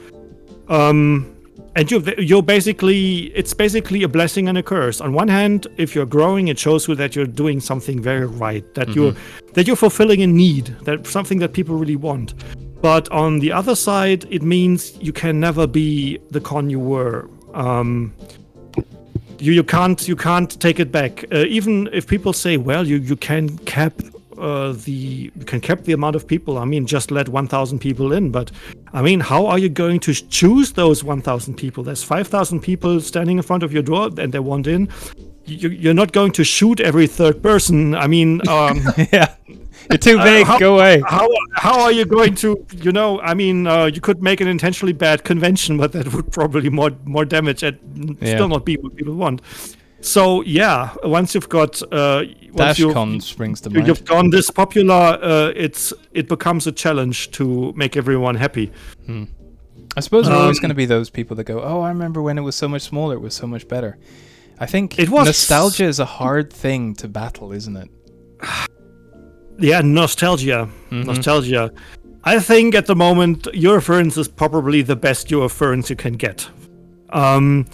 Um, 0.68 1.36
and 1.76 1.90
you 1.90 2.04
you're 2.18 2.44
basically 2.44 3.32
it's 3.36 3.54
basically 3.54 4.04
a 4.04 4.08
blessing 4.08 4.48
and 4.50 4.58
a 4.58 4.64
curse. 4.64 5.02
On 5.02 5.14
one 5.14 5.28
hand, 5.28 5.68
if 5.78 5.96
you're 5.96 6.06
growing, 6.06 6.48
it 6.48 6.60
shows 6.60 6.88
you 6.88 6.96
that 6.96 7.16
you're 7.16 7.26
doing 7.26 7.60
something 7.60 8.02
very 8.02 8.26
right, 8.26 8.74
that 8.74 8.90
you're 8.90 9.14
that 9.54 9.68
you're 9.68 9.76
fulfilling 9.76 10.22
a 10.22 10.28
need, 10.28 10.76
that 10.84 11.08
something 11.08 11.40
that 11.40 11.54
people 11.54 11.76
really 11.76 11.96
want. 11.96 12.34
But 12.82 13.10
on 13.12 13.40
the 13.40 13.52
other 13.52 13.76
side, 13.76 14.26
it 14.30 14.42
means 14.42 14.98
you 15.00 15.14
can 15.14 15.40
never 15.40 15.68
be 15.68 16.20
the 16.32 16.42
con 16.42 16.70
you 16.70 16.80
were. 16.80 17.30
Um, 17.54 18.14
you, 19.38 19.54
you 19.54 19.64
can't 19.64 20.08
you 20.08 20.16
can't 20.16 20.60
take 20.60 20.80
it 20.80 20.92
back. 20.92 21.26
Uh, 21.32 21.46
even 21.48 21.90
if 21.94 22.06
people 22.08 22.34
say, 22.34 22.58
well, 22.58 22.86
you 22.86 22.98
you 22.98 23.16
can 23.16 23.58
cap 23.60 23.94
uh, 24.42 24.74
the 24.86 25.32
can 25.46 25.62
cap 25.62 25.84
the 25.84 25.94
amount 25.94 26.16
of 26.16 26.26
people. 26.28 26.58
I 26.58 26.66
mean, 26.66 26.86
just 26.86 27.12
let 27.12 27.30
1,000 27.30 27.80
people 27.80 28.12
in. 28.12 28.32
But 28.32 28.52
I 28.94 29.02
mean, 29.02 29.20
how 29.22 29.46
are 29.46 29.60
you 29.60 29.70
going 29.70 30.00
to 30.02 30.14
choose 30.14 30.74
those 30.74 31.04
1,000 31.04 31.56
people? 31.56 31.84
There's 31.84 32.04
5,000 32.04 32.60
people 32.62 33.00
standing 33.02 33.38
in 33.38 33.44
front 33.44 33.64
of 33.64 33.72
your 33.72 33.84
door, 33.84 34.10
and 34.18 34.34
they 34.34 34.40
want 34.40 34.68
in. 34.68 34.90
You, 35.46 35.70
you're 35.70 35.94
not 35.94 36.12
going 36.12 36.32
to 36.34 36.44
shoot 36.44 36.80
every 36.80 37.08
third 37.08 37.42
person. 37.42 37.96
I 37.96 38.08
mean, 38.08 38.42
um, 38.50 38.82
yeah. 39.12 39.36
You're 39.90 39.98
too 39.98 40.20
Uh, 40.20 40.24
big. 40.24 40.46
how- 40.48 40.60
Go 40.60 40.76
away. 40.76 41.02
how 41.08 41.28
how 41.54 41.82
are 41.82 41.92
you 41.92 42.06
going 42.06 42.36
to 42.36 42.50
you 42.86 42.92
know 42.92 43.20
i 43.22 43.34
mean 43.34 43.68
uh, 43.68 43.86
you 43.86 44.00
could 44.00 44.22
make 44.22 44.40
an 44.40 44.48
intentionally 44.48 44.94
bad 44.94 45.24
convention 45.24 45.76
but 45.78 45.92
that 45.92 46.06
would 46.14 46.32
probably 46.32 46.70
more 46.70 46.92
more 47.04 47.26
damage 47.26 47.62
and 47.64 47.78
Yeah. 48.22 48.36
still 48.36 48.48
not 48.48 48.64
be 48.64 48.78
what 48.78 48.96
people 48.96 49.16
want 49.16 49.42
so 50.02 50.42
yeah 50.44 50.90
once 51.04 51.34
you've 51.36 51.50
got 51.50 51.82
uh 51.94 52.24
once 52.54 52.80
you've, 52.80 53.24
springs 53.24 53.62
to 53.62 53.70
you- 53.70 53.76
mind. 53.76 53.88
you've 53.88 54.06
gone 54.06 54.30
this 54.32 54.50
popular 54.52 55.18
uh, 55.22 55.52
it's 55.56 55.94
it 56.14 56.28
becomes 56.28 56.68
a 56.68 56.72
challenge 56.72 57.32
to 57.32 57.72
make 57.76 57.96
everyone 57.96 58.36
happy 58.36 58.72
I 59.98 60.00
suppose 60.00 60.26
there 60.26 60.36
are 60.36 60.42
always 60.44 60.58
Um, 60.60 60.62
going 60.62 60.70
to 60.70 60.76
be 60.76 60.86
those 60.86 61.10
people 61.10 61.36
that 61.36 61.44
go, 61.44 61.62
"Oh, 61.62 61.82
I 61.82 61.90
remember 61.90 62.22
when 62.22 62.38
it 62.38 62.42
was 62.44 62.56
so 62.56 62.70
much 62.70 62.84
smaller. 62.84 63.16
It 63.16 63.22
was 63.22 63.34
so 63.36 63.46
much 63.46 63.68
better." 63.68 63.98
I 64.58 64.66
think 64.66 64.98
It 64.98 65.10
was- 65.10 65.26
nostalgia 65.28 65.84
is 65.84 66.00
a 66.00 66.06
hard 66.06 66.48
thing 66.54 66.96
to 66.96 67.10
battle, 67.10 67.52
isn't 67.52 67.76
it? 67.76 67.90
yeah 69.60 69.82
nostalgia 69.82 70.70
Mhm. 70.92 71.06
nostalgia 71.06 71.72
i 72.24 72.40
think 72.40 72.74
at 72.74 72.86
the 72.86 72.96
moment 72.96 73.44
eurofurence 73.54 74.18
is 74.18 74.28
probably 74.28 74.82
the 74.82 74.96
best 74.96 75.28
eurofurence 75.30 75.90
you 75.90 75.96
can 75.96 76.14
get 76.14 76.48
um 77.12 77.66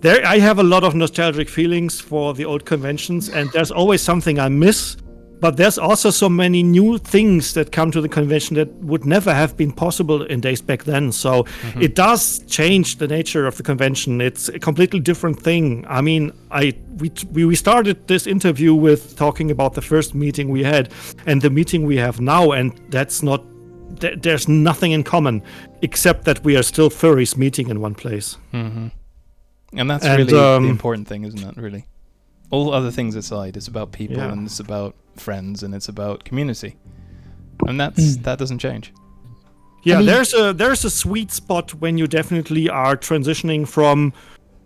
there 0.00 0.24
i 0.26 0.38
have 0.38 0.58
a 0.58 0.62
lot 0.62 0.84
of 0.84 0.94
nostalgic 0.94 1.48
feelings 1.48 2.00
for 2.00 2.34
the 2.34 2.44
old 2.44 2.64
conventions 2.64 3.28
and 3.28 3.50
there's 3.52 3.70
always 3.70 4.02
something 4.02 4.38
i 4.38 4.48
miss 4.48 4.96
but 5.40 5.56
there's 5.56 5.78
also 5.78 6.10
so 6.10 6.28
many 6.28 6.62
new 6.62 6.98
things 6.98 7.54
that 7.54 7.70
come 7.72 7.90
to 7.90 8.00
the 8.00 8.08
convention 8.08 8.56
that 8.56 8.72
would 8.76 9.04
never 9.04 9.34
have 9.34 9.56
been 9.56 9.70
possible 9.70 10.22
in 10.24 10.40
days 10.40 10.62
back 10.62 10.84
then. 10.84 11.12
So 11.12 11.42
mm-hmm. 11.42 11.82
it 11.82 11.94
does 11.94 12.40
change 12.46 12.96
the 12.96 13.06
nature 13.06 13.46
of 13.46 13.56
the 13.56 13.62
convention. 13.62 14.20
It's 14.20 14.48
a 14.48 14.58
completely 14.58 15.00
different 15.00 15.40
thing. 15.40 15.84
I 15.88 16.00
mean 16.00 16.32
i 16.50 16.72
we, 16.98 17.10
we 17.32 17.44
we 17.44 17.54
started 17.54 18.06
this 18.06 18.26
interview 18.26 18.74
with 18.74 19.16
talking 19.16 19.50
about 19.50 19.74
the 19.74 19.82
first 19.82 20.14
meeting 20.14 20.48
we 20.48 20.62
had 20.62 20.92
and 21.26 21.42
the 21.42 21.50
meeting 21.50 21.84
we 21.84 21.96
have 21.96 22.20
now 22.20 22.52
and 22.52 22.72
that's 22.90 23.22
not 23.22 23.44
there's 24.22 24.48
nothing 24.48 24.92
in 24.92 25.02
common 25.02 25.42
except 25.82 26.24
that 26.24 26.42
we 26.44 26.56
are 26.56 26.62
still 26.62 26.90
furries 26.90 27.36
meeting 27.36 27.68
in 27.68 27.80
one 27.80 27.94
place 27.94 28.38
mm-hmm. 28.52 28.88
And 29.72 29.90
that's 29.90 30.04
And, 30.04 30.18
really 30.26 30.38
um, 30.38 30.64
the 30.64 30.70
important 30.70 31.08
thing, 31.08 31.24
isn't 31.24 31.42
it? 31.42 31.56
Really, 31.56 31.86
all 32.50 32.72
other 32.72 32.90
things 32.90 33.14
aside, 33.16 33.56
it's 33.56 33.68
about 33.68 33.92
people 33.92 34.16
Yeah. 34.18 34.32
and 34.32 34.46
it's 34.46 34.60
about 34.60 34.94
friends 35.16 35.62
and 35.62 35.74
it's 35.74 35.88
about 35.88 36.24
community, 36.24 36.76
and 37.66 37.80
that's 37.80 38.16
that 38.18 38.38
doesn't 38.38 38.58
change. 38.58 38.92
Yeah, 39.82 39.98
mean- 39.98 40.06
there's 40.06 40.34
a 40.34 40.52
there's 40.52 40.84
a 40.84 40.90
sweet 40.90 41.30
spot 41.32 41.74
when 41.74 41.98
you 41.98 42.06
definitely 42.06 42.68
are 42.68 42.96
transitioning 42.96 43.66
from 43.66 44.12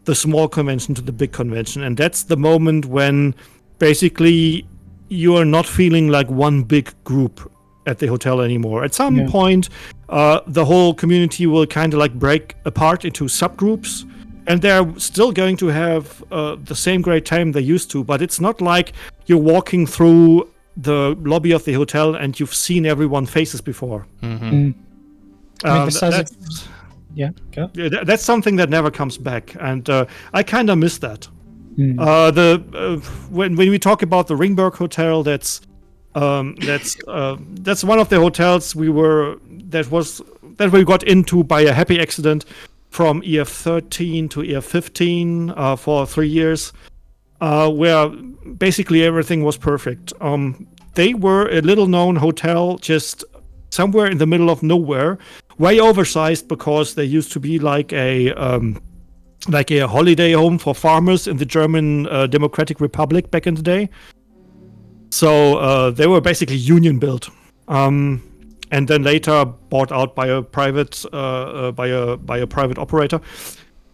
the 0.05 0.15
small 0.15 0.49
convention 0.49 0.95
to 0.95 1.03
the 1.03 1.13
big 1.13 1.33
convention, 1.33 1.83
and 1.83 1.97
that's 1.97 2.25
the 2.25 2.37
moment 2.37 2.87
when 2.87 3.35
basically 3.79 4.67
you 5.09 5.35
are 5.37 5.45
not 5.45 5.67
feeling 5.67 6.09
like 6.09 6.31
one 6.31 6.63
big 6.63 6.93
group 7.05 7.51
at 7.87 7.99
the 7.99 8.07
hotel 8.07 8.41
anymore. 8.41 8.85
At 8.85 8.95
some 8.95 9.17
Yeah. 9.17 9.27
point, 9.29 9.69
uh, 10.09 10.41
the 10.47 10.65
whole 10.65 10.95
community 10.95 11.47
will 11.47 11.67
kind 11.67 11.93
of 11.95 11.99
like 11.99 12.15
break 12.19 12.55
apart 12.65 13.05
into 13.05 13.25
subgroups. 13.25 14.05
And 14.47 14.61
they're 14.62 14.87
still 14.99 15.33
going 15.33 15.57
to 15.59 15.67
have 15.69 16.25
uh, 16.33 16.57
the 16.65 16.75
same 16.75 17.03
great 17.03 17.25
time 17.25 17.53
they 17.53 17.61
used 17.61 17.91
to, 17.91 18.03
but 18.05 18.21
it's 18.23 18.41
not 18.41 18.61
like 18.61 18.93
you're 19.27 19.39
walking 19.55 19.87
through 19.87 20.49
the 20.77 21.15
lobby 21.21 21.53
of 21.53 21.65
the 21.65 21.75
hotel 21.75 22.15
and 22.15 22.39
you've 22.41 22.55
seen 22.55 22.87
everyone's 22.87 23.31
faces 23.31 23.61
before. 23.61 24.07
hmm 24.21 24.27
Mm. 24.27 24.75
I 25.65 25.69
mean, 25.73 25.79
Um, 25.81 25.85
besides 25.87 26.31
that's, 26.31 26.69
Yeah, 27.15 27.31
go. 27.53 27.69
yeah, 27.75 28.05
that's 28.05 28.25
something 28.25 28.57
that 28.57 28.71
never 28.71 28.91
comes 28.91 29.19
back, 29.19 29.55
and 29.61 29.89
uh, 29.91 30.05
I 30.33 30.43
kind 30.43 30.71
of 30.71 30.79
miss 30.79 30.99
that. 30.99 31.29
Mm. 31.77 31.99
Uh, 32.01 32.31
the 32.31 32.62
uh, 32.75 32.97
when 33.31 33.57
when 33.57 33.69
we 33.71 33.79
talk 33.79 34.03
about 34.03 34.27
the 34.27 34.37
Ringberg 34.37 34.75
Hotel, 34.77 35.23
that's 35.23 35.61
um, 36.15 36.55
that's 36.67 36.97
uh, 37.09 37.37
that's 37.65 37.85
one 37.85 37.99
of 38.01 38.09
the 38.09 38.17
hotels 38.21 38.75
we 38.75 38.89
were 38.89 39.37
that 39.71 39.91
was 39.91 40.23
that 40.57 40.73
we 40.73 40.85
got 40.85 41.03
into 41.03 41.45
by 41.45 41.61
a 41.62 41.73
happy 41.73 42.01
accident 42.01 42.45
from 42.91 43.23
EF 43.25 43.49
13 43.49 44.29
to 44.29 44.43
EF 44.43 44.65
15 44.65 45.51
uh, 45.51 45.77
for 45.77 46.07
three 46.07 46.29
years, 46.29 46.73
uh, 47.41 47.71
where 47.71 48.09
basically 48.09 49.03
everything 49.05 49.43
was 49.43 49.57
perfect. 49.57 50.12
Um, 50.21 50.67
they 50.95 51.15
were 51.15 51.49
a 51.49 51.61
little 51.61 51.87
known 51.87 52.17
hotel 52.17 52.77
just 52.79 53.25
somewhere 53.71 54.07
in 54.07 54.19
the 54.19 54.27
middle 54.27 54.51
of 54.51 54.62
nowhere, 54.62 55.19
way 55.59 55.79
oversized 55.81 56.49
because 56.49 56.95
they 56.95 57.05
used 57.05 57.33
to 57.33 57.41
be 57.41 57.59
like 57.59 57.93
a 57.93 58.33
um, 58.35 58.83
like 59.49 59.71
a 59.71 59.87
holiday 59.87 60.33
home 60.33 60.59
for 60.59 60.75
farmers 60.75 61.27
in 61.27 61.37
the 61.37 61.47
German 61.47 62.07
uh, 62.09 62.27
Democratic 62.27 62.81
Republic 62.81 63.31
back 63.31 63.47
in 63.47 63.55
the 63.55 63.62
day. 63.62 63.89
So 65.11 65.59
uh, 65.59 65.91
they 65.91 66.07
were 66.07 66.21
basically 66.21 66.57
union 66.57 66.99
built, 66.99 67.31
um, 67.69 68.23
and 68.71 68.89
then 68.89 69.03
later 69.03 69.45
bought 69.45 69.93
out 69.93 70.15
by 70.15 70.27
a 70.27 70.43
private 70.43 71.05
uh, 71.13 71.17
uh, 71.17 71.73
by 71.73 71.89
a 71.89 72.17
by 72.17 72.39
a 72.39 72.47
private 72.47 72.79
operator, 72.79 73.21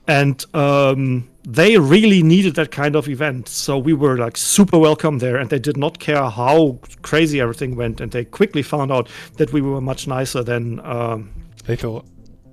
and 0.07 0.44
um, 0.55 1.28
they 1.48 1.78
really 1.78 2.23
needed 2.23 2.55
that 2.55 2.70
kind 2.70 2.97
of 2.97 3.09
event. 3.09 3.48
So 3.48 3.78
we 3.78 3.93
were 3.93 4.16
like 4.16 4.36
super 4.36 4.78
welcome 4.78 5.19
there, 5.19 5.36
and 5.36 5.51
they 5.51 5.59
did 5.59 5.77
not 5.77 5.98
care 5.98 6.28
how 6.28 6.78
crazy 7.03 7.40
everything 7.40 7.77
went, 7.77 8.01
and 8.01 8.12
they 8.12 8.24
quickly 8.24 8.62
found 8.62 8.90
out 8.93 9.09
that 9.36 9.53
we 9.53 9.61
were 9.61 9.81
much 9.81 10.07
nicer 10.07 10.43
than. 10.43 10.81
Um, 10.81 11.31
They 11.66 11.77
thought, 11.77 12.07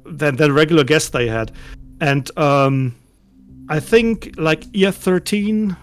than 0.05 0.35
the 0.35 0.51
regular 0.51 0.83
guests 0.83 1.09
they 1.09 1.27
had. 1.27 1.51
And 2.01 2.35
um, 2.37 2.95
I 3.69 3.79
think 3.79 4.33
like 4.37 4.65
year 4.73 4.91
13, 4.91 5.75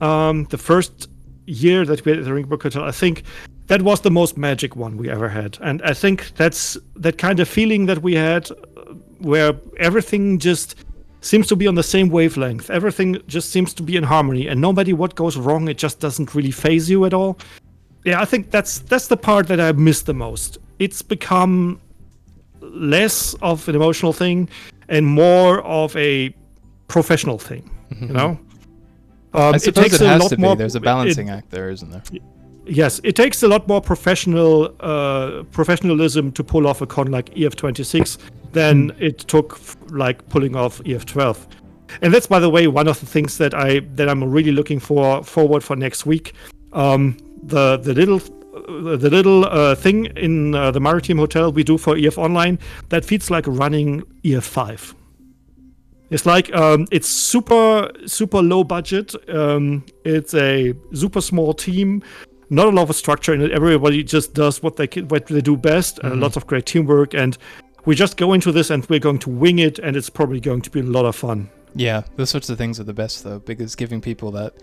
um, 0.00 0.44
the 0.50 0.58
first 0.58 1.08
year 1.46 1.84
that 1.84 2.04
we 2.04 2.10
had 2.12 2.18
at 2.18 2.24
the 2.24 2.32
Ringberg 2.32 2.62
Hotel, 2.62 2.82
I 2.82 2.90
think 2.90 3.22
that 3.72 3.80
was 3.82 4.02
the 4.02 4.10
most 4.10 4.36
magic 4.36 4.76
one 4.76 4.98
we 4.98 5.08
ever 5.08 5.28
had. 5.30 5.56
And 5.62 5.80
I 5.82 5.94
think 5.94 6.32
that's 6.36 6.76
that 6.96 7.16
kind 7.16 7.40
of 7.40 7.48
feeling 7.48 7.86
that 7.86 8.02
we 8.02 8.14
had 8.14 8.50
uh, 8.50 8.56
where 9.30 9.54
everything 9.78 10.38
just 10.38 10.74
seems 11.22 11.46
to 11.46 11.56
be 11.56 11.66
on 11.66 11.74
the 11.74 11.82
same 11.82 12.10
wavelength. 12.10 12.68
Everything 12.68 13.16
just 13.28 13.50
seems 13.50 13.72
to 13.74 13.82
be 13.82 13.96
in 13.96 14.04
harmony 14.04 14.46
and 14.46 14.60
no 14.60 14.72
matter 14.74 14.94
what 14.94 15.14
goes 15.14 15.38
wrong, 15.38 15.68
it 15.68 15.78
just 15.78 16.00
doesn't 16.00 16.34
really 16.34 16.50
phase 16.50 16.90
you 16.90 17.06
at 17.06 17.14
all. 17.14 17.38
Yeah, 18.04 18.20
I 18.20 18.26
think 18.26 18.50
that's 18.50 18.80
that's 18.80 19.06
the 19.06 19.16
part 19.16 19.46
that 19.48 19.58
I 19.58 19.72
miss 19.72 20.02
the 20.02 20.12
most. 20.14 20.58
It's 20.78 21.00
become 21.02 21.80
less 22.60 23.34
of 23.40 23.66
an 23.70 23.74
emotional 23.74 24.12
thing 24.12 24.48
and 24.88 25.06
more 25.06 25.62
of 25.62 25.96
a 25.96 26.34
professional 26.88 27.38
thing. 27.38 27.70
You 28.00 28.08
know. 28.08 28.28
Um, 28.28 28.38
Mm-hmm. 29.32 29.54
I 29.54 29.58
suppose 29.58 29.94
it, 29.94 30.00
a 30.02 30.08
has 30.08 30.28
to 30.28 30.36
be. 30.36 30.54
There's 30.56 30.74
a 30.74 30.78
it- 30.78 30.84
balancing 30.84 31.30
act 31.30 31.50
there, 31.50 31.70
isn't 31.70 31.90
there? 31.90 32.02
Yes, 32.64 33.00
it 33.02 33.16
takes 33.16 33.42
a 33.42 33.48
lot 33.48 33.66
more 33.66 33.80
professional 33.80 34.74
uh, 34.80 35.42
professionalism 35.50 36.30
to 36.32 36.44
pull 36.44 36.66
off 36.66 36.80
a 36.80 36.86
con 36.86 37.10
like 37.10 37.30
EF26 37.34 38.18
than 38.52 38.94
it 38.98 39.18
took 39.18 39.58
like 39.90 40.28
pulling 40.28 40.54
off 40.54 40.78
EF12. 40.80 41.46
And 42.00 42.14
that's 42.14 42.26
by 42.26 42.38
the 42.38 42.48
way 42.48 42.68
one 42.68 42.88
of 42.88 43.00
the 43.00 43.06
things 43.06 43.38
that 43.38 43.52
I 43.54 43.80
that 43.96 44.08
I'm 44.08 44.24
really 44.24 44.52
looking 44.52 44.78
for 44.78 45.22
forward 45.24 45.64
for 45.64 45.76
next 45.76 46.06
week. 46.06 46.34
Um, 46.72 47.16
the 47.42 47.76
the 47.76 47.94
little 47.94 48.20
uh, 48.54 48.96
the 48.96 49.10
little 49.10 49.44
uh, 49.46 49.74
thing 49.74 50.06
in 50.16 50.54
uh, 50.54 50.70
the 50.70 50.80
Maritim 50.80 51.18
Hotel 51.18 51.52
we 51.52 51.64
do 51.64 51.76
for 51.76 51.96
EF 51.96 52.16
Online 52.16 52.58
that 52.90 53.04
feels 53.04 53.30
like 53.30 53.46
running 53.46 54.02
EF5. 54.22 54.94
It's 56.10 56.26
like 56.26 56.54
um, 56.54 56.86
it's 56.90 57.08
super 57.08 57.90
super 58.06 58.40
low 58.40 58.64
budget. 58.64 59.14
Um, 59.28 59.84
it's 60.04 60.34
a 60.34 60.74
super 60.94 61.20
small 61.20 61.54
team, 61.54 62.02
not 62.52 62.66
a 62.66 62.70
lot 62.70 62.88
of 62.90 62.94
structure 62.96 63.32
in 63.32 63.40
it. 63.40 63.50
Everybody 63.50 64.04
just 64.04 64.34
does 64.34 64.62
what 64.62 64.76
they 64.76 64.86
can, 64.86 65.08
what 65.08 65.26
they 65.26 65.40
do 65.40 65.56
best, 65.56 65.98
and 66.00 66.20
lots 66.20 66.36
of 66.36 66.46
great 66.46 66.66
teamwork. 66.66 67.14
And 67.14 67.36
we 67.86 67.94
just 67.94 68.16
go 68.16 68.32
into 68.32 68.52
this 68.52 68.70
and 68.70 68.86
we're 68.88 69.00
going 69.00 69.18
to 69.20 69.30
wing 69.30 69.58
it, 69.58 69.78
and 69.78 69.96
it's 69.96 70.10
probably 70.10 70.38
going 70.38 70.60
to 70.62 70.70
be 70.70 70.80
a 70.80 70.84
lot 70.84 71.04
of 71.04 71.16
fun. 71.16 71.50
Yeah, 71.74 72.02
those 72.16 72.28
sorts 72.30 72.50
of 72.50 72.58
things 72.58 72.78
are 72.78 72.84
the 72.84 72.92
best 72.92 73.24
though, 73.24 73.38
because 73.38 73.74
giving 73.74 74.00
people 74.02 74.30
that 74.32 74.54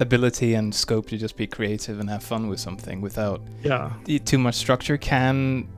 ability 0.00 0.54
and 0.54 0.74
scope 0.74 1.08
to 1.10 1.16
just 1.16 1.36
be 1.36 1.46
creative 1.46 2.00
and 2.00 2.10
have 2.10 2.24
fun 2.24 2.48
with 2.48 2.58
something 2.58 3.00
without 3.00 3.40
Yeah, 3.62 3.92
too 4.24 4.38
much 4.38 4.56
structure 4.56 4.96
can. 4.96 5.68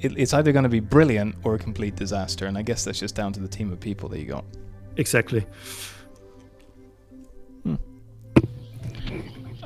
It, 0.00 0.18
it's 0.18 0.34
either 0.34 0.50
going 0.50 0.64
to 0.64 0.68
be 0.68 0.80
brilliant 0.80 1.36
or 1.44 1.54
a 1.54 1.58
complete 1.58 1.94
disaster, 1.94 2.46
and 2.46 2.58
I 2.58 2.62
guess 2.62 2.84
that's 2.84 2.98
just 2.98 3.14
down 3.14 3.32
to 3.34 3.40
the 3.40 3.48
team 3.48 3.72
of 3.72 3.78
people 3.78 4.08
that 4.08 4.18
you 4.18 4.26
got. 4.26 4.44
exactly. 4.96 5.46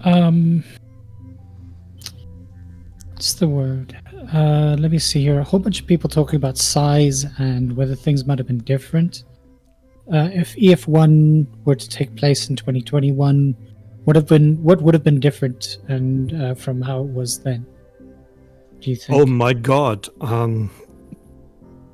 Um, 0.02 0.64
what's 3.20 3.34
the 3.34 3.46
word? 3.46 3.94
Uh, 4.32 4.74
let 4.78 4.90
me 4.90 4.98
see 4.98 5.20
here. 5.20 5.40
A 5.40 5.44
whole 5.44 5.60
bunch 5.60 5.78
of 5.78 5.86
people 5.86 6.08
talking 6.08 6.36
about 6.38 6.56
size 6.56 7.26
and 7.36 7.76
whether 7.76 7.94
things 7.94 8.24
might 8.24 8.38
have 8.38 8.46
been 8.46 8.64
different. 8.64 9.24
Uh, 10.10 10.30
if 10.32 10.56
EF1 10.56 11.46
were 11.66 11.74
to 11.74 11.86
take 11.86 12.16
place 12.16 12.48
in 12.48 12.56
2021, 12.56 13.54
would 14.06 14.16
have 14.16 14.26
been 14.26 14.56
what 14.62 14.80
would 14.80 14.94
have 14.94 15.04
been 15.04 15.20
different 15.20 15.76
and 15.88 16.32
uh, 16.32 16.54
from 16.54 16.80
how 16.80 17.02
it 17.02 17.12
was 17.12 17.40
then? 17.40 17.66
Do 18.80 18.88
you 18.88 18.96
think? 18.96 19.20
Oh 19.20 19.26
my 19.26 19.52
god. 19.52 20.08
Um, 20.22 20.70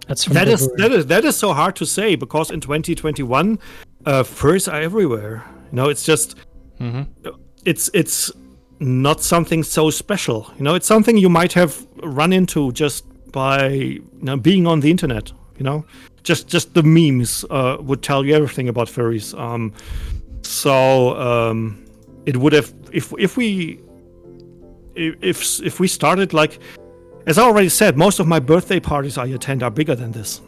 That's 0.06 0.22
from 0.22 0.34
that 0.34 0.46
is, 0.46 0.70
that 0.76 0.92
is 0.92 1.06
that 1.06 1.24
is 1.24 1.34
so 1.34 1.52
hard 1.52 1.74
to 1.74 1.86
say 1.86 2.14
because 2.14 2.52
in 2.52 2.60
2021, 2.60 3.58
uh, 4.06 4.22
furs 4.22 4.68
are 4.68 4.80
everywhere. 4.80 5.42
You 5.72 5.76
know, 5.76 5.88
it's 5.88 6.04
just 6.04 6.36
Mm-hmm. 6.78 7.30
it's 7.64 7.90
it's 7.94 8.30
not 8.78 9.22
something 9.22 9.62
so 9.62 9.90
special. 9.90 10.50
You 10.58 10.64
know, 10.64 10.74
it's 10.74 10.86
something 10.86 11.16
you 11.16 11.28
might 11.28 11.52
have 11.54 11.86
run 12.02 12.32
into 12.32 12.72
just 12.72 13.04
by 13.32 13.68
you 13.68 14.04
know, 14.22 14.36
being 14.36 14.66
on 14.66 14.80
the 14.80 14.90
internet. 14.90 15.32
You 15.58 15.64
know, 15.64 15.84
just 16.22 16.48
just 16.48 16.74
the 16.74 16.82
memes 16.82 17.44
uh, 17.50 17.78
would 17.80 18.02
tell 18.02 18.24
you 18.24 18.34
everything 18.34 18.68
about 18.68 18.88
furries. 18.88 19.38
Um, 19.38 19.72
so 20.42 21.18
um, 21.18 21.84
it 22.26 22.36
would 22.36 22.52
have 22.52 22.72
if 22.92 23.12
if 23.18 23.36
we 23.36 23.80
if 24.94 25.60
if 25.62 25.80
we 25.80 25.88
started 25.88 26.34
like 26.34 26.58
as 27.26 27.38
I 27.38 27.42
already 27.42 27.68
said, 27.68 27.96
most 27.96 28.20
of 28.20 28.26
my 28.26 28.38
birthday 28.38 28.78
parties 28.78 29.18
I 29.18 29.26
attend 29.26 29.62
are 29.62 29.70
bigger 29.70 29.94
than 29.96 30.12
this. 30.12 30.40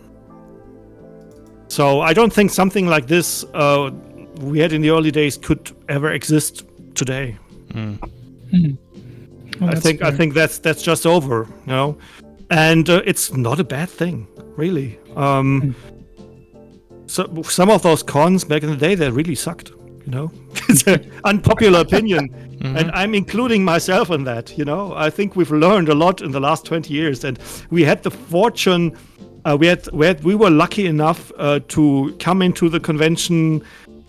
So 1.69 2.01
I 2.01 2.13
don't 2.15 2.33
think 2.33 2.51
something 2.51 2.87
like 2.87 3.07
this 3.09 3.45
uh, 3.53 3.91
we 4.41 4.61
had 4.61 4.73
in 4.73 4.81
the 4.83 4.91
early 4.91 5.11
days 5.11 5.37
could 5.37 5.71
ever 5.89 6.13
exist 6.13 6.65
today. 6.95 7.37
Well, 9.61 9.71
I 9.71 9.75
that's 9.75 9.83
think 9.83 10.03
I 10.03 10.11
think 10.11 10.35
that's 10.35 10.59
that's 10.59 10.83
just 10.83 11.07
over, 11.07 11.47
you 11.67 11.73
know, 11.73 11.99
and 12.51 12.89
uh, 12.89 13.03
it's 13.05 13.33
not 13.33 13.59
a 13.59 13.65
bad 13.65 13.89
thing, 13.89 14.27
really. 14.57 14.99
Um, 15.17 15.75
so 17.07 17.43
some 17.43 17.71
of 17.71 17.83
those 17.83 18.03
cons 18.03 18.45
back 18.45 18.63
in 18.63 18.71
the 18.71 18.77
day 18.77 18.95
they 18.95 19.11
really 19.11 19.35
sucked, 19.35 19.71
you 19.71 20.13
know. 20.13 20.31
it's 20.69 20.87
an 20.87 21.11
unpopular 21.25 21.81
opinion, 21.81 22.33
and 22.61 22.91
I'm 22.93 23.15
including 23.15 23.65
myself 23.65 24.11
in 24.11 24.25
that. 24.25 24.57
You 24.57 24.65
know, 24.65 24.95
I 24.95 25.11
think 25.11 25.35
we've 25.35 25.51
learned 25.51 25.89
a 25.89 25.95
lot 25.95 26.23
in 26.23 26.31
the 26.31 26.41
last 26.41 26.65
20 26.65 26.93
years, 26.93 27.25
and 27.25 27.39
we 27.71 27.83
had 27.83 28.03
the 28.03 28.11
fortune. 28.11 28.97
Uh, 29.45 29.57
we 29.59 29.67
had, 29.67 29.91
we 29.93 30.07
had 30.07 30.23
we 30.25 30.35
were 30.35 30.51
lucky 30.51 30.87
enough 30.87 31.33
uh, 31.39 31.61
to 31.69 32.15
come 32.21 32.43
into 32.43 32.69
the 32.69 32.81
convention 32.81 33.65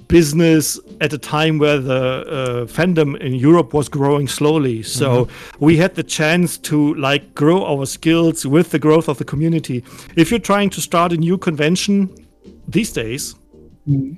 business 0.10 0.77
at 0.99 1.14
a 1.14 1.18
time 1.18 1.57
where 1.60 1.80
the 1.80 1.94
uh, 2.27 2.65
fandom 2.65 3.15
in 3.22 3.34
Europe 3.36 3.73
was 3.73 3.88
growing 3.88 4.27
slowly. 4.27 4.84
So 4.84 5.27
we 5.60 5.77
had 5.77 5.95
the 5.95 6.03
chance 6.03 6.57
to 6.69 6.94
like 6.95 7.34
grow 7.36 7.64
our 7.65 7.86
skills 7.86 8.45
with 8.45 8.72
the 8.72 8.80
growth 8.80 9.07
of 9.07 9.18
the 9.18 9.23
community. 9.26 9.84
If 10.18 10.30
you're 10.31 10.40
trying 10.53 10.72
to 10.72 10.81
start 10.81 11.14
a 11.14 11.18
new 11.18 11.38
convention 11.38 12.10
these 12.68 12.91
days, 12.91 13.36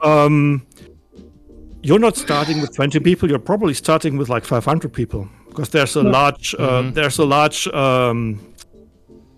um, 0.02 0.66
you're 1.84 2.00
not 2.00 2.16
starting 2.18 2.62
with 2.62 2.74
20 2.76 3.00
people. 3.02 3.30
You're 3.30 3.40
probably 3.40 3.74
starting 3.74 4.18
with 4.18 4.30
like 4.30 4.46
500 4.46 4.92
people 4.94 5.28
because 5.50 5.70
there's 5.70 5.96
a 5.98 6.04
large 6.04 6.56
uh, 6.58 6.84
there's 6.94 7.20
a 7.20 7.26
large 7.26 7.68
um, 7.68 8.40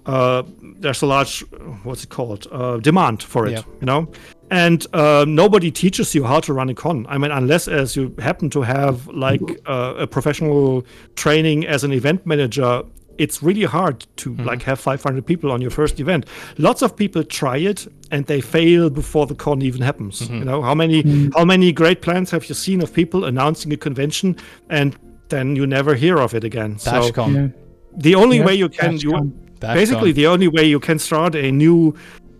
uh, 0.06 0.44
there's 0.80 1.02
a 1.02 1.08
large 1.08 1.40
what's 1.84 2.04
it 2.04 2.10
called 2.10 2.46
uh, 2.52 2.78
demand 2.78 3.24
for 3.24 3.48
it 3.48 3.54
Yeah. 3.54 3.64
you 3.82 3.86
know 3.88 4.08
and 4.52 4.86
uh, 4.94 5.26
nobody 5.28 5.72
teaches 5.72 6.14
you 6.14 6.24
how 6.24 6.40
to 6.40 6.53
run 6.53 6.70
a 6.70 6.74
con 6.76 7.06
i 7.10 7.18
mean 7.18 7.32
unless 7.32 7.68
as 7.68 7.95
you 7.95 8.14
happen 8.20 8.49
to 8.49 8.61
have 8.61 9.07
like 9.07 9.41
uh, 9.65 9.94
a 9.98 10.07
professional 10.07 10.86
training 11.15 11.65
as 11.65 11.84
an 11.84 11.91
event 11.91 12.26
manager 12.26 12.84
it's 13.20 13.44
really 13.44 13.64
hard 13.64 14.06
to 14.15 14.34
like 14.38 14.64
have 14.64 14.80
500 14.80 15.24
people 15.26 15.52
on 15.52 15.61
your 15.61 15.70
first 15.72 15.99
event 15.99 16.26
lots 16.57 16.82
of 16.82 16.95
people 16.95 17.24
try 17.24 17.57
it 17.57 17.88
and 18.11 18.26
they 18.26 18.41
fail 18.41 18.90
before 18.90 19.28
the 19.28 19.36
con 19.36 19.61
even 19.61 19.82
happens 19.82 20.28
you 20.30 20.44
know 20.44 20.61
how 20.61 20.74
many 20.76 21.30
how 21.36 21.45
many 21.45 21.72
great 21.72 22.02
plans 22.02 22.32
have 22.32 22.45
you 22.49 22.56
seen 22.56 22.82
of 22.82 22.91
people 22.94 23.26
announcing 23.26 23.72
a 23.72 23.78
convention 23.78 24.36
and 24.70 24.98
then 25.30 25.56
you 25.56 25.65
never 25.68 25.94
hear 25.95 26.18
of 26.20 26.34
it 26.34 26.44
again 26.44 26.78
so 26.80 26.91
Dashcon. 26.91 27.34
Yeah. 27.36 27.48
the 27.98 28.15
only 28.15 28.38
Yeah, 28.40 28.45
way 28.45 28.56
you 28.56 28.70
can 28.70 28.91
that's 28.94 29.03
you 29.03 29.11
gone. 29.11 29.32
Dashcon. 29.60 29.74
basically 29.76 30.11
the 30.11 30.26
only 30.28 30.48
way 30.48 30.65
you 30.65 30.80
can 30.80 30.98
start 30.99 31.36
a 31.36 31.52
new 31.52 31.94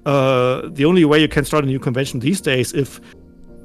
uh 0.06 0.62
the 0.70 0.86
only 0.86 1.06
way 1.06 1.20
you 1.20 1.28
can 1.28 1.46
start 1.46 1.64
a 1.64 1.68
new 1.68 1.80
convention 1.80 2.20
these 2.20 2.42
days 2.42 2.74
if 2.74 3.00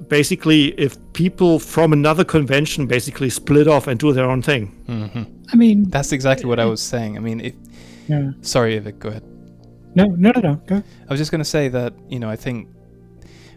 basically 0.09 0.69
if 0.81 0.97
people 1.13 1.59
from 1.59 1.93
another 1.93 2.25
convention 2.25 2.87
basically 2.87 3.29
split 3.29 3.67
off 3.67 3.87
and 3.87 3.99
do 3.99 4.13
their 4.13 4.31
own 4.31 4.41
thing 4.41 4.73
I 5.53 5.57
mean, 5.57 5.89
That's 5.89 6.13
exactly 6.13 6.47
what 6.47 6.61
I 6.61 6.67
was 6.67 6.81
saying. 6.81 7.17
I 7.17 7.21
mean, 7.21 7.41
if 7.41 7.55
yeah. 8.07 8.31
sorry, 8.43 8.79
Vivek, 8.79 8.99
go 8.99 9.09
ahead. 9.09 9.25
No, 9.95 10.05
no, 10.05 10.31
no, 10.35 10.41
no. 10.41 10.55
Go. 10.67 10.77
I 10.77 11.11
was 11.11 11.19
just 11.19 11.31
going 11.31 11.41
to 11.41 11.49
say 11.49 11.69
that, 11.69 11.95
you 12.09 12.19
know, 12.19 12.29
I 12.29 12.37
think 12.37 12.69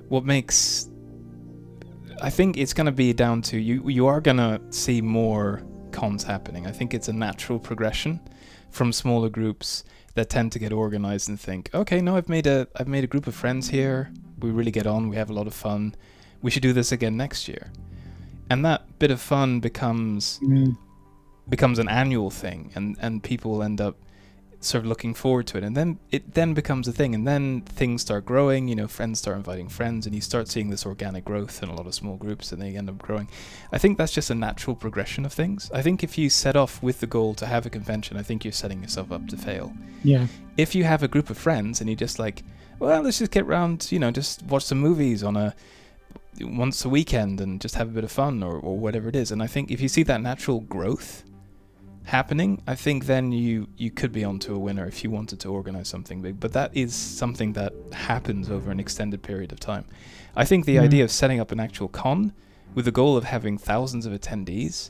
what 0.08 0.26
makes 0.26 0.90
I 2.22 2.30
think 2.30 2.58
it's 2.58 2.74
going 2.74 2.86
to 2.86 2.91
be 2.91 3.14
down 3.14 3.41
to 3.44 3.58
you 3.58 3.88
you 3.90 4.08
are 4.08 4.22
going 4.22 4.38
to 4.38 4.62
see 4.70 5.02
more 5.02 5.64
cons 5.91 6.24
happening. 6.24 6.66
I 6.66 6.72
think 6.72 6.94
it's 6.94 7.10
a 7.10 7.14
natural 7.14 7.60
progression 7.60 8.20
from 8.70 8.94
smaller 8.94 9.30
groups 9.30 9.84
that 10.16 10.30
tend 10.30 10.52
to 10.52 10.60
get 10.60 10.72
organized 10.72 11.30
and 11.30 11.40
think, 11.40 11.70
"Okay, 11.74 12.02
no, 12.02 12.18
I've 12.18 12.30
made 12.30 12.48
a 12.48 12.68
I've 12.76 12.88
made 12.88 13.04
a 13.04 13.08
group 13.08 13.28
of 13.28 13.36
friends 13.36 13.70
here. 13.70 14.12
We 14.40 14.52
really 14.52 14.72
get 14.72 14.88
on. 14.88 15.10
We 15.10 15.16
have 15.16 15.30
a 15.30 15.34
lot 15.34 15.48
of 15.48 15.54
fun. 15.54 15.96
We 16.42 16.52
should 16.52 16.64
do 16.64 16.74
this 16.74 16.92
again 16.92 17.18
next 17.18 17.48
year." 17.48 17.72
And 18.50 18.66
that 18.66 19.00
bit 19.00 19.12
of 19.12 19.22
fun 19.22 19.60
becomes 19.60 20.40
Mm, 20.42 20.76
becomes 21.50 21.80
an 21.80 21.88
annual 21.88 22.30
thing 22.30 22.72
and 22.76 22.98
and 23.02 23.24
people 23.24 23.64
end 23.64 23.80
up 23.82 23.96
sort 24.64 24.84
of 24.84 24.88
looking 24.88 25.14
forward 25.14 25.48
to 25.48 25.58
it 25.58 25.64
and 25.64 25.76
then 25.76 25.98
it 26.12 26.34
then 26.36 26.54
becomes 26.54 26.88
a 26.88 26.92
thing 26.92 27.16
and 27.16 27.28
then 27.28 27.62
things 27.62 28.02
start 28.02 28.24
growing 28.26 28.68
you 28.68 28.76
know 28.76 28.88
friends 28.88 29.20
start 29.20 29.36
inviting 29.36 29.68
friends 29.68 30.06
and 30.06 30.14
you 30.14 30.22
start 30.22 30.48
seeing 30.48 30.70
this 30.70 30.86
organic 30.86 31.26
growth 31.26 31.64
in 31.64 31.70
a 31.70 31.76
lot 31.76 31.88
of 31.88 31.94
small 31.94 32.16
groups 32.16 32.52
and 32.52 32.62
they 32.62 32.76
end 32.76 32.90
up 32.90 32.98
growing 33.00 33.28
i 33.72 33.78
think 33.78 33.98
that's 33.98 34.14
just 34.14 34.30
a 34.30 34.36
natural 34.36 34.76
progression 34.76 35.26
of 35.26 35.34
things 35.34 35.72
i 35.74 35.82
think 35.82 36.04
if 36.04 36.18
you 36.18 36.30
set 36.30 36.56
off 36.56 36.82
with 36.84 37.00
the 37.00 37.08
goal 37.08 37.34
to 37.34 37.46
have 37.46 37.66
a 37.66 37.70
convention 37.70 38.18
i 38.18 38.22
think 38.22 38.46
you're 38.46 38.52
setting 38.52 38.82
yourself 38.82 39.12
up 39.12 39.28
to 39.28 39.36
fail 39.36 39.74
yeah. 40.04 40.28
if 40.58 40.76
you 40.76 40.84
have 40.84 41.04
a 41.04 41.08
group 41.08 41.30
of 41.30 41.38
friends 41.38 41.82
and 41.82 41.90
you 41.90 41.96
just 41.96 42.20
like, 42.20 42.44
well, 42.80 43.02
let's 43.02 43.20
just 43.20 43.32
get 43.32 43.46
round, 43.46 43.92
you 43.92 44.00
know, 44.00 44.12
just 44.12 44.44
watch 44.44 44.64
some 44.64 44.80
movies 44.80 45.24
on 45.24 45.38
a 45.38 45.54
once 46.40 46.84
a 46.86 46.90
weekend 46.90 47.40
and 47.40 47.62
just 47.62 47.76
have 47.76 47.90
a 47.90 47.92
bit 47.92 48.04
of 48.04 48.12
fun 48.12 48.42
or, 48.42 48.58
or 48.58 48.78
whatever 48.78 49.10
it 49.10 49.16
is. 49.16 49.32
And 49.32 49.44
I 49.44 49.48
think 49.48 49.70
if 49.70 49.82
you 49.82 49.88
see 49.88 50.04
that 50.04 50.22
natural 50.22 50.62
growth 50.62 51.24
happening, 52.03 52.61
I 52.68 52.76
think 52.76 53.06
then 53.06 53.32
you 53.32 53.68
you 53.78 53.91
could 53.91 54.11
be 54.11 54.23
onto 54.23 54.53
a 54.56 54.60
winner 54.60 54.86
if 54.88 55.03
you 55.03 55.11
wanted 55.11 55.40
to 55.41 55.49
organize 55.49 55.88
something 55.88 56.22
big. 56.22 56.40
But 56.40 56.53
that 56.53 56.72
is 56.76 56.94
something 56.95 57.53
that 57.53 57.73
happens 57.94 58.49
over 58.49 58.72
an 58.72 58.80
extended 58.80 59.22
period 59.23 59.52
of 59.52 59.60
time. 59.60 59.86
I 60.36 60.45
think 60.45 60.65
the 60.65 60.73
Yeah. 60.73 60.82
idea 60.84 61.03
of 61.03 61.11
setting 61.11 61.40
up 61.40 61.52
an 61.52 61.60
actual 61.60 61.88
con 61.88 62.34
with 62.73 62.86
the 62.86 62.91
goal 62.91 63.18
of 63.18 63.26
having 63.26 63.57
thousands 63.57 64.06
of 64.06 64.14
attendees 64.14 64.90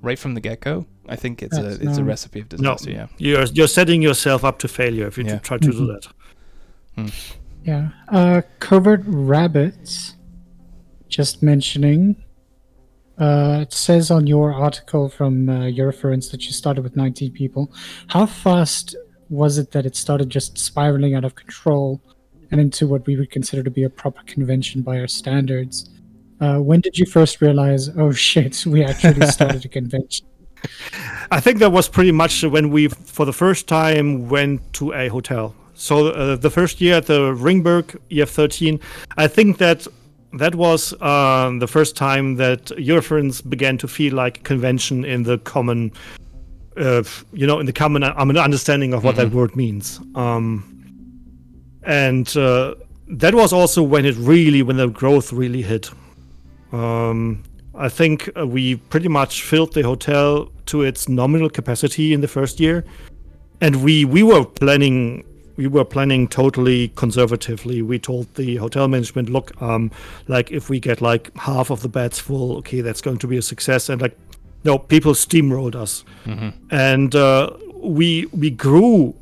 right 0.00 0.18
from 0.18 0.34
the 0.34 0.40
get-go, 0.40 0.86
I 1.08 1.16
think 1.16 1.42
it's 1.42 1.56
That's 1.58 1.78
a 1.78 1.88
it's 1.88 1.98
a 1.98 2.04
recipe 2.04 2.40
of 2.40 2.50
no 2.52 2.56
disaster. 2.56 2.90
Yeah. 2.90 3.06
you're 3.18 3.44
you're 3.52 3.68
setting 3.68 4.00
yourself 4.02 4.44
up 4.44 4.58
to 4.60 4.68
failure 4.68 5.06
if 5.06 5.18
you 5.18 5.24
Yeah. 5.24 5.38
try 5.38 5.58
to 5.58 5.70
do 5.70 5.80
Mhm. 5.80 6.00
that 6.96 7.12
Yeah. 7.64 7.90
Uh, 8.08 8.42
Covert 8.60 9.02
Rabbits, 9.04 10.14
just 11.08 11.42
mentioning. 11.42 12.16
Uh, 13.18 13.60
it 13.62 13.72
says 13.72 14.10
on 14.10 14.26
your 14.26 14.52
article 14.52 15.08
from 15.08 15.48
uh, 15.48 15.66
your 15.66 15.86
reference 15.86 16.28
that 16.28 16.46
you 16.46 16.52
started 16.52 16.82
with 16.82 16.96
19 16.96 17.32
people. 17.32 17.72
How 18.08 18.26
fast 18.26 18.94
was 19.28 19.58
it 19.58 19.72
that 19.72 19.84
it 19.84 19.96
started 19.96 20.30
just 20.30 20.56
spiraling 20.56 21.14
out 21.14 21.24
of 21.24 21.34
control 21.34 22.00
and 22.50 22.60
into 22.60 22.86
what 22.86 23.06
we 23.06 23.16
would 23.16 23.30
consider 23.30 23.62
to 23.62 23.70
be 23.70 23.82
a 23.82 23.90
proper 23.90 24.22
convention 24.24 24.82
by 24.82 24.98
our 25.00 25.08
standards? 25.08 25.90
Uh, 26.40 26.58
when 26.58 26.80
did 26.80 26.96
you 26.96 27.06
first 27.06 27.40
realize, 27.40 27.90
oh 27.96 28.12
shit, 28.12 28.64
we 28.66 28.84
actually 28.84 29.26
started 29.26 29.64
a 29.64 29.68
convention? 29.68 30.26
I 31.30 31.40
think 31.40 31.58
that 31.58 31.70
was 31.70 31.88
pretty 31.88 32.12
much 32.12 32.42
when 32.42 32.70
we, 32.70 32.88
for 32.88 33.26
the 33.26 33.32
first 33.32 33.68
time, 33.68 34.28
went 34.28 34.72
to 34.74 34.92
a 34.92 35.08
hotel. 35.08 35.54
So 35.74 36.08
uh, 36.08 36.36
the 36.36 36.50
first 36.50 36.80
year 36.80 36.96
at 36.96 37.06
the 37.06 37.32
Ringberg 37.34 37.96
EF13, 38.10 38.80
I 39.16 39.28
think 39.28 39.58
that 39.58 39.86
that 40.38 40.54
was 40.54 40.94
uh, 41.00 41.50
the 41.58 41.66
first 41.66 41.96
time 41.96 42.36
that 42.36 42.66
Eurofurence 42.66 43.48
began 43.48 43.78
to 43.78 43.88
feel 43.88 44.14
like 44.14 44.38
a 44.38 44.42
convention 44.42 45.04
in 45.04 45.24
the 45.24 45.38
common, 45.38 45.92
uh, 46.76 47.02
you 47.32 47.46
know, 47.46 47.58
in 47.58 47.66
the 47.66 47.72
common 47.72 48.02
uh, 48.02 48.14
understanding 48.16 48.94
of 48.94 49.04
what 49.04 49.16
that 49.16 49.32
word 49.32 49.54
means. 49.56 50.00
Um, 50.14 50.74
and 51.82 52.36
uh, 52.36 52.74
that 53.08 53.34
was 53.34 53.52
also 53.52 53.82
when 53.82 54.04
it 54.04 54.16
really, 54.16 54.62
when 54.62 54.76
the 54.76 54.88
growth 54.88 55.32
really 55.32 55.62
hit. 55.62 55.90
Um, 56.72 57.42
I 57.74 57.88
think 57.88 58.28
uh, 58.36 58.46
we 58.46 58.76
pretty 58.76 59.08
much 59.08 59.42
filled 59.42 59.72
the 59.74 59.82
hotel 59.82 60.50
to 60.66 60.82
its 60.82 61.08
nominal 61.08 61.48
capacity 61.48 62.12
in 62.12 62.20
the 62.20 62.28
first 62.28 62.60
year, 62.60 62.84
and 63.60 63.82
we 63.82 64.04
we 64.04 64.22
were 64.22 64.44
planning 64.44 65.24
we 65.58 65.66
were 65.66 65.84
planning 65.84 66.28
totally 66.28 66.88
conservatively. 66.94 67.82
We 67.82 67.98
told 67.98 68.32
the 68.36 68.56
hotel 68.56 68.86
management, 68.86 69.28
look, 69.28 69.60
um, 69.60 69.90
like 70.28 70.52
if 70.52 70.70
we 70.70 70.78
get 70.78 71.02
like 71.02 71.36
half 71.36 71.70
of 71.70 71.82
the 71.82 71.88
beds 71.88 72.20
full, 72.20 72.56
okay, 72.58 72.80
that's 72.80 73.00
going 73.00 73.18
to 73.18 73.26
be 73.26 73.36
a 73.36 73.42
success. 73.42 73.88
And 73.88 74.00
like, 74.00 74.16
no, 74.62 74.78
people 74.78 75.12
steamrolled 75.12 75.74
us, 75.74 76.04
and 76.70 77.14
uh, 77.14 77.50
we 77.74 78.26
we 78.26 78.50
grew. 78.50 79.14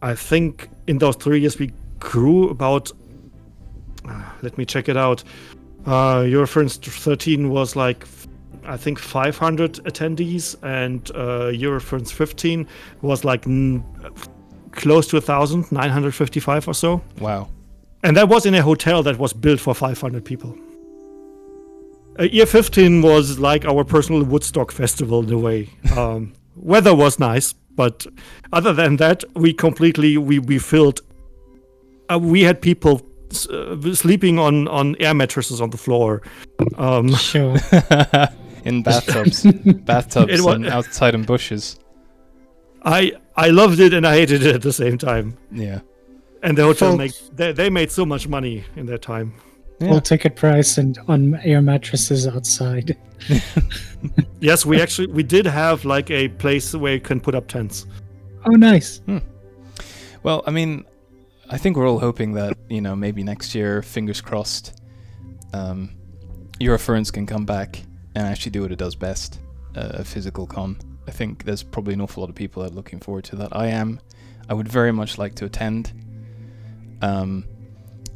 I 0.00 0.14
think 0.14 0.68
in 0.86 0.98
those 0.98 1.16
three 1.16 1.40
years 1.40 1.58
we 1.58 1.72
grew 1.98 2.48
about. 2.50 2.92
Uh, 4.08 4.22
let 4.42 4.56
me 4.56 4.64
check 4.64 4.88
it 4.88 4.96
out. 4.96 5.24
Uh, 5.86 6.24
your 6.26 6.46
Eurofurence 6.46 6.78
13 6.78 7.50
was 7.50 7.74
like, 7.76 8.06
I 8.64 8.76
think 8.76 8.98
500 8.98 9.74
attendees, 9.84 10.56
and 10.62 11.10
uh, 11.12 11.50
Eurofurence 11.52 12.12
15 12.12 12.66
was 13.02 13.24
like 13.24 13.46
close 14.74 15.06
to 15.08 15.16
a 15.16 15.20
thousand, 15.20 15.70
955 15.72 16.68
or 16.68 16.74
so. 16.74 17.00
Wow. 17.20 17.48
And 18.02 18.16
that 18.16 18.28
was 18.28 18.44
in 18.46 18.54
a 18.54 18.62
hotel 18.62 19.02
that 19.02 19.18
was 19.18 19.32
built 19.32 19.60
for 19.60 19.74
500 19.74 20.24
people. 20.24 20.56
uh, 22.18 22.24
year 22.24 22.46
15 22.46 23.02
was 23.02 23.38
like 23.38 23.64
our 23.64 23.84
personal 23.84 24.22
Woodstock 24.24 24.72
festival 24.72 25.22
in 25.22 25.32
a 25.32 25.38
way. 25.38 25.68
Um, 25.96 26.32
weather 26.56 26.94
was 26.94 27.18
nice, 27.18 27.52
but 27.76 28.06
other 28.52 28.72
than 28.72 28.96
that, 28.96 29.24
we 29.34 29.52
completely 29.52 30.16
we 30.18 30.38
we 30.38 30.58
filled. 30.58 31.00
Uh, 32.12 32.18
we 32.18 32.42
had 32.42 32.60
people 32.60 33.00
uh, 33.50 33.94
sleeping 33.94 34.38
on 34.38 34.68
on 34.68 34.96
air 35.00 35.14
mattresses 35.14 35.60
on 35.60 35.70
the 35.70 35.78
floor. 35.78 36.20
Um, 36.78 37.08
Sure. 37.14 37.56
in 38.64 38.82
bathtubs, 38.82 39.42
bathtubs, 39.86 40.32
It 40.32 40.40
wa- 40.44 40.52
and 40.52 40.66
outside 40.66 41.14
in 41.14 41.24
bushes. 41.24 41.78
I 42.84 43.12
I 43.36 43.48
loved 43.48 43.80
it 43.80 43.92
and 43.94 44.06
I 44.06 44.14
hated 44.14 44.42
it 44.42 44.54
at 44.54 44.62
the 44.62 44.72
same 44.72 44.98
time. 44.98 45.36
Yeah. 45.50 45.80
And 46.42 46.58
the 46.58 46.64
hotel 46.64 46.90
Full- 46.90 46.98
make 46.98 47.12
they, 47.34 47.52
they 47.52 47.70
made 47.70 47.90
so 47.90 48.04
much 48.04 48.28
money 48.28 48.64
in 48.76 48.86
that 48.86 49.02
time. 49.02 49.34
Yeah. 49.80 49.88
Full 49.88 50.00
ticket 50.00 50.36
price 50.36 50.78
and 50.78 50.98
on 51.08 51.34
air 51.42 51.62
mattresses 51.62 52.26
outside. 52.26 52.96
Yes, 54.40 54.66
we 54.66 54.80
actually 54.80 55.06
we 55.06 55.22
did 55.22 55.46
have 55.46 55.84
like 55.84 56.10
a 56.10 56.28
place 56.28 56.74
where 56.74 56.94
you 56.94 57.00
can 57.00 57.20
put 57.20 57.34
up 57.34 57.48
tents. 57.48 57.86
Oh, 58.44 58.50
nice. 58.50 59.00
Well, 60.22 60.42
I 60.46 60.50
mean, 60.50 60.84
I 61.48 61.56
think 61.56 61.76
we're 61.76 61.88
all 61.88 61.98
hoping 61.98 62.32
that 62.34 62.56
you 62.68 62.82
know 62.82 62.94
maybe 62.94 63.22
next 63.22 63.54
year, 63.54 63.80
fingers 63.80 64.20
crossed, 64.20 64.82
um, 65.54 65.90
Eurofurence 66.60 67.10
can 67.10 67.26
come 67.26 67.46
back 67.46 67.82
and 68.14 68.26
actually 68.26 68.50
do 68.50 68.62
what 68.62 68.72
it 68.72 68.78
does 68.78 68.94
best, 68.94 69.38
uh, 69.76 69.92
a 69.94 70.04
physical 70.04 70.46
con. 70.46 70.76
I 71.06 71.10
think 71.10 71.44
there's 71.44 71.62
probably 71.62 71.94
an 71.94 72.00
awful 72.00 72.22
lot 72.22 72.30
of 72.30 72.36
people 72.36 72.62
that 72.62 72.72
are 72.72 72.74
looking 72.74 73.00
forward 73.00 73.24
to 73.24 73.36
that. 73.36 73.54
I 73.56 73.68
am. 73.68 74.00
I 74.48 74.54
would 74.54 74.68
very 74.68 74.92
much 74.92 75.18
like 75.18 75.34
to 75.36 75.44
attend. 75.44 75.92
Um, 77.02 77.44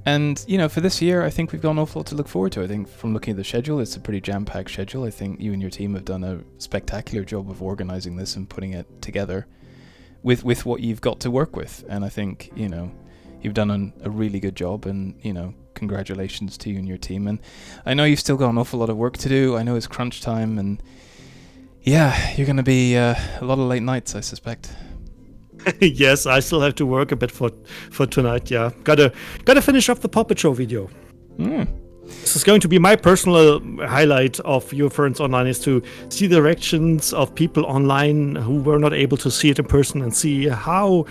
and 0.06 0.43
you 0.48 0.56
know, 0.56 0.69
for 0.69 0.81
this 0.81 1.02
year, 1.02 1.23
I 1.23 1.31
think 1.31 1.52
we've 1.52 1.60
got 1.60 1.73
an 1.73 1.78
awful 1.78 2.01
lot 2.01 2.06
to 2.06 2.15
look 2.15 2.28
forward 2.28 2.52
to. 2.52 2.62
I 2.62 2.66
think 2.66 2.89
from 2.89 3.12
looking 3.12 3.32
at 3.32 3.36
the 3.36 3.44
schedule, 3.44 3.81
it's 3.81 3.97
a 3.97 4.01
pretty 4.01 4.20
jam-packed 4.20 4.70
schedule. 4.70 5.05
I 5.05 5.10
think 5.10 5.40
you 5.40 5.52
and 5.52 5.60
your 5.60 5.70
team 5.70 5.94
have 5.94 6.05
done 6.05 6.24
a 6.24 6.40
spectacular 6.59 7.24
job 7.24 7.51
of 7.51 7.62
organizing 7.62 8.16
this 8.16 8.36
and 8.36 8.48
putting 8.48 8.73
it 8.73 9.02
together 9.02 9.47
with 10.23 10.44
with 10.44 10.65
what 10.65 10.81
you've 10.81 11.01
got 11.01 11.20
to 11.20 11.31
work 11.31 11.56
with. 11.56 11.85
And 11.89 12.05
I 12.05 12.09
think 12.09 12.51
you 12.56 12.69
know 12.69 12.90
you've 13.43 13.55
done 13.55 13.70
an, 13.70 13.93
a 14.02 14.10
really 14.10 14.40
good 14.40 14.56
job. 14.56 14.86
And 14.86 15.15
you 15.23 15.32
know, 15.32 15.52
congratulations 15.74 16.56
to 16.59 16.70
you 16.70 16.78
and 16.78 16.89
your 16.89 16.98
team. 16.98 17.28
And 17.28 17.39
I 17.85 17.93
know 17.93 18.05
you've 18.05 18.20
still 18.20 18.36
got 18.36 18.48
an 18.51 18.59
awful 18.59 18.81
lot 18.81 18.90
of 18.90 18.97
work 18.97 19.19
to 19.19 19.28
do. 19.28 19.56
I 19.56 19.62
know 19.62 19.77
it's 19.77 19.86
crunch 19.86 20.23
time, 20.23 20.59
and 20.59 20.82
yeah, 21.82 22.34
you're 22.36 22.46
gonna 22.46 22.62
be 22.62 22.96
uh, 22.96 23.14
a 23.40 23.44
lot 23.44 23.59
of 23.59 23.66
late 23.66 23.82
nights, 23.82 24.14
I 24.14 24.20
suspect. 24.20 24.72
yes, 25.80 26.26
I 26.26 26.40
still 26.40 26.60
have 26.60 26.74
to 26.76 26.86
work 26.86 27.12
a 27.12 27.16
bit 27.16 27.30
for 27.30 27.50
for 27.90 28.06
tonight. 28.06 28.50
Yeah, 28.50 28.70
gotta 28.84 29.12
gotta 29.44 29.62
finish 29.62 29.88
up 29.88 30.00
the 30.00 30.09
Puppet 30.09 30.38
Show 30.38 30.52
video. 30.52 30.88
Mm. 31.38 31.66
This 32.06 32.36
is 32.36 32.44
going 32.44 32.60
to 32.62 32.68
be 32.68 32.78
my 32.78 32.96
personal 32.96 33.60
highlight 33.86 34.40
of 34.40 34.64
Eurofurence 34.70 35.20
online 35.20 35.46
is 35.46 35.60
to 35.60 35.82
see 36.09 36.26
the 36.26 36.40
reactions 36.40 37.12
of 37.12 37.34
people 37.34 37.66
online 37.66 38.34
who 38.34 38.62
were 38.62 38.78
not 38.78 38.94
able 38.94 39.18
to 39.18 39.30
see 39.30 39.50
it 39.50 39.59
in 39.59 39.66
person 39.66 40.00
and 40.02 40.14
see 40.16 40.48
how 40.48 41.05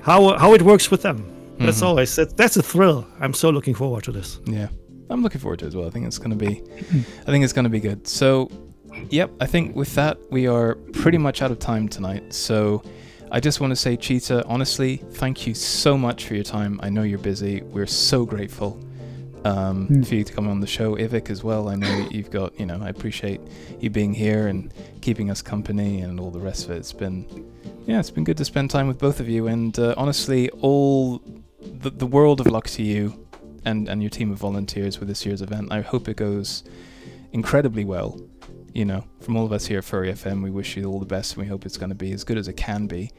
how 0.00 0.38
how 0.38 0.54
it 0.54 0.62
works 0.62 0.90
with 0.90 1.02
them. 1.02 1.24
That's 1.58 1.80
Mhm. 1.80 1.86
always 1.86 2.16
that, 2.16 2.36
that's 2.36 2.56
a 2.56 2.62
thrill. 2.62 3.04
I'm 3.20 3.34
so 3.34 3.50
looking 3.50 3.74
forward 3.74 4.04
to 4.04 4.12
this. 4.12 4.40
Yeah, 4.46 4.68
I'm 5.10 5.22
looking 5.22 5.40
forward 5.40 5.58
to 5.58 5.64
it 5.66 5.68
as 5.68 5.76
well. 5.76 5.86
I 5.86 5.90
think 5.90 6.06
it's 6.06 6.18
going 6.18 6.30
to 6.30 6.36
be, 6.36 6.62
I 7.26 7.30
think 7.30 7.44
it's 7.44 7.52
going 7.52 7.64
to 7.64 7.70
be 7.70 7.80
good. 7.80 8.06
So, 8.06 8.48
yep, 9.10 9.30
I 9.40 9.46
think 9.46 9.74
with 9.76 9.94
that 9.94 10.18
we 10.30 10.46
are 10.46 10.74
pretty 10.92 11.18
much 11.18 11.42
out 11.42 11.50
of 11.50 11.58
time 11.58 11.88
tonight. 11.88 12.32
So, 12.34 12.82
I 13.30 13.40
just 13.40 13.60
want 13.60 13.72
to 13.72 13.76
say, 13.76 13.94
Cheetah, 13.96 14.46
honestly, 14.46 14.96
thank 15.12 15.46
you 15.46 15.52
so 15.52 15.98
much 15.98 16.24
for 16.24 16.34
your 16.34 16.44
time. 16.44 16.80
I 16.82 16.88
know 16.88 17.02
you're 17.02 17.18
busy. 17.18 17.60
We're 17.62 17.86
so 17.86 18.24
grateful 18.24 18.80
um, 19.44 19.86
Mm. 19.88 20.06
for 20.06 20.14
you 20.14 20.24
to 20.24 20.32
come 20.32 20.48
on 20.48 20.60
the 20.60 20.66
show, 20.66 20.96
Ivik 20.96 21.28
as 21.30 21.44
well. 21.44 21.68
I 21.68 21.74
know 21.76 22.08
you've 22.10 22.30
got, 22.30 22.58
you 22.58 22.64
know, 22.66 22.80
I 22.82 22.88
appreciate 22.88 23.40
you 23.80 23.90
being 23.90 24.14
here 24.14 24.48
and 24.48 24.72
keeping 25.02 25.30
us 25.30 25.42
company 25.42 26.00
and 26.00 26.18
all 26.18 26.30
the 26.30 26.40
rest 26.40 26.64
of 26.64 26.70
it. 26.72 26.78
It's 26.78 26.92
been, 26.92 27.26
yeah, 27.86 28.00
it's 28.00 28.10
been 28.10 28.24
good 28.24 28.36
to 28.38 28.44
spend 28.46 28.70
time 28.70 28.88
with 28.88 28.98
both 28.98 29.20
of 29.20 29.28
you. 29.28 29.46
And 29.46 29.78
uh, 29.78 29.94
honestly, 29.98 30.48
all 30.62 31.20
the, 31.60 31.90
the 31.90 32.06
world 32.06 32.40
of 32.40 32.46
luck 32.46 32.66
to 32.70 32.82
you 32.82 33.26
and, 33.66 33.88
and 33.88 34.02
your 34.02 34.10
team 34.10 34.32
of 34.32 34.38
volunteers 34.38 34.98
with 34.98 35.08
this 35.08 35.26
year's 35.26 35.42
event. 35.42 35.70
I 35.70 35.82
hope 35.82 36.08
it 36.08 36.16
goes 36.16 36.64
incredibly 37.32 37.84
well. 37.84 38.18
You 38.72 38.84
know, 38.84 39.04
from 39.20 39.36
all 39.36 39.44
of 39.44 39.52
us 39.52 39.66
here 39.66 39.78
at 39.78 39.84
Furry 39.84 40.12
FM, 40.12 40.42
we 40.42 40.50
wish 40.50 40.76
you 40.76 40.84
all 40.84 41.00
the 41.00 41.06
best 41.06 41.32
and 41.34 41.42
we 41.42 41.48
hope 41.48 41.66
it's 41.66 41.76
going 41.76 41.88
to 41.88 41.94
be 41.94 42.12
as 42.12 42.24
good 42.24 42.38
as 42.38 42.48
it 42.48 42.56
can 42.56 42.86
be. 42.86 43.10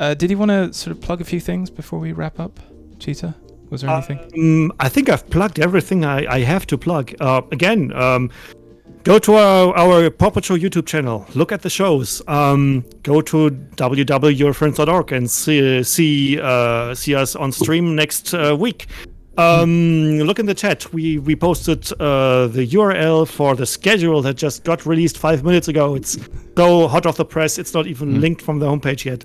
Uh, 0.00 0.14
did 0.14 0.30
you 0.30 0.38
want 0.38 0.50
to 0.50 0.72
sort 0.72 0.96
of 0.96 1.02
plug 1.02 1.20
a 1.20 1.24
few 1.24 1.40
things 1.40 1.70
before 1.70 1.98
we 1.98 2.12
wrap 2.12 2.40
up, 2.40 2.58
Cheetah? 2.98 3.34
Was 3.70 3.82
there 3.82 3.90
anything? 3.90 4.18
Um, 4.36 4.72
I 4.78 4.88
think 4.88 5.08
I've 5.08 5.28
plugged 5.28 5.58
everything 5.58 6.04
I, 6.04 6.26
I 6.26 6.40
have 6.40 6.66
to 6.68 6.78
plug. 6.78 7.14
Uh, 7.20 7.42
again, 7.50 7.92
um, 7.94 8.30
go 9.02 9.18
to 9.18 9.34
our, 9.34 9.76
our 9.76 10.10
Pawpet 10.10 10.44
Show 10.44 10.56
YouTube 10.56 10.86
channel. 10.86 11.26
Look 11.34 11.52
at 11.52 11.62
the 11.62 11.70
shows. 11.70 12.22
Um, 12.28 12.84
go 13.02 13.20
to 13.22 13.50
www.eurofurence.org 13.50 15.12
and 15.12 15.30
see 15.30 15.82
see 15.82 16.40
uh, 16.40 16.94
see 16.94 17.14
us 17.14 17.34
on 17.34 17.52
stream 17.52 17.96
next 17.96 18.34
uh, 18.34 18.56
week. 18.58 18.86
Um, 19.38 20.18
look 20.20 20.38
in 20.38 20.46
the 20.46 20.54
chat. 20.54 20.92
We 20.92 21.18
we 21.18 21.36
posted 21.36 21.90
uh, 22.00 22.46
the 22.48 22.66
URL 22.66 23.26
for 23.28 23.54
the 23.54 23.66
schedule 23.66 24.22
that 24.22 24.34
just 24.36 24.64
got 24.64 24.86
released 24.86 25.18
five 25.18 25.44
minutes 25.44 25.68
ago. 25.68 25.94
It's 25.94 26.18
so 26.56 26.88
hot 26.88 27.04
off 27.06 27.16
the 27.16 27.24
press. 27.24 27.58
It's 27.58 27.74
not 27.74 27.86
even 27.86 28.14
Mm. 28.14 28.20
linked 28.20 28.42
from 28.42 28.58
the 28.60 28.66
homepage 28.66 29.04
yet. 29.04 29.24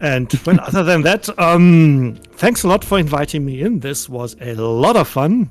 And 0.00 0.32
well, 0.46 0.58
other 0.60 0.82
than 0.82 1.02
that, 1.02 1.28
um, 1.38 2.16
thanks 2.36 2.64
a 2.64 2.68
lot 2.68 2.84
for 2.84 2.98
inviting 2.98 3.44
me 3.44 3.60
in. 3.60 3.80
This 3.80 4.08
was 4.08 4.34
a 4.40 4.54
lot 4.54 4.96
of 4.96 5.06
fun, 5.08 5.50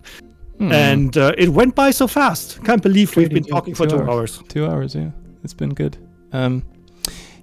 Hmm. 0.57 0.71
and 0.71 1.17
uh, 1.17 1.33
it 1.37 1.49
went 1.49 1.75
by 1.75 1.91
so 1.91 2.07
fast. 2.07 2.63
Can't 2.63 2.81
believe 2.83 3.15
we've 3.15 3.29
been 3.29 3.43
talking 3.45 3.73
for 3.75 3.85
Two 3.87 3.97
two 3.97 4.03
hours. 4.03 4.37
hours. 4.39 4.43
Two 4.49 4.65
hours, 4.65 4.95
yeah. 4.95 5.11
It's 5.43 5.53
been 5.53 5.73
good. 5.73 5.97
Um, 6.33 6.63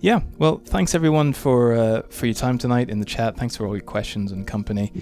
yeah, 0.00 0.20
well, 0.38 0.60
thanks 0.66 0.94
everyone 0.94 1.32
for 1.32 1.74
uh, 1.74 2.02
for 2.10 2.26
your 2.26 2.34
time 2.34 2.58
tonight 2.58 2.90
in 2.90 2.98
the 2.98 3.06
chat. 3.06 3.36
Thanks 3.36 3.56
for 3.56 3.66
all 3.66 3.74
your 3.76 3.84
questions 3.84 4.32
and 4.32 4.46
company. 4.46 4.92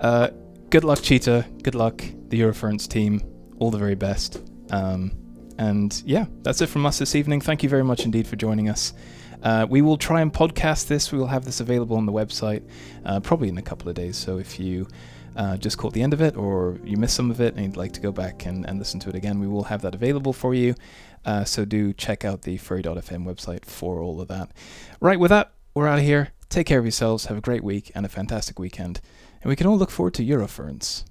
Uh, 0.00 0.28
good 0.74 0.82
luck, 0.82 1.00
Cheetah. 1.00 1.46
Good 1.62 1.76
luck, 1.76 2.02
the 2.30 2.40
Eurofurence 2.40 2.88
team. 2.88 3.22
All 3.60 3.70
the 3.70 3.78
very 3.78 3.94
best. 3.94 4.42
Um, 4.72 5.12
and 5.56 6.02
yeah, 6.04 6.26
that's 6.42 6.60
it 6.62 6.66
from 6.66 6.84
us 6.84 6.98
this 6.98 7.14
evening. 7.14 7.40
Thank 7.40 7.62
you 7.62 7.68
very 7.68 7.84
much 7.84 8.04
indeed 8.04 8.26
for 8.26 8.34
joining 8.34 8.68
us. 8.68 8.92
Uh, 9.44 9.68
we 9.70 9.82
will 9.82 9.96
try 9.96 10.20
and 10.20 10.32
podcast 10.32 10.88
this. 10.88 11.12
We 11.12 11.18
will 11.18 11.28
have 11.28 11.44
this 11.44 11.60
available 11.60 11.96
on 11.96 12.06
the 12.06 12.12
website 12.12 12.68
uh, 13.04 13.20
probably 13.20 13.50
in 13.50 13.58
a 13.58 13.62
couple 13.62 13.88
of 13.88 13.94
days. 13.94 14.16
So 14.16 14.38
if 14.38 14.58
you 14.58 14.88
uh, 15.36 15.58
just 15.58 15.78
caught 15.78 15.92
the 15.92 16.02
end 16.02 16.12
of 16.12 16.20
it 16.20 16.36
or 16.36 16.80
you 16.82 16.96
missed 16.96 17.14
some 17.14 17.30
of 17.30 17.40
it 17.40 17.54
and 17.54 17.66
you'd 17.66 17.76
like 17.76 17.92
to 17.92 18.00
go 18.00 18.10
back 18.10 18.44
and, 18.44 18.68
and 18.68 18.80
listen 18.80 18.98
to 18.98 19.10
it 19.10 19.14
again, 19.14 19.38
we 19.38 19.46
will 19.46 19.62
have 19.62 19.80
that 19.82 19.94
available 19.94 20.32
for 20.32 20.54
you. 20.54 20.74
Uh, 21.24 21.44
so 21.44 21.64
do 21.64 21.92
check 21.92 22.24
out 22.24 22.42
the 22.42 22.56
furry.fm 22.56 23.24
website 23.24 23.64
for 23.64 24.02
all 24.02 24.20
of 24.20 24.26
that. 24.26 24.50
Right, 24.98 25.20
with 25.20 25.30
that, 25.30 25.52
we're 25.72 25.86
out 25.86 26.00
of 26.00 26.04
here. 26.04 26.32
Take 26.48 26.66
care 26.66 26.80
of 26.80 26.84
yourselves. 26.84 27.26
Have 27.26 27.38
a 27.38 27.40
great 27.40 27.62
week 27.62 27.92
and 27.94 28.04
a 28.04 28.08
fantastic 28.08 28.58
weekend. 28.58 29.00
And 29.44 29.50
we 29.50 29.56
can 29.56 29.66
all 29.66 29.76
look 29.76 29.90
forward 29.90 30.14
to 30.14 30.24
Eurofurence. 30.24 31.04